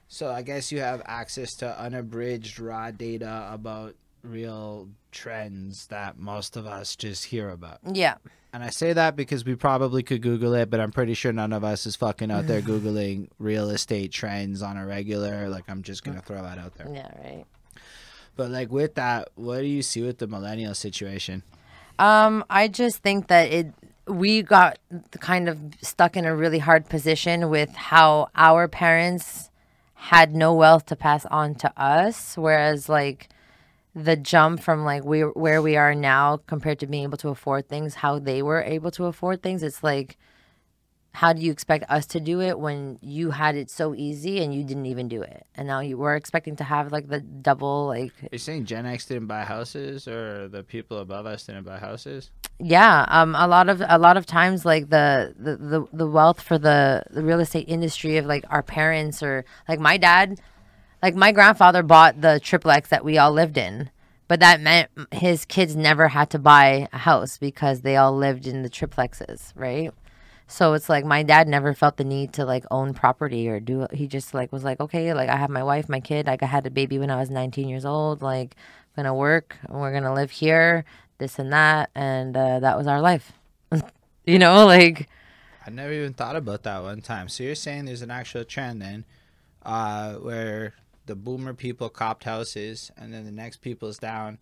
So 0.09 0.29
I 0.31 0.43
guess 0.43 0.71
you 0.71 0.81
have 0.81 1.01
access 1.07 1.55
to 1.61 1.67
unabridged 1.87 2.61
raw 2.61 2.91
data 2.91 3.49
about 3.51 3.95
real 4.23 4.89
trends 5.11 5.87
that 5.89 6.19
most 6.19 6.57
of 6.57 6.67
us 6.67 6.97
just 6.97 7.25
hear 7.27 7.51
about. 7.51 7.79
yeah 7.93 8.15
And 8.53 8.63
I 8.63 8.71
say 8.71 8.93
that 8.93 9.17
because 9.17 9.45
we 9.45 9.55
probably 9.55 10.03
could 10.03 10.23
Google 10.23 10.55
it, 10.55 10.71
but 10.71 10.81
I'm 10.81 10.93
pretty 10.93 11.15
sure 11.15 11.33
none 11.33 11.53
of 11.53 11.65
us 11.65 11.87
is 11.87 11.97
fucking 11.97 12.31
out 12.31 12.47
there 12.47 12.61
Googling 12.71 13.29
real 13.39 13.71
estate 13.71 14.13
trends 14.13 14.63
on 14.63 14.77
a 14.77 14.87
regular. 14.87 15.49
Like, 15.49 15.65
I'm 15.69 15.83
just 15.83 16.05
going 16.05 16.17
to 16.17 16.23
throw 16.23 16.43
that 16.43 16.59
out 16.59 16.75
there. 16.77 16.89
yeah 16.93 17.11
right 17.23 17.45
But, 18.37 18.51
like, 18.51 18.71
with 18.71 18.95
that, 18.95 19.31
what 19.35 19.61
do 19.61 19.67
you 19.67 19.83
see 19.83 20.03
with 20.03 20.19
the 20.19 20.27
millennial 20.27 20.75
situation? 20.75 21.43
Um, 21.99 22.45
I 22.49 22.69
just 22.69 22.99
think 22.99 23.29
that 23.29 23.53
it 23.53 23.73
we 24.07 24.43
got 24.43 24.79
kind 25.21 25.49
of 25.49 25.59
stuck 25.81 26.17
in 26.17 26.25
a 26.25 26.35
really 26.35 26.59
hard 26.59 26.89
position 26.89 27.49
with 27.49 27.71
how 27.75 28.29
our 28.35 28.67
parents 28.67 29.51
had 29.95 30.35
no 30.35 30.53
wealth 30.53 30.87
to 30.87 30.97
pass 30.97 31.25
on 31.27 31.55
to 31.55 31.73
us, 31.81 32.37
whereas 32.37 32.89
like 32.89 33.29
the 33.95 34.17
jump 34.17 34.61
from 34.61 34.85
like 34.85 35.05
we 35.05 35.21
where 35.21 35.61
we 35.61 35.77
are 35.77 35.95
now 35.95 36.39
compared 36.47 36.79
to 36.81 36.87
being 36.87 37.05
able 37.05 37.19
to 37.19 37.29
afford 37.29 37.69
things, 37.69 37.97
how 37.97 38.19
they 38.19 38.43
were 38.43 38.63
able 38.63 38.91
to 38.93 39.05
afford 39.07 39.43
things, 39.43 39.63
it's 39.63 39.83
like 39.83 40.17
how 41.15 41.33
do 41.33 41.43
you 41.43 41.53
expect 41.53 41.85
us 41.91 42.07
to 42.07 42.21
do 42.21 42.41
it 42.41 42.59
when 42.59 42.99
you 43.03 43.31
had 43.31 43.55
it 43.55 43.71
so 43.71 43.95
easy 43.95 44.43
and 44.43 44.55
you 44.55 44.65
didn't 44.65 44.87
even 44.87 45.09
do 45.09 45.21
it 45.21 45.47
and 45.55 45.69
now 45.69 45.81
you 45.81 45.97
were 45.97 46.17
expecting 46.17 46.57
to 46.57 46.65
have 46.65 46.91
like 46.91 47.09
the 47.09 47.21
double 47.21 47.87
like 47.87 48.13
You're 48.31 48.39
saying 48.39 48.65
Gen 48.65 48.87
X 48.87 49.07
didn't 49.07 49.27
buy 49.27 49.45
houses 49.45 50.09
or 50.09 50.49
the 50.49 50.63
people 50.63 50.99
above 50.99 51.27
us 51.27 51.45
didn't 51.45 51.65
buy 51.65 51.79
houses? 51.79 52.31
yeah 52.59 53.05
um 53.09 53.35
a 53.35 53.47
lot 53.47 53.69
of 53.69 53.83
a 53.87 53.99
lot 53.99 54.17
of 54.17 54.25
times 54.25 54.65
like 54.65 54.89
the 54.89 55.35
the 55.39 55.57
the, 55.57 55.87
the 55.93 56.07
wealth 56.07 56.41
for 56.41 56.59
the 56.59 57.03
the 57.11 57.23
real 57.23 57.41
estate 57.41 57.69
industry 57.69 58.17
of 58.17 58.25
like 58.25 58.45
our 58.49 58.63
parents 58.63 59.23
or 59.23 59.45
like 59.69 59.81
my 59.81 59.97
dad 59.97 60.41
like 61.03 61.15
my 61.15 61.33
grandfather 61.33 61.83
bought 61.83 62.21
the 62.21 62.41
triplex 62.41 62.89
that 62.91 63.05
we 63.05 63.19
all 63.19 63.33
lived 63.33 63.59
in 63.59 63.91
but 64.29 64.41
that 64.41 64.61
meant 64.61 64.89
his 65.11 65.45
kids 65.45 65.77
never 65.77 66.09
had 66.09 66.31
to 66.31 66.39
buy 66.39 66.89
a 66.93 66.99
house 66.99 67.39
because 67.39 67.83
they 67.83 67.97
all 67.97 68.17
lived 68.17 68.47
in 68.47 68.63
the 68.63 68.71
triplexes 68.71 69.53
right 69.55 69.93
So 70.53 70.75
it's 70.75 70.89
like 70.91 71.05
my 71.07 71.23
dad 71.23 71.49
never 71.49 71.73
felt 71.73 71.97
the 71.97 72.05
need 72.05 72.35
to 72.35 72.45
like 72.45 72.65
own 72.71 72.93
property 72.93 73.49
or 73.49 73.59
do 73.59 73.87
he 73.91 74.07
just 74.07 74.35
like 74.35 74.53
was 74.53 74.65
like, 74.65 74.81
okay, 74.81 75.15
like 75.15 75.31
I 75.31 75.37
have 75.37 75.49
my 75.49 75.63
wife, 75.63 75.89
my 75.89 76.01
kid, 76.01 76.27
like 76.27 76.43
I 76.43 76.47
had 76.47 76.67
a 76.67 76.71
baby 76.71 76.99
when 76.99 77.11
I 77.11 77.17
was 77.17 77.31
19 77.31 77.69
years 77.69 77.87
old, 77.87 78.21
like 78.21 78.55
I'm 78.95 79.05
gonna 79.05 79.15
work 79.15 79.57
and 79.63 79.81
we're 79.81 79.93
gonna 79.95 80.13
live 80.13 80.31
here, 80.31 80.85
this 81.17 81.39
and 81.39 81.53
that, 81.55 81.89
and 81.95 82.37
uh, 82.37 82.61
that 82.61 82.77
was 82.77 82.87
our 82.87 83.01
life. 83.01 83.33
you 84.27 84.39
know, 84.39 84.67
like 84.67 85.09
I 85.67 85.71
never 85.71 85.93
even 85.93 86.13
thought 86.13 86.37
about 86.37 86.65
that 86.65 86.83
one 86.83 87.01
time. 87.01 87.31
So 87.31 87.45
you're 87.45 87.55
saying 87.55 87.87
there's 87.87 88.03
an 88.03 88.11
actual 88.11 88.45
trend 88.45 88.83
then, 88.83 89.07
uh, 89.65 90.15
where 90.17 90.75
the 91.07 91.15
boomer 91.15 91.55
people 91.55 91.89
copped 91.89 92.25
houses, 92.25 92.91
and 92.97 93.13
then 93.13 93.25
the 93.25 93.33
next 93.33 93.59
people's 93.59 93.99
down 93.99 94.39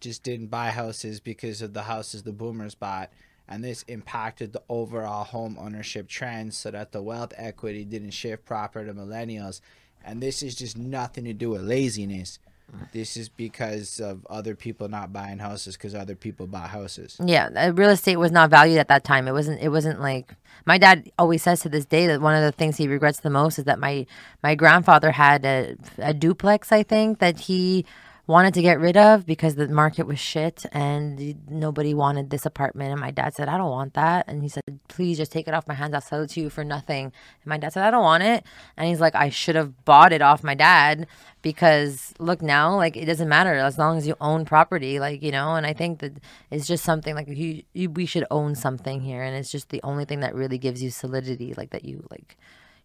just 0.00 0.22
didn't 0.22 0.48
buy 0.48 0.70
houses 0.70 1.20
because 1.20 1.62
of 1.62 1.72
the 1.72 1.82
houses 1.82 2.22
the 2.22 2.32
boomers 2.32 2.74
bought, 2.74 3.10
and 3.48 3.64
this 3.64 3.82
impacted 3.88 4.52
the 4.52 4.62
overall 4.68 5.24
home 5.24 5.56
ownership 5.58 6.08
trend, 6.08 6.52
so 6.52 6.70
that 6.70 6.92
the 6.92 7.02
wealth 7.02 7.32
equity 7.36 7.84
didn't 7.84 8.10
shift 8.10 8.44
proper 8.44 8.84
to 8.84 8.92
millennials, 8.92 9.60
and 10.04 10.22
this 10.22 10.42
is 10.42 10.54
just 10.54 10.76
nothing 10.76 11.24
to 11.24 11.32
do 11.32 11.50
with 11.50 11.62
laziness. 11.62 12.38
This 12.92 13.16
is 13.16 13.28
because 13.28 14.00
of 14.00 14.26
other 14.28 14.54
people 14.54 14.88
not 14.88 15.12
buying 15.12 15.38
houses 15.38 15.76
because 15.76 15.94
other 15.94 16.14
people 16.14 16.46
bought 16.46 16.70
houses. 16.70 17.16
Yeah, 17.24 17.70
real 17.74 17.90
estate 17.90 18.16
was 18.16 18.32
not 18.32 18.50
valued 18.50 18.78
at 18.78 18.88
that 18.88 19.04
time. 19.04 19.28
It 19.28 19.32
wasn't. 19.32 19.60
It 19.60 19.68
wasn't 19.68 20.00
like 20.00 20.34
my 20.64 20.78
dad 20.78 21.10
always 21.18 21.42
says 21.42 21.60
to 21.60 21.68
this 21.68 21.84
day 21.84 22.06
that 22.08 22.20
one 22.20 22.34
of 22.34 22.42
the 22.42 22.52
things 22.52 22.76
he 22.76 22.88
regrets 22.88 23.20
the 23.20 23.30
most 23.30 23.58
is 23.58 23.64
that 23.64 23.78
my 23.78 24.06
my 24.42 24.54
grandfather 24.54 25.12
had 25.12 25.44
a, 25.44 25.76
a 25.98 26.12
duplex. 26.12 26.72
I 26.72 26.82
think 26.82 27.18
that 27.20 27.40
he 27.40 27.84
wanted 28.26 28.54
to 28.54 28.62
get 28.62 28.80
rid 28.80 28.96
of 28.96 29.24
because 29.24 29.54
the 29.54 29.68
market 29.68 30.06
was 30.06 30.18
shit 30.18 30.66
and 30.72 31.48
nobody 31.48 31.94
wanted 31.94 32.30
this 32.30 32.44
apartment. 32.44 32.90
And 32.90 33.00
my 33.00 33.12
dad 33.12 33.34
said, 33.34 33.48
I 33.48 33.56
don't 33.56 33.70
want 33.70 33.94
that. 33.94 34.26
And 34.26 34.42
he 34.42 34.48
said, 34.48 34.62
please 34.88 35.16
just 35.16 35.30
take 35.30 35.46
it 35.46 35.54
off 35.54 35.68
my 35.68 35.74
hands. 35.74 35.94
I'll 35.94 36.00
sell 36.00 36.22
it 36.22 36.30
to 36.30 36.40
you 36.40 36.50
for 36.50 36.64
nothing. 36.64 37.04
And 37.04 37.46
my 37.46 37.56
dad 37.56 37.72
said, 37.72 37.84
I 37.84 37.90
don't 37.90 38.02
want 38.02 38.24
it. 38.24 38.44
And 38.76 38.88
he's 38.88 39.00
like, 39.00 39.14
I 39.14 39.28
should 39.28 39.54
have 39.54 39.84
bought 39.84 40.12
it 40.12 40.22
off 40.22 40.42
my 40.42 40.54
dad 40.54 41.06
because 41.40 42.14
look 42.18 42.42
now, 42.42 42.74
like 42.74 42.96
it 42.96 43.04
doesn't 43.04 43.28
matter 43.28 43.54
as 43.54 43.78
long 43.78 43.96
as 43.96 44.08
you 44.08 44.16
own 44.20 44.44
property, 44.44 44.98
like, 44.98 45.22
you 45.22 45.30
know, 45.30 45.54
and 45.54 45.64
I 45.64 45.72
think 45.72 46.00
that 46.00 46.14
it's 46.50 46.66
just 46.66 46.82
something 46.82 47.14
like 47.14 47.28
you, 47.28 47.62
you 47.74 47.90
we 47.90 48.06
should 48.06 48.24
own 48.30 48.56
something 48.56 49.02
here. 49.02 49.22
And 49.22 49.36
it's 49.36 49.52
just 49.52 49.68
the 49.68 49.82
only 49.84 50.04
thing 50.04 50.20
that 50.20 50.34
really 50.34 50.58
gives 50.58 50.82
you 50.82 50.90
solidity, 50.90 51.54
like 51.54 51.70
that 51.70 51.84
you 51.84 52.04
like 52.10 52.36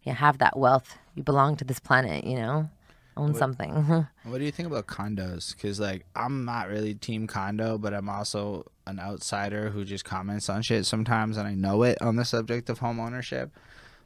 you 0.04 0.14
have 0.14 0.38
that 0.40 0.58
wealth. 0.58 0.98
You 1.16 1.24
belong 1.24 1.56
to 1.58 1.66
this 1.66 1.80
planet, 1.80 2.24
you 2.24 2.36
know? 2.38 2.70
Own 3.18 3.34
something. 3.34 3.72
what 4.24 4.38
do 4.38 4.44
you 4.44 4.52
think 4.52 4.68
about 4.68 4.88
condos? 4.88 5.56
Because 5.56 5.80
like 5.80 6.06
I'm 6.16 6.46
not 6.46 6.70
really 6.70 6.96
team 6.96 7.28
condo, 7.28 7.78
but 7.78 7.94
I'm 7.94 8.10
also 8.10 8.66
an 8.88 9.00
outsider 9.00 9.70
who 9.70 9.86
just 9.86 10.06
comments 10.06 10.50
on 10.50 10.62
shit 10.62 10.86
sometimes, 10.86 11.38
and 11.38 11.48
I 11.48 11.54
know 11.54 11.84
it 11.84 12.02
on 12.02 12.16
the 12.16 12.26
subject 12.26 12.70
of 12.70 12.80
home 12.80 13.00
ownership. 13.00 13.52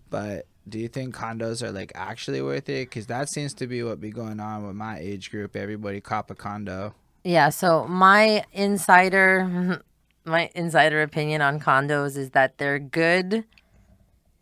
But 0.09 0.47
do 0.67 0.79
you 0.79 0.87
think 0.87 1.15
condos 1.15 1.61
are 1.61 1.71
like 1.71 1.91
actually 1.95 2.41
worth 2.41 2.69
it? 2.69 2.89
Because 2.89 3.07
that 3.07 3.29
seems 3.29 3.53
to 3.55 3.67
be 3.67 3.83
what 3.83 3.99
be 3.99 4.11
going 4.11 4.39
on 4.39 4.65
with 4.65 4.75
my 4.75 4.97
age 4.97 5.31
group. 5.31 5.55
Everybody 5.55 6.01
cop 6.01 6.31
a 6.31 6.35
condo. 6.35 6.93
Yeah. 7.23 7.49
So 7.49 7.87
my 7.87 8.43
insider, 8.53 9.81
my 10.25 10.49
insider 10.55 11.01
opinion 11.01 11.41
on 11.41 11.59
condos 11.59 12.17
is 12.17 12.31
that 12.31 12.57
they're 12.57 12.79
good. 12.79 13.45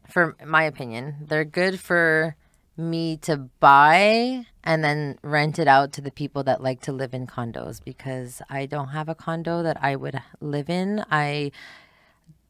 For 0.09 0.35
my 0.45 0.63
opinion, 0.63 1.15
they're 1.27 1.45
good 1.45 1.79
for 1.79 2.35
me 2.75 3.17
to 3.17 3.37
buy 3.59 4.45
and 4.63 4.83
then 4.83 5.17
rent 5.21 5.59
it 5.59 5.67
out 5.67 5.91
to 5.93 6.01
the 6.01 6.11
people 6.11 6.43
that 6.43 6.63
like 6.63 6.81
to 6.81 6.91
live 6.91 7.13
in 7.13 7.27
condos 7.27 7.83
because 7.83 8.41
I 8.49 8.65
don't 8.65 8.89
have 8.89 9.09
a 9.09 9.15
condo 9.15 9.61
that 9.63 9.77
I 9.81 9.95
would 9.95 10.19
live 10.39 10.69
in. 10.69 11.03
I 11.11 11.51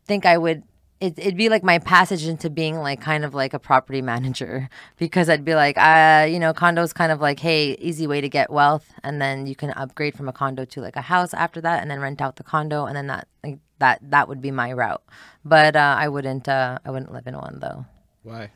think 0.05 0.25
I 0.25 0.37
would 0.37 0.63
it, 1.03 1.19
it'd 1.19 1.35
be 1.35 1.49
like 1.49 1.63
my 1.63 1.79
passage 1.79 2.25
into 2.25 2.49
being 2.49 2.77
like 2.77 3.01
kind 3.01 3.25
of 3.25 3.33
like 3.33 3.53
a 3.53 3.59
property 3.59 4.01
manager 4.01 4.69
because 4.97 5.29
I'd 5.29 5.43
be 5.43 5.53
like, 5.53 5.77
uh, 5.77 6.25
you 6.29 6.39
know, 6.39 6.53
condos 6.53 6.93
kind 6.93 7.11
of 7.11 7.19
like, 7.19 7.41
hey, 7.41 7.73
easy 7.79 8.07
way 8.07 8.21
to 8.21 8.29
get 8.29 8.49
wealth, 8.49 8.93
and 9.03 9.21
then 9.21 9.45
you 9.45 9.53
can 9.53 9.71
upgrade 9.71 10.15
from 10.15 10.29
a 10.29 10.33
condo 10.33 10.63
to 10.63 10.79
like 10.79 10.95
a 10.95 11.01
house 11.01 11.33
after 11.33 11.59
that, 11.59 11.81
and 11.81 11.91
then 11.91 11.99
rent 11.99 12.21
out 12.21 12.37
the 12.37 12.43
condo, 12.43 12.85
and 12.85 12.95
then 12.95 13.07
that 13.07 13.27
like 13.43 13.59
that 13.79 13.99
that 14.11 14.29
would 14.29 14.41
be 14.41 14.49
my 14.49 14.71
route. 14.71 15.03
But 15.43 15.75
uh, 15.75 15.95
I 15.99 16.07
wouldn't 16.07 16.47
uh, 16.47 16.79
I 16.85 16.91
wouldn't 16.91 17.11
live 17.11 17.27
in 17.27 17.35
one 17.35 17.59
though. 17.59 17.85
Why? 18.23 18.51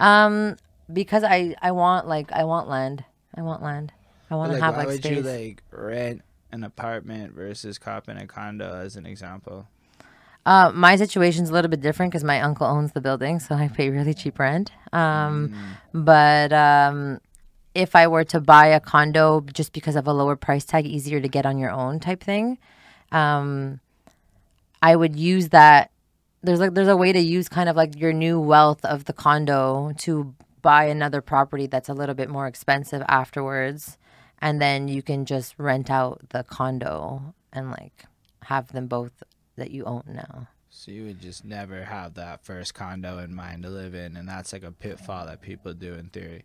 Um, 0.00 0.56
because 0.90 1.24
I 1.24 1.54
I 1.60 1.72
want 1.72 2.06
like 2.08 2.32
I 2.32 2.44
want 2.44 2.68
land. 2.68 3.04
I 3.34 3.42
want 3.42 3.62
land. 3.62 3.92
I 4.30 4.36
want 4.36 4.50
to 4.50 4.54
like, 4.54 4.62
have 4.62 4.74
why 4.74 4.78
like 4.80 4.88
would 4.88 5.04
space. 5.04 5.16
you 5.16 5.22
like 5.22 5.62
rent 5.70 6.22
an 6.52 6.64
apartment 6.64 7.34
versus 7.34 7.78
copping 7.78 8.16
a 8.16 8.26
condo 8.26 8.76
as 8.76 8.96
an 8.96 9.06
example? 9.06 9.68
Uh, 10.44 10.72
my 10.74 10.96
situation's 10.96 11.50
a 11.50 11.52
little 11.52 11.70
bit 11.70 11.80
different 11.80 12.10
because 12.10 12.24
my 12.24 12.40
uncle 12.40 12.66
owns 12.66 12.92
the 12.92 13.00
building, 13.00 13.38
so 13.38 13.54
I 13.54 13.68
pay 13.68 13.90
really 13.90 14.12
cheap 14.12 14.38
rent. 14.38 14.72
Um, 14.92 15.54
But 15.94 16.52
um, 16.52 17.20
if 17.74 17.94
I 17.94 18.08
were 18.08 18.24
to 18.24 18.40
buy 18.40 18.66
a 18.66 18.80
condo 18.80 19.40
just 19.52 19.72
because 19.72 19.96
of 19.96 20.06
a 20.06 20.12
lower 20.12 20.36
price 20.36 20.64
tag, 20.64 20.84
easier 20.84 21.20
to 21.20 21.28
get 21.28 21.46
on 21.46 21.58
your 21.58 21.70
own 21.70 22.00
type 22.00 22.22
thing, 22.22 22.58
um, 23.12 23.80
I 24.82 24.96
would 24.96 25.16
use 25.16 25.50
that. 25.50 25.90
There's 26.42 26.58
like 26.58 26.74
there's 26.74 26.88
a 26.88 26.96
way 26.96 27.12
to 27.12 27.20
use 27.20 27.48
kind 27.48 27.68
of 27.68 27.76
like 27.76 27.96
your 27.96 28.12
new 28.12 28.40
wealth 28.40 28.84
of 28.84 29.04
the 29.04 29.12
condo 29.12 29.92
to 29.98 30.34
buy 30.62 30.84
another 30.84 31.20
property 31.20 31.66
that's 31.66 31.88
a 31.88 31.94
little 31.94 32.14
bit 32.14 32.30
more 32.30 32.46
expensive 32.46 33.02
afterwards, 33.08 33.98
and 34.40 34.62
then 34.62 34.88
you 34.88 35.02
can 35.02 35.26
just 35.26 35.54
rent 35.58 35.90
out 35.90 36.22
the 36.30 36.44
condo 36.44 37.34
and 37.52 37.70
like 37.70 38.04
have 38.44 38.72
them 38.72 38.86
both 38.86 39.22
that 39.56 39.70
you 39.70 39.84
own 39.84 40.04
now. 40.06 40.48
So 40.70 40.90
you 40.90 41.04
would 41.04 41.20
just 41.20 41.44
never 41.44 41.84
have 41.84 42.14
that 42.14 42.44
first 42.44 42.74
condo 42.74 43.18
in 43.18 43.34
mind 43.34 43.64
to 43.64 43.68
live 43.68 43.94
in, 43.94 44.16
and 44.16 44.26
that's 44.28 44.52
like 44.52 44.64
a 44.64 44.72
pitfall 44.72 45.26
that 45.26 45.42
people 45.42 45.74
do 45.74 45.94
in 45.94 46.08
theory. 46.08 46.44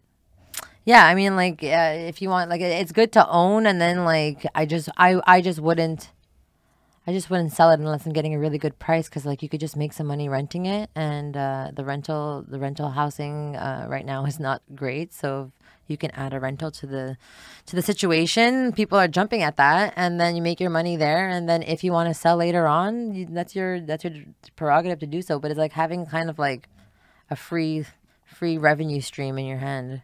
Yeah, 0.83 1.05
I 1.05 1.15
mean, 1.15 1.35
like, 1.35 1.63
uh, 1.63 1.95
if 1.95 2.21
you 2.21 2.29
want, 2.29 2.49
like, 2.49 2.61
it's 2.61 2.93
good 2.93 3.11
to 3.13 3.27
own, 3.27 3.65
and 3.65 3.81
then, 3.81 4.05
like, 4.05 4.45
I 4.55 4.65
just, 4.65 4.87
I, 4.95 5.19
I 5.27 5.41
just 5.41 5.59
wouldn't, 5.59 6.11
I 7.07 7.13
just 7.13 7.29
wouldn't 7.29 7.53
sell 7.53 7.71
it 7.71 7.79
unless 7.79 8.05
I'm 8.05 8.11
getting 8.11 8.35
a 8.35 8.39
really 8.39 8.57
good 8.57 8.77
price, 8.79 9.07
because, 9.07 9.25
like, 9.25 9.41
you 9.41 9.47
could 9.47 9.61
just 9.61 9.77
make 9.77 9.93
some 9.93 10.07
money 10.07 10.27
renting 10.27 10.65
it, 10.65 10.89
and 10.93 11.37
uh, 11.37 11.71
the 11.73 11.85
rental, 11.85 12.43
the 12.45 12.59
rental 12.59 12.89
housing 12.89 13.55
uh, 13.55 13.87
right 13.89 14.05
now 14.05 14.25
is 14.25 14.41
not 14.41 14.61
great, 14.75 15.13
so 15.13 15.53
you 15.87 15.95
can 15.95 16.11
add 16.11 16.33
a 16.33 16.39
rental 16.41 16.69
to 16.69 16.85
the, 16.85 17.15
to 17.65 17.77
the 17.77 17.81
situation. 17.81 18.73
People 18.73 18.99
are 18.99 19.07
jumping 19.07 19.41
at 19.41 19.55
that, 19.55 19.93
and 19.95 20.19
then 20.19 20.35
you 20.35 20.41
make 20.41 20.59
your 20.59 20.69
money 20.69 20.97
there, 20.97 21.29
and 21.29 21.47
then 21.47 21.63
if 21.63 21.81
you 21.81 21.93
want 21.93 22.09
to 22.09 22.13
sell 22.13 22.35
later 22.35 22.67
on, 22.67 23.15
you, 23.15 23.25
that's 23.25 23.55
your, 23.55 23.79
that's 23.79 24.03
your 24.03 24.13
prerogative 24.57 24.99
to 24.99 25.07
do 25.07 25.21
so. 25.21 25.39
But 25.39 25.51
it's 25.51 25.57
like 25.57 25.71
having 25.71 26.05
kind 26.05 26.29
of 26.29 26.37
like 26.37 26.67
a 27.29 27.37
free, 27.37 27.85
free 28.25 28.57
revenue 28.57 28.99
stream 28.99 29.37
in 29.37 29.45
your 29.45 29.59
hand. 29.59 30.01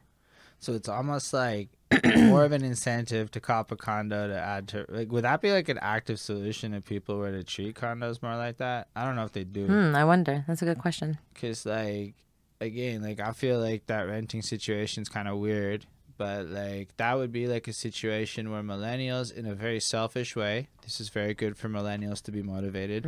So 0.59 0.71
it's 0.71 0.87
almost 0.87 1.33
like 1.33 1.67
more 2.03 2.43
of 2.43 2.51
an 2.51 2.63
incentive 2.63 3.31
to 3.31 3.39
cop 3.39 3.71
a 3.71 3.75
condo 3.75 4.27
to 4.27 4.35
add 4.37 4.67
to 4.69 4.85
like 4.89 5.11
would 5.11 5.23
that 5.23 5.41
be 5.41 5.51
like 5.51 5.69
an 5.69 5.79
active 5.81 6.19
solution 6.19 6.73
if 6.73 6.85
people 6.85 7.17
were 7.17 7.31
to 7.31 7.43
treat 7.43 7.75
condos 7.75 8.21
more 8.21 8.35
like 8.35 8.57
that? 8.57 8.87
I 8.95 9.05
don't 9.05 9.15
know 9.15 9.23
if 9.25 9.31
they 9.31 9.43
do 9.43 9.67
Hmm, 9.67 9.95
I 9.95 10.03
wonder. 10.05 10.43
That's 10.47 10.61
a 10.61 10.65
good 10.65 10.79
question. 10.79 11.17
cuz 11.35 11.65
like 11.65 12.15
again, 12.61 13.01
like 13.01 13.19
I 13.19 13.31
feel 13.31 13.59
like 13.59 13.87
that 13.87 14.03
renting 14.07 14.41
situation's 14.41 15.09
kind 15.09 15.27
of 15.27 15.37
weird, 15.37 15.85
but 16.17 16.47
like 16.47 16.95
that 16.97 17.15
would 17.17 17.31
be 17.31 17.47
like 17.47 17.67
a 17.67 17.73
situation 17.73 18.51
where 18.51 18.61
millennials 18.61 19.33
in 19.33 19.45
a 19.45 19.53
very 19.55 19.79
selfish 19.79 20.35
way, 20.35 20.67
this 20.83 20.99
is 21.01 21.09
very 21.09 21.33
good 21.33 21.57
for 21.57 21.67
millennials 21.69 22.21
to 22.23 22.31
be 22.31 22.41
motivated. 22.43 23.05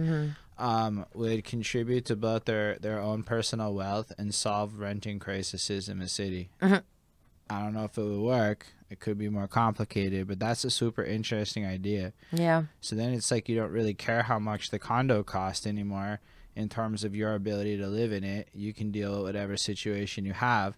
Um, 0.58 1.06
would 1.14 1.44
contribute 1.44 2.06
to 2.06 2.16
both 2.16 2.46
their 2.46 2.78
their 2.80 3.00
own 3.00 3.24
personal 3.24 3.74
wealth 3.74 4.14
and 4.18 4.34
solve 4.34 4.80
renting 4.80 5.20
crises 5.20 5.90
in 5.90 6.00
the 6.00 6.08
city. 6.08 6.50
I 7.50 7.62
don't 7.62 7.74
know 7.74 7.86
if 7.86 7.98
it 7.98 8.04
would 8.04 8.22
work. 8.22 8.68
It 8.90 9.00
could 9.00 9.18
be 9.18 9.30
more 9.30 9.48
complicated, 9.48 10.28
but 10.28 10.40
that's 10.40 10.64
a 10.64 10.70
super 10.70 11.04
interesting 11.04 11.66
idea. 11.66 12.14
Yeah. 12.32 12.64
So 12.82 12.96
then 12.96 13.14
it's 13.14 13.32
like 13.32 13.50
you 13.50 13.56
don't 13.56 13.72
really 13.72 13.94
care 13.94 14.24
how 14.24 14.40
much 14.40 14.70
the 14.70 14.80
condo 14.80 15.24
cost 15.24 15.68
anymore 15.68 16.20
in 16.56 16.70
terms 16.70 17.04
of 17.04 17.16
your 17.16 17.34
ability 17.36 17.78
to 17.78 17.88
live 17.88 18.12
in 18.12 18.24
it. 18.24 18.50
You 18.54 18.74
can 18.74 18.92
deal 18.92 19.12
with 19.12 19.24
whatever 19.24 19.58
situation 19.58 20.26
you 20.26 20.34
have, 20.34 20.78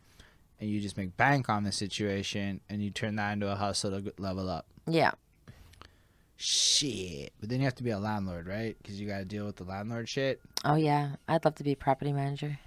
and 0.60 0.70
you 0.70 0.80
just 0.80 0.98
make 0.98 1.16
bank 1.18 1.50
on 1.50 1.64
the 1.64 1.72
situation, 1.72 2.62
and 2.70 2.82
you 2.82 2.90
turn 2.90 3.16
that 3.18 3.34
into 3.34 3.52
a 3.52 3.56
hustle 3.56 4.02
to 4.02 4.14
level 4.18 4.50
up. 4.50 4.66
Yeah. 4.88 5.12
Shit. 6.38 7.34
But 7.40 7.50
then 7.50 7.60
you 7.60 7.66
have 7.66 7.76
to 7.76 7.84
be 7.84 7.92
a 7.92 8.00
landlord, 8.00 8.48
right? 8.48 8.78
Because 8.82 9.00
you 9.00 9.08
got 9.08 9.20
to 9.20 9.26
deal 9.26 9.46
with 9.46 9.58
the 9.58 9.64
landlord 9.64 10.08
shit. 10.08 10.42
Oh 10.66 10.76
yeah. 10.76 11.16
I'd 11.28 11.44
love 11.46 11.56
to 11.56 11.64
be 11.64 11.74
a 11.74 11.76
property 11.76 12.14
manager. 12.14 12.60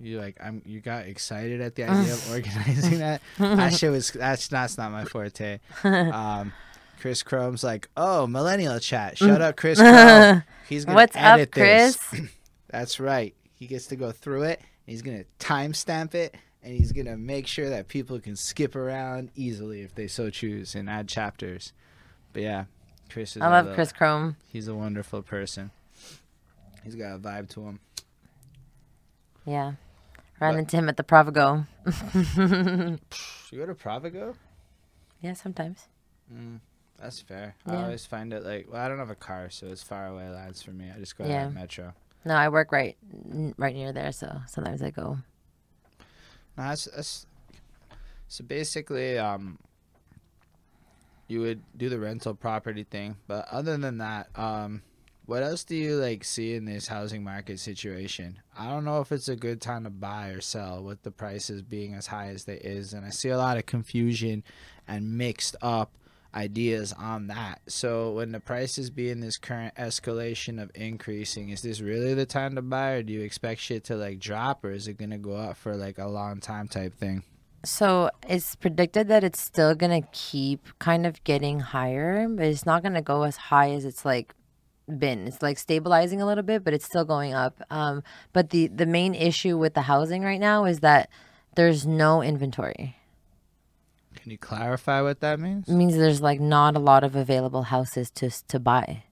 You 0.00 0.18
like 0.20 0.36
I'm. 0.42 0.62
You 0.66 0.80
got 0.80 1.06
excited 1.06 1.60
at 1.60 1.74
the 1.74 1.84
idea 1.90 2.12
of 2.12 2.30
organizing 2.30 2.98
that. 2.98 3.22
That 3.38 3.72
shit 3.74 3.90
was. 3.90 4.10
That's 4.10 4.48
that's 4.48 4.76
not 4.76 4.92
my 4.92 5.04
forte. 5.04 5.58
Um, 5.84 6.52
Chris 7.00 7.22
Chrome's 7.22 7.62
like, 7.62 7.88
oh, 7.96 8.26
millennial 8.26 8.78
chat. 8.80 9.16
Shut 9.18 9.40
up, 9.42 9.56
Chris 9.56 9.78
Chrome. 9.78 10.42
He's 10.68 10.84
gonna 10.84 10.96
What's 10.96 11.14
up, 11.16 11.50
Chris? 11.50 11.96
this. 11.96 12.20
That's 12.70 12.98
right. 13.00 13.34
He 13.54 13.66
gets 13.66 13.86
to 13.88 13.96
go 13.96 14.12
through 14.12 14.44
it. 14.44 14.60
He's 14.86 15.02
gonna 15.02 15.24
timestamp 15.38 16.14
it, 16.14 16.34
and 16.62 16.74
he's 16.76 16.92
gonna 16.92 17.16
make 17.16 17.46
sure 17.46 17.68
that 17.70 17.88
people 17.88 18.18
can 18.18 18.34
skip 18.36 18.74
around 18.76 19.30
easily 19.34 19.82
if 19.82 19.94
they 19.94 20.08
so 20.08 20.30
choose 20.30 20.74
and 20.74 20.88
add 20.90 21.08
chapters. 21.08 21.72
But 22.32 22.42
yeah, 22.42 22.64
Chris 23.10 23.36
is. 23.36 23.42
I 23.42 23.48
love 23.48 23.64
little- 23.66 23.74
Chris 23.76 23.92
Chrome. 23.92 24.36
He's 24.48 24.68
a 24.68 24.74
wonderful 24.74 25.22
person. 25.22 25.70
He's 26.84 26.94
got 26.96 27.14
a 27.14 27.18
vibe 27.18 27.48
to 27.50 27.62
him. 27.62 27.80
Yeah. 29.44 29.72
Ran 30.40 30.58
into 30.58 30.76
him 30.76 30.88
at 30.88 30.96
the 30.96 31.04
Provigo. 31.04 31.66
You 33.52 33.58
go 33.60 33.66
to 33.66 33.74
Provigo? 33.74 34.34
Yeah, 35.20 35.34
sometimes. 35.34 35.86
That's 36.98 37.20
fair. 37.20 37.54
I 37.66 37.76
always 37.76 38.04
find 38.06 38.32
it 38.32 38.44
like 38.44 38.66
well, 38.70 38.82
I 38.82 38.88
don't 38.88 38.98
have 38.98 39.10
a 39.10 39.14
car, 39.14 39.48
so 39.50 39.66
it's 39.68 39.82
far 39.82 40.06
away 40.08 40.28
lads 40.28 40.62
for 40.62 40.72
me. 40.72 40.90
I 40.94 40.98
just 40.98 41.16
go 41.16 41.24
Yeah. 41.26 41.44
to 41.48 41.50
metro. 41.54 41.94
No, 42.24 42.34
I 42.34 42.48
work 42.48 42.72
right 42.72 42.96
right 43.56 43.74
near 43.74 43.92
there, 43.92 44.10
so 44.12 44.40
sometimes 44.48 44.82
I 44.82 44.90
go. 44.90 45.18
No, 46.58 46.64
that's, 46.64 46.86
that's 46.86 47.26
so 48.28 48.44
basically 48.44 49.18
um 49.18 49.58
you 51.28 51.40
would 51.40 51.62
do 51.76 51.88
the 51.88 51.98
rental 51.98 52.34
property 52.34 52.84
thing, 52.84 53.16
but 53.28 53.46
other 53.50 53.76
than 53.76 53.98
that, 53.98 54.28
um 54.34 54.82
what 55.26 55.42
else 55.42 55.64
do 55.64 55.74
you 55.76 55.96
like 55.96 56.22
see 56.24 56.54
in 56.54 56.64
this 56.64 56.86
housing 56.86 57.22
market 57.22 57.58
situation? 57.58 58.38
I 58.56 58.70
don't 58.70 58.84
know 58.84 59.00
if 59.00 59.10
it's 59.10 59.28
a 59.28 59.36
good 59.36 59.60
time 59.60 59.84
to 59.84 59.90
buy 59.90 60.28
or 60.28 60.40
sell 60.40 60.82
with 60.82 61.02
the 61.02 61.10
prices 61.10 61.62
being 61.62 61.94
as 61.94 62.06
high 62.06 62.28
as 62.28 62.44
they 62.44 62.56
is, 62.56 62.92
and 62.92 63.04
I 63.04 63.10
see 63.10 63.30
a 63.30 63.38
lot 63.38 63.56
of 63.56 63.66
confusion 63.66 64.44
and 64.86 65.18
mixed 65.18 65.56
up 65.60 65.92
ideas 66.32 66.92
on 66.92 67.26
that. 67.28 67.60
So 67.66 68.12
when 68.12 68.30
the 68.30 68.40
prices 68.40 68.90
be 68.90 69.10
in 69.10 69.20
this 69.20 69.36
current 69.36 69.74
escalation 69.74 70.62
of 70.62 70.70
increasing, 70.74 71.48
is 71.48 71.62
this 71.62 71.80
really 71.80 72.14
the 72.14 72.26
time 72.26 72.54
to 72.54 72.62
buy 72.62 72.92
or 72.92 73.02
do 73.02 73.12
you 73.12 73.22
expect 73.22 73.60
shit 73.60 73.84
to 73.84 73.96
like 73.96 74.20
drop 74.20 74.64
or 74.64 74.70
is 74.70 74.86
it 74.86 74.98
gonna 74.98 75.18
go 75.18 75.34
up 75.34 75.56
for 75.56 75.74
like 75.74 75.98
a 75.98 76.06
long 76.06 76.40
time 76.40 76.68
type 76.68 76.94
thing? 76.94 77.22
So 77.64 78.10
it's 78.28 78.54
predicted 78.54 79.08
that 79.08 79.24
it's 79.24 79.40
still 79.40 79.74
gonna 79.74 80.02
keep 80.12 80.68
kind 80.78 81.06
of 81.06 81.24
getting 81.24 81.60
higher, 81.60 82.28
but 82.28 82.44
it's 82.44 82.66
not 82.66 82.82
gonna 82.82 83.02
go 83.02 83.22
as 83.22 83.36
high 83.36 83.70
as 83.70 83.84
it's 83.84 84.04
like 84.04 84.34
been. 84.86 85.26
It's 85.26 85.42
like 85.42 85.58
stabilizing 85.58 86.20
a 86.20 86.26
little 86.26 86.44
bit, 86.44 86.64
but 86.64 86.74
it's 86.74 86.84
still 86.84 87.04
going 87.04 87.34
up. 87.34 87.60
Um, 87.70 88.02
but 88.32 88.50
the 88.50 88.68
the 88.68 88.86
main 88.86 89.14
issue 89.14 89.58
with 89.58 89.74
the 89.74 89.82
housing 89.82 90.22
right 90.22 90.40
now 90.40 90.64
is 90.64 90.80
that 90.80 91.10
there's 91.54 91.86
no 91.86 92.22
inventory. 92.22 92.96
Can 94.14 94.32
you 94.32 94.38
clarify 94.38 95.02
what 95.02 95.20
that 95.20 95.38
means? 95.38 95.68
It 95.68 95.74
means 95.74 95.96
there's 95.96 96.20
like 96.20 96.40
not 96.40 96.76
a 96.76 96.80
lot 96.80 97.04
of 97.04 97.16
available 97.16 97.64
houses 97.64 98.10
to 98.12 98.30
to 98.48 98.58
buy. 98.58 99.04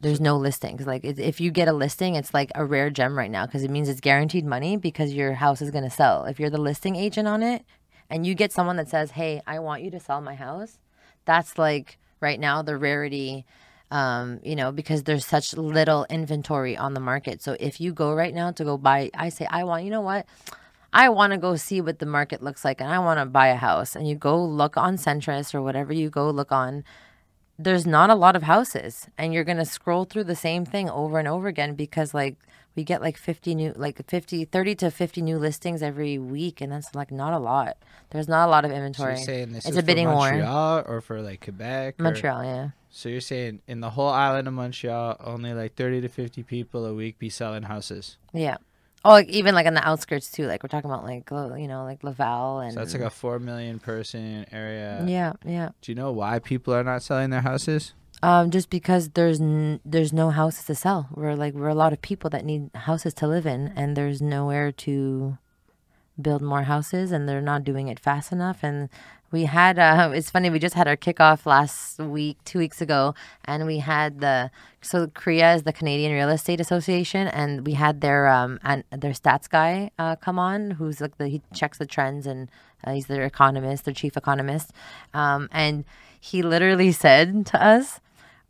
There's 0.00 0.20
no 0.20 0.36
listings. 0.36 0.86
Like 0.86 1.04
if 1.04 1.40
you 1.40 1.50
get 1.50 1.68
a 1.68 1.72
listing, 1.72 2.14
it's 2.14 2.34
like 2.34 2.50
a 2.54 2.64
rare 2.64 2.90
gem 2.90 3.16
right 3.16 3.30
now 3.30 3.46
because 3.46 3.62
it 3.62 3.70
means 3.70 3.88
it's 3.88 4.00
guaranteed 4.00 4.44
money 4.44 4.76
because 4.76 5.14
your 5.14 5.34
house 5.34 5.62
is 5.62 5.70
going 5.70 5.84
to 5.84 5.90
sell. 5.90 6.24
If 6.24 6.38
you're 6.38 6.50
the 6.50 6.58
listing 6.58 6.94
agent 6.96 7.26
on 7.26 7.42
it, 7.42 7.64
and 8.10 8.26
you 8.26 8.34
get 8.34 8.52
someone 8.52 8.76
that 8.76 8.88
says, 8.88 9.12
"Hey, 9.12 9.40
I 9.46 9.58
want 9.60 9.82
you 9.82 9.90
to 9.92 10.00
sell 10.00 10.20
my 10.20 10.34
house," 10.34 10.78
that's 11.24 11.58
like 11.58 11.98
right 12.20 12.38
now 12.38 12.62
the 12.62 12.76
rarity. 12.76 13.46
Um, 13.94 14.40
you 14.42 14.56
know, 14.56 14.72
because 14.72 15.04
there's 15.04 15.24
such 15.24 15.54
little 15.56 16.04
inventory 16.10 16.76
on 16.76 16.94
the 16.94 17.00
market. 17.00 17.40
So 17.40 17.56
if 17.60 17.80
you 17.80 17.92
go 17.92 18.12
right 18.12 18.34
now 18.34 18.50
to 18.50 18.64
go 18.64 18.76
buy, 18.76 19.10
I 19.14 19.28
say, 19.28 19.46
I 19.48 19.62
want, 19.62 19.84
you 19.84 19.90
know 19.90 20.00
what? 20.00 20.26
I 20.92 21.08
want 21.10 21.32
to 21.32 21.38
go 21.38 21.54
see 21.54 21.80
what 21.80 22.00
the 22.00 22.06
market 22.06 22.42
looks 22.42 22.64
like 22.64 22.80
and 22.80 22.90
I 22.90 22.98
want 22.98 23.20
to 23.20 23.26
buy 23.26 23.48
a 23.48 23.56
house. 23.56 23.94
And 23.94 24.08
you 24.08 24.16
go 24.16 24.34
look 24.44 24.76
on 24.76 24.96
Centris 24.96 25.54
or 25.54 25.62
whatever 25.62 25.92
you 25.92 26.10
go 26.10 26.28
look 26.30 26.50
on, 26.50 26.82
there's 27.56 27.86
not 27.86 28.10
a 28.10 28.16
lot 28.16 28.34
of 28.34 28.42
houses. 28.42 29.06
And 29.16 29.32
you're 29.32 29.44
going 29.44 29.58
to 29.58 29.64
scroll 29.64 30.04
through 30.04 30.24
the 30.24 30.34
same 30.34 30.64
thing 30.64 30.90
over 30.90 31.20
and 31.20 31.28
over 31.28 31.46
again 31.46 31.74
because, 31.76 32.12
like, 32.12 32.34
we 32.76 32.82
get 32.82 33.00
like 33.00 33.16
50 33.16 33.54
new, 33.54 33.72
like 33.76 34.04
50, 34.08 34.44
30 34.46 34.74
to 34.74 34.90
50 34.90 35.22
new 35.22 35.38
listings 35.38 35.82
every 35.82 36.18
week. 36.18 36.60
And 36.60 36.72
that's 36.72 36.92
like 36.96 37.12
not 37.12 37.32
a 37.32 37.38
lot. 37.38 37.76
There's 38.10 38.26
not 38.26 38.48
a 38.48 38.50
lot 38.50 38.64
of 38.64 38.72
So 38.72 38.76
inventory. 38.76 39.14
this 39.14 39.28
It's 39.28 39.68
is 39.68 39.76
a 39.76 39.82
bidding 39.84 40.08
war. 40.08 40.30
Montreal 40.32 40.82
or 40.88 41.00
for 41.00 41.20
like 41.22 41.44
Quebec? 41.44 42.00
or- 42.00 42.02
Montreal, 42.02 42.42
yeah. 42.44 42.68
So 42.96 43.08
you're 43.08 43.20
saying 43.20 43.60
in 43.66 43.80
the 43.80 43.90
whole 43.90 44.08
island 44.08 44.46
of 44.46 44.54
Montreal, 44.54 45.16
only 45.18 45.52
like 45.52 45.74
30 45.74 46.02
to 46.02 46.08
50 46.08 46.44
people 46.44 46.86
a 46.86 46.94
week 46.94 47.18
be 47.18 47.28
selling 47.28 47.64
houses. 47.64 48.18
Yeah. 48.32 48.58
Oh, 49.04 49.10
like 49.10 49.28
even 49.28 49.52
like 49.56 49.66
on 49.66 49.74
the 49.74 49.86
outskirts 49.86 50.30
too. 50.30 50.46
Like 50.46 50.62
we're 50.62 50.68
talking 50.68 50.88
about 50.88 51.02
like, 51.02 51.28
you 51.60 51.66
know, 51.66 51.82
like 51.82 52.04
Laval 52.04 52.60
and. 52.60 52.72
So 52.72 52.78
that's 52.78 52.94
like 52.94 53.02
a 53.02 53.10
4 53.10 53.40
million 53.40 53.80
person 53.80 54.46
area. 54.52 55.04
Yeah, 55.08 55.32
yeah. 55.44 55.70
Do 55.82 55.90
you 55.90 55.96
know 55.96 56.12
why 56.12 56.38
people 56.38 56.72
are 56.72 56.84
not 56.84 57.02
selling 57.02 57.30
their 57.30 57.40
houses? 57.40 57.94
Um, 58.22 58.52
just 58.52 58.70
because 58.70 59.10
there's 59.10 59.40
n- 59.40 59.80
there's 59.84 60.12
no 60.12 60.30
houses 60.30 60.64
to 60.66 60.76
sell. 60.76 61.08
We're 61.10 61.34
like 61.34 61.52
we're 61.54 61.68
a 61.68 61.74
lot 61.74 61.92
of 61.92 62.00
people 62.00 62.30
that 62.30 62.44
need 62.44 62.70
houses 62.76 63.12
to 63.14 63.26
live 63.26 63.44
in, 63.44 63.72
and 63.74 63.96
there's 63.96 64.22
nowhere 64.22 64.70
to 64.70 65.36
build 66.20 66.42
more 66.42 66.62
houses, 66.62 67.12
and 67.12 67.28
they're 67.28 67.40
not 67.40 67.64
doing 67.64 67.88
it 67.88 67.98
fast 67.98 68.32
enough. 68.32 68.62
And 68.62 68.88
we 69.30 69.44
had 69.44 69.78
uh, 69.78 70.10
it's 70.14 70.30
funny 70.30 70.48
we 70.50 70.58
just 70.58 70.74
had 70.74 70.88
our 70.88 70.96
kickoff 70.96 71.44
last 71.46 71.98
week, 71.98 72.38
two 72.44 72.58
weeks 72.58 72.80
ago, 72.80 73.14
and 73.44 73.66
we 73.66 73.78
had 73.78 74.20
the 74.20 74.50
so 74.80 75.06
CREA 75.08 75.54
is 75.56 75.62
the 75.64 75.72
Canadian 75.72 76.12
Real 76.12 76.28
Estate 76.30 76.60
Association, 76.60 77.26
and 77.28 77.66
we 77.66 77.74
had 77.74 78.00
their 78.00 78.28
um 78.28 78.58
and 78.62 78.84
their 78.90 79.12
stats 79.12 79.48
guy 79.48 79.90
uh, 79.98 80.16
come 80.16 80.38
on, 80.38 80.72
who's 80.72 81.00
like 81.00 81.18
the 81.18 81.28
he 81.28 81.42
checks 81.52 81.78
the 81.78 81.86
trends 81.86 82.26
and 82.26 82.48
uh, 82.84 82.92
he's 82.92 83.06
their 83.06 83.24
economist, 83.24 83.84
their 83.84 83.94
chief 83.94 84.16
economist, 84.16 84.72
um, 85.12 85.48
and 85.52 85.84
he 86.20 86.42
literally 86.42 86.92
said 87.04 87.44
to 87.46 87.62
us 87.62 88.00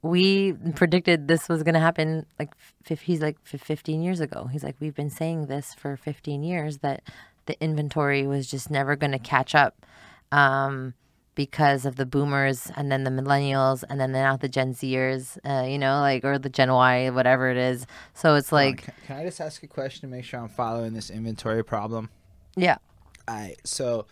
we 0.02 0.52
predicted 0.74 1.28
this 1.28 1.48
was 1.48 1.62
going 1.62 1.72
to 1.72 1.80
happen 1.80 2.26
like 2.38 2.52
fif- 2.82 3.00
he's 3.00 3.22
like 3.22 3.38
fif- 3.42 3.62
15 3.62 4.02
years 4.02 4.20
ago 4.20 4.50
he's 4.52 4.62
like 4.62 4.76
we've 4.78 4.94
been 4.94 5.08
saying 5.08 5.46
this 5.46 5.72
for 5.72 5.96
15 5.96 6.42
years 6.42 6.78
that 6.78 7.02
the 7.46 7.60
inventory 7.62 8.26
was 8.26 8.50
just 8.50 8.70
never 8.70 8.96
going 8.96 9.12
to 9.12 9.18
catch 9.18 9.54
up 9.54 9.84
um, 10.32 10.94
because 11.34 11.84
of 11.84 11.96
the 11.96 12.06
boomers 12.06 12.70
and 12.76 12.90
then 12.90 13.04
the 13.04 13.10
millennials 13.10 13.84
and 13.88 14.00
then 14.00 14.12
now 14.12 14.36
the 14.36 14.48
gen 14.48 14.72
zers 14.72 15.36
uh, 15.44 15.66
you 15.66 15.78
know 15.78 16.00
like 16.00 16.24
or 16.24 16.38
the 16.38 16.48
gen 16.48 16.72
y 16.72 17.10
whatever 17.10 17.50
it 17.50 17.56
is 17.56 17.86
so 18.14 18.34
it's 18.36 18.52
like 18.52 18.82
can, 18.82 18.94
can 19.06 19.16
I 19.18 19.24
just 19.24 19.40
ask 19.40 19.62
a 19.62 19.66
question 19.66 20.08
to 20.08 20.14
make 20.16 20.24
sure 20.24 20.40
I'm 20.40 20.48
following 20.48 20.92
this 20.92 21.10
inventory 21.10 21.64
problem? 21.64 22.10
yeah 22.56 22.76
All 23.26 23.34
right. 23.34 23.56
So 23.64 24.06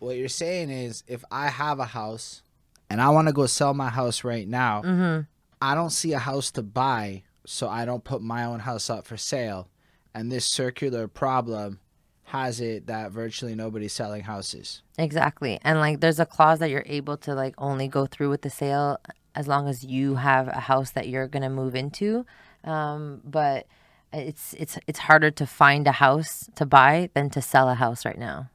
what 0.00 0.16
you're 0.16 0.28
saying 0.28 0.70
is 0.70 1.04
if 1.06 1.24
I 1.30 1.48
have 1.48 1.78
a 1.80 1.84
house 1.86 2.42
and 2.90 3.00
I 3.00 3.10
want 3.10 3.28
to 3.28 3.34
go 3.34 3.46
sell 3.46 3.74
my 3.74 3.88
house 3.90 4.24
right 4.24 4.48
now, 4.48 4.82
Mm-hmm. 4.82 5.22
I 5.60 5.74
don't 5.74 5.90
see 5.90 6.12
a 6.12 6.20
house 6.20 6.52
to 6.52 6.62
buy, 6.62 7.24
so 7.44 7.68
I 7.68 7.84
don't 7.84 8.04
put 8.04 8.22
my 8.22 8.44
own 8.44 8.60
house 8.60 8.88
up 8.88 9.06
for 9.08 9.16
sale. 9.16 9.68
And 10.14 10.30
this 10.30 10.46
circular 10.46 11.08
problem 11.08 11.80
has 12.28 12.60
it 12.60 12.86
that 12.86 13.10
virtually 13.10 13.54
nobody's 13.54 13.92
selling 13.92 14.22
houses. 14.22 14.82
Exactly. 14.98 15.58
And 15.62 15.78
like 15.80 16.00
there's 16.00 16.20
a 16.20 16.26
clause 16.26 16.58
that 16.58 16.70
you're 16.70 16.82
able 16.86 17.16
to 17.18 17.34
like 17.34 17.54
only 17.58 17.88
go 17.88 18.06
through 18.06 18.30
with 18.30 18.42
the 18.42 18.50
sale 18.50 18.98
as 19.34 19.46
long 19.48 19.68
as 19.68 19.84
you 19.84 20.16
have 20.16 20.48
a 20.48 20.60
house 20.60 20.90
that 20.90 21.08
you're 21.08 21.26
going 21.28 21.42
to 21.42 21.48
move 21.48 21.74
into. 21.74 22.26
Um, 22.64 23.20
but 23.24 23.66
it's 24.12 24.54
it's 24.54 24.78
it's 24.86 24.98
harder 25.00 25.30
to 25.30 25.46
find 25.46 25.86
a 25.86 25.92
house 25.92 26.48
to 26.56 26.66
buy 26.66 27.08
than 27.14 27.30
to 27.30 27.40
sell 27.42 27.68
a 27.68 27.74
house 27.74 28.04
right 28.04 28.18
now. 28.18 28.50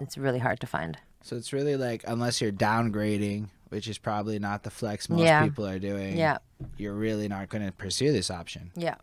It's 0.00 0.16
really 0.18 0.38
hard 0.40 0.60
to 0.60 0.66
find. 0.66 0.98
So 1.22 1.36
it's 1.36 1.52
really 1.52 1.76
like 1.76 2.04
unless 2.06 2.40
you're 2.40 2.52
downgrading, 2.52 3.48
which 3.68 3.86
is 3.88 3.98
probably 3.98 4.38
not 4.38 4.62
the 4.62 4.70
flex 4.70 5.08
most 5.08 5.20
Yeah. 5.20 5.42
people 5.44 5.66
are 5.66 5.78
doing. 5.78 6.16
Yeah. 6.16 6.38
You're 6.76 6.94
really 6.94 7.28
not 7.28 7.48
going 7.48 7.64
to 7.64 7.72
pursue 7.72 8.12
this 8.12 8.30
option. 8.30 8.72
Yeah. 8.76 8.96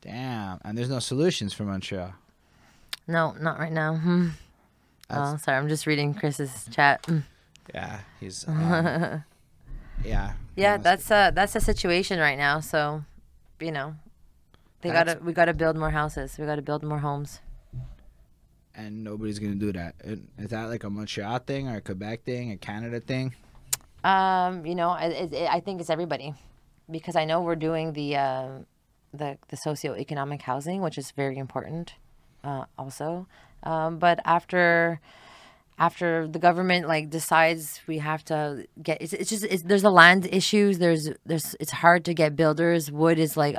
Damn. 0.00 0.58
And 0.64 0.76
there's 0.76 0.90
no 0.90 0.98
solutions 0.98 1.52
for 1.52 1.64
Montreal. 1.64 2.14
No, 3.06 3.32
not 3.40 3.58
right 3.58 3.72
now. 3.72 3.96
Hmm. 3.96 4.28
Oh, 5.10 5.36
sorry. 5.36 5.58
I'm 5.58 5.68
just 5.68 5.86
reading 5.86 6.14
Chris's 6.14 6.68
chat. 6.70 7.02
Mm. 7.04 7.22
Yeah, 7.74 8.00
he's. 8.20 8.44
Um, 8.48 9.24
yeah. 10.04 10.32
Yeah, 10.56 10.76
that's 10.78 11.10
uh 11.10 11.30
that's 11.30 11.52
the 11.52 11.60
situation 11.60 12.18
right 12.18 12.36
now. 12.38 12.60
So, 12.60 13.04
you 13.60 13.70
know, 13.70 13.94
they 14.80 14.90
That's- 14.90 15.14
gotta 15.14 15.24
we 15.24 15.32
gotta 15.32 15.54
build 15.54 15.76
more 15.76 15.90
houses. 15.90 16.36
We 16.38 16.46
gotta 16.46 16.62
build 16.62 16.82
more 16.82 16.98
homes. 16.98 17.40
and 18.74 19.04
nobody's 19.04 19.38
gonna 19.38 19.54
do 19.54 19.72
that. 19.72 19.94
Is 20.02 20.48
that 20.50 20.64
like 20.64 20.82
a 20.84 20.90
Montreal 20.90 21.38
thing 21.40 21.68
or 21.68 21.76
a 21.76 21.80
Quebec 21.80 22.24
thing, 22.24 22.50
a 22.52 22.56
Canada 22.56 23.00
thing? 23.00 23.34
Um, 24.02 24.66
you 24.66 24.74
know, 24.74 24.94
it, 24.94 25.32
it, 25.32 25.48
I 25.48 25.60
think 25.60 25.80
it's 25.80 25.90
everybody, 25.90 26.34
because 26.90 27.14
I 27.14 27.24
know 27.24 27.40
we're 27.42 27.54
doing 27.54 27.92
the 27.92 28.16
uh, 28.16 28.48
the 29.12 29.38
the 29.48 29.56
socioeconomic 29.56 30.42
housing, 30.42 30.80
which 30.82 30.98
is 30.98 31.12
very 31.12 31.38
important, 31.38 31.94
uh, 32.44 32.64
also. 32.78 33.26
Um, 33.62 33.98
but 33.98 34.20
after 34.24 35.00
after 35.78 36.28
the 36.28 36.38
government 36.38 36.86
like 36.86 37.10
decides 37.10 37.80
we 37.86 37.98
have 37.98 38.24
to 38.24 38.66
get 38.82 39.00
it's, 39.00 39.12
it's 39.12 39.30
just 39.30 39.44
it's, 39.44 39.62
there's 39.62 39.84
a 39.84 39.90
land 39.90 40.28
issues 40.30 40.78
there's 40.78 41.10
there's 41.24 41.56
it's 41.58 41.70
hard 41.70 42.04
to 42.04 42.12
get 42.12 42.36
builders 42.36 42.90
wood 42.90 43.18
is 43.18 43.36
like 43.36 43.56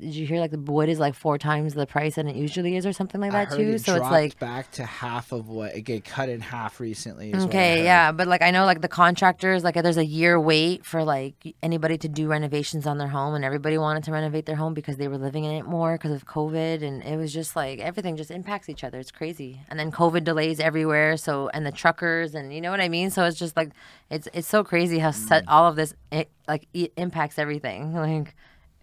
did 0.00 0.14
you 0.14 0.26
hear 0.26 0.40
like 0.40 0.50
the 0.50 0.58
wood 0.58 0.88
is 0.88 0.98
like 0.98 1.14
four 1.14 1.38
times 1.38 1.74
the 1.74 1.86
price 1.86 2.14
than 2.16 2.28
it 2.28 2.36
usually 2.36 2.76
is 2.76 2.84
or 2.86 2.92
something 2.92 3.20
like 3.20 3.32
that 3.32 3.50
too 3.50 3.62
it 3.62 3.80
so 3.80 3.92
it's 3.94 4.00
dropped 4.00 4.12
like 4.12 4.38
back 4.38 4.70
to 4.72 4.84
half 4.84 5.32
of 5.32 5.48
what 5.48 5.74
it 5.74 5.82
get 5.82 6.04
cut 6.04 6.28
in 6.28 6.40
half 6.40 6.80
recently. 6.80 7.30
is 7.30 7.34
what 7.34 7.42
I 7.44 7.46
Okay, 7.48 7.84
yeah, 7.84 8.12
but 8.12 8.26
like 8.28 8.42
I 8.42 8.50
know 8.50 8.64
like 8.64 8.80
the 8.80 8.88
contractors 8.88 9.64
like 9.64 9.74
there's 9.74 9.96
a 9.96 10.04
year 10.04 10.40
wait 10.40 10.84
for 10.84 11.04
like 11.04 11.54
anybody 11.62 11.98
to 11.98 12.08
do 12.08 12.28
renovations 12.28 12.86
on 12.86 12.98
their 12.98 13.08
home 13.08 13.34
and 13.34 13.44
everybody 13.44 13.78
wanted 13.78 14.04
to 14.04 14.12
renovate 14.12 14.46
their 14.46 14.56
home 14.56 14.74
because 14.74 14.96
they 14.96 15.08
were 15.08 15.18
living 15.18 15.44
in 15.44 15.52
it 15.52 15.64
more 15.66 15.92
because 15.96 16.12
of 16.12 16.26
COVID 16.26 16.82
and 16.82 17.02
it 17.02 17.16
was 17.16 17.32
just 17.32 17.56
like 17.56 17.78
everything 17.80 18.16
just 18.16 18.30
impacts 18.30 18.68
each 18.68 18.84
other. 18.84 18.98
It's 18.98 19.10
crazy. 19.10 19.60
And 19.68 19.78
then 19.78 19.90
COVID 19.92 20.24
delays 20.24 20.60
everywhere, 20.60 21.16
so 21.16 21.48
and 21.54 21.64
the 21.66 21.72
truckers 21.72 22.34
and 22.34 22.52
you 22.54 22.60
know 22.60 22.70
what 22.70 22.80
I 22.80 22.88
mean? 22.88 23.10
So 23.10 23.24
it's 23.24 23.38
just 23.38 23.56
like 23.56 23.70
it's 24.10 24.28
it's 24.32 24.48
so 24.48 24.62
crazy 24.64 24.98
how 24.98 25.10
set 25.10 25.44
Mm. 25.44 25.48
all 25.48 25.66
of 25.68 25.76
this 25.76 25.94
it, 26.10 26.30
like 26.48 26.66
it 26.74 26.92
impacts 26.96 27.38
everything. 27.38 27.92
Like 28.06 28.34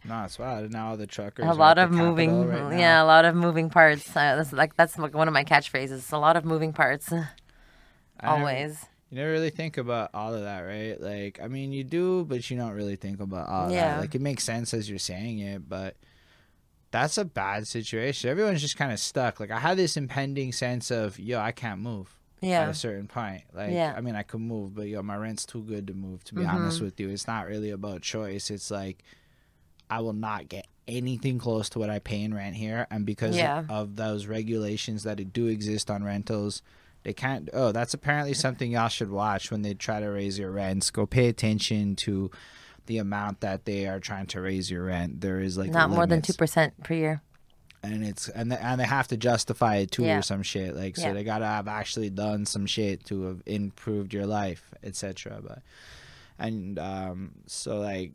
No, 0.06 0.24
it's 0.24 0.38
wild. 0.38 0.72
Now 0.72 0.90
all 0.90 0.98
the 0.98 1.08
truckers. 1.08 1.46
a 1.46 1.54
lot 1.54 1.78
of 1.78 1.92
moving, 1.92 2.48
right 2.48 2.78
yeah, 2.78 3.02
a 3.02 3.06
lot 3.06 3.24
of 3.26 3.36
moving 3.36 3.70
parts. 3.70 4.10
Uh, 4.10 4.36
that's 4.36 4.52
like 4.52 4.76
that's 4.76 4.98
one 4.98 5.28
of 5.28 5.34
my 5.34 5.44
catchphrases. 5.46 6.12
A 6.12 6.18
lot 6.18 6.36
of 6.36 6.44
moving 6.46 6.74
parts, 6.74 7.12
I 7.12 7.18
never- 8.22 8.36
always. 8.40 8.86
You 9.10 9.20
never 9.20 9.32
really 9.32 9.52
think 9.52 9.78
about 9.78 10.10
all 10.16 10.34
of 10.34 10.42
that, 10.42 10.62
right? 10.62 11.00
Like, 11.00 11.40
I 11.42 11.48
mean, 11.48 11.72
you 11.72 11.84
do, 11.84 12.26
but 12.26 12.50
you 12.50 12.58
don't 12.58 12.72
really 12.74 12.96
think 12.96 13.20
about 13.20 13.48
all 13.48 13.66
of 13.68 13.72
Yeah. 13.72 13.94
that. 13.96 14.00
Like, 14.02 14.16
it 14.16 14.22
makes 14.22 14.44
sense 14.44 14.74
as 14.74 14.90
you're 14.90 14.98
saying 14.98 15.38
it, 15.38 15.70
but 15.70 15.98
that's 16.90 17.20
a 17.20 17.24
bad 17.26 17.68
situation. 17.68 18.32
Everyone's 18.32 18.60
just 18.60 18.76
kind 18.76 18.92
of 18.92 19.00
stuck. 19.00 19.40
Like, 19.40 19.52
I 19.52 19.60
had 19.60 19.78
this 19.78 19.98
impending 19.98 20.52
sense 20.52 20.90
of, 20.90 21.20
yo, 21.20 21.40
I 21.40 21.52
can't 21.52 21.80
move 21.80 22.18
yeah. 22.42 22.62
at 22.64 22.70
a 22.70 22.74
certain 22.74 23.08
point. 23.08 23.44
Like, 23.54 23.72
Yeah. 23.72 23.94
I 23.96 24.02
mean, 24.02 24.16
I 24.16 24.24
could 24.24 24.42
move, 24.42 24.74
but 24.74 24.88
yo, 24.88 25.04
my 25.04 25.16
rent's 25.16 25.46
too 25.46 25.62
good 25.62 25.86
to 25.88 25.94
move. 25.94 26.24
To 26.24 26.34
be 26.34 26.42
Mm-hmm. 26.42 26.50
honest 26.56 26.82
with 26.82 27.00
you, 27.00 27.10
it's 27.10 27.28
not 27.28 27.46
really 27.46 27.70
about 27.70 28.02
choice. 28.02 28.50
It's 28.50 28.72
like 28.72 29.04
I 29.90 30.00
will 30.02 30.14
not 30.14 30.50
get 30.50 30.68
anything 30.88 31.38
close 31.40 31.70
to 31.70 31.80
what 31.80 31.90
I 31.90 32.00
pay 32.00 32.22
in 32.24 32.34
rent 32.34 32.56
here, 32.56 32.88
and 32.92 33.06
because 33.06 33.36
Yeah. 33.38 33.64
of 33.70 33.96
those 33.96 34.26
regulations 34.28 35.04
that 35.04 35.34
do 35.34 35.48
exist 35.48 35.90
on 35.92 36.04
rentals. 36.04 36.62
They 37.04 37.12
can't. 37.14 37.50
Oh, 37.52 37.74
that's 37.74 37.94
apparently 37.94 38.34
something 38.34 38.72
y'all 38.72 38.88
should 38.88 39.12
watch 39.12 39.52
when 39.52 39.62
they 39.62 39.74
try 39.74 40.00
to 40.00 40.08
raise 40.08 40.40
your 40.40 40.52
rents. 40.52 40.90
Go 40.90 41.06
pay 41.06 41.28
attention 41.28 41.98
to 41.98 42.32
the 42.86 42.98
amount 42.98 43.42
that 43.42 43.66
they 43.66 43.88
are 43.88 44.00
trying 44.00 44.26
to 44.28 44.40
raise 44.42 44.72
your 44.72 44.86
rent. 44.86 45.20
There 45.20 45.42
is 45.42 45.58
like 45.58 45.72
not 45.72 45.90
more 45.90 46.08
than 46.08 46.22
two 46.22 46.32
percent 46.34 46.82
per 46.84 46.94
year. 46.94 47.22
and 47.86 48.06
it's 48.06 48.30
and 48.30 48.50
they, 48.54 48.56
and 48.56 48.80
they 48.80 48.86
have 48.86 49.10
to 49.10 49.18
justify 49.18 49.76
it 49.78 49.92
too 49.92 50.04
Yeah. 50.04 50.20
or 50.20 50.22
some 50.22 50.44
shit 50.44 50.74
like 50.78 50.96
so 50.96 51.08
Yeah. 51.08 51.14
they 51.14 51.26
gotta 51.26 51.46
have 51.46 51.68
actually 51.68 52.10
done 52.10 52.46
some 52.46 52.66
shit 52.66 53.04
to 53.08 53.24
have 53.24 53.44
improved 53.46 54.14
your 54.14 54.26
life 54.26 54.74
etc 54.82 55.42
but 55.46 55.60
and 56.40 56.80
um 56.80 57.32
so 57.48 57.80
like 57.82 58.14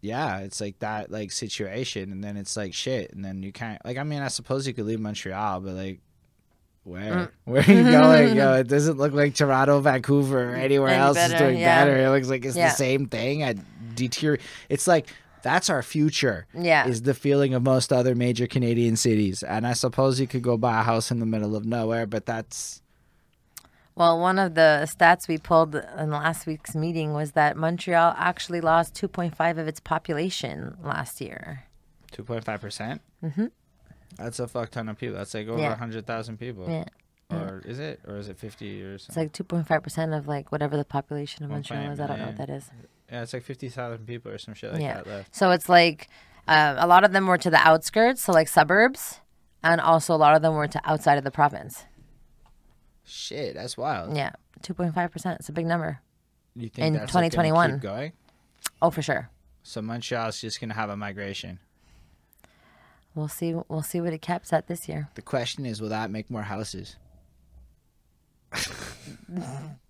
yeah 0.00 0.38
it's 0.38 0.60
like 0.60 0.78
that 0.78 1.10
like 1.10 1.30
situation 1.32 2.10
and 2.12 2.22
then 2.24 2.36
it's 2.36 2.56
like 2.56 2.72
shit 2.74 3.12
and 3.12 3.24
then 3.24 3.42
you 3.42 3.52
can't 3.52 3.84
like 3.84 3.98
i 3.98 4.02
mean 4.02 4.22
i 4.22 4.28
suppose 4.28 4.66
you 4.66 4.72
could 4.74 4.86
leave 4.86 5.00
montreal 5.00 5.60
but 5.60 5.74
like 5.74 6.00
where 6.84 7.12
Mm. 7.12 7.30
where 7.44 7.62
are 7.62 7.72
you 7.72 7.82
going 7.84 8.36
yo 8.36 8.54
it 8.60 8.68
doesn't 8.68 8.96
look 8.96 9.12
like 9.12 9.34
toronto 9.34 9.80
vancouver 9.80 10.52
or 10.52 10.54
anywhere 10.54 10.88
Any 10.88 10.98
else 10.98 11.18
is 11.18 11.34
doing 11.34 11.58
yeah. 11.58 11.84
better 11.84 11.96
it 11.98 12.08
looks 12.10 12.28
like 12.28 12.44
it's 12.44 12.56
Yeah. 12.56 12.68
the 12.70 12.74
same 12.74 13.06
thing 13.06 13.42
at 13.42 13.56
deteriorate 13.94 14.40
it's 14.70 14.86
like 14.86 15.08
that's 15.42 15.70
our 15.70 15.82
future 15.82 16.46
Yeah, 16.54 16.86
is 16.86 17.00
the 17.02 17.14
feeling 17.14 17.54
of 17.54 17.62
most 17.62 17.94
other 17.94 18.14
major 18.14 18.46
Canadian 18.46 18.96
cities. 18.96 19.42
And 19.42 19.66
I 19.66 19.72
suppose 19.72 20.20
you 20.20 20.26
could 20.26 20.42
go 20.42 20.58
buy 20.58 20.80
a 20.80 20.82
house 20.82 21.10
in 21.10 21.18
the 21.18 21.24
middle 21.24 21.56
of 21.56 21.64
nowhere, 21.64 22.04
but 22.06 22.26
that's 22.26 22.82
Well, 24.00 24.18
one 24.18 24.38
of 24.38 24.54
the 24.54 24.88
stats 24.90 25.28
we 25.28 25.36
pulled 25.36 25.74
in 25.74 26.10
last 26.10 26.46
week's 26.46 26.74
meeting 26.74 27.12
was 27.12 27.32
that 27.32 27.54
Montreal 27.54 28.14
actually 28.16 28.62
lost 28.62 28.94
2.5 28.94 29.58
of 29.58 29.68
its 29.68 29.78
population 29.78 30.78
last 30.82 31.20
year. 31.20 31.64
2.5%. 32.12 33.00
Mm-hmm. 33.22 33.46
That's 34.16 34.38
a 34.40 34.48
fuck 34.48 34.70
ton 34.70 34.88
of 34.88 34.96
people. 34.98 35.16
That's 35.16 35.34
like 35.34 35.48
over 35.48 35.60
Yeah. 35.60 35.68
100,000 35.68 36.38
people. 36.38 36.66
Yeah. 36.66 36.84
Or 37.30 37.60
is 37.66 37.78
it? 37.78 38.00
Or 38.08 38.16
is 38.16 38.30
it 38.30 38.38
50 38.38 38.82
or 38.84 38.96
something? 38.96 39.24
It's 39.24 39.38
like 39.38 39.66
2.5% 39.68 40.16
of 40.16 40.26
like 40.26 40.50
whatever 40.50 40.78
the 40.78 40.84
population 40.86 41.44
of 41.44 41.50
Montreal 41.50 41.82
1.8 41.82 41.92
is. 41.92 42.00
I 42.00 42.06
don't 42.06 42.18
know 42.20 42.26
what 42.28 42.36
that 42.38 42.48
is. 42.48 42.70
yeah, 43.12 43.20
it's 43.22 43.34
like 43.34 43.42
50,000 43.44 44.06
people 44.06 44.32
or 44.32 44.38
some 44.38 44.54
shit 44.54 44.72
like 44.72 44.80
Yeah. 44.80 44.94
that 44.94 45.06
left. 45.06 45.36
So 45.36 45.50
it's 45.50 45.68
like 45.68 46.08
uh, 46.48 46.76
a 46.78 46.86
lot 46.86 47.04
of 47.04 47.12
them 47.12 47.26
were 47.26 47.36
to 47.36 47.50
the 47.50 47.58
outskirts, 47.58 48.22
so 48.22 48.32
like 48.32 48.48
suburbs, 48.48 49.20
and 49.62 49.78
also 49.78 50.14
a 50.14 50.16
lot 50.16 50.34
of 50.34 50.40
them 50.40 50.54
were 50.54 50.68
to 50.68 50.80
outside 50.90 51.18
of 51.18 51.24
the 51.24 51.30
province. 51.30 51.84
Shit, 53.10 53.54
that's 53.54 53.76
wild. 53.76 54.16
Yeah, 54.16 54.30
2.5%. 54.62 55.36
It's 55.36 55.48
a 55.48 55.52
big 55.52 55.66
number. 55.66 56.00
You 56.54 56.68
think 56.68 56.86
In 56.86 56.92
that's 56.94 57.10
2021. 57.10 57.72
keep 57.72 57.80
going? 57.80 58.12
Oh, 58.80 58.90
for 58.90 59.02
sure. 59.02 59.30
So 59.62 59.82
Montreal's 59.82 60.40
just 60.40 60.60
going 60.60 60.70
to 60.70 60.76
have 60.76 60.90
a 60.90 60.96
migration. 60.96 61.58
We'll 63.14 63.28
see. 63.28 63.54
We'll 63.68 63.82
see 63.82 64.00
what 64.00 64.12
it 64.12 64.22
caps 64.22 64.52
at 64.52 64.68
this 64.68 64.88
year. 64.88 65.08
The 65.14 65.22
question 65.22 65.66
is, 65.66 65.80
will 65.80 65.88
that 65.88 66.10
make 66.10 66.30
more 66.30 66.42
houses? 66.42 66.96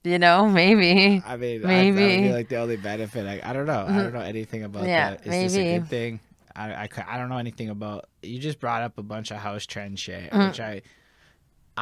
You 0.03 0.19
know, 0.19 0.49
maybe. 0.49 1.23
I 1.27 1.37
mean, 1.37 1.59
I, 1.65 1.69
that 1.69 1.85
would 1.85 1.95
Maybe. 1.95 2.23
Be 2.23 2.33
like 2.33 2.49
the 2.49 2.57
only 2.57 2.77
benefit. 2.77 3.27
I, 3.27 3.51
I 3.51 3.53
don't 3.53 3.67
know. 3.67 3.85
I 3.87 4.03
don't 4.03 4.15
know 4.15 4.21
anything 4.21 4.65
about 4.65 4.87
Yeah, 4.87 5.11
that. 5.11 5.27
Is 5.27 5.53
this 5.53 5.57
a 5.57 5.79
good 5.79 5.89
thing? 5.89 6.21
I, 6.57 6.73
I, 6.73 6.89
I 7.07 7.19
don't 7.19 7.29
know 7.29 7.37
anything 7.37 7.69
about. 7.69 8.09
You 8.23 8.39
just 8.39 8.61
brought 8.61 8.81
up 8.83 8.97
a 8.97 9.03
bunch 9.03 9.31
of 9.31 9.37
house 9.37 9.67
trend 9.67 9.99
shit, 9.99 10.31
mm. 10.31 10.49
which 10.49 10.59
I 10.59 10.83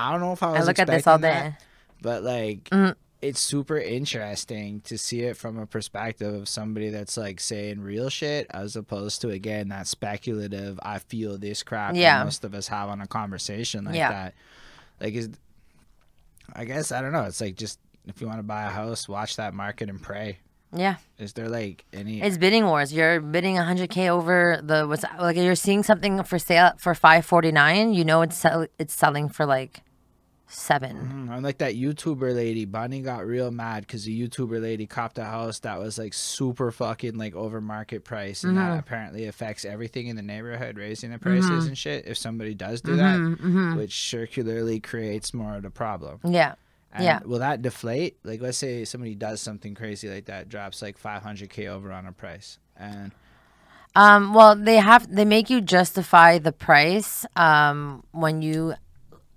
I 0.07 0.13
don't 0.13 0.21
know 0.21 0.33
if 0.33 0.43
I 0.43 0.49
was. 0.51 0.59
Mm. 0.59 0.61
I 0.61 0.65
look 0.65 0.79
at 0.79 0.87
this 0.87 1.07
all 1.07 1.19
day. 1.19 1.29
that, 1.33 1.63
but 2.03 2.23
like 2.23 2.65
Mhm. 2.71 2.95
it's 3.21 3.41
super 3.41 3.79
interesting 3.79 4.81
to 4.83 4.97
see 4.97 5.23
it 5.23 5.37
from 5.37 5.59
a 5.59 5.67
perspective 5.67 6.33
of 6.35 6.49
somebody 6.49 6.91
that's 6.91 7.17
like 7.17 7.41
saying 7.41 7.81
real 7.81 8.09
shit 8.11 8.47
as 8.51 8.77
opposed 8.77 9.21
to 9.23 9.31
again 9.31 9.69
that 9.69 9.87
speculative. 9.87 10.79
I 10.83 10.99
feel 11.01 11.37
this 11.39 11.63
crap. 11.63 11.95
Yeah. 11.97 12.19
that 12.19 12.25
most 12.25 12.45
of 12.45 12.55
us 12.55 12.69
have 12.69 12.89
on 12.89 13.01
a 13.01 13.07
conversation 13.07 13.85
like 13.85 13.97
Yeah. 13.97 14.11
that. 14.13 14.35
Like 15.01 15.15
is, 15.15 15.31
I 16.53 16.65
guess 16.65 16.93
I 16.93 17.01
don't 17.01 17.13
know. 17.13 17.25
It's 17.25 17.41
like 17.41 17.57
just 17.57 17.79
if 18.07 18.21
you 18.21 18.27
want 18.27 18.39
to 18.39 18.43
buy 18.45 18.65
a 18.65 18.71
house, 18.71 19.09
watch 19.09 19.37
that 19.37 19.53
market 19.53 19.91
and 19.91 20.01
pray. 20.01 20.39
Yeah. 20.73 20.97
Is 21.19 21.33
there 21.33 21.49
like 21.49 21.85
any? 21.93 22.21
It's 22.23 22.37
bidding 22.39 22.67
wars. 22.67 22.93
You're 22.93 23.21
bidding 23.21 23.57
100k 23.57 24.09
over 24.11 24.61
the 24.63 24.87
what's 24.87 25.03
like 25.19 25.37
you're 25.37 25.55
seeing 25.55 25.83
something 25.83 26.23
for 26.25 26.39
sale 26.39 26.73
for 26.79 26.95
549. 26.95 27.95
You 27.95 28.05
know 28.05 28.23
it's 28.23 28.37
sell, 28.37 28.67
it's 28.79 28.95
selling 28.95 29.29
for 29.29 29.45
like 29.47 29.81
seven. 30.49 31.29
Mm, 31.29 31.31
I'm 31.33 31.43
like 31.43 31.59
that 31.59 31.75
YouTuber 31.75 32.35
lady. 32.35 32.65
Bonnie 32.65 33.01
got 33.03 33.27
real 33.27 33.51
mad 33.51 33.87
because 33.87 34.05
the 34.05 34.29
YouTuber 34.29 34.61
lady 34.61 34.87
copped 34.87 35.19
a 35.19 35.25
house 35.25 35.59
that 35.61 35.79
was 35.79 35.99
like 35.99 36.15
super 36.15 36.71
fucking 36.71 37.17
like 37.17 37.35
over 37.35 37.61
market 37.61 38.05
price, 38.05 38.45
and 38.45 38.57
Mm-hmm. 38.57 38.69
that 38.71 38.79
apparently 38.79 39.27
affects 39.27 39.65
everything 39.65 40.07
in 40.09 40.17
the 40.17 40.23
neighborhood, 40.23 40.77
raising 40.79 41.11
the 41.11 41.19
prices 41.19 41.51
Mm-hmm. 41.51 41.67
and 41.69 41.79
shit. 41.79 42.07
If 42.07 42.17
somebody 42.19 42.55
does 42.55 42.81
do 42.81 42.97
that, 42.97 43.75
which 43.77 43.95
circularly 44.11 44.81
creates 44.81 45.33
more 45.35 45.57
of 45.57 45.63
the 45.63 45.71
problem. 45.71 46.21
Yeah. 46.25 46.55
And 46.93 47.05
Yeah. 47.05 47.21
Will 47.25 47.41
that 47.41 47.61
deflate? 47.61 48.17
Like, 48.25 48.41
let's 48.41 48.57
say 48.59 48.85
somebody 48.87 49.15
does 49.15 49.41
something 49.43 49.75
crazy 49.75 50.09
like 50.09 50.25
that, 50.27 50.49
drops 50.49 50.81
like 50.81 50.99
500k 50.99 51.69
over 51.69 51.93
on 51.93 52.07
a 52.07 52.13
price, 52.13 52.59
and 52.77 53.13
Um, 53.95 54.33
well, 54.33 54.55
they 54.57 54.77
have 54.77 55.15
they 55.15 55.25
make 55.25 55.51
you 55.51 55.61
justify 55.61 56.39
the 56.39 56.53
price 56.53 57.27
um, 57.37 58.05
when 58.13 58.43
you 58.43 58.75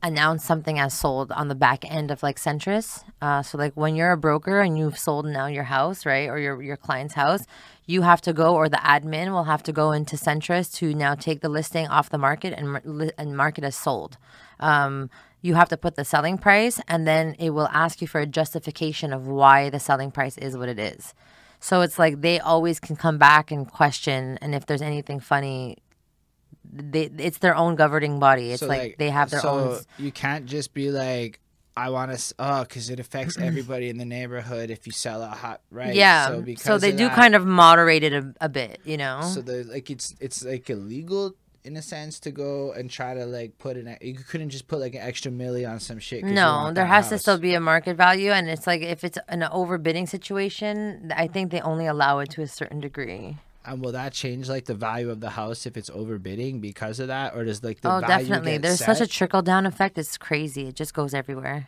announce 0.04 0.44
something 0.44 0.80
as 0.80 0.94
sold 0.94 1.32
on 1.32 1.48
the 1.48 1.56
back 1.56 1.90
end 1.90 2.12
of 2.12 2.24
like 2.24 2.38
Centris. 2.38 3.04
Uh, 3.22 3.42
so 3.42 3.58
like 3.58 3.74
when 3.76 3.96
you're 3.96 4.12
a 4.12 4.18
broker 4.18 4.62
and 4.62 4.78
you've 4.78 4.98
sold 4.98 5.26
now 5.26 5.48
your 5.48 5.64
house, 5.66 6.06
right, 6.06 6.28
or 6.28 6.40
your 6.40 6.62
your 6.62 6.78
client's 6.78 7.14
house, 7.14 7.46
you 7.86 8.02
have 8.02 8.22
to 8.22 8.34
go, 8.34 8.56
or 8.56 8.70
the 8.70 8.78
admin 8.78 9.32
will 9.32 9.46
have 9.46 9.64
to 9.64 9.72
go 9.72 9.92
into 9.92 10.16
Centris 10.16 10.74
to 10.76 10.94
now 10.94 11.16
take 11.16 11.42
the 11.42 11.50
listing 11.50 11.88
off 11.88 12.10
the 12.10 12.18
market 12.18 12.54
and 12.58 13.12
and 13.18 13.38
mark 13.38 13.58
it 13.58 13.64
as 13.64 13.76
sold. 13.76 14.18
Um, 14.60 15.10
you 15.42 15.56
have 15.56 15.70
to 15.70 15.78
put 15.78 15.96
the 15.96 16.06
selling 16.06 16.38
price, 16.38 16.80
and 16.88 17.08
then 17.08 17.36
it 17.40 17.52
will 17.52 17.68
ask 17.70 18.02
you 18.02 18.08
for 18.08 18.22
a 18.22 18.28
justification 18.28 19.12
of 19.12 19.28
why 19.28 19.70
the 19.70 19.80
selling 19.80 20.12
price 20.12 20.38
is 20.38 20.56
what 20.56 20.70
it 20.70 20.80
is. 20.80 21.14
So 21.60 21.82
it's 21.82 22.00
like 22.00 22.22
they 22.22 22.40
always 22.40 22.80
can 22.80 22.96
come 22.96 23.18
back 23.18 23.52
and 23.52 23.68
question, 23.68 24.38
and 24.42 24.56
if 24.56 24.66
there's 24.66 24.82
anything 24.82 25.20
funny, 25.20 25.78
they 26.64 27.10
it's 27.18 27.40
their 27.40 27.56
own 27.56 27.76
governing 27.76 28.20
body. 28.20 28.52
It's 28.52 28.62
So, 28.62 28.68
like, 28.68 28.98
they 28.98 29.10
have 29.10 29.30
their 29.30 29.40
so 29.40 29.50
own. 29.50 29.80
You 29.98 30.12
can't 30.12 30.46
just 30.46 30.74
be 30.74 30.92
like, 30.92 31.40
I 31.76 31.90
want 31.90 32.18
to, 32.18 32.36
oh, 32.40 32.64
because 32.64 32.90
it 32.90 33.00
affects 33.00 33.38
everybody 33.40 33.90
in 33.90 33.98
the 33.98 34.06
neighborhood 34.06 34.70
if 34.70 34.86
you 34.86 34.92
sell 34.92 35.22
a 35.22 35.28
hot, 35.28 35.62
right? 35.72 35.94
Yeah, 35.96 36.28
So, 36.28 36.56
so, 36.58 36.78
they 36.78 36.92
do 36.92 37.08
that- 37.08 37.16
kind 37.16 37.36
of 37.36 37.46
moderate 37.46 38.04
it 38.04 38.14
a, 38.14 38.34
a 38.42 38.50
bit, 38.50 38.82
you 38.84 38.98
know. 38.98 39.22
So 39.34 39.42
the 39.42 39.64
like 39.64 39.90
it's 39.90 40.16
it's 40.20 40.44
like 40.44 40.70
illegal 40.70 41.36
in 41.64 41.78
a 41.78 41.82
sense 41.82 42.20
to 42.20 42.32
go 42.32 42.72
and 42.72 42.90
try 42.90 43.14
to 43.14 43.26
like 43.26 43.58
put 43.60 43.78
an 43.78 43.96
you 44.02 44.16
couldn't 44.16 44.50
just 44.50 44.68
put 44.68 44.80
like 44.80 44.96
an 44.96 45.02
extra 45.02 45.32
milli 45.32 45.70
on 45.70 45.80
some 45.80 46.00
shit. 46.00 46.24
no, 46.24 46.72
there 46.74 46.86
has 46.86 47.10
to 47.10 47.20
still 47.20 47.38
be 47.38 47.54
a 47.54 47.60
market 47.60 47.96
value, 47.96 48.32
and 48.32 48.50
it's 48.50 48.68
like 48.68 48.82
if 48.82 49.04
it's 49.04 49.18
an 49.30 49.42
overbidding 49.42 50.08
situation, 50.08 51.12
I 51.16 51.28
mm. 51.28 51.34
think 51.34 51.52
they 51.52 51.62
only 51.62 51.86
allow 51.86 52.20
it 52.20 52.30
to 52.32 52.42
a 52.42 52.48
certain 52.48 52.80
degree. 52.80 53.38
And 53.64 53.82
will 53.84 53.92
that 53.92 54.14
change 54.14 54.50
like 54.50 54.66
the 54.66 54.74
value 54.74 55.10
of 55.12 55.20
the 55.20 55.30
house 55.32 55.66
if 55.66 55.78
it's 55.78 55.90
overbidding 55.90 56.62
because 56.62 57.00
of 57.00 57.08
that, 57.10 57.36
or 57.36 57.44
does 57.46 57.64
like 57.64 57.82
the 57.82 57.92
oh, 57.92 58.02
definitely. 58.02 58.58
There's 58.58 58.84
such 58.84 59.02
a 59.02 59.08
trickle 59.08 59.42
down 59.44 59.66
effect. 59.68 59.98
It's 59.98 60.18
crazy. 60.18 60.68
It 60.68 60.76
just 60.76 60.94
goes 60.94 61.14
everywhere. 61.14 61.68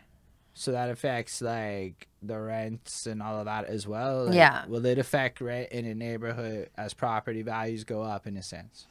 so 0.55 0.71
that 0.71 0.89
affects 0.89 1.41
like 1.41 2.07
the 2.21 2.39
rents 2.39 3.05
and 3.07 3.21
all 3.21 3.39
of 3.39 3.45
that 3.45 3.65
as 3.65 3.87
well. 3.87 4.25
Like, 4.25 4.35
Yeah. 4.35 4.65
Will 4.67 4.85
it 4.85 4.97
affect 4.97 5.41
rent 5.41 5.71
in 5.71 5.85
a 5.85 5.93
neighborhood 5.93 6.69
as 6.77 6.93
property 6.93 7.41
values 7.43 7.83
go 7.83 8.01
up 8.01 8.25
in 8.27 8.37
a 8.37 8.43
sense? 8.43 8.87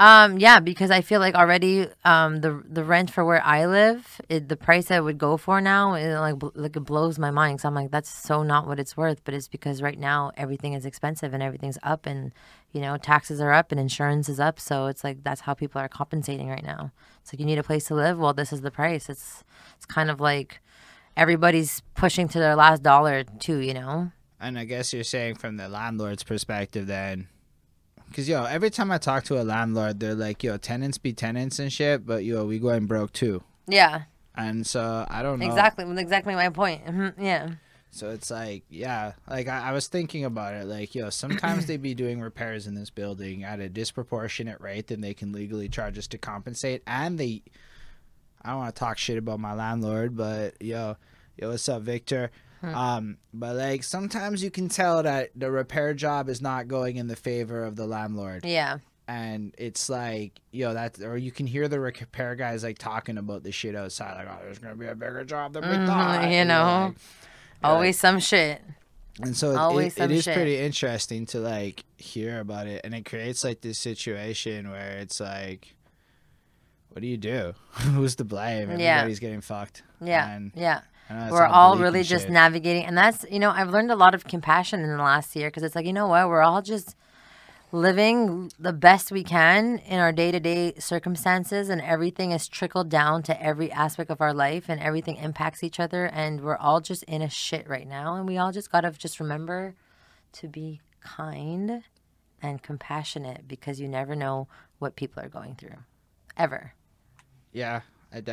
Um, 0.00 0.38
yeah, 0.38 0.60
because 0.60 0.92
I 0.92 1.00
feel 1.00 1.18
like 1.18 1.34
already 1.34 1.88
um 2.04 2.40
the 2.40 2.62
the 2.68 2.84
rent 2.84 3.10
for 3.10 3.24
where 3.24 3.44
I 3.44 3.66
live, 3.66 4.20
it, 4.28 4.48
the 4.48 4.56
price 4.56 4.92
I 4.92 5.00
would 5.00 5.18
go 5.18 5.36
for 5.36 5.60
now, 5.60 5.94
it 5.94 6.16
like 6.16 6.38
bl- 6.38 6.54
like 6.54 6.76
it 6.76 6.80
blows 6.80 7.18
my 7.18 7.32
mind. 7.32 7.60
So 7.60 7.68
I'm 7.68 7.74
like, 7.74 7.90
that's 7.90 8.08
so 8.08 8.44
not 8.44 8.68
what 8.68 8.78
it's 8.78 8.96
worth. 8.96 9.24
But 9.24 9.34
it's 9.34 9.48
because 9.48 9.82
right 9.82 9.98
now 9.98 10.30
everything 10.36 10.74
is 10.74 10.86
expensive 10.86 11.34
and 11.34 11.42
everything's 11.42 11.78
up, 11.82 12.06
and 12.06 12.32
you 12.70 12.80
know 12.80 12.96
taxes 12.96 13.40
are 13.40 13.52
up 13.52 13.72
and 13.72 13.80
insurance 13.80 14.28
is 14.28 14.38
up. 14.38 14.60
So 14.60 14.86
it's 14.86 15.02
like 15.02 15.24
that's 15.24 15.40
how 15.40 15.54
people 15.54 15.80
are 15.80 15.88
compensating 15.88 16.48
right 16.48 16.64
now. 16.64 16.92
It's 17.20 17.32
like 17.32 17.40
you 17.40 17.46
need 17.46 17.58
a 17.58 17.64
place 17.64 17.86
to 17.86 17.94
live. 17.96 18.20
Well, 18.20 18.34
this 18.34 18.52
is 18.52 18.60
the 18.60 18.70
price. 18.70 19.08
It's 19.08 19.42
it's 19.76 19.86
kind 19.86 20.10
of 20.10 20.20
like 20.20 20.60
everybody's 21.16 21.82
pushing 21.96 22.28
to 22.28 22.38
their 22.38 22.54
last 22.54 22.84
dollar 22.84 23.24
too. 23.24 23.58
You 23.58 23.74
know. 23.74 24.12
And 24.40 24.56
I 24.56 24.64
guess 24.64 24.92
you're 24.92 25.02
saying 25.02 25.34
from 25.34 25.56
the 25.56 25.68
landlord's 25.68 26.22
perspective, 26.22 26.86
then 26.86 27.26
cause 28.12 28.28
yo, 28.28 28.44
every 28.44 28.70
time 28.70 28.90
I 28.90 28.98
talk 28.98 29.24
to 29.24 29.40
a 29.40 29.44
landlord, 29.44 30.00
they're 30.00 30.14
like, 30.14 30.42
yo, 30.42 30.56
tenants 30.56 30.98
be 30.98 31.12
tenants 31.12 31.58
and 31.58 31.72
shit, 31.72 32.04
but 32.06 32.24
yo, 32.24 32.44
we 32.44 32.58
going 32.58 32.86
broke 32.86 33.12
too. 33.12 33.42
Yeah, 33.66 34.02
And 34.34 34.66
so 34.66 35.06
I 35.10 35.22
don't 35.22 35.38
know. 35.40 35.46
exactly. 35.46 35.84
Exactly 36.00 36.34
my 36.34 36.48
point. 36.48 36.84
Mhm, 36.86 37.14
Yeah. 37.18 37.50
So 37.90 38.10
it's 38.10 38.30
like, 38.30 38.64
yeah, 38.68 39.12
like 39.28 39.48
I, 39.48 39.70
I 39.70 39.72
was 39.72 39.88
thinking 39.88 40.24
about 40.24 40.52
it. 40.54 40.66
Like, 40.66 40.94
yo, 40.94 41.08
sometimes 41.10 41.66
they 41.66 41.78
be 41.78 41.94
doing 41.94 42.20
repairs 42.20 42.66
in 42.66 42.74
this 42.74 42.90
building 42.90 43.44
at 43.44 43.60
a 43.60 43.68
disproportionate 43.68 44.60
rate 44.60 44.88
than 44.88 45.00
they 45.00 45.14
can 45.14 45.32
legally 45.32 45.68
charge 45.70 45.96
us 45.98 46.06
to 46.08 46.18
compensate. 46.18 46.82
And 46.86 47.18
they, 47.18 47.42
I 48.42 48.50
don't 48.50 48.58
want 48.58 48.74
to 48.74 48.78
talk 48.78 48.98
shit 48.98 49.16
about 49.18 49.40
my 49.40 49.54
landlord, 49.54 50.16
but 50.16 50.60
yo, 50.62 50.96
yo, 51.36 51.50
what's 51.50 51.68
up, 51.68 51.82
Victor? 51.82 52.30
Um, 52.62 53.18
but 53.32 53.54
like 53.56 53.84
sometimes 53.84 54.42
you 54.42 54.50
can 54.50 54.68
tell 54.68 55.02
that 55.02 55.30
the 55.36 55.50
repair 55.50 55.94
job 55.94 56.28
is 56.28 56.40
not 56.42 56.66
going 56.68 56.96
in 56.96 57.06
the 57.06 57.16
favor 57.16 57.64
of 57.64 57.76
the 57.76 57.86
landlord 57.86 58.44
Yeah. 58.44 58.78
and 59.06 59.54
it's 59.56 59.88
like 59.88 60.32
yo 60.50 60.74
that 60.74 61.00
or 61.00 61.16
you 61.16 61.30
can 61.30 61.46
hear 61.46 61.68
the 61.68 61.78
repair 61.80 62.34
guys 62.34 62.62
like 62.64 62.78
talking 62.78 63.16
about 63.16 63.42
the 63.44 63.52
shit 63.52 63.74
outside 63.76 64.14
like 64.16 64.26
oh 64.28 64.38
there's 64.42 64.58
gonna 64.58 64.74
be 64.74 64.86
a 64.86 64.94
bigger 64.94 65.24
job 65.24 65.52
than 65.52 65.62
we 65.62 65.76
Mhm, 65.76 65.86
thought 65.86 66.30
you 66.30 66.44
know. 66.44 66.86
like, 66.88 66.96
Always 67.62 67.98
some 67.98 68.18
shit. 68.20 68.60
and 69.22 69.36
so 69.36 69.52
it- 69.52 69.56
Always 69.56 69.96
it, 69.96 70.02
it 70.04 70.10
is 70.10 70.24
shit. 70.24 70.34
pretty 70.34 70.58
interesting 70.58 71.26
to 71.26 71.38
like 71.38 71.84
hear 71.96 72.40
about 72.40 72.66
it 72.66 72.80
and 72.84 72.94
it 72.94 73.04
creates 73.04 73.44
like 73.44 73.60
this 73.60 73.78
situation 73.78 74.70
where 74.70 74.98
it's 74.98 75.20
like 75.20 75.74
what 76.90 77.02
do 77.02 77.06
you 77.08 77.16
do 77.16 77.54
who's 77.94 78.16
to 78.16 78.24
blame 78.24 78.70
Yeah. 78.78 78.96
everybody's 78.96 79.20
getting 79.20 79.40
fucked 79.42 79.82
Yeah. 80.00 80.28
And 80.34 80.52
yeah. 80.56 80.80
We're 81.10 81.46
all 81.46 81.78
really 81.78 82.02
just 82.02 82.24
shit. 82.24 82.32
navigating, 82.32 82.84
and 82.84 82.96
that's 82.96 83.24
you 83.30 83.38
know 83.38 83.50
I've 83.50 83.70
learned 83.70 83.90
a 83.90 83.96
lot 83.96 84.14
of 84.14 84.24
compassion 84.24 84.80
in 84.80 84.90
the 84.90 85.02
last 85.02 85.34
year 85.34 85.48
because 85.48 85.62
it's 85.62 85.74
like 85.74 85.86
you 85.86 85.92
know 85.92 86.08
what 86.08 86.28
we're 86.28 86.42
all 86.42 86.62
just 86.62 86.96
living 87.70 88.50
the 88.58 88.72
best 88.72 89.12
we 89.12 89.22
can 89.22 89.78
in 89.78 89.98
our 90.00 90.12
day 90.12 90.30
to 90.30 90.40
day 90.40 90.74
circumstances, 90.78 91.68
and 91.68 91.80
everything 91.80 92.32
is 92.32 92.46
trickled 92.48 92.88
down 92.88 93.22
to 93.22 93.42
every 93.42 93.70
aspect 93.72 94.10
of 94.10 94.20
our 94.20 94.34
life, 94.34 94.66
and 94.68 94.80
everything 94.80 95.16
impacts 95.16 95.62
each 95.62 95.80
other, 95.80 96.06
and 96.06 96.42
we're 96.42 96.56
all 96.56 96.80
just 96.80 97.02
in 97.04 97.22
a 97.22 97.28
shit 97.30 97.68
right 97.68 97.88
now, 97.88 98.14
and 98.16 98.26
we 98.26 98.36
all 98.36 98.52
just 98.52 98.70
gotta 98.70 98.90
just 98.90 99.18
remember 99.20 99.74
to 100.32 100.46
be 100.48 100.80
kind 101.00 101.82
and 102.42 102.62
compassionate 102.62 103.48
because 103.48 103.80
you 103.80 103.88
never 103.88 104.14
know 104.14 104.46
what 104.78 104.94
people 104.94 105.22
are 105.22 105.28
going 105.28 105.54
through, 105.54 105.76
ever. 106.36 106.74
yeah 107.52 107.80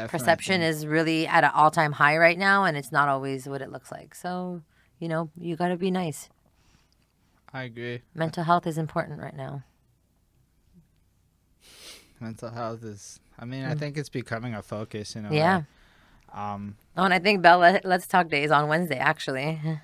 perception 0.10 0.61
think- 0.61 0.69
is 0.69 0.85
really 0.88 1.27
at 1.27 1.43
an 1.43 1.52
all-time 1.53 1.93
high 1.93 2.18
right 2.18 2.38
now 2.38 2.64
and 2.64 2.76
it's 2.77 2.91
not 2.91 3.10
always 3.10 3.47
what 3.47 3.61
it 3.61 3.72
looks 3.72 3.91
like. 3.91 4.15
So 4.15 4.61
you 4.99 5.07
know 5.07 5.30
you 5.38 5.56
got 5.56 5.68
to 5.69 5.77
be 5.77 5.91
nice. 5.91 6.30
I 7.53 7.64
agree. 7.64 8.02
Mental 8.14 8.43
health 8.43 8.68
is 8.68 8.77
important 8.77 9.19
right 9.22 9.35
now. 9.35 9.64
Mental 12.19 12.49
health 12.49 12.84
is 12.84 13.19
I 13.38 13.45
mean 13.45 13.65
I 13.65 13.76
think 13.76 13.97
it's 13.97 14.10
becoming 14.10 14.53
a 14.56 14.61
focus 14.61 15.15
You 15.15 15.22
Mm. 15.22 15.34
yeah. 15.35 15.61
um 16.34 16.76
oh 16.97 17.03
and 17.03 17.14
i 17.14 17.19
think 17.19 17.41
bella 17.41 17.80
let's 17.84 18.07
talk 18.07 18.30
days 18.30 18.52
on 18.52 18.68
wednesday 18.68 18.97
actually. 18.97 19.60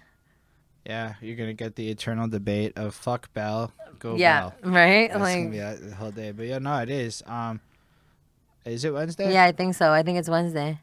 Yeah 0.86 1.14
you're 1.22 1.36
gonna 1.36 1.54
get 1.54 1.76
the 1.76 1.90
eternal 1.92 2.28
debate 2.28 2.74
of 2.76 2.96
fuck 2.96 3.32
Bell 3.36 3.72
go 4.00 4.16
yeah 4.16 4.50
Bell 4.64 4.72
right? 4.72 5.12
That's 5.12 5.20
gonna 5.20 5.42
like 5.44 5.52
be 5.52 5.60
a, 5.60 5.76
the 5.76 5.94
whole 5.96 6.10
day. 6.12 6.32
But 6.32 6.48
yeah, 6.48 6.58
no, 6.58 6.76
it 6.80 6.90
is. 6.90 7.22
Um, 7.28 7.60
is 8.66 8.84
it 8.86 8.94
Wednesday? 8.94 9.32
yeah 9.34 9.44
i 9.46 9.52
think 9.52 9.76
so 9.76 9.92
i 9.92 10.04
think 10.04 10.18
it's 10.20 10.30
wednesday 10.30 10.80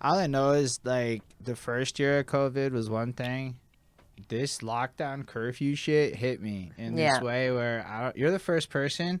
All 0.00 0.18
I 0.18 0.26
know 0.26 0.50
is 0.50 0.80
like 0.84 1.22
the 1.40 1.56
first 1.56 1.98
year 1.98 2.18
of 2.18 2.26
COVID 2.26 2.72
was 2.72 2.90
one 2.90 3.14
thing. 3.14 3.56
This 4.28 4.58
lockdown 4.58 5.24
curfew 5.26 5.74
shit 5.74 6.14
hit 6.16 6.42
me 6.42 6.72
in 6.76 6.94
this 6.94 7.16
Yeah. 7.18 7.22
way 7.22 7.50
where 7.50 7.86
I 7.88 8.02
don't, 8.02 8.16
you're 8.16 8.30
the 8.30 8.38
first 8.38 8.68
person, 8.68 9.20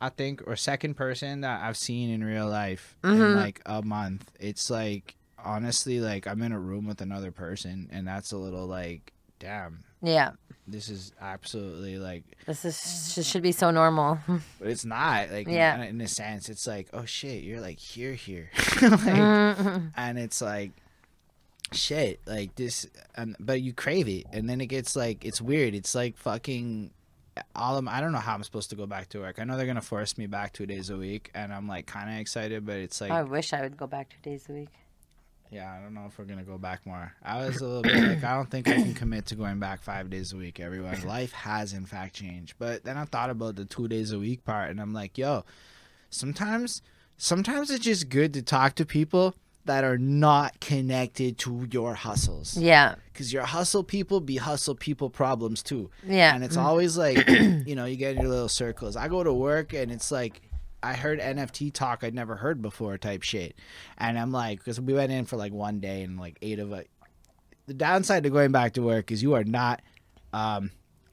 I 0.00 0.10
think, 0.10 0.42
or 0.46 0.54
second 0.54 0.94
person 0.94 1.40
that 1.40 1.62
I've 1.64 1.76
seen 1.76 2.10
in 2.10 2.22
real 2.22 2.48
life 2.48 2.96
in 3.02 3.10
Mhm. 3.10 3.34
like 3.36 3.60
a 3.66 3.82
month. 3.82 4.30
It's 4.38 4.70
like 4.70 5.16
honestly, 5.36 5.98
like 6.00 6.28
I'm 6.28 6.42
in 6.42 6.52
a 6.52 6.60
room 6.60 6.86
with 6.86 7.00
another 7.00 7.32
person, 7.32 7.88
and 7.90 8.06
that's 8.06 8.30
a 8.30 8.36
little 8.38 8.66
like, 8.68 9.12
damn, 9.40 9.82
yeah 10.04 10.32
this 10.66 10.88
is 10.88 11.12
absolutely 11.20 11.98
like 11.98 12.24
this 12.46 12.64
is 12.64 13.14
this 13.14 13.26
should 13.26 13.42
be 13.42 13.52
so 13.52 13.70
normal 13.70 14.18
But 14.58 14.68
it's 14.68 14.84
not 14.84 15.30
like 15.30 15.46
Yeah. 15.46 15.76
in, 15.82 15.96
in 15.96 16.00
a 16.00 16.08
sense. 16.08 16.48
It's 16.48 16.66
like 16.66 16.88
oh 16.94 17.04
shit, 17.04 17.42
you're 17.44 17.60
like 17.60 17.78
here 17.78 18.14
here, 18.14 18.50
like, 18.56 18.80
Mhm. 18.80 19.92
and 19.96 20.18
it's 20.18 20.40
like 20.40 20.72
shit, 21.72 22.20
like 22.26 22.54
this, 22.54 22.86
and 23.16 23.36
but 23.40 23.60
you 23.60 23.72
crave 23.72 24.08
it, 24.08 24.26
and 24.32 24.48
then 24.48 24.60
it 24.60 24.66
gets 24.66 24.96
like 24.96 25.24
it's 25.24 25.40
weird. 25.40 25.74
It's 25.74 25.94
like 25.94 26.16
fucking 26.16 26.92
all 27.56 27.76
of, 27.76 27.88
I 27.88 28.00
don't 28.00 28.12
know 28.12 28.18
how 28.18 28.34
I'm 28.34 28.44
supposed 28.44 28.70
to 28.70 28.76
go 28.76 28.86
back 28.86 29.08
to 29.10 29.18
work. 29.20 29.38
I 29.40 29.44
know 29.44 29.56
they're 29.56 29.66
gonna 29.66 29.80
force 29.82 30.16
me 30.16 30.26
back 30.26 30.52
two 30.52 30.66
days 30.66 30.88
a 30.90 30.96
week, 30.96 31.30
and 31.34 31.52
I'm 31.52 31.66
like 31.68 31.86
kind 31.86 32.08
of 32.10 32.18
excited, 32.20 32.64
but 32.64 32.76
it's 32.76 33.00
like 33.00 33.10
i 33.10 33.22
wish 33.22 33.52
i 33.52 33.60
would 33.60 33.76
go 33.76 33.86
back 33.86 34.08
two 34.10 34.30
days 34.30 34.46
a 34.48 34.52
week 34.52 34.68
yeah, 35.54 35.72
I 35.72 35.80
don't 35.80 35.94
know 35.94 36.06
if 36.06 36.18
we're 36.18 36.24
gonna 36.24 36.42
go 36.42 36.58
back 36.58 36.84
more. 36.84 37.12
I 37.22 37.46
was 37.46 37.60
a 37.60 37.66
little 37.66 37.82
bit 37.82 37.94
like, 37.94 38.24
I 38.24 38.34
don't 38.34 38.50
think 38.50 38.66
I 38.68 38.74
can 38.74 38.92
commit 38.94 39.26
to 39.26 39.36
going 39.36 39.60
back 39.60 39.82
five 39.82 40.10
days 40.10 40.32
a 40.32 40.36
week. 40.36 40.58
Everyone, 40.58 41.00
life 41.06 41.32
has 41.32 41.72
in 41.72 41.86
fact 41.86 42.16
changed. 42.16 42.56
But 42.58 42.82
then 42.82 42.96
I 42.96 43.04
thought 43.04 43.30
about 43.30 43.54
the 43.54 43.64
two 43.64 43.86
days 43.86 44.10
a 44.10 44.18
week 44.18 44.44
part, 44.44 44.70
and 44.70 44.80
I'm 44.80 44.92
like, 44.92 45.16
yo, 45.16 45.44
sometimes, 46.10 46.82
sometimes 47.16 47.70
it's 47.70 47.84
just 47.84 48.08
good 48.08 48.34
to 48.34 48.42
talk 48.42 48.74
to 48.74 48.84
people 48.84 49.36
that 49.64 49.84
are 49.84 49.96
not 49.96 50.58
connected 50.58 51.38
to 51.38 51.66
your 51.70 51.94
hustles, 51.94 52.58
yeah 52.58 52.96
because 53.12 53.32
your 53.32 53.44
hustle 53.44 53.84
people 53.84 54.20
be 54.20 54.36
hustle 54.36 54.74
people 54.74 55.08
problems 55.08 55.62
too. 55.62 55.88
yeah 56.04 56.34
And 56.34 56.42
it's 56.42 56.56
mm. 56.56 56.64
always 56.64 56.98
like, 56.98 57.28
you 57.28 57.76
know, 57.76 57.84
you 57.84 57.96
get 57.96 58.16
in 58.16 58.22
your 58.22 58.30
little 58.30 58.48
circles. 58.48 58.96
I 58.96 59.06
go 59.06 59.22
to 59.22 59.32
work 59.32 59.72
and 59.72 59.92
it's 59.92 60.10
like, 60.10 60.42
I 60.84 60.94
heard 60.94 61.18
NFT 61.18 61.72
talk 61.72 62.04
I'd 62.04 62.14
never 62.14 62.36
heard 62.36 62.60
before 62.60 62.98
type 62.98 63.22
shit. 63.22 63.56
And 63.96 64.18
I'm 64.18 64.32
like, 64.32 64.58
because 64.58 64.78
we 64.80 64.92
went 64.92 65.10
in 65.10 65.24
for 65.24 65.36
like 65.36 65.52
one 65.52 65.80
day 65.80 66.02
and 66.02 66.18
like 66.18 66.38
eight 66.42 66.58
of 66.58 66.72
it. 66.72 66.90
The 67.66 67.74
downside 67.74 68.24
to 68.24 68.30
going 68.30 68.52
back 68.52 68.74
to 68.74 68.82
work 68.82 69.10
is 69.10 69.22
you 69.22 69.32
are 69.34 69.44
not, 69.44 69.80
um, 70.34 70.70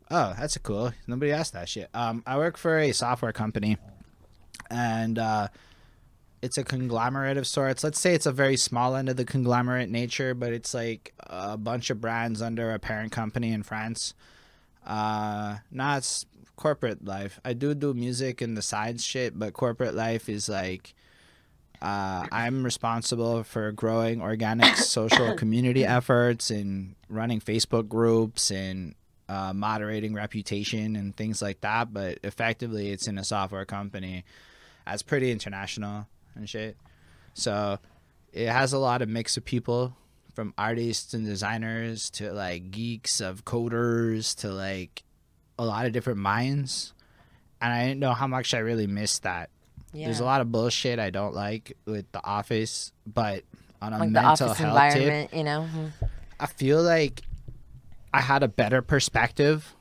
oh, 0.10 0.35
that's 0.38 0.57
a 0.57 0.60
cool. 0.60 0.91
Nobody 1.07 1.31
asked 1.31 1.53
that 1.53 1.69
shit. 1.69 1.89
Um, 1.93 2.22
I 2.27 2.38
work 2.38 2.57
for 2.57 2.77
a 2.77 2.91
software 2.91 3.31
company 3.31 3.77
and, 4.69 5.18
uh, 5.18 5.48
it's 6.41 6.57
a 6.57 6.64
conglomerate 6.64 7.38
of 7.38 7.48
sorts. 7.48 7.84
Let's 7.84 7.99
say 7.99 8.14
it's 8.14 8.26
a 8.26 8.31
very 8.31 8.57
small 8.57 8.95
end 8.95 9.10
of 9.10 9.15
the 9.15 9.26
conglomerate 9.26 9.89
nature, 9.89 10.34
but 10.34 10.52
it's 10.52 10.73
like 10.73 11.14
a 11.19 11.56
bunch 11.56 11.89
of 11.91 12.02
brands 12.02 12.41
under 12.41 12.73
a 12.73 12.80
parent 12.80 13.11
company 13.11 13.53
in 13.53 13.64
France. 13.64 14.15
Uh, 14.85 15.57
it's 15.72 16.26
corporate 16.62 17.04
life. 17.04 17.40
I 17.44 17.54
do 17.54 17.74
do 17.74 17.94
music 17.94 18.40
and 18.40 18.56
the 18.56 18.62
sides 18.62 19.04
shit, 19.04 19.38
but 19.38 19.54
corporate 19.54 19.96
life 19.96 20.30
is 20.30 20.48
like, 20.48 20.94
uh, 21.82 22.28
I'm 22.32 22.64
responsible 22.64 23.44
for 23.44 23.72
growing 23.72 24.22
organic 24.22 24.76
social 24.98 25.36
community 25.36 25.84
efforts 25.84 26.52
and 26.52 26.96
running 27.10 27.42
Facebook 27.42 27.90
groups 27.90 28.52
and 28.52 28.94
uh, 29.28 29.54
moderating 29.54 30.14
reputation 30.14 30.96
and 30.96 31.16
things 31.18 31.42
like 31.42 31.62
that. 31.62 31.92
But 31.92 32.20
effectively, 32.24 32.92
it's 32.92 33.08
in 33.08 33.18
a 33.18 33.24
software 33.24 33.66
company. 33.66 34.24
That's 34.86 35.02
pretty 35.02 35.32
international 35.32 36.08
and 36.36 36.48
shit. 36.48 36.78
So 37.34 37.80
it 38.34 38.50
has 38.50 38.72
a 38.72 38.78
lot 38.78 39.02
of 39.02 39.10
mix 39.10 39.36
of 39.36 39.46
people 39.46 39.96
from 40.36 40.54
artists 40.60 41.16
and 41.16 41.26
designers 41.26 42.12
to 42.12 42.32
like 42.32 42.70
geeks 42.70 43.20
of 43.20 43.46
coders 43.46 44.36
to 44.42 44.50
like 44.50 45.04
a 45.62 45.66
lot 45.66 45.86
of 45.86 45.92
different 45.94 46.20
minds. 46.20 46.94
And 47.62 47.72
I 47.72 47.86
didn't 47.88 48.00
know 48.00 48.14
how 48.14 48.28
much 48.28 48.54
I 48.54 48.60
really 48.60 48.88
missed 48.88 49.24
that. 49.24 49.50
yeah 49.94 50.06
There's 50.08 50.20
a 50.20 50.26
lot 50.26 50.42
of 50.42 50.52
bullshit 50.52 50.98
I 51.00 51.10
don't 51.12 51.36
like 51.36 51.78
with 51.86 52.12
the 52.12 52.24
office, 52.26 52.92
but 53.06 53.44
on 53.82 53.94
a 53.94 54.00
like 54.00 54.10
mental 54.10 54.54
health 54.54 54.94
tip, 54.94 55.30
you 55.34 55.44
know 55.44 55.68
Mhm. 55.72 55.92
I 56.40 56.46
feel 56.48 56.82
like 56.82 57.22
I 58.14 58.22
had 58.22 58.42
a 58.44 58.48
better 58.48 58.82
perspective 58.82 59.76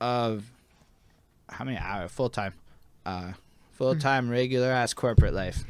of 0.00 0.44
how 1.48 1.64
many 1.64 1.78
hours 1.78 2.10
full 2.12 2.28
time, 2.30 2.52
uh, 3.06 3.32
full 3.72 3.96
time 3.96 4.28
regular 4.28 4.70
ass 4.70 4.92
corporate 4.92 5.32
life, 5.34 5.64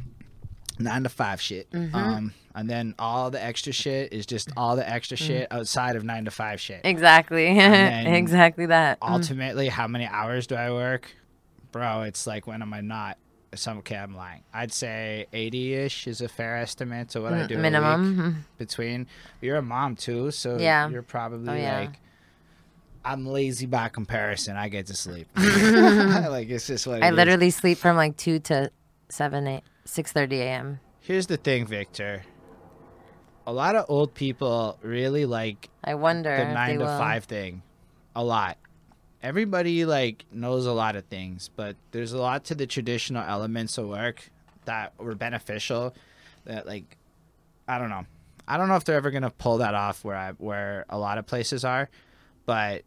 nine 0.80 1.02
to 1.04 1.08
five 1.08 1.40
shit. 1.40 1.70
Mm-hmm. 1.70 1.94
Um, 1.94 2.34
and 2.54 2.68
then 2.68 2.94
all 2.98 3.30
the 3.30 3.42
extra 3.42 3.72
shit 3.72 4.12
is 4.12 4.26
just 4.26 4.50
all 4.56 4.74
the 4.76 4.88
extra 4.88 5.16
Mm. 5.16 5.26
shit 5.26 5.48
outside 5.52 5.94
of 5.96 6.02
nine 6.04 6.24
to 6.24 6.30
five 6.30 6.60
shit. 6.60 6.80
exactly 6.84 7.46
exactly 7.58 8.66
that 8.66 8.98
Mm. 9.00 9.10
Ultimately, 9.12 9.68
how 9.68 9.86
many 9.86 10.06
hours 10.06 10.46
do 10.46 10.56
I 10.56 10.70
work, 10.70 11.14
bro? 11.72 12.02
It's 12.02 12.26
like 12.26 12.46
when 12.46 12.62
am 12.62 12.72
I 12.74 12.80
not? 12.80 13.18
Some 13.54 13.78
okay, 13.78 13.96
I'm 13.96 14.14
lying. 14.14 14.42
I'd 14.54 14.72
say 14.72 15.26
80-ish 15.32 16.06
is 16.06 16.20
a 16.20 16.28
fair 16.28 16.58
estimate 16.58 17.08
to 17.10 17.20
what 17.20 17.32
I 17.32 17.38
Mm, 17.42 17.48
do 17.48 17.54
a 17.54 17.56
week 17.56 17.62
minimum 17.62 18.16
Mhm. 18.16 18.34
between 18.58 19.06
you're 19.40 19.56
a 19.56 19.62
mom 19.62 19.96
too 19.96 20.30
so 20.30 20.56
Yeah. 20.58 20.88
you're 20.88 21.02
probably 21.02 21.48
Oh, 21.50 21.54
yeah. 21.56 21.78
like 21.80 21.98
i'm 23.04 23.24
lazy 23.26 23.64
by 23.64 23.88
comparison 23.88 24.56
i 24.58 24.68
get 24.68 24.86
to 24.86 24.94
sleep 24.94 25.26
like 25.34 26.50
it's 26.50 26.66
just 26.66 26.86
what 26.86 26.98
it 26.98 27.02
i 27.04 27.08
is. 27.08 27.14
literally 27.14 27.48
sleep 27.50 27.78
from 27.78 27.96
like 27.96 28.14
2 28.18 28.38
to 28.40 28.70
7 29.08 29.46
8 29.46 29.62
6 29.84 30.12
30 30.12 30.40
a.m 30.40 30.80
here's 31.00 31.26
the 31.26 31.36
thing 31.36 31.66
victor 31.66 32.22
a 33.46 33.52
lot 33.52 33.74
of 33.74 33.86
old 33.88 34.14
people 34.14 34.78
really 34.82 35.26
like 35.26 35.68
i 35.82 35.94
wonder 35.94 36.36
the 36.36 36.52
nine 36.52 36.78
to 36.78 36.84
will. 36.84 36.98
five 36.98 37.24
thing 37.24 37.62
a 38.14 38.22
lot 38.22 38.56
everybody 39.22 39.84
like 39.84 40.24
knows 40.32 40.66
a 40.66 40.72
lot 40.72 40.96
of 40.96 41.04
things, 41.06 41.50
but 41.54 41.76
there's 41.92 42.12
a 42.12 42.18
lot 42.18 42.44
to 42.44 42.54
the 42.54 42.66
traditional 42.66 43.22
elements 43.22 43.78
of 43.78 43.88
work 43.88 44.30
that 44.64 44.92
were 44.98 45.14
beneficial. 45.14 45.94
That 46.44 46.66
like, 46.66 46.96
I 47.68 47.78
don't 47.78 47.90
know. 47.90 48.06
I 48.48 48.56
don't 48.56 48.68
know 48.68 48.76
if 48.76 48.84
they're 48.84 48.96
ever 48.96 49.10
gonna 49.10 49.30
pull 49.30 49.58
that 49.58 49.74
off 49.74 50.04
where 50.04 50.16
I 50.16 50.32
where 50.32 50.84
a 50.88 50.98
lot 50.98 51.18
of 51.18 51.26
places 51.26 51.64
are, 51.64 51.88
but 52.46 52.82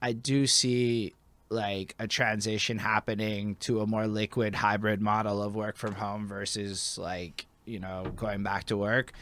I 0.00 0.12
do 0.12 0.46
see 0.46 1.14
like 1.48 1.94
a 1.98 2.08
transition 2.08 2.78
happening 2.78 3.56
to 3.60 3.80
a 3.80 3.86
more 3.86 4.06
liquid 4.06 4.54
hybrid 4.54 5.00
model 5.00 5.42
of 5.42 5.54
work 5.54 5.76
from 5.76 5.94
home 5.94 6.26
versus 6.26 6.98
like 7.00 7.46
you 7.64 7.78
know 7.78 8.12
going 8.16 8.42
back 8.42 8.64
to 8.64 8.76
work? 8.76 9.12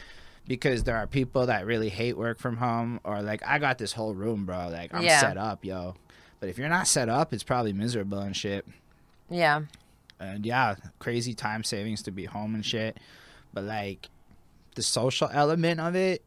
Because 0.47 0.83
there 0.83 0.97
are 0.97 1.07
people 1.07 1.47
that 1.47 1.65
really 1.65 1.89
hate 1.89 2.17
work 2.17 2.37
from 2.39 2.57
home 2.57 2.99
or 3.03 3.21
like 3.21 3.41
I 3.45 3.57
got 3.59 3.77
this 3.77 3.93
whole 3.93 4.13
room 4.13 4.45
bro. 4.45 4.69
Like 4.69 4.93
I'm 4.93 5.03
Yeah. 5.03 5.19
set 5.19 5.37
up 5.37 5.63
yo. 5.65 5.95
But 6.39 6.49
if 6.49 6.57
you're 6.57 6.69
not 6.69 6.87
set 6.87 7.09
up 7.09 7.33
it's 7.33 7.43
probably 7.43 7.73
miserable 7.73 8.19
and 8.19 8.35
shit. 8.35 8.65
Yeah. 9.29 9.61
and 10.19 10.45
yeah 10.45 10.75
crazy 10.99 11.33
time 11.33 11.63
savings 11.63 12.01
to 12.03 12.11
be 12.11 12.25
home 12.25 12.53
and 12.55 12.65
shit. 12.65 12.97
But 13.53 13.63
like 13.65 14.09
the 14.75 14.83
social 14.83 15.29
element 15.31 15.79
of 15.79 15.95
it 15.95 16.21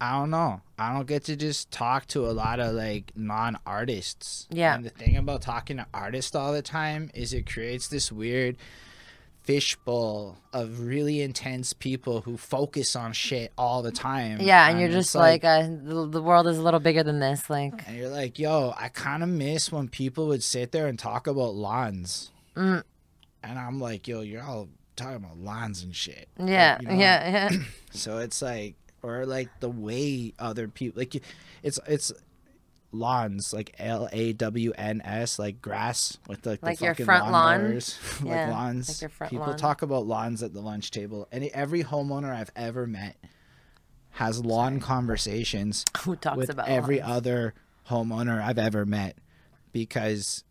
I 0.00 0.12
don't 0.12 0.30
know. 0.30 0.62
I 0.78 0.94
don't 0.94 1.06
get 1.06 1.24
to 1.24 1.36
just 1.36 1.70
talk 1.70 2.06
to 2.08 2.26
a 2.26 2.32
lot 2.32 2.58
of 2.58 2.74
like 2.74 3.12
non-artists. 3.14 4.48
Yeah. 4.50 4.74
And 4.74 4.84
the 4.84 4.90
thing 4.90 5.16
about 5.16 5.42
talking 5.42 5.76
to 5.76 5.86
artists 5.92 6.34
all 6.34 6.52
the 6.52 6.62
time 6.62 7.10
is 7.12 7.34
it 7.34 7.50
creates 7.50 7.88
this 7.88 8.10
weird 8.10 8.56
fishbowl 9.42 10.38
of 10.52 10.80
really 10.80 11.20
intense 11.20 11.72
people 11.72 12.22
who 12.22 12.36
focus 12.36 12.94
on 12.94 13.12
shit 13.12 13.52
all 13.58 13.82
the 13.82 13.92
time. 13.92 14.40
Yeah, 14.40 14.68
and 14.68 14.80
you're 14.80 14.90
just 14.90 15.14
like, 15.14 15.44
uh, 15.44 15.62
the, 15.62 16.06
the 16.08 16.22
world 16.22 16.46
is 16.46 16.56
a 16.56 16.62
little 16.62 16.80
bigger 16.80 17.02
than 17.02 17.20
this. 17.20 17.50
Like, 17.50 17.86
and 17.86 17.96
you're 17.96 18.08
like, 18.08 18.38
yo, 18.38 18.74
I 18.78 18.88
kind 18.88 19.22
of 19.22 19.28
miss 19.28 19.72
when 19.72 19.88
people 19.88 20.28
would 20.28 20.42
sit 20.42 20.72
there 20.72 20.86
and 20.86 20.98
talk 20.98 21.26
about 21.26 21.54
lawns. 21.54 22.30
Mm. 22.56 22.82
And 23.42 23.58
I'm 23.58 23.80
like, 23.80 24.06
yo, 24.06 24.20
you're 24.20 24.42
all 24.42 24.68
talking 24.96 25.16
about 25.16 25.38
lawns 25.38 25.82
and 25.82 25.96
shit. 25.96 26.28
Like, 26.38 26.50
yeah, 26.50 26.78
you 26.80 26.88
know? 26.88 26.94
yeah, 26.94 27.48
yeah. 27.50 27.58
So 27.92 28.18
it's 28.18 28.40
like, 28.40 28.76
or 29.02 29.26
like 29.26 29.48
the 29.60 29.68
way 29.70 30.32
other 30.38 30.68
people, 30.68 30.98
like, 30.98 31.14
you- 31.14 31.20
it's 31.62 31.78
it's 31.86 32.12
lawns, 32.92 33.52
like 33.52 33.74
L 33.78 34.08
A 34.12 34.32
W 34.32 34.72
N 34.76 35.00
S, 35.04 35.38
like 35.38 35.62
grass 35.62 36.18
with 36.26 36.44
like, 36.44 36.62
Like 36.62 36.78
the 36.78 36.86
fucking 36.86 37.04
front 37.06 37.30
lawn? 37.30 37.74
like 37.74 37.84
Yeah, 38.24 38.50
lawns. 38.50 38.88
like 38.88 39.00
your 39.02 39.10
front 39.10 39.30
people 39.30 39.46
lawn. 39.46 39.56
talk 39.56 39.82
about 39.82 40.06
lawns 40.06 40.42
at 40.42 40.52
the 40.54 40.60
lunch 40.60 40.90
table, 40.90 41.28
and 41.30 41.44
every 41.54 41.84
homeowner 41.84 42.34
I've 42.34 42.50
ever 42.56 42.86
met 42.86 43.16
has 44.14 44.44
lawn 44.44 44.80
conversations 44.80 45.84
Who 46.02 46.16
talks 46.16 46.36
with 46.36 46.50
about 46.50 46.68
every 46.68 46.98
lawns? 47.00 47.10
other 47.12 47.54
homeowner 47.88 48.42
I've 48.42 48.58
ever 48.58 48.84
met 48.84 49.16
because 49.72 50.42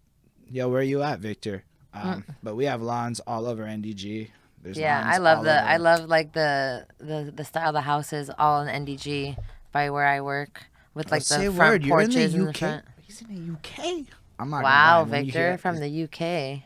yo, 0.50 0.70
where 0.70 0.82
you 0.82 1.02
at, 1.04 1.20
Victor? 1.20 1.64
Um, 1.94 2.24
But 2.44 2.56
we 2.56 2.66
have 2.66 2.82
lawns 2.82 3.20
all 3.22 3.46
over 3.48 3.64
NDG. 3.64 4.30
There's. 4.62 4.78
Yeah, 4.78 5.04
I 5.06 5.18
love 5.18 5.44
the 5.44 5.64
I 5.64 5.78
love 5.78 6.06
like 6.06 6.34
the 6.34 6.86
the 7.00 7.32
the 7.36 7.46
style 7.46 7.70
of 7.70 7.74
the 7.74 7.82
houses 7.82 8.30
all 8.38 8.62
in 8.62 8.86
NDG 8.86 9.38
by 9.72 9.90
where 9.90 10.06
I 10.06 10.22
work 10.22 10.66
with 10.94 11.08
like 11.08 11.20
Let's 11.20 11.30
the 11.30 11.52
front 11.52 11.58
word. 11.58 11.86
You're 11.86 12.02
in 12.02 12.08
porches 12.08 12.34
the 12.34 12.40
in 12.40 12.46
the 12.46 12.54
front. 12.54 12.86
He's 13.02 13.22
in 13.22 13.28
the 13.28 13.54
UK. 13.54 14.06
I'm 14.40 14.50
not. 14.50 14.64
Wow, 14.64 15.00
gonna 15.00 15.12
lie, 15.12 15.18
when 15.18 15.26
you 15.26 15.32
Victor 15.32 15.58
from 15.58 15.78
the 15.80 16.04
UK. 16.04 16.22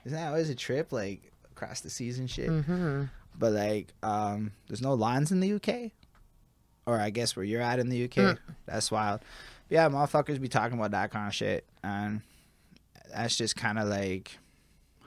Isn't 0.06 0.18
that 0.18 0.28
always 0.30 0.50
a 0.50 0.56
trip 0.56 0.92
like 0.92 1.32
across 1.52 1.82
the 1.82 1.90
seas 1.90 2.20
and 2.20 2.30
shit? 2.30 2.48
hmm 2.50 3.04
But 3.38 3.54
like, 3.54 3.94
um, 4.04 4.52
there's 4.68 4.82
no 4.82 4.94
lines 4.94 5.32
in 5.32 5.40
the 5.40 5.54
UK, 5.54 5.92
or 6.86 7.00
I 7.00 7.10
guess 7.10 7.36
where 7.36 7.46
you're 7.46 7.62
at 7.62 7.80
in 7.80 7.90
the 7.90 8.04
UK. 8.06 8.12
Mm. 8.12 8.38
That's 8.66 8.92
wild. 8.92 9.22
But 9.70 9.76
yeah, 9.76 9.90
motherfuckers 9.90 10.40
be 10.42 10.50
talking 10.50 10.78
about 10.78 10.92
that 10.92 11.12
kind 11.12 11.28
of 11.28 11.34
shit, 11.34 11.66
and 11.84 12.22
that's 13.14 13.36
just 13.36 13.56
kind 13.56 13.80
of 13.80 13.88
like 13.88 14.38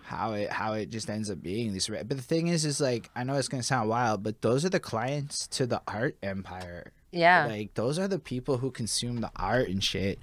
how 0.07 0.35
it 0.35 0.51
how 0.51 0.75
it 0.75 0.89
just 0.89 1.11
ends 1.11 1.31
up 1.31 1.43
being 1.43 1.75
this 1.75 1.89
but 1.89 2.09
the 2.09 2.23
thing 2.23 2.47
is, 2.47 2.65
is 2.65 2.81
like 2.81 3.11
I 3.17 3.25
know 3.25 3.35
it's 3.35 3.49
gonna 3.49 3.65
sound 3.65 3.89
wild, 3.89 4.23
but 4.23 4.41
those 4.41 4.65
are 4.65 4.69
the 4.69 4.79
clients 4.79 5.49
to 5.49 5.67
the 5.67 5.83
art 5.89 6.17
empire. 6.23 6.93
Yeah. 7.11 7.47
Like 7.47 7.75
those 7.75 7.99
are 7.99 8.07
the 8.07 8.21
people 8.21 8.59
who 8.59 8.71
consume 8.71 9.21
the 9.21 9.33
art 9.35 9.69
and 9.69 9.83
shit. 9.83 10.21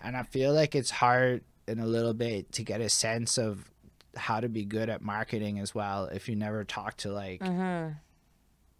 And 0.00 0.16
I 0.16 0.22
feel 0.22 0.52
like 0.52 0.76
it's 0.76 0.90
hard 0.90 1.42
in 1.66 1.80
a 1.80 1.86
little 1.86 2.14
bit 2.14 2.52
to 2.52 2.62
get 2.62 2.80
a 2.80 2.88
sense 2.88 3.36
of 3.36 3.68
how 4.14 4.38
to 4.38 4.48
be 4.48 4.64
good 4.64 4.88
at 4.88 5.02
marketing 5.02 5.58
as 5.58 5.74
well 5.74 6.04
if 6.04 6.28
you 6.28 6.36
never 6.36 6.62
talk 6.64 6.96
to 6.98 7.10
like 7.10 7.42
hmm 7.42 7.88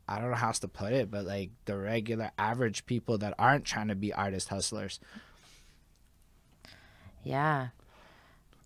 I 0.08 0.20
don't 0.20 0.30
know 0.30 0.36
how 0.36 0.46
else 0.48 0.60
to 0.60 0.68
put 0.68 0.92
it, 0.92 1.10
but 1.10 1.24
like 1.26 1.50
the 1.64 1.76
regular 1.76 2.30
average 2.38 2.86
people 2.86 3.18
that 3.18 3.34
aren't 3.40 3.64
trying 3.64 3.88
to 3.88 3.96
be 3.96 4.12
artist 4.12 4.48
hustlers. 4.48 5.00
Yeah. 7.24 7.68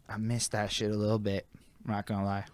I 0.07 0.19
miss 0.19 0.48
that 0.48 0.70
shit 0.70 0.90
a 0.90 0.97
little 0.97 1.19
bit. 1.19 1.47
I'm 1.85 1.93
not 1.93 2.07
gonna 2.07 2.24
lie. 2.24 2.44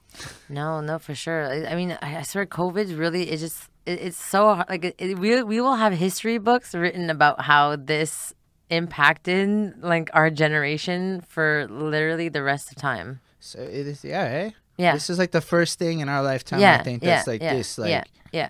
No, 0.48 0.80
no, 0.80 0.98
for 0.98 1.14
sure. 1.14 1.46
I, 1.46 1.72
I 1.72 1.74
mean, 1.74 1.96
I, 2.00 2.18
I 2.18 2.22
swear, 2.22 2.46
COVID 2.46 2.98
really 2.98 3.30
it 3.30 3.38
just 3.38 3.68
it, 3.84 4.00
it's 4.00 4.16
so 4.16 4.54
hard. 4.54 4.68
Like 4.68 4.84
it, 4.84 4.94
it, 4.98 5.18
we 5.18 5.42
we 5.42 5.60
will 5.60 5.76
have 5.76 5.92
history 5.92 6.38
books 6.38 6.74
written 6.74 7.10
about 7.10 7.42
how 7.42 7.76
this 7.76 8.34
impacted 8.70 9.82
like 9.82 10.10
our 10.12 10.30
generation 10.30 11.20
for 11.20 11.66
literally 11.68 12.28
the 12.28 12.42
rest 12.42 12.70
of 12.70 12.76
time. 12.76 13.20
So 13.40 13.60
it 13.60 13.86
is 13.86 14.04
yeah, 14.04 14.22
eh? 14.22 14.50
Yeah. 14.76 14.92
This 14.92 15.08
is 15.08 15.18
like 15.18 15.30
the 15.30 15.40
first 15.40 15.78
thing 15.78 16.00
in 16.00 16.08
our 16.08 16.22
lifetime 16.22 16.60
yeah, 16.60 16.78
I 16.80 16.82
think 16.82 17.02
yeah, 17.02 17.16
that's 17.16 17.26
like 17.26 17.40
yeah, 17.40 17.54
this 17.54 17.78
like 17.78 17.90
yeah, 17.90 18.04
yeah. 18.32 18.48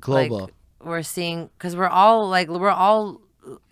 global. 0.00 0.50
we're 0.82 1.02
seeing 1.02 1.50
because 1.56 1.76
we're 1.76 1.88
all 1.88 2.28
like 2.28 2.48
we're 2.48 2.70
all 2.70 3.20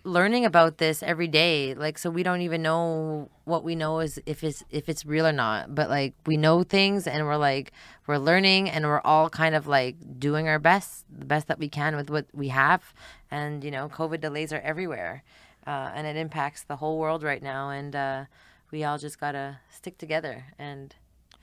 learning 0.03 0.43
about 0.45 0.79
this 0.79 1.01
every 1.01 1.29
day 1.29 1.73
like 1.73 1.97
so 1.97 2.09
we 2.09 2.23
don't 2.23 2.41
even 2.41 2.61
know 2.61 3.29
what 3.45 3.63
we 3.63 3.73
know 3.73 3.99
is 3.99 4.19
if 4.25 4.43
it's 4.43 4.65
if 4.69 4.89
it's 4.89 5.05
real 5.05 5.25
or 5.25 5.31
not 5.31 5.73
but 5.73 5.89
like 5.89 6.13
we 6.25 6.35
know 6.35 6.61
things 6.61 7.07
and 7.07 7.25
we're 7.25 7.37
like 7.37 7.71
we're 8.11 8.17
learning 8.17 8.69
and 8.69 8.85
we're 8.85 8.99
all 9.01 9.29
kind 9.29 9.55
of 9.55 9.67
like 9.67 9.95
doing 10.19 10.49
our 10.49 10.59
best 10.59 11.05
the 11.17 11.23
best 11.23 11.47
that 11.47 11.59
we 11.59 11.69
can 11.69 11.95
with 11.95 12.09
what 12.09 12.25
we 12.33 12.49
have. 12.49 12.93
And 13.29 13.63
you 13.63 13.71
know 13.71 13.87
covid 13.87 14.19
delays 14.19 14.51
are 14.51 14.59
everywhere 14.59 15.23
uh, 15.65 15.91
and 15.95 16.05
it 16.07 16.17
impacts 16.17 16.63
the 16.63 16.77
whole 16.77 16.97
world 16.97 17.23
right 17.23 17.41
now. 17.41 17.69
And 17.69 17.95
uh, 17.95 18.25
we 18.71 18.83
all 18.83 18.97
just 18.97 19.19
gotta 19.19 19.59
stick 19.69 19.97
together 19.97 20.45
and 20.59 20.95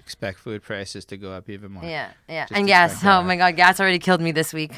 Expect 0.08 0.38
food 0.38 0.62
prices 0.62 1.04
to 1.04 1.18
go 1.18 1.32
up 1.32 1.50
even 1.50 1.70
more. 1.72 1.84
yeah 1.84 2.12
yeah 2.30 2.46
Just 2.46 2.58
and 2.58 2.66
gas 2.66 3.04
oh 3.04 3.22
my 3.22 3.36
god 3.36 3.56
gas 3.56 3.78
already 3.78 3.98
killed 3.98 4.22
me 4.22 4.32
this 4.32 4.54
week 4.54 4.72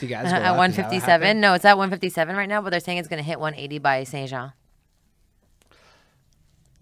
Do 0.00 0.06
you 0.06 0.08
guys 0.08 0.24
go 0.32 0.36
at 0.38 0.56
157. 0.56 1.40
No, 1.40 1.54
it's 1.54 1.64
at 1.64 1.78
157 1.78 2.34
right 2.34 2.48
now, 2.48 2.60
but 2.60 2.70
they're 2.70 2.80
saying 2.80 2.98
it's 2.98 3.06
going 3.06 3.22
to 3.22 3.24
hit 3.24 3.38
180 3.38 3.78
by 3.78 4.02
Saint 4.02 4.28
Jean. 4.28 4.52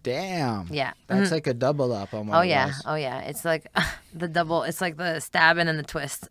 Damn. 0.03 0.67
Yeah. 0.71 0.93
That's 1.09 1.31
like 1.31 1.47
a 1.47 1.53
double 1.55 1.93
up 1.93 2.13
on 2.15 2.27
what 2.27 2.39
Oh 2.39 2.41
yeah. 2.43 2.73
Oh 2.87 2.95
yeah. 2.95 3.21
It's 3.21 3.45
like 3.45 3.67
the 4.15 4.29
double. 4.29 4.63
It's 4.63 4.81
like 4.81 4.97
the 4.97 5.21
stabbing 5.21 5.69
and 5.69 5.79
the 5.79 5.83
twist, 5.83 6.29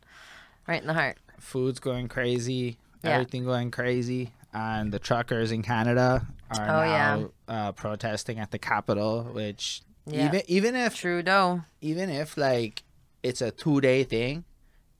right 0.66 0.80
in 0.80 0.86
the 0.86 0.94
heart. 0.94 1.16
Food's 1.38 1.80
going 1.80 2.08
crazy. 2.08 2.76
Yeah. 3.02 3.12
Everything 3.12 3.44
going 3.44 3.70
crazy. 3.70 4.32
And 4.54 4.92
the 4.92 4.98
truckers 4.98 5.52
in 5.52 5.62
Canada 5.62 6.26
are 6.58 6.68
Oh, 6.68 6.84
yeah. 6.84 7.16
now 7.16 7.30
uh, 7.68 7.72
protesting 7.72 8.38
at 8.38 8.50
the 8.50 8.58
Capitol, 8.58 9.24
which 9.32 9.80
Yeah. 10.06 10.26
even 10.28 10.42
even 10.48 10.74
if 10.76 10.96
Trudeau. 10.96 11.62
even 11.80 12.10
if 12.10 12.36
like 12.36 12.82
it's 13.22 13.40
a 13.40 13.50
two 13.50 13.80
day 13.80 14.04
thing, 14.04 14.44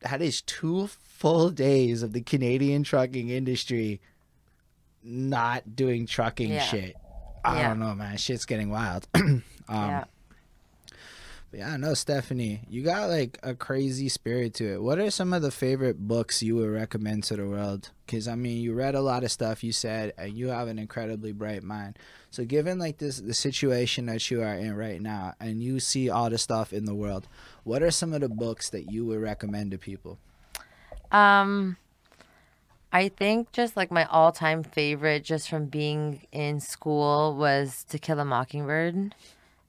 that 0.01 0.23
is 0.23 0.43
two 0.43 0.87
full 0.87 1.51
days 1.51 2.03
of 2.03 2.13
the 2.13 2.21
Canadian 2.21 2.83
trucking 2.85 3.29
industry 3.29 4.01
not 5.03 5.75
doing 5.75 6.07
trucking 6.07 6.51
Yeah. 6.51 6.63
shit. 6.63 6.97
I 7.45 7.61
Yeah. 7.61 7.69
don't 7.69 7.81
know, 7.81 7.95
man. 7.95 8.17
Shit's 8.17 8.45
getting 8.45 8.71
wild. 8.71 9.09
um, 9.15 9.43
yeah. 9.69 10.05
Yeah, 11.55 11.77
no, 11.77 11.93
Stephanie, 11.93 12.63
you 12.71 12.83
got 12.83 13.11
like 13.11 13.39
a 13.43 13.55
crazy 13.55 14.09
spirit 14.09 14.55
to 14.55 14.75
it. 14.75 14.83
What 14.83 14.99
are 14.99 15.11
some 15.11 15.35
of 15.35 15.43
the 15.43 15.51
favorite 15.51 15.99
books 15.99 16.43
you 16.43 16.57
would 16.57 16.71
recommend 16.71 17.25
to 17.25 17.37
the 17.37 17.47
world? 17.47 17.91
Because 18.07 18.27
I 18.27 18.37
mean, 18.37 18.63
you 18.63 18.73
read 18.73 18.95
a 18.95 19.03
lot 19.03 19.23
of 19.23 19.31
stuff. 19.31 19.63
You 19.63 19.71
said, 19.71 20.15
and 20.17 20.33
you 20.33 20.49
have 20.49 20.69
an 20.69 20.79
incredibly 20.79 21.33
bright 21.33 21.63
mind. 21.63 21.99
So, 22.31 22.47
given 22.47 22.79
like 22.79 22.97
this 22.97 23.19
the 23.19 23.35
situation 23.35 24.07
that 24.07 24.31
you 24.31 24.41
are 24.41 24.55
in 24.55 24.75
right 24.75 25.01
now, 25.01 25.35
and 25.41 25.63
you 25.63 25.79
see 25.79 26.09
all 26.09 26.31
the 26.31 26.39
stuff 26.39 26.73
in 26.73 26.87
the 26.87 26.95
world, 26.95 27.29
what 27.65 27.83
are 27.83 27.91
some 27.91 28.15
of 28.15 28.23
the 28.23 28.31
books 28.31 28.71
that 28.71 28.91
you 28.91 29.05
would 29.05 29.21
recommend 29.21 29.73
to 29.73 29.79
people? 29.79 30.19
Um, 31.11 31.77
I 32.95 33.11
think 33.11 33.53
just 33.53 33.77
like 33.77 33.91
my 33.91 34.07
all-time 34.07 34.63
favorite, 34.63 35.23
just 35.25 35.51
from 35.51 35.67
being 35.67 36.23
in 36.33 36.61
school, 36.61 37.37
was 37.37 37.85
To 37.91 37.99
Kill 37.99 38.21
a 38.21 38.25
Mockingbird. 38.25 39.15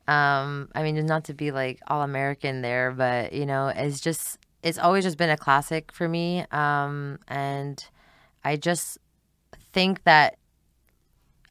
Um, 0.08 0.70
I 0.76 0.84
mean, 0.84 1.06
not 1.06 1.26
to 1.26 1.34
be 1.34 1.52
like 1.52 1.80
all 1.88 2.02
American 2.02 2.62
there, 2.62 2.92
but 2.92 3.34
you 3.34 3.46
know, 3.46 3.68
it's 3.68 4.00
just 4.02 4.38
it's 4.62 4.78
always 4.78 5.04
just 5.04 5.18
been 5.18 5.30
a 5.30 5.38
classic 5.38 5.92
for 5.92 6.08
me. 6.08 6.46
Um, 6.52 7.20
and 7.28 7.86
I 8.44 8.56
just 8.56 8.98
think 9.72 10.04
that 10.04 10.38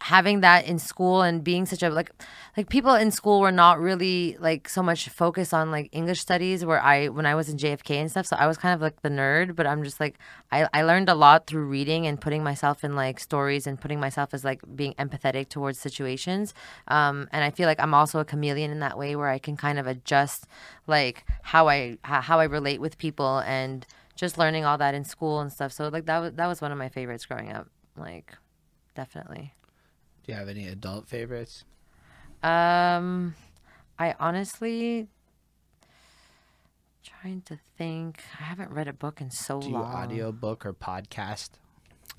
having 0.02 0.40
that 0.40 0.66
in 0.66 0.80
school 0.80 1.22
and 1.22 1.44
being 1.44 1.64
such 1.64 1.80
a 1.80 1.88
like 1.88 2.10
like 2.56 2.68
people 2.68 2.92
in 2.94 3.12
school 3.12 3.40
were 3.40 3.52
not 3.52 3.78
really 3.78 4.36
like 4.40 4.68
so 4.68 4.82
much 4.82 5.08
focused 5.08 5.54
on 5.54 5.70
like 5.70 5.88
English 5.92 6.20
studies 6.20 6.64
where 6.64 6.82
I 6.82 7.06
when 7.06 7.24
I 7.24 7.36
was 7.36 7.48
in 7.48 7.56
JFK 7.56 7.90
and 8.00 8.10
stuff. 8.10 8.26
So 8.26 8.34
I 8.36 8.48
was 8.48 8.56
kind 8.58 8.74
of 8.74 8.80
like 8.80 9.02
the 9.02 9.08
nerd 9.08 9.54
but 9.54 9.64
I'm 9.64 9.84
just 9.84 10.00
like 10.00 10.18
I, 10.50 10.68
I 10.74 10.82
learned 10.82 11.08
a 11.08 11.14
lot 11.14 11.46
through 11.46 11.66
reading 11.66 12.08
and 12.08 12.20
putting 12.20 12.42
myself 12.42 12.82
in 12.82 12.96
like 12.96 13.20
stories 13.20 13.64
and 13.64 13.80
putting 13.80 14.00
myself 14.00 14.34
as 14.34 14.44
like 14.44 14.60
being 14.74 14.94
empathetic 14.94 15.48
towards 15.48 15.78
situations. 15.78 16.52
Um, 16.88 17.28
and 17.30 17.44
I 17.44 17.50
feel 17.50 17.68
like 17.68 17.78
I'm 17.78 17.94
also 17.94 18.18
a 18.18 18.24
chameleon 18.24 18.72
in 18.72 18.80
that 18.80 18.98
way 18.98 19.14
where 19.14 19.28
I 19.28 19.38
can 19.38 19.56
kind 19.56 19.78
of 19.78 19.86
adjust 19.86 20.48
like 20.88 21.24
how 21.42 21.68
I 21.68 21.98
how 22.02 22.40
I 22.40 22.44
relate 22.44 22.80
with 22.80 22.98
people 22.98 23.38
and 23.46 23.86
just 24.16 24.36
learning 24.36 24.64
all 24.64 24.78
that 24.78 24.96
in 24.96 25.04
school 25.04 25.38
and 25.38 25.52
stuff. 25.52 25.70
So 25.70 25.88
like 25.88 26.06
that 26.06 26.18
was 26.18 26.32
that 26.32 26.48
was 26.48 26.60
one 26.60 26.72
of 26.72 26.78
my 26.78 26.88
favorites 26.88 27.24
growing 27.24 27.52
up 27.52 27.68
like 27.96 28.32
definitely 28.96 29.54
Do 30.24 30.32
you 30.32 30.38
have 30.38 30.48
any 30.48 30.68
adult 30.68 31.08
favorites? 31.08 31.64
um, 32.42 33.34
I 33.98 34.14
honestly 34.18 35.08
trying 37.04 37.42
to 37.42 37.58
think. 37.76 38.22
I 38.38 38.44
haven't 38.44 38.70
read 38.70 38.88
a 38.88 38.92
book 38.92 39.20
in 39.20 39.30
so 39.30 39.60
Do 39.60 39.68
you 39.68 39.74
long. 39.74 39.84
audio 39.92 40.32
book 40.32 40.64
or 40.66 40.72
podcast? 40.72 41.50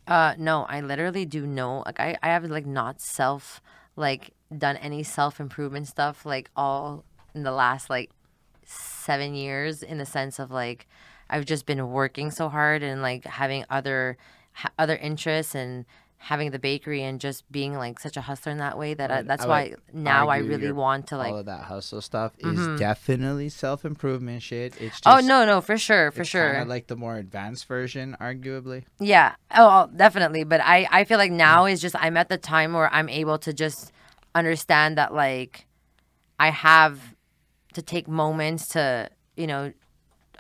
Uh, 0.08 0.36
no, 0.38 0.64
I 0.64 0.82
literally 0.82 1.26
do 1.26 1.46
know. 1.46 1.84
Like, 1.86 2.00
I 2.00 2.18
I 2.22 2.28
have 2.30 2.44
like 2.46 2.66
not 2.66 3.02
self 3.02 3.62
like 3.96 4.32
done 4.56 4.78
any 4.78 5.04
self 5.04 5.40
improvement 5.40 5.88
stuff 5.88 6.26
like 6.26 6.50
all 6.56 7.04
in 7.36 7.44
the 7.44 7.52
last 7.52 7.90
like 7.90 8.12
seven 8.66 9.34
years 9.36 9.84
in 9.84 9.98
the 9.98 10.06
sense 10.06 10.40
of 10.40 10.52
like 10.52 10.88
I've 11.30 11.46
just 11.46 11.66
been 11.66 11.90
working 11.92 12.32
so 12.32 12.50
hard 12.50 12.84
and 12.84 13.02
like 13.02 13.26
having 13.26 13.66
other 13.70 14.18
ha- 14.54 14.72
other 14.78 14.96
interests 14.96 15.56
and 15.56 15.86
having 16.24 16.52
the 16.52 16.60
bakery 16.60 17.04
and 17.04 17.20
just 17.20 17.50
being 17.52 17.76
like 17.78 18.00
such 18.00 18.16
a 18.16 18.22
hustler 18.22 18.54
in 18.54 18.58
that 18.58 18.78
way 18.78 18.94
that 18.94 19.12
I, 19.12 19.22
that's 19.24 19.44
I 19.44 19.48
why 19.48 19.70
would 19.72 19.80
now 19.94 20.30
I 20.30 20.38
really 20.38 20.72
want 20.72 21.08
to 21.08 21.18
like 21.18 21.34
All 21.34 21.40
of 21.40 21.48
that 21.48 21.66
hustle 21.66 22.02
stuff 22.02 22.32
is 22.40 22.58
mm-hmm. 22.58 22.78
definitely 22.78 23.50
self 23.50 23.84
improvement 23.84 24.42
shit. 24.42 24.80
It's 24.80 25.02
oh, 25.06 25.18
just 25.18 25.24
oh 25.26 25.28
no 25.28 25.46
no 25.46 25.60
for 25.60 25.78
sure 25.78 26.12
for 26.12 26.24
sure 26.24 26.64
like 26.66 26.88
the 26.88 26.96
more 26.96 27.18
advanced 27.18 27.68
version, 27.68 28.16
arguably. 28.20 28.84
Yeah. 29.00 29.36
Oh, 29.52 29.86
oh, 29.86 29.96
definitely. 29.96 30.44
But 30.44 30.62
I, 30.62 30.88
I 30.92 31.04
feel 31.04 31.18
like 31.18 31.32
now 31.32 31.66
is 31.66 31.82
just 31.82 31.96
I'm 32.00 32.18
at 32.18 32.30
the 32.30 32.38
time 32.38 32.74
where 32.74 32.92
I'm 32.92 33.10
able 33.10 33.38
to 33.40 33.54
just 33.54 33.92
understand 34.34 34.98
that 34.98 35.14
like 35.14 35.68
I 36.40 36.50
have 36.50 37.00
to 37.74 37.82
take 37.82 38.08
moments 38.08 38.70
to, 38.70 39.10
you 39.36 39.48
know, 39.48 39.74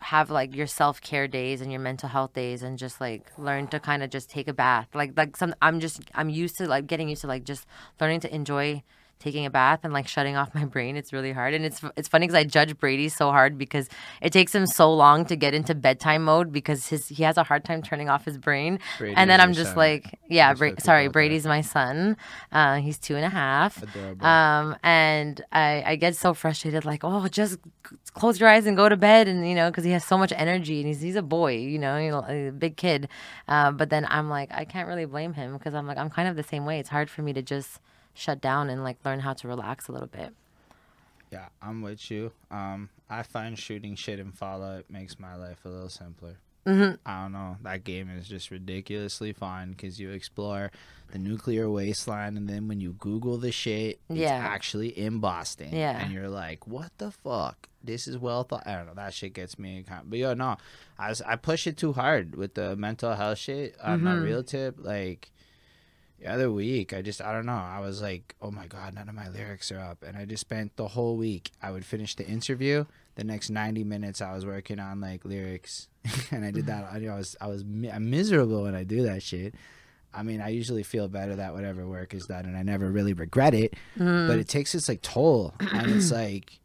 have 0.04 0.30
like 0.30 0.56
your 0.56 0.68
self 0.68 1.02
care 1.02 1.28
days 1.28 1.62
and 1.62 1.72
your 1.72 1.82
mental 1.82 2.10
health 2.10 2.34
days 2.34 2.64
and 2.64 2.78
just 2.78 3.00
like 3.00 3.32
learn 3.38 3.68
to 3.68 3.80
kind 3.80 4.04
of 4.04 4.10
just 4.10 4.30
take 4.30 4.48
a 4.48 4.54
bath. 4.54 4.88
Like 4.94 5.14
like 5.16 5.38
some 5.38 5.56
I'm 5.62 5.80
just 5.80 6.02
I'm 6.14 6.30
used 6.30 6.58
to 6.58 6.68
like 6.68 6.88
getting 6.88 7.10
used 7.10 7.22
to 7.22 7.28
like 7.28 7.44
just 7.46 7.66
learning 8.00 8.20
to 8.22 8.36
enjoy 8.36 8.84
taking 9.24 9.46
a 9.46 9.50
bath 9.50 9.80
and 9.84 9.94
like 9.94 10.08
shutting 10.08 10.36
off 10.36 10.54
my 10.54 10.66
brain. 10.66 10.96
It's 10.98 11.14
really 11.14 11.32
hard. 11.32 11.54
And 11.54 11.64
it's 11.66 11.82
it's 11.96 12.08
funny 12.08 12.28
cuz 12.28 12.36
I 12.36 12.44
judge 12.44 12.78
Brady 12.78 13.10
so 13.10 13.32
hard 13.32 13.58
because 13.58 13.88
it 14.22 14.34
takes 14.34 14.54
him 14.54 14.66
so 14.68 14.94
long 14.94 15.26
to 15.26 15.36
get 15.36 15.54
into 15.54 15.74
bedtime 15.74 16.24
mode 16.24 16.52
because 16.52 16.88
his 16.88 17.08
he 17.08 17.24
has 17.24 17.38
a 17.38 17.44
hard 17.44 17.64
time 17.64 17.82
turning 17.82 18.10
off 18.10 18.26
his 18.26 18.38
brain. 18.38 18.80
Brady 18.98 19.16
and 19.16 19.30
then 19.30 19.40
I'm 19.40 19.54
just 19.54 19.72
son. 19.72 19.78
like, 19.78 20.20
yeah, 20.30 20.54
Bra- 20.54 20.78
sorry. 20.80 21.08
Brady's 21.08 21.46
my 21.46 21.62
son. 21.62 22.18
Uh, 22.52 22.76
he's 22.78 23.00
two 23.00 23.16
and 23.16 23.26
a 23.26 23.30
half. 23.30 23.82
Adorable. 23.82 24.26
Um, 24.26 24.76
and 24.84 25.42
I, 25.52 25.84
I 25.86 25.96
get 25.96 26.16
so 26.16 26.34
frustrated, 26.34 26.86
like, 26.86 27.04
oh, 27.04 27.28
just 27.28 27.58
close 28.14 28.40
your 28.40 28.50
eyes 28.50 28.66
and 28.66 28.76
go 28.76 28.90
to 28.90 28.98
bed, 28.98 29.28
and 29.28 29.48
you 29.48 29.56
know, 29.56 29.70
because 29.70 29.84
he 29.84 29.92
has 29.92 30.04
so 30.04 30.18
much 30.18 30.34
energy, 30.36 30.80
and 30.80 30.88
he's 30.88 31.02
he's 31.02 31.16
a 31.16 31.22
boy, 31.22 31.56
you 31.56 31.80
know, 31.80 31.98
you 31.98 32.12
know, 32.12 32.26
a 32.28 32.52
big 32.52 32.76
kid. 32.78 33.08
Uh, 33.48 33.72
but 33.72 33.90
then 33.90 34.06
I'm 34.10 34.30
like, 34.30 34.52
I 34.52 34.66
can't 34.66 34.88
really 34.88 35.06
blame 35.06 35.34
him 35.34 35.54
because 35.54 35.74
I'm 35.74 35.88
like, 35.88 35.98
I'm 35.98 36.10
kind 36.10 36.28
of 36.28 36.36
the 36.36 36.44
same 36.44 36.66
way. 36.66 36.80
It's 36.80 36.90
hard 36.90 37.10
for 37.10 37.22
me 37.22 37.34
to 37.34 37.42
just 37.42 37.80
shut 38.14 38.40
down 38.42 38.70
and 38.70 38.84
like 38.84 38.98
learn 39.06 39.20
how 39.22 39.34
to 39.34 39.48
relax 39.48 39.88
a 39.88 39.92
little 39.92 40.08
bit. 40.08 40.34
Yeah, 41.32 41.48
I'm 41.62 41.82
with 41.82 42.12
you. 42.12 42.32
Um, 42.52 42.90
I 43.10 43.24
find 43.24 43.58
shooting 43.58 43.96
shit 43.96 44.20
in 44.20 44.32
Fallout 44.32 44.86
makes 44.90 45.20
my 45.20 45.36
life 45.36 45.66
a 45.66 45.70
little 45.70 45.90
simpler. 45.90 46.38
Mhm. 46.66 46.98
I 47.06 47.24
don't 47.24 47.34
know. 47.34 47.58
That 47.64 47.84
game 47.84 48.10
is 48.10 48.28
just 48.28 48.50
ridiculously 48.52 49.34
fun 49.34 49.72
because 49.72 50.00
you 50.00 50.12
explore 50.12 50.72
the 51.12 51.18
nuclear 51.20 51.70
wasteland, 51.70 52.38
and 52.38 52.48
then 52.48 52.68
when 52.70 52.80
you 52.80 52.94
Google 52.94 53.38
the 53.38 53.52
shit, 53.52 54.00
it's 54.10 54.20
Yeah. 54.20 54.32
actually 54.36 54.98
in 54.98 55.20
Boston. 55.20 55.70
Yeah. 55.74 56.00
and 56.00 56.14
you're 56.14 56.30
like, 56.30 56.66
what 56.66 56.92
the 57.00 57.12
fuck? 57.12 57.68
This 57.84 58.08
is 58.08 58.18
well 58.18 58.44
thought. 58.46 58.66
I 58.66 58.76
don't 58.78 58.86
know. 58.86 58.94
That 58.94 59.14
shit 59.14 59.34
gets 59.34 59.60
me. 59.60 59.84
Kind 59.84 60.10
but 60.10 60.20
yeah, 60.20 60.36
no, 60.36 60.56
I 60.98 61.10
was, 61.10 61.22
I 61.24 61.36
push 61.36 61.68
it 61.68 61.76
too 61.76 61.92
hard 61.94 62.36
with 62.36 62.54
the 62.54 62.78
mental 62.78 63.14
health 63.14 63.40
shit 63.40 63.76
on 63.84 64.02
my 64.02 64.14
Mhm. 64.14 64.24
real 64.24 64.44
tip. 64.44 64.76
Like 64.80 65.32
the 66.24 66.32
other 66.32 66.50
week, 66.52 66.94
I 66.94 67.02
just 67.02 67.22
I 67.22 67.34
don't 67.34 67.46
know. 67.46 67.52
I 67.52 67.80
was 67.80 68.02
like, 68.02 68.36
oh 68.42 68.50
my 68.50 68.66
god, 68.66 68.96
none 68.96 69.10
of 69.10 69.16
my 69.16 69.28
lyrics 69.28 69.72
are 69.72 69.80
up, 69.80 70.04
and 70.04 70.16
I 70.16 70.24
just 70.24 70.42
spent 70.42 70.78
the 70.78 70.88
whole 70.88 71.18
week. 71.18 71.52
I 71.62 71.72
would 71.72 71.86
finish 71.86 72.16
the 72.16 72.26
interview. 72.26 72.86
The 73.16 73.26
next 73.26 73.50
ninety 73.50 73.84
minutes, 73.84 74.22
I 74.22 74.34
was 74.34 74.46
working 74.46 74.80
on 74.80 75.02
like 75.02 75.26
lyrics, 75.26 75.90
and 76.32 76.46
I 76.46 76.52
did 76.52 76.68
that. 76.68 76.86
I, 76.86 77.06
I 77.06 77.16
was 77.16 77.36
I 77.42 77.48
was 77.48 77.66
mi- 77.66 77.92
miserable 78.00 78.64
when 78.64 78.74
I 78.74 78.84
do 78.84 79.04
that 79.04 79.22
shit. 79.22 79.54
I 80.14 80.24
mean, 80.24 80.40
I 80.40 80.50
usually 80.50 80.84
feel 80.84 81.10
better 81.10 81.36
that 81.36 81.54
whatever 81.54 81.86
work 81.86 82.14
is 82.14 82.28
done, 82.28 82.46
and 82.46 82.56
I 82.56 82.64
never 82.64 82.90
really 82.90 83.14
regret 83.14 83.54
it. 83.54 83.74
Mm-hmm. 83.98 84.28
But 84.28 84.40
it 84.40 84.48
takes 84.48 84.74
its 84.74 84.88
like 84.88 85.02
toll, 85.02 85.54
and 85.60 85.92
it's 85.92 86.12
like, 86.12 86.60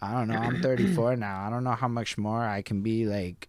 I 0.00 0.14
don't 0.14 0.28
know. 0.28 0.38
I'm 0.38 0.62
34 0.62 1.16
now. 1.16 1.44
I 1.46 1.50
don't 1.50 1.64
know 1.64 1.72
how 1.72 1.88
much 1.88 2.16
more 2.16 2.42
I 2.42 2.62
can 2.62 2.80
be 2.82 3.04
like 3.04 3.48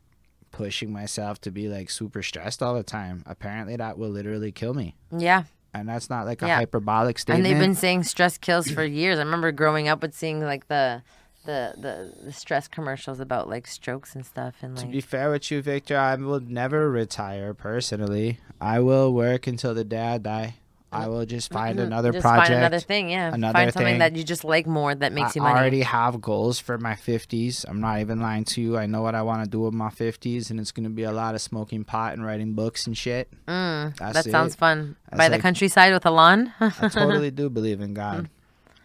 pushing 0.54 0.94
myself 0.94 1.42
to 1.42 1.52
be 1.52 1.68
like 1.68 1.90
super 1.90 2.24
stressed 2.24 2.64
all 2.64 2.76
the 2.76 2.84
time. 2.84 3.24
Apparently, 3.26 3.76
that 3.76 3.98
will 3.98 4.10
literally 4.10 4.54
kill 4.54 4.74
me 4.74 4.96
Yeah. 5.12 5.44
and 5.74 5.90
that's 5.90 6.10
not 6.10 6.26
like 6.26 6.42
a 6.42 6.48
Yeah. 6.48 6.56
hyperbolic 6.56 7.20
statement. 7.20 7.46
And 7.46 7.54
they've 7.54 7.62
been 7.62 7.76
saying 7.76 8.04
stress 8.04 8.38
kills 8.38 8.70
for 8.72 8.84
years. 9.02 9.20
I 9.20 9.24
remember 9.24 9.52
growing 9.52 9.90
up 9.90 10.02
with 10.02 10.14
seeing 10.14 10.40
like 10.42 10.70
the 10.70 11.02
the 11.46 11.74
the, 11.78 12.14
the 12.28 12.32
stress 12.32 12.70
commercials 12.70 13.20
about 13.20 13.50
like 13.50 13.68
strokes 13.68 14.16
and 14.16 14.26
stuff 14.26 14.56
and 14.62 14.78
like 14.78 14.86
to 14.86 14.92
be 14.92 15.02
fair 15.02 15.30
with 15.30 15.52
you, 15.52 15.62
Victor, 15.62 15.98
I 15.98 16.16
will 16.16 16.40
never 16.40 16.90
retire 16.90 17.54
personally. 17.54 18.40
I 18.62 18.80
will 18.80 19.14
work 19.14 19.46
until 19.46 19.74
the 19.74 19.84
day 19.84 20.00
I 20.14 20.18
die. 20.20 20.56
I 20.94 21.07
will 21.07 21.26
just 21.26 21.52
find 21.52 21.80
another 21.80 22.11
just 22.11 22.24
project. 22.24 22.48
find 22.48 22.57
another 22.60 22.80
thing, 22.80 23.10
yeah. 23.10 23.34
another 23.34 23.53
find 23.53 23.74
something 23.74 23.94
thing. 23.94 23.99
that 23.99 24.15
you 24.15 24.24
just 24.24 24.44
like 24.44 24.68
more 24.68 24.94
that 24.94 25.11
makes 25.11 25.32
I 25.32 25.34
you 25.36 25.41
money. 25.41 25.56
I 25.56 25.60
already 25.60 25.82
have 25.82 26.22
goals 26.22 26.60
for 26.60 26.78
my 26.78 26.94
50s. 26.94 27.65
I'm 27.68 27.82
not 27.82 27.99
even 27.99 28.20
lying 28.22 28.44
to 28.45 28.61
you. 28.61 28.78
I 28.78 28.86
know 28.86 29.02
what 29.02 29.15
I 29.15 29.22
want 29.22 29.44
to 29.44 29.49
do 29.49 29.61
with 29.61 29.74
my 29.74 29.90
50s, 29.90 30.49
and 30.49 30.60
it's 30.60 30.72
going 30.72 30.86
to 30.86 30.90
be 30.90 31.03
a 31.03 31.11
lot 31.11 31.36
of 31.36 31.41
smoking 31.41 31.84
pot 31.84 32.14
and 32.14 32.26
writing 32.26 32.53
books 32.53 32.88
and 32.88 32.98
shit. 32.98 33.30
Mm, 33.48 33.95
that 33.98 34.26
sounds 34.26 34.56
fun. 34.56 34.95
That's 35.10 35.18
By 35.18 35.30
the 35.30 35.40
countryside 35.40 35.94
with 35.94 36.06
a 36.06 36.11
lawn. 36.11 36.53
I 36.60 36.88
totally 36.90 37.32
do 37.32 37.49
believe 37.49 37.82
in 37.82 37.94
God. 37.94 38.30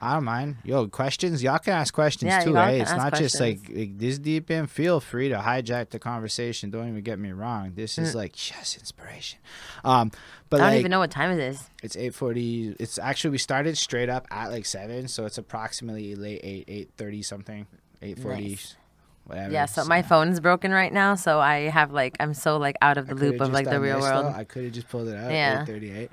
I 0.00 0.14
don't 0.14 0.24
mind. 0.24 0.56
Yo, 0.64 0.86
questions? 0.86 1.42
Y'all 1.42 1.58
can 1.58 1.72
ask 1.72 1.92
questions 1.92 2.28
Yeah, 2.30 2.40
too, 2.44 2.50
y'all 2.50 2.58
eh? 2.68 2.82
It's 2.82 2.92
not 2.92 3.14
just 3.14 3.40
like, 3.40 3.60
like 3.68 3.98
this 3.98 4.18
deep 4.18 4.48
in. 4.50 4.66
Feel 4.68 5.00
free 5.00 5.28
to 5.28 5.36
hijack 5.38 5.90
the 5.90 5.98
conversation. 5.98 6.70
Don't 6.70 6.88
even 6.88 7.02
get 7.02 7.18
me 7.18 7.32
wrong. 7.32 7.72
This 7.74 7.98
is 7.98 8.14
like 8.14 8.50
yes, 8.50 8.76
inspiration. 8.78 9.40
Um, 9.84 10.12
but 10.50 10.58
Mm. 10.58 10.60
I 10.60 10.64
don't 10.66 10.70
like 10.74 10.78
even 10.80 10.90
know 10.92 10.98
what 11.00 11.10
time 11.10 11.30
it 11.32 11.40
is. 11.40 11.68
it's 11.82 11.96
eight 11.96 12.14
forty. 12.14 12.76
It's 12.78 12.98
actually 12.98 13.30
we 13.30 13.38
started 13.38 13.76
straight 13.76 14.08
up 14.08 14.26
at 14.30 14.50
like 14.50 14.66
seven, 14.66 15.08
so 15.08 15.26
it's 15.26 15.36
approximately 15.38 16.14
late 16.14 16.40
eight, 16.44 16.64
eight 16.68 16.90
thirty 16.96 17.22
something, 17.22 17.66
eight 18.00 18.18
forty, 18.20 18.50
Nice. 18.50 18.76
whatever. 19.24 19.52
Yeah, 19.52 19.66
so 19.66 19.84
my 19.84 20.02
phone's 20.02 20.38
broken 20.40 20.70
right 20.70 20.92
now, 20.92 21.16
so 21.16 21.40
I 21.40 21.68
have 21.70 21.92
like 21.92 22.16
I'm 22.20 22.34
so 22.34 22.56
like 22.56 22.76
out 22.80 22.98
of 22.98 23.08
the 23.08 23.14
loop 23.16 23.40
of 23.40 23.52
like 23.52 23.68
the 23.68 23.80
real 23.80 24.00
world. 24.00 24.26
I 24.34 24.44
could 24.44 24.62
have 24.64 24.72
just 24.72 24.88
pulled 24.88 25.08
it 25.08 25.16
out. 25.16 25.30
Yeah. 25.32 25.62
Eight 25.62 25.66
thirty-eight. 25.66 26.10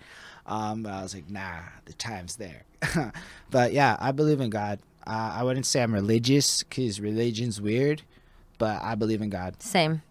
Um, 0.47 0.83
but 0.83 0.93
I 0.93 1.01
was 1.01 1.15
like, 1.15 1.27
nah, 1.29 1.59
the 1.85 1.93
time's 1.93 2.35
there. 2.35 2.63
but 3.51 3.73
yeah, 3.73 3.97
I 3.99 4.11
believe 4.11 4.41
in 4.41 4.49
God. 4.49 4.79
Uh, 5.05 5.33
I 5.35 5.43
wouldn't 5.43 5.65
say 5.65 5.83
I'm 5.83 5.93
religious 5.93 6.63
because 6.63 6.99
religion's 6.99 7.61
weird, 7.61 8.01
but 8.57 8.81
I 8.81 8.95
believe 8.95 9.21
in 9.21 9.29
God. 9.29 9.61
Same. 9.61 10.01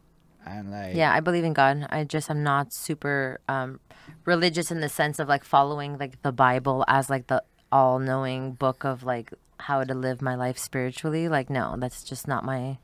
And 0.46 0.70
like, 0.70 0.94
Yeah, 0.94 1.12
I 1.12 1.20
believe 1.20 1.44
in 1.44 1.52
God. 1.52 1.86
I 1.90 2.04
just 2.04 2.30
am 2.30 2.42
not 2.42 2.72
super 2.72 3.40
um 3.48 3.80
religious 4.24 4.70
in 4.70 4.80
the 4.80 4.88
sense 4.88 5.18
of 5.18 5.28
like 5.28 5.44
following 5.44 5.98
like 5.98 6.22
the 6.22 6.32
Bible 6.32 6.84
as 6.86 7.10
like 7.10 7.26
the 7.26 7.42
all-knowing 7.72 8.52
book 8.52 8.84
of 8.84 9.02
like 9.02 9.32
how 9.58 9.82
to 9.82 9.94
live 9.94 10.22
my 10.22 10.34
life 10.34 10.58
spiritually. 10.58 11.28
Like 11.28 11.50
no, 11.50 11.76
that's 11.78 12.04
just 12.04 12.28
not 12.28 12.44
my 12.44 12.78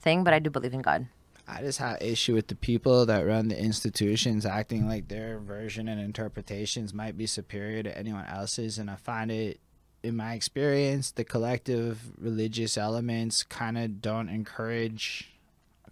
thing, 0.00 0.24
but 0.24 0.34
I 0.34 0.38
do 0.38 0.50
believe 0.50 0.74
in 0.74 0.82
God. 0.82 1.08
I 1.48 1.60
just 1.60 1.78
have 1.78 2.02
issue 2.02 2.34
with 2.34 2.48
the 2.48 2.56
people 2.56 3.06
that 3.06 3.26
run 3.26 3.48
the 3.48 3.58
institutions 3.58 4.44
acting 4.44 4.88
like 4.88 5.08
their 5.08 5.38
version 5.38 5.88
and 5.88 6.00
interpretations 6.00 6.92
might 6.92 7.16
be 7.16 7.26
superior 7.26 7.82
to 7.84 7.96
anyone 7.96 8.26
else's, 8.26 8.78
and 8.78 8.90
I 8.90 8.96
find 8.96 9.30
it. 9.30 9.60
In 10.02 10.14
my 10.14 10.34
experience, 10.34 11.10
the 11.10 11.24
collective 11.24 11.98
religious 12.16 12.78
elements 12.78 13.42
kind 13.42 13.76
of 13.76 14.00
don't 14.00 14.28
encourage 14.28 15.32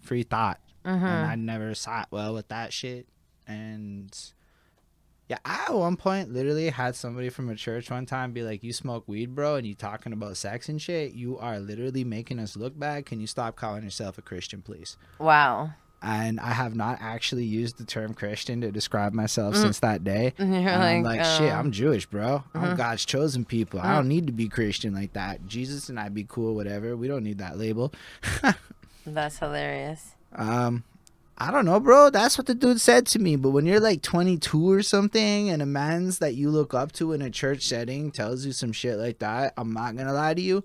free 0.01 0.23
thought. 0.23 0.61
Mm-hmm. 0.85 1.05
and 1.05 1.27
I 1.31 1.35
never 1.35 1.75
sat 1.75 2.09
well 2.11 2.35
with 2.35 2.49
that 2.49 2.73
shit. 2.73 3.07
And 3.47 4.17
yeah, 5.29 5.39
I 5.45 5.65
at 5.69 5.75
one 5.75 5.97
point 5.97 6.33
literally 6.33 6.69
had 6.69 6.95
somebody 6.95 7.31
from 7.31 7.49
a 7.49 7.55
church 7.55 7.91
one 7.91 8.05
time 8.05 8.33
be 8.33 8.43
like, 8.43 8.63
"You 8.63 8.73
smoke 8.73 9.05
weed, 9.07 9.35
bro, 9.35 9.57
and 9.57 9.67
you 9.67 9.75
talking 9.75 10.13
about 10.13 10.37
sex 10.37 10.69
and 10.69 10.81
shit. 10.81 11.15
You 11.15 11.39
are 11.39 11.59
literally 11.59 12.05
making 12.05 12.39
us 12.39 12.57
look 12.57 12.79
bad. 12.79 13.07
Can 13.07 13.21
you 13.21 13.27
stop 13.27 13.57
calling 13.57 13.85
yourself 13.85 14.19
a 14.19 14.23
Christian, 14.23 14.61
please?" 14.61 14.97
Wow. 15.19 15.71
and 16.03 16.39
I 16.39 16.51
have 16.51 16.75
not 16.75 16.99
actually 17.01 17.47
used 17.47 17.79
the 17.79 17.87
term 17.87 18.13
Christian 18.13 18.61
to 18.61 18.71
describe 18.71 19.15
myself 19.15 19.57
since 19.57 19.81
that 19.81 20.05
day. 20.05 20.35
Mm. 20.39 20.49
You're 20.63 20.71
And 20.71 20.83
I'm 20.83 21.03
like, 21.03 21.21
like, 21.21 21.27
shit, 21.27 21.51
oh. 21.51 21.57
I'm 21.57 21.73
Jewish, 21.73 22.05
bro. 22.05 22.45
Mm-hmm. 22.55 22.59
I'm 22.59 22.77
God's 22.77 23.07
chosen 23.07 23.47
people. 23.47 23.81
I 23.81 23.95
don't 23.95 24.09
need 24.09 24.27
to 24.27 24.33
be 24.33 24.49
Christian 24.49 24.93
like 24.93 25.15
that. 25.15 25.47
Jesus 25.47 25.89
and 25.89 25.99
I 25.99 26.11
be 26.11 26.25
cool, 26.29 26.55
whatever. 26.55 26.95
We 26.95 27.09
don't 27.09 27.25
need 27.25 27.39
that 27.39 27.57
label. 27.57 27.95
That's 29.07 29.39
hilarious. 29.39 30.11
Um, 30.35 30.85
I 31.37 31.51
don't 31.51 31.65
know, 31.65 31.81
bro. 31.81 32.11
That's 32.11 32.39
what 32.39 32.47
the 32.47 32.55
dude 32.55 32.81
said 32.81 33.07
to 33.09 33.19
me. 33.19 33.35
But 33.37 33.51
when 33.51 33.67
you're 33.67 33.81
like 33.81 34.03
22 34.03 34.71
or 34.71 34.83
something, 34.83 35.51
and 35.51 35.61
a 35.61 35.67
man's 35.67 36.19
that 36.21 36.35
you 36.37 36.49
look 36.51 36.75
up 36.75 36.93
to 36.93 37.13
in 37.13 37.23
a 37.23 37.31
church 37.31 37.63
setting 37.63 38.11
tells 38.13 38.47
you 38.47 38.53
some 38.53 38.71
shit 38.73 38.99
like 38.99 39.19
that, 39.19 39.53
I'm 39.57 39.73
not 39.73 39.97
gonna 39.97 40.13
lie 40.13 40.35
to 40.35 40.41
you, 40.41 40.63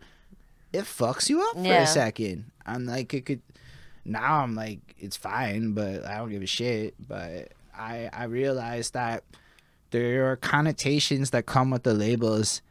it 0.72 0.84
fucks 0.84 1.28
you 1.30 1.42
up 1.42 1.54
for 1.56 1.64
Yeah. 1.64 1.84
a 1.84 1.88
second. 1.88 2.52
I'm 2.66 2.86
like, 2.86 3.14
it 3.14 3.26
could. 3.26 3.42
Now 4.06 4.42
I'm 4.42 4.54
like, 4.56 4.80
it's 5.00 5.18
fine, 5.18 5.74
but 5.74 6.06
I 6.06 6.18
don't 6.18 6.30
give 6.30 6.44
a 6.44 6.48
shit. 6.48 6.94
But 7.08 7.52
I 7.76 8.10
I 8.14 8.26
realized 8.26 8.94
that 8.94 9.24
there 9.92 10.30
are 10.32 10.36
connotations 10.36 11.32
that 11.32 11.48
come 11.48 11.72
with 11.72 11.82
the 11.84 11.96
labels 11.96 12.62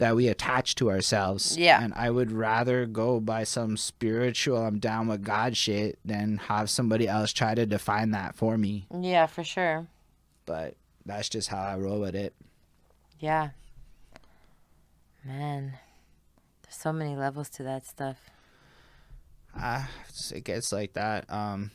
that 0.00 0.16
we 0.16 0.28
attach 0.28 0.76
to 0.76 0.90
ourselves. 0.90 1.58
Yeah. 1.58 1.82
And 1.82 1.92
I 1.94 2.10
would 2.10 2.32
rather 2.32 2.86
go 2.86 3.20
by 3.20 3.44
some 3.44 3.76
spiritual, 3.76 4.56
I'm 4.56 4.78
down 4.78 5.08
with 5.08 5.22
God 5.22 5.56
shit 5.58 5.98
than 6.04 6.38
have 6.38 6.70
somebody 6.70 7.06
else 7.06 7.34
try 7.34 7.54
to 7.54 7.66
define 7.66 8.10
that 8.12 8.34
for 8.34 8.56
me. 8.56 8.86
Yeah, 8.98 9.26
for 9.26 9.44
sure. 9.44 9.86
But 10.46 10.74
that's 11.04 11.28
just 11.28 11.48
how 11.48 11.60
I 11.60 11.76
roll 11.76 12.00
with 12.00 12.14
it. 12.14 12.34
Yeah. 13.18 13.50
Man, 15.22 15.74
there's 16.62 16.76
so 16.76 16.94
many 16.94 17.14
levels 17.14 17.50
to 17.50 17.62
that 17.64 17.84
stuff. 17.84 18.30
I, 19.54 19.86
it 20.32 20.44
gets 20.44 20.72
like 20.72 20.94
that. 20.94 21.30
Um, 21.30 21.72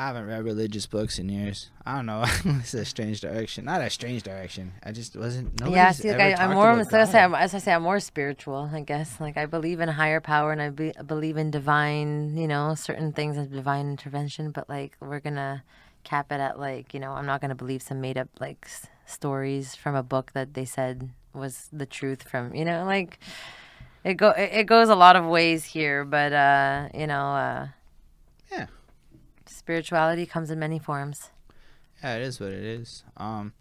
I 0.00 0.06
haven't 0.06 0.28
read 0.28 0.44
religious 0.44 0.86
books 0.86 1.18
in 1.18 1.28
years. 1.28 1.68
I 1.84 1.96
don't 1.96 2.06
know. 2.06 2.24
it's 2.58 2.72
a 2.72 2.86
strange 2.86 3.20
direction. 3.20 3.66
Not 3.66 3.82
a 3.82 3.90
strange 3.90 4.22
direction. 4.22 4.72
I 4.82 4.92
just 4.92 5.14
wasn't. 5.14 5.60
yeah, 5.68 5.90
see, 5.92 6.10
like 6.10 6.38
I, 6.40 6.44
I'm 6.44 6.54
more, 6.54 6.70
as 6.70 6.90
I, 6.94 7.04
say, 7.04 7.20
I'm, 7.22 7.34
as 7.34 7.54
I 7.54 7.58
say, 7.58 7.74
I'm 7.74 7.82
more 7.82 8.00
spiritual, 8.00 8.70
I 8.72 8.80
guess. 8.80 9.20
Like 9.20 9.36
I 9.36 9.44
believe 9.44 9.78
in 9.78 9.90
higher 9.90 10.22
power 10.22 10.52
and 10.52 10.62
I 10.62 10.70
be, 10.70 10.94
believe 11.06 11.36
in 11.36 11.50
divine, 11.50 12.34
you 12.34 12.48
know, 12.48 12.74
certain 12.74 13.12
things 13.12 13.36
and 13.36 13.52
divine 13.52 13.90
intervention. 13.90 14.52
But 14.52 14.70
like, 14.70 14.96
we're 15.00 15.20
gonna 15.20 15.64
cap 16.02 16.32
it 16.32 16.40
at 16.40 16.58
like, 16.58 16.94
you 16.94 17.00
know, 17.00 17.12
I'm 17.12 17.26
not 17.26 17.42
gonna 17.42 17.54
believe 17.54 17.82
some 17.82 18.00
made 18.00 18.16
up 18.16 18.30
like 18.40 18.60
s- 18.64 18.86
stories 19.04 19.74
from 19.74 19.94
a 19.94 20.02
book 20.02 20.32
that 20.32 20.54
they 20.54 20.64
said 20.64 21.10
was 21.34 21.68
the 21.74 21.84
truth 21.84 22.22
from, 22.22 22.54
you 22.54 22.64
know, 22.64 22.84
like 22.86 23.18
it 24.02 24.14
go 24.14 24.30
it, 24.30 24.50
it 24.60 24.64
goes 24.64 24.88
a 24.88 24.96
lot 24.96 25.16
of 25.16 25.26
ways 25.26 25.62
here. 25.62 26.06
But 26.06 26.32
uh, 26.32 26.88
you 26.94 27.06
know, 27.06 27.34
uh, 27.34 27.68
Yeah. 28.50 28.66
Spirituality 29.70 30.26
comes 30.26 30.50
in 30.50 30.58
many 30.58 30.80
forms. 30.80 31.30
Yeah, 32.02 32.16
it 32.16 32.22
is 32.22 32.40
what 32.40 32.50
it 32.50 32.64
is. 32.64 33.04
Um, 33.16 33.52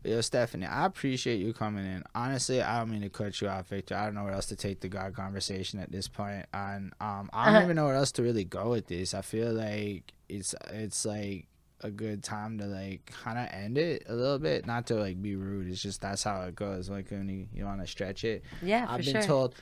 but 0.00 0.12
yo, 0.12 0.20
Stephanie, 0.20 0.64
I 0.66 0.86
appreciate 0.86 1.40
you 1.40 1.52
coming 1.52 1.84
in. 1.84 2.04
Honestly, 2.14 2.62
I 2.62 2.78
don't 2.78 2.90
mean 2.90 3.00
to 3.00 3.08
cut 3.08 3.40
you 3.40 3.48
off, 3.48 3.66
Victor. 3.68 3.96
I 3.96 4.04
don't 4.04 4.14
know 4.14 4.22
where 4.22 4.32
else 4.32 4.46
to 4.46 4.56
take 4.56 4.78
the 4.80 4.88
God 4.88 5.14
conversation 5.16 5.80
at 5.80 5.90
this 5.90 6.06
point, 6.06 6.46
and 6.54 6.92
um, 7.00 7.30
I 7.32 7.46
don't 7.46 7.54
Uh-huh. 7.56 7.64
even 7.64 7.76
know 7.76 7.86
where 7.86 7.96
else 7.96 8.12
to 8.12 8.22
really 8.22 8.44
go 8.44 8.70
with 8.70 8.86
this. 8.86 9.12
I 9.12 9.22
feel 9.22 9.52
like 9.52 10.12
it's 10.28 10.54
it's 10.72 11.04
like 11.04 11.48
a 11.80 11.90
good 11.90 12.22
time 12.22 12.58
to 12.58 12.66
like 12.66 13.06
kind 13.24 13.36
of 13.38 13.48
end 13.52 13.76
it 13.76 14.04
a 14.08 14.14
little 14.14 14.38
bit, 14.38 14.66
not 14.66 14.86
to 14.86 14.94
like 14.94 15.20
be 15.20 15.34
rude. 15.34 15.66
It's 15.68 15.82
just 15.82 16.00
that's 16.00 16.22
how 16.22 16.42
it 16.42 16.54
goes. 16.54 16.88
Like 16.88 17.10
when 17.10 17.28
you, 17.28 17.48
you 17.52 17.64
want 17.64 17.80
to 17.80 17.88
stretch 17.88 18.22
it. 18.22 18.44
Yeah, 18.62 18.86
I've 18.88 19.04
been 19.04 19.14
sure. 19.14 19.22
told 19.22 19.54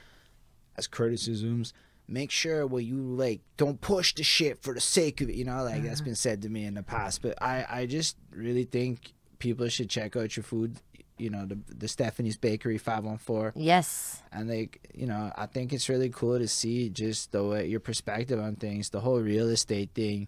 as 0.76 0.86
criticisms, 0.86 1.72
make 2.08 2.30
sure 2.30 2.66
when 2.66 2.84
you 2.84 2.96
like 2.96 3.40
don't 3.56 3.80
push 3.80 4.14
the 4.14 4.22
shit 4.22 4.62
for 4.62 4.74
the 4.74 4.80
sake 4.80 5.20
of 5.20 5.28
it. 5.30 5.36
You 5.36 5.44
know, 5.44 5.62
like 5.64 5.82
that's 5.82 6.00
Uh-huh. 6.00 6.04
been 6.06 6.14
said 6.14 6.42
to 6.42 6.48
me 6.48 6.64
in 6.64 6.74
the 6.74 6.82
past. 6.82 7.22
But 7.22 7.40
I 7.42 7.64
I 7.68 7.86
just 7.86 8.16
really 8.30 8.64
think 8.64 9.12
people 9.38 9.68
should 9.68 9.88
check 9.90 10.16
out 10.16 10.36
your 10.36 10.44
food. 10.44 10.76
You 11.16 11.30
know, 11.30 11.46
the 11.46 11.58
the 11.68 11.86
Stephanie's 11.88 12.36
Bakery 12.36 12.76
five 12.78 13.04
one 13.04 13.18
four, 13.18 13.52
yes. 13.54 14.20
and 14.32 14.48
like 14.50 14.80
you 14.94 15.06
know, 15.06 15.32
I 15.36 15.46
think 15.46 15.72
it's 15.72 15.88
really 15.88 16.08
cool 16.10 16.38
to 16.38 16.48
see 16.48 16.88
just 16.90 17.30
the 17.30 17.44
way 17.44 17.68
your 17.68 17.78
perspective 17.80 18.40
on 18.40 18.56
things. 18.56 18.90
The 18.90 19.00
whole 19.00 19.20
real 19.20 19.48
estate 19.48 19.90
thing 19.94 20.26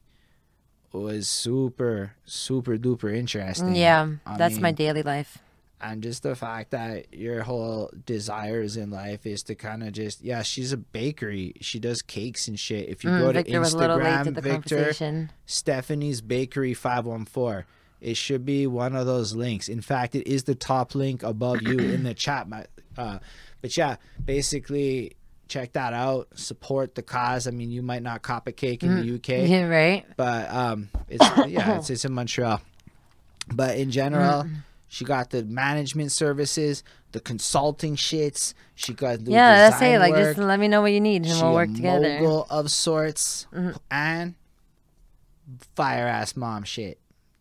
was 0.93 1.29
super 1.29 2.15
super 2.25 2.79
duper 2.79 3.13
interesting. 3.15 3.75
Yeah, 3.75 4.09
I 4.25 4.37
that's 4.39 4.59
my 4.59 4.71
daily 4.73 5.03
life. 5.03 5.39
And 5.81 6.03
just 6.03 6.23
the 6.23 6.35
fact 6.35 6.71
that 6.71 7.13
your 7.15 7.43
whole 7.43 7.91
desires 8.07 8.77
in 8.77 8.91
life 8.91 9.27
is 9.27 9.43
to 9.45 9.55
kind 9.55 9.83
of 9.83 9.93
just 9.93 10.23
yeah 10.23 10.43
she's 10.43 10.73
a 10.73 10.77
bakery. 10.77 11.55
She 11.61 11.79
does 11.79 12.01
cakes 12.03 12.49
and 12.49 12.59
shit. 12.59 12.89
If 12.89 13.05
you 13.05 13.11
Mm, 13.11 13.19
go 13.19 13.27
to 13.33 13.39
Victor 13.41 13.61
was 13.61 13.75
a 13.75 13.79
little 13.79 13.99
late 13.99 14.05
instagram 14.07 14.35
to 14.35 14.41
victor 14.41 15.29
stephanie's 15.47 16.21
bakery 16.21 16.75
514 16.75 17.65
it 18.01 18.17
should 18.17 18.45
be 18.45 18.67
one 18.67 18.95
of 18.95 19.07
those 19.07 19.35
links. 19.35 19.69
In 19.69 19.81
fact 19.81 20.15
it 20.15 20.27
is 20.27 20.45
the 20.45 20.55
top 20.55 20.95
link 20.95 21.23
above 21.23 21.63
you 21.63 21.79
in 21.79 22.03
the 22.05 22.15
chat 22.15 22.49
my, 22.49 22.65
uh, 22.99 23.19
but 23.63 23.77
yeah 23.77 23.97
basically 24.25 25.13
check 25.49 25.73
that 25.75 25.93
out. 25.93 26.29
Support 26.35 26.95
the 26.95 27.03
cause. 27.03 27.47
I 27.47 27.51
mean 27.53 27.71
you 27.71 27.81
might 27.83 28.03
not 28.03 28.23
cop 28.23 28.49
a 28.49 28.53
cake 28.53 28.83
in 28.83 28.97
the 29.01 29.15
uk 29.15 29.23
Mm. 29.23 29.49
Yeah, 29.51 29.67
right. 29.67 30.05
but 30.17 30.51
um 30.51 30.89
it's 31.09 31.25
yeah 31.49 31.77
it's, 31.79 31.91
it's 31.91 32.05
in 32.05 32.13
montreal. 32.13 32.61
But 33.53 33.77
in 33.79 33.91
general 33.91 34.45
Mm. 34.45 34.57
She 34.89 35.05
got 35.05 35.31
the 35.31 35.43
management 35.45 36.13
services 36.13 36.83
the 37.13 37.21
consulting 37.21 37.97
shits 37.97 38.55
she 38.75 38.93
got 38.93 39.25
the 39.25 39.31
Yeah, 39.33 39.71
that's 39.71 39.81
it. 39.83 39.99
Like, 39.99 40.13
work. 40.13 40.37
just 40.37 40.39
let 40.39 40.61
me 40.61 40.69
know 40.69 40.83
what 40.83 40.93
you 40.93 41.01
need, 41.01 41.25
and 41.25 41.35
she 41.35 41.43
we'll 41.43 41.55
work 41.55 41.73
together. 41.75 42.07
Mm-hmm. 42.07 42.25
mogul 42.25 42.47
of 42.51 42.71
sorts 42.71 43.47
and 43.91 44.35
fire 45.75 46.07
ass 46.07 46.37
mom 46.37 46.65
shit 46.65 46.99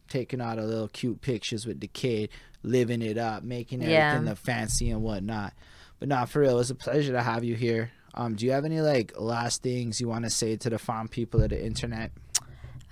taking 0.08 0.40
all 0.40 0.56
the 0.56 0.62
little 0.62 0.88
cute 0.88 1.22
pictures 1.22 1.66
with 1.66 1.80
the 1.80 1.88
kid 1.88 2.30
living 2.64 3.02
it 3.02 3.18
up 3.18 3.44
making 3.44 3.80
everything 3.82 4.24
Yeah. 4.24 4.30
look 4.30 4.38
fancy 4.38 4.90
and 4.92 5.02
whatnot 5.02 5.54
but 6.00 6.08
not 6.08 6.30
for 6.30 6.42
real 6.42 6.52
it 6.52 6.56
was 6.56 6.70
a 6.72 6.76
pleasure 6.76 7.12
to 7.14 7.22
have 7.24 7.44
you 7.44 7.56
here 7.56 7.92
um 8.14 8.36
do 8.36 8.46
you 8.46 8.52
have 8.52 8.66
any 8.66 8.80
like 8.82 9.14
last 9.20 9.64
things 9.64 10.00
you 10.00 10.08
want 10.08 10.24
to 10.24 10.30
say 10.30 10.56
to 10.56 10.70
the 10.70 10.78
farm 10.78 11.08
people 11.08 11.42
of 11.42 11.50
the 11.50 11.66
internet 11.66 12.12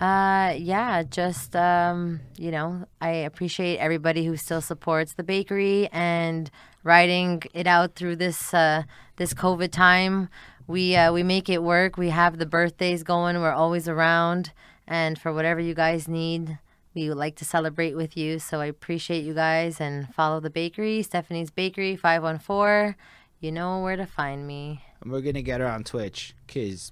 Uh, 0.04 0.54
yeah, 0.58 1.02
just 1.02 1.56
um, 1.56 2.20
you 2.38 2.52
know, 2.52 2.86
I 3.00 3.12
appreciate 3.12 3.78
everybody 3.78 4.26
who 4.26 4.36
still 4.36 4.60
supports 4.60 5.14
the 5.14 5.24
bakery 5.24 5.88
and 5.94 6.52
riding 6.84 7.42
it 7.54 7.68
out 7.68 7.96
through 7.96 8.18
this 8.18 8.54
uh 8.54 8.84
this 9.16 9.34
COVID 9.34 9.72
time. 9.72 10.28
We 10.68 10.98
uh, 10.98 11.14
we 11.14 11.24
make 11.24 11.48
it 11.48 11.64
work. 11.64 11.96
We 11.96 12.10
have 12.10 12.38
the 12.38 12.46
birthdays 12.46 13.04
going. 13.04 13.40
We're 13.40 13.54
always 13.54 13.88
around, 13.88 14.52
and 14.86 15.18
for 15.18 15.32
whatever 15.32 15.62
you 15.62 15.74
guys 15.74 16.10
need, 16.10 16.60
we 16.94 17.08
would 17.08 17.18
like 17.18 17.38
to 17.38 17.46
celebrate 17.46 17.96
with 17.96 18.18
you. 18.18 18.40
So 18.40 18.60
I 18.60 18.66
appreciate 18.66 19.24
you 19.24 19.34
guys 19.34 19.80
and 19.80 20.14
follow 20.14 20.42
the 20.42 20.50
bakery, 20.50 21.02
Stephanie's 21.04 21.50
Bakery, 21.50 21.96
five 21.96 22.24
one 22.24 22.40
four. 22.40 22.98
You 23.40 23.54
know 23.54 23.82
where 23.82 23.96
to 23.96 24.06
find 24.06 24.46
me. 24.46 24.84
and 25.02 25.14
we're 25.14 25.22
gonna 25.22 25.42
get 25.42 25.62
her 25.62 25.68
on 25.68 25.86
twitch 25.86 26.36
because 26.46 26.92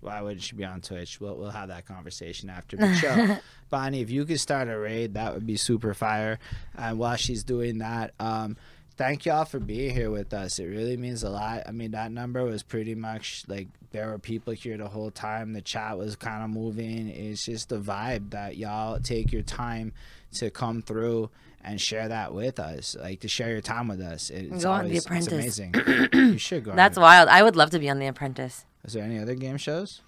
why 0.00 0.20
wouldn't 0.22 0.42
she 0.42 0.56
be 0.56 0.64
on 0.64 0.80
twitch? 0.80 1.20
We'll, 1.20 1.36
we'll 1.36 1.50
have 1.50 1.68
that 1.68 1.86
conversation 1.86 2.50
after 2.50 2.76
the 2.76 2.94
show. 2.94 3.36
bonnie 3.70 4.00
if 4.00 4.10
you 4.10 4.24
could 4.24 4.40
start 4.40 4.68
a 4.68 4.76
raid 4.78 5.14
that 5.14 5.32
would 5.34 5.46
be 5.46 5.56
super 5.56 5.94
fire. 5.94 6.38
And 6.76 6.98
while 6.98 7.16
she's 7.16 7.44
doing 7.44 7.78
that 7.78 8.14
um 8.18 8.56
thank 8.96 9.24
y'all 9.24 9.44
for 9.46 9.58
being 9.60 9.94
here 9.94 10.10
with 10.10 10.34
us. 10.34 10.58
It 10.58 10.64
really 10.66 10.96
means 10.96 11.22
a 11.22 11.30
lot. 11.30 11.62
I 11.66 11.70
mean 11.70 11.92
that 11.92 12.10
number 12.12 12.44
was 12.44 12.62
pretty 12.62 12.94
much 12.94 13.44
like 13.48 13.68
there 13.92 14.08
were 14.08 14.18
people 14.18 14.52
here 14.52 14.76
the 14.76 14.88
whole 14.88 15.10
time. 15.10 15.52
The 15.52 15.62
chat 15.62 15.96
was 15.98 16.16
kind 16.16 16.42
of 16.44 16.50
moving. 16.50 17.08
It's 17.08 17.44
just 17.44 17.68
the 17.70 17.78
vibe 17.78 18.30
that 18.30 18.56
y'all 18.56 18.98
take 19.00 19.32
your 19.32 19.42
time 19.42 19.92
to 20.34 20.50
come 20.50 20.80
through 20.82 21.30
and 21.62 21.80
share 21.80 22.08
that 22.08 22.32
with 22.32 22.58
us 22.58 22.96
like 22.98 23.20
to 23.20 23.28
share 23.28 23.50
your 23.50 23.60
time 23.60 23.86
with 23.88 24.00
us. 24.00 24.30
It- 24.30 24.50
it's 24.52 24.64
Go 24.64 24.72
on 24.72 24.84
The 24.84 24.90
always 24.90 25.04
Apprentice. 25.06 25.32
amazing. 25.32 25.74
You 26.12 26.38
should 26.38 26.64
go 26.64 26.70
on. 26.72 26.76
That's 26.76 26.98
wild. 26.98 27.28
I 27.28 27.42
would 27.42 27.54
love 27.56 27.70
to 27.70 27.78
be 27.78 27.88
on 27.90 27.98
The 27.98 28.06
Apprentice. 28.06 28.64
Is 28.84 28.94
there 28.94 29.04
any 29.04 29.18
other 29.18 29.34
game 29.34 29.56
shows? 29.56 30.00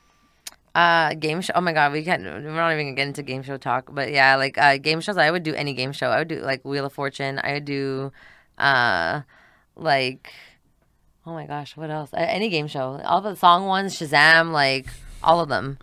Uh, 0.74 1.12
game 1.14 1.42
show. 1.42 1.52
Oh 1.54 1.60
my 1.60 1.72
god, 1.72 1.92
we 1.92 2.02
can't. 2.02 2.22
We're 2.22 2.40
not 2.40 2.72
even 2.72 2.86
gonna 2.86 2.96
get 2.96 3.08
into 3.08 3.22
game 3.22 3.42
show 3.42 3.58
talk. 3.58 3.90
But 3.92 4.10
yeah, 4.10 4.36
like 4.36 4.56
uh, 4.56 4.78
game 4.78 5.00
shows. 5.00 5.18
I 5.18 5.30
would 5.30 5.42
do 5.42 5.54
any 5.54 5.74
game 5.74 5.92
show. 5.92 6.08
I 6.08 6.18
would 6.18 6.28
do 6.28 6.40
like 6.40 6.64
Wheel 6.64 6.86
of 6.86 6.92
Fortune. 6.94 7.38
I 7.44 7.52
would 7.54 7.66
do, 7.66 8.10
uh, 8.56 9.20
like, 9.76 10.32
oh 11.26 11.34
my 11.34 11.46
gosh, 11.46 11.76
what 11.76 11.90
else? 11.90 12.10
Uh, 12.14 12.24
any 12.26 12.48
game 12.48 12.68
show. 12.68 13.00
All 13.04 13.20
the 13.20 13.36
song 13.36 13.66
ones, 13.66 13.98
Shazam, 13.98 14.52
like 14.52 14.86
all 15.22 15.40
of 15.40 15.50
them. 15.50 15.78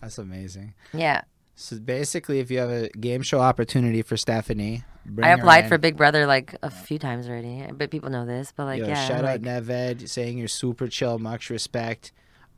That's 0.00 0.16
amazing. 0.16 0.72
Yeah, 0.94 1.22
So 1.54 1.78
basically, 1.78 2.40
if 2.40 2.50
you 2.50 2.58
have 2.58 2.70
a 2.70 2.88
game 2.88 3.20
show 3.20 3.40
opportunity 3.40 4.00
for 4.00 4.16
Stephanie, 4.16 4.84
bring 5.04 5.28
I 5.28 5.32
applied 5.32 5.68
for 5.68 5.76
Big 5.76 5.98
Brother 5.98 6.24
like 6.24 6.56
a 6.62 6.70
few 6.70 6.98
times 6.98 7.28
already. 7.28 7.66
But 7.70 7.90
people 7.90 8.08
know 8.08 8.24
this. 8.24 8.54
But 8.56 8.64
like, 8.64 8.80
Yo, 8.80 8.88
yeah, 8.88 9.06
shout 9.06 9.24
like, 9.24 9.34
out 9.34 9.40
Neved 9.42 10.08
saying 10.08 10.38
you're 10.38 10.48
super 10.48 10.88
chill, 10.88 11.18
much 11.18 11.50
respect. 11.50 12.12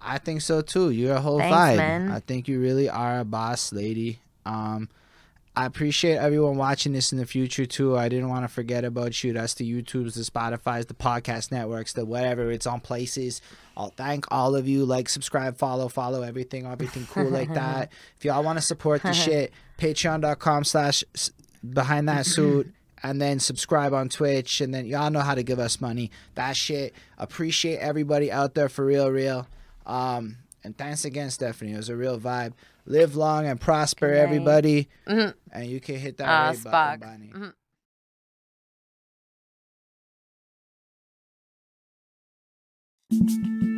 I 0.04 0.18
think 0.18 0.40
so 0.40 0.62
too. 0.62 0.90
You're 0.90 1.14
a 1.16 1.20
whole 1.20 1.38
Thanks, 1.38 1.56
vibe. 1.56 1.76
man. 1.76 2.10
I 2.10 2.20
think 2.20 2.48
you 2.48 2.60
really 2.60 2.88
are 2.88 3.20
a 3.20 3.24
boss 3.24 3.72
lady. 3.72 4.18
Um, 4.44 4.88
I 5.54 5.66
appreciate 5.66 6.16
everyone 6.16 6.56
watching 6.56 6.92
this 6.94 7.12
in 7.12 7.18
the 7.18 7.26
future 7.26 7.66
too. 7.66 7.96
I 7.96 8.08
didn't 8.08 8.30
want 8.30 8.44
to 8.44 8.48
forget 8.48 8.84
about 8.84 9.22
you. 9.22 9.34
That's 9.34 9.52
the 9.54 9.70
YouTubes, 9.70 10.14
the 10.14 10.22
Spotify's, 10.22 10.86
the 10.86 10.94
podcast 10.94 11.52
networks, 11.52 11.92
the 11.92 12.06
whatever. 12.06 12.50
It's 12.50 12.66
on 12.66 12.80
places. 12.80 13.42
I'll 13.76 13.90
thank 13.90 14.24
all 14.30 14.56
of 14.56 14.66
you. 14.66 14.84
Like, 14.86 15.10
subscribe, 15.10 15.58
follow, 15.58 15.88
follow 15.88 16.22
everything, 16.22 16.66
everything 16.66 17.06
cool 17.10 17.28
like 17.28 17.52
that. 17.54 17.92
If 18.16 18.24
y'all 18.24 18.42
want 18.42 18.58
to 18.58 18.62
support 18.62 19.02
the 19.02 19.12
shit, 19.12 19.52
patreon.com 19.78 20.64
slash 20.64 21.04
behind 21.68 22.08
that 22.08 22.26
suit. 22.26 22.72
And 23.04 23.20
then 23.20 23.40
subscribe 23.40 23.92
on 23.92 24.08
Twitch, 24.08 24.60
and 24.60 24.72
then 24.72 24.86
y'all 24.86 25.10
know 25.10 25.20
how 25.20 25.34
to 25.34 25.42
give 25.42 25.58
us 25.58 25.80
money. 25.80 26.12
That 26.36 26.56
shit. 26.56 26.94
Appreciate 27.18 27.78
everybody 27.78 28.30
out 28.30 28.54
there 28.54 28.68
for 28.68 28.86
real, 28.86 29.10
real. 29.10 29.48
Um, 29.86 30.38
and 30.64 30.76
thanks 30.76 31.04
again, 31.04 31.30
Stephanie. 31.30 31.72
It 31.72 31.76
was 31.76 31.88
a 31.88 31.96
real 31.96 32.18
vibe. 32.18 32.52
Live 32.86 33.14
long 33.16 33.46
and 33.46 33.60
prosper, 33.60 34.12
everybody. 34.12 34.88
Mhm. 35.06 35.34
And 35.52 35.66
you 35.66 35.80
can 35.80 35.96
hit 35.96 36.16
that 36.18 36.50
rate 36.50 36.64
button. 36.64 37.00
Bonnie. 37.00 37.32
Mhm. 43.10 43.71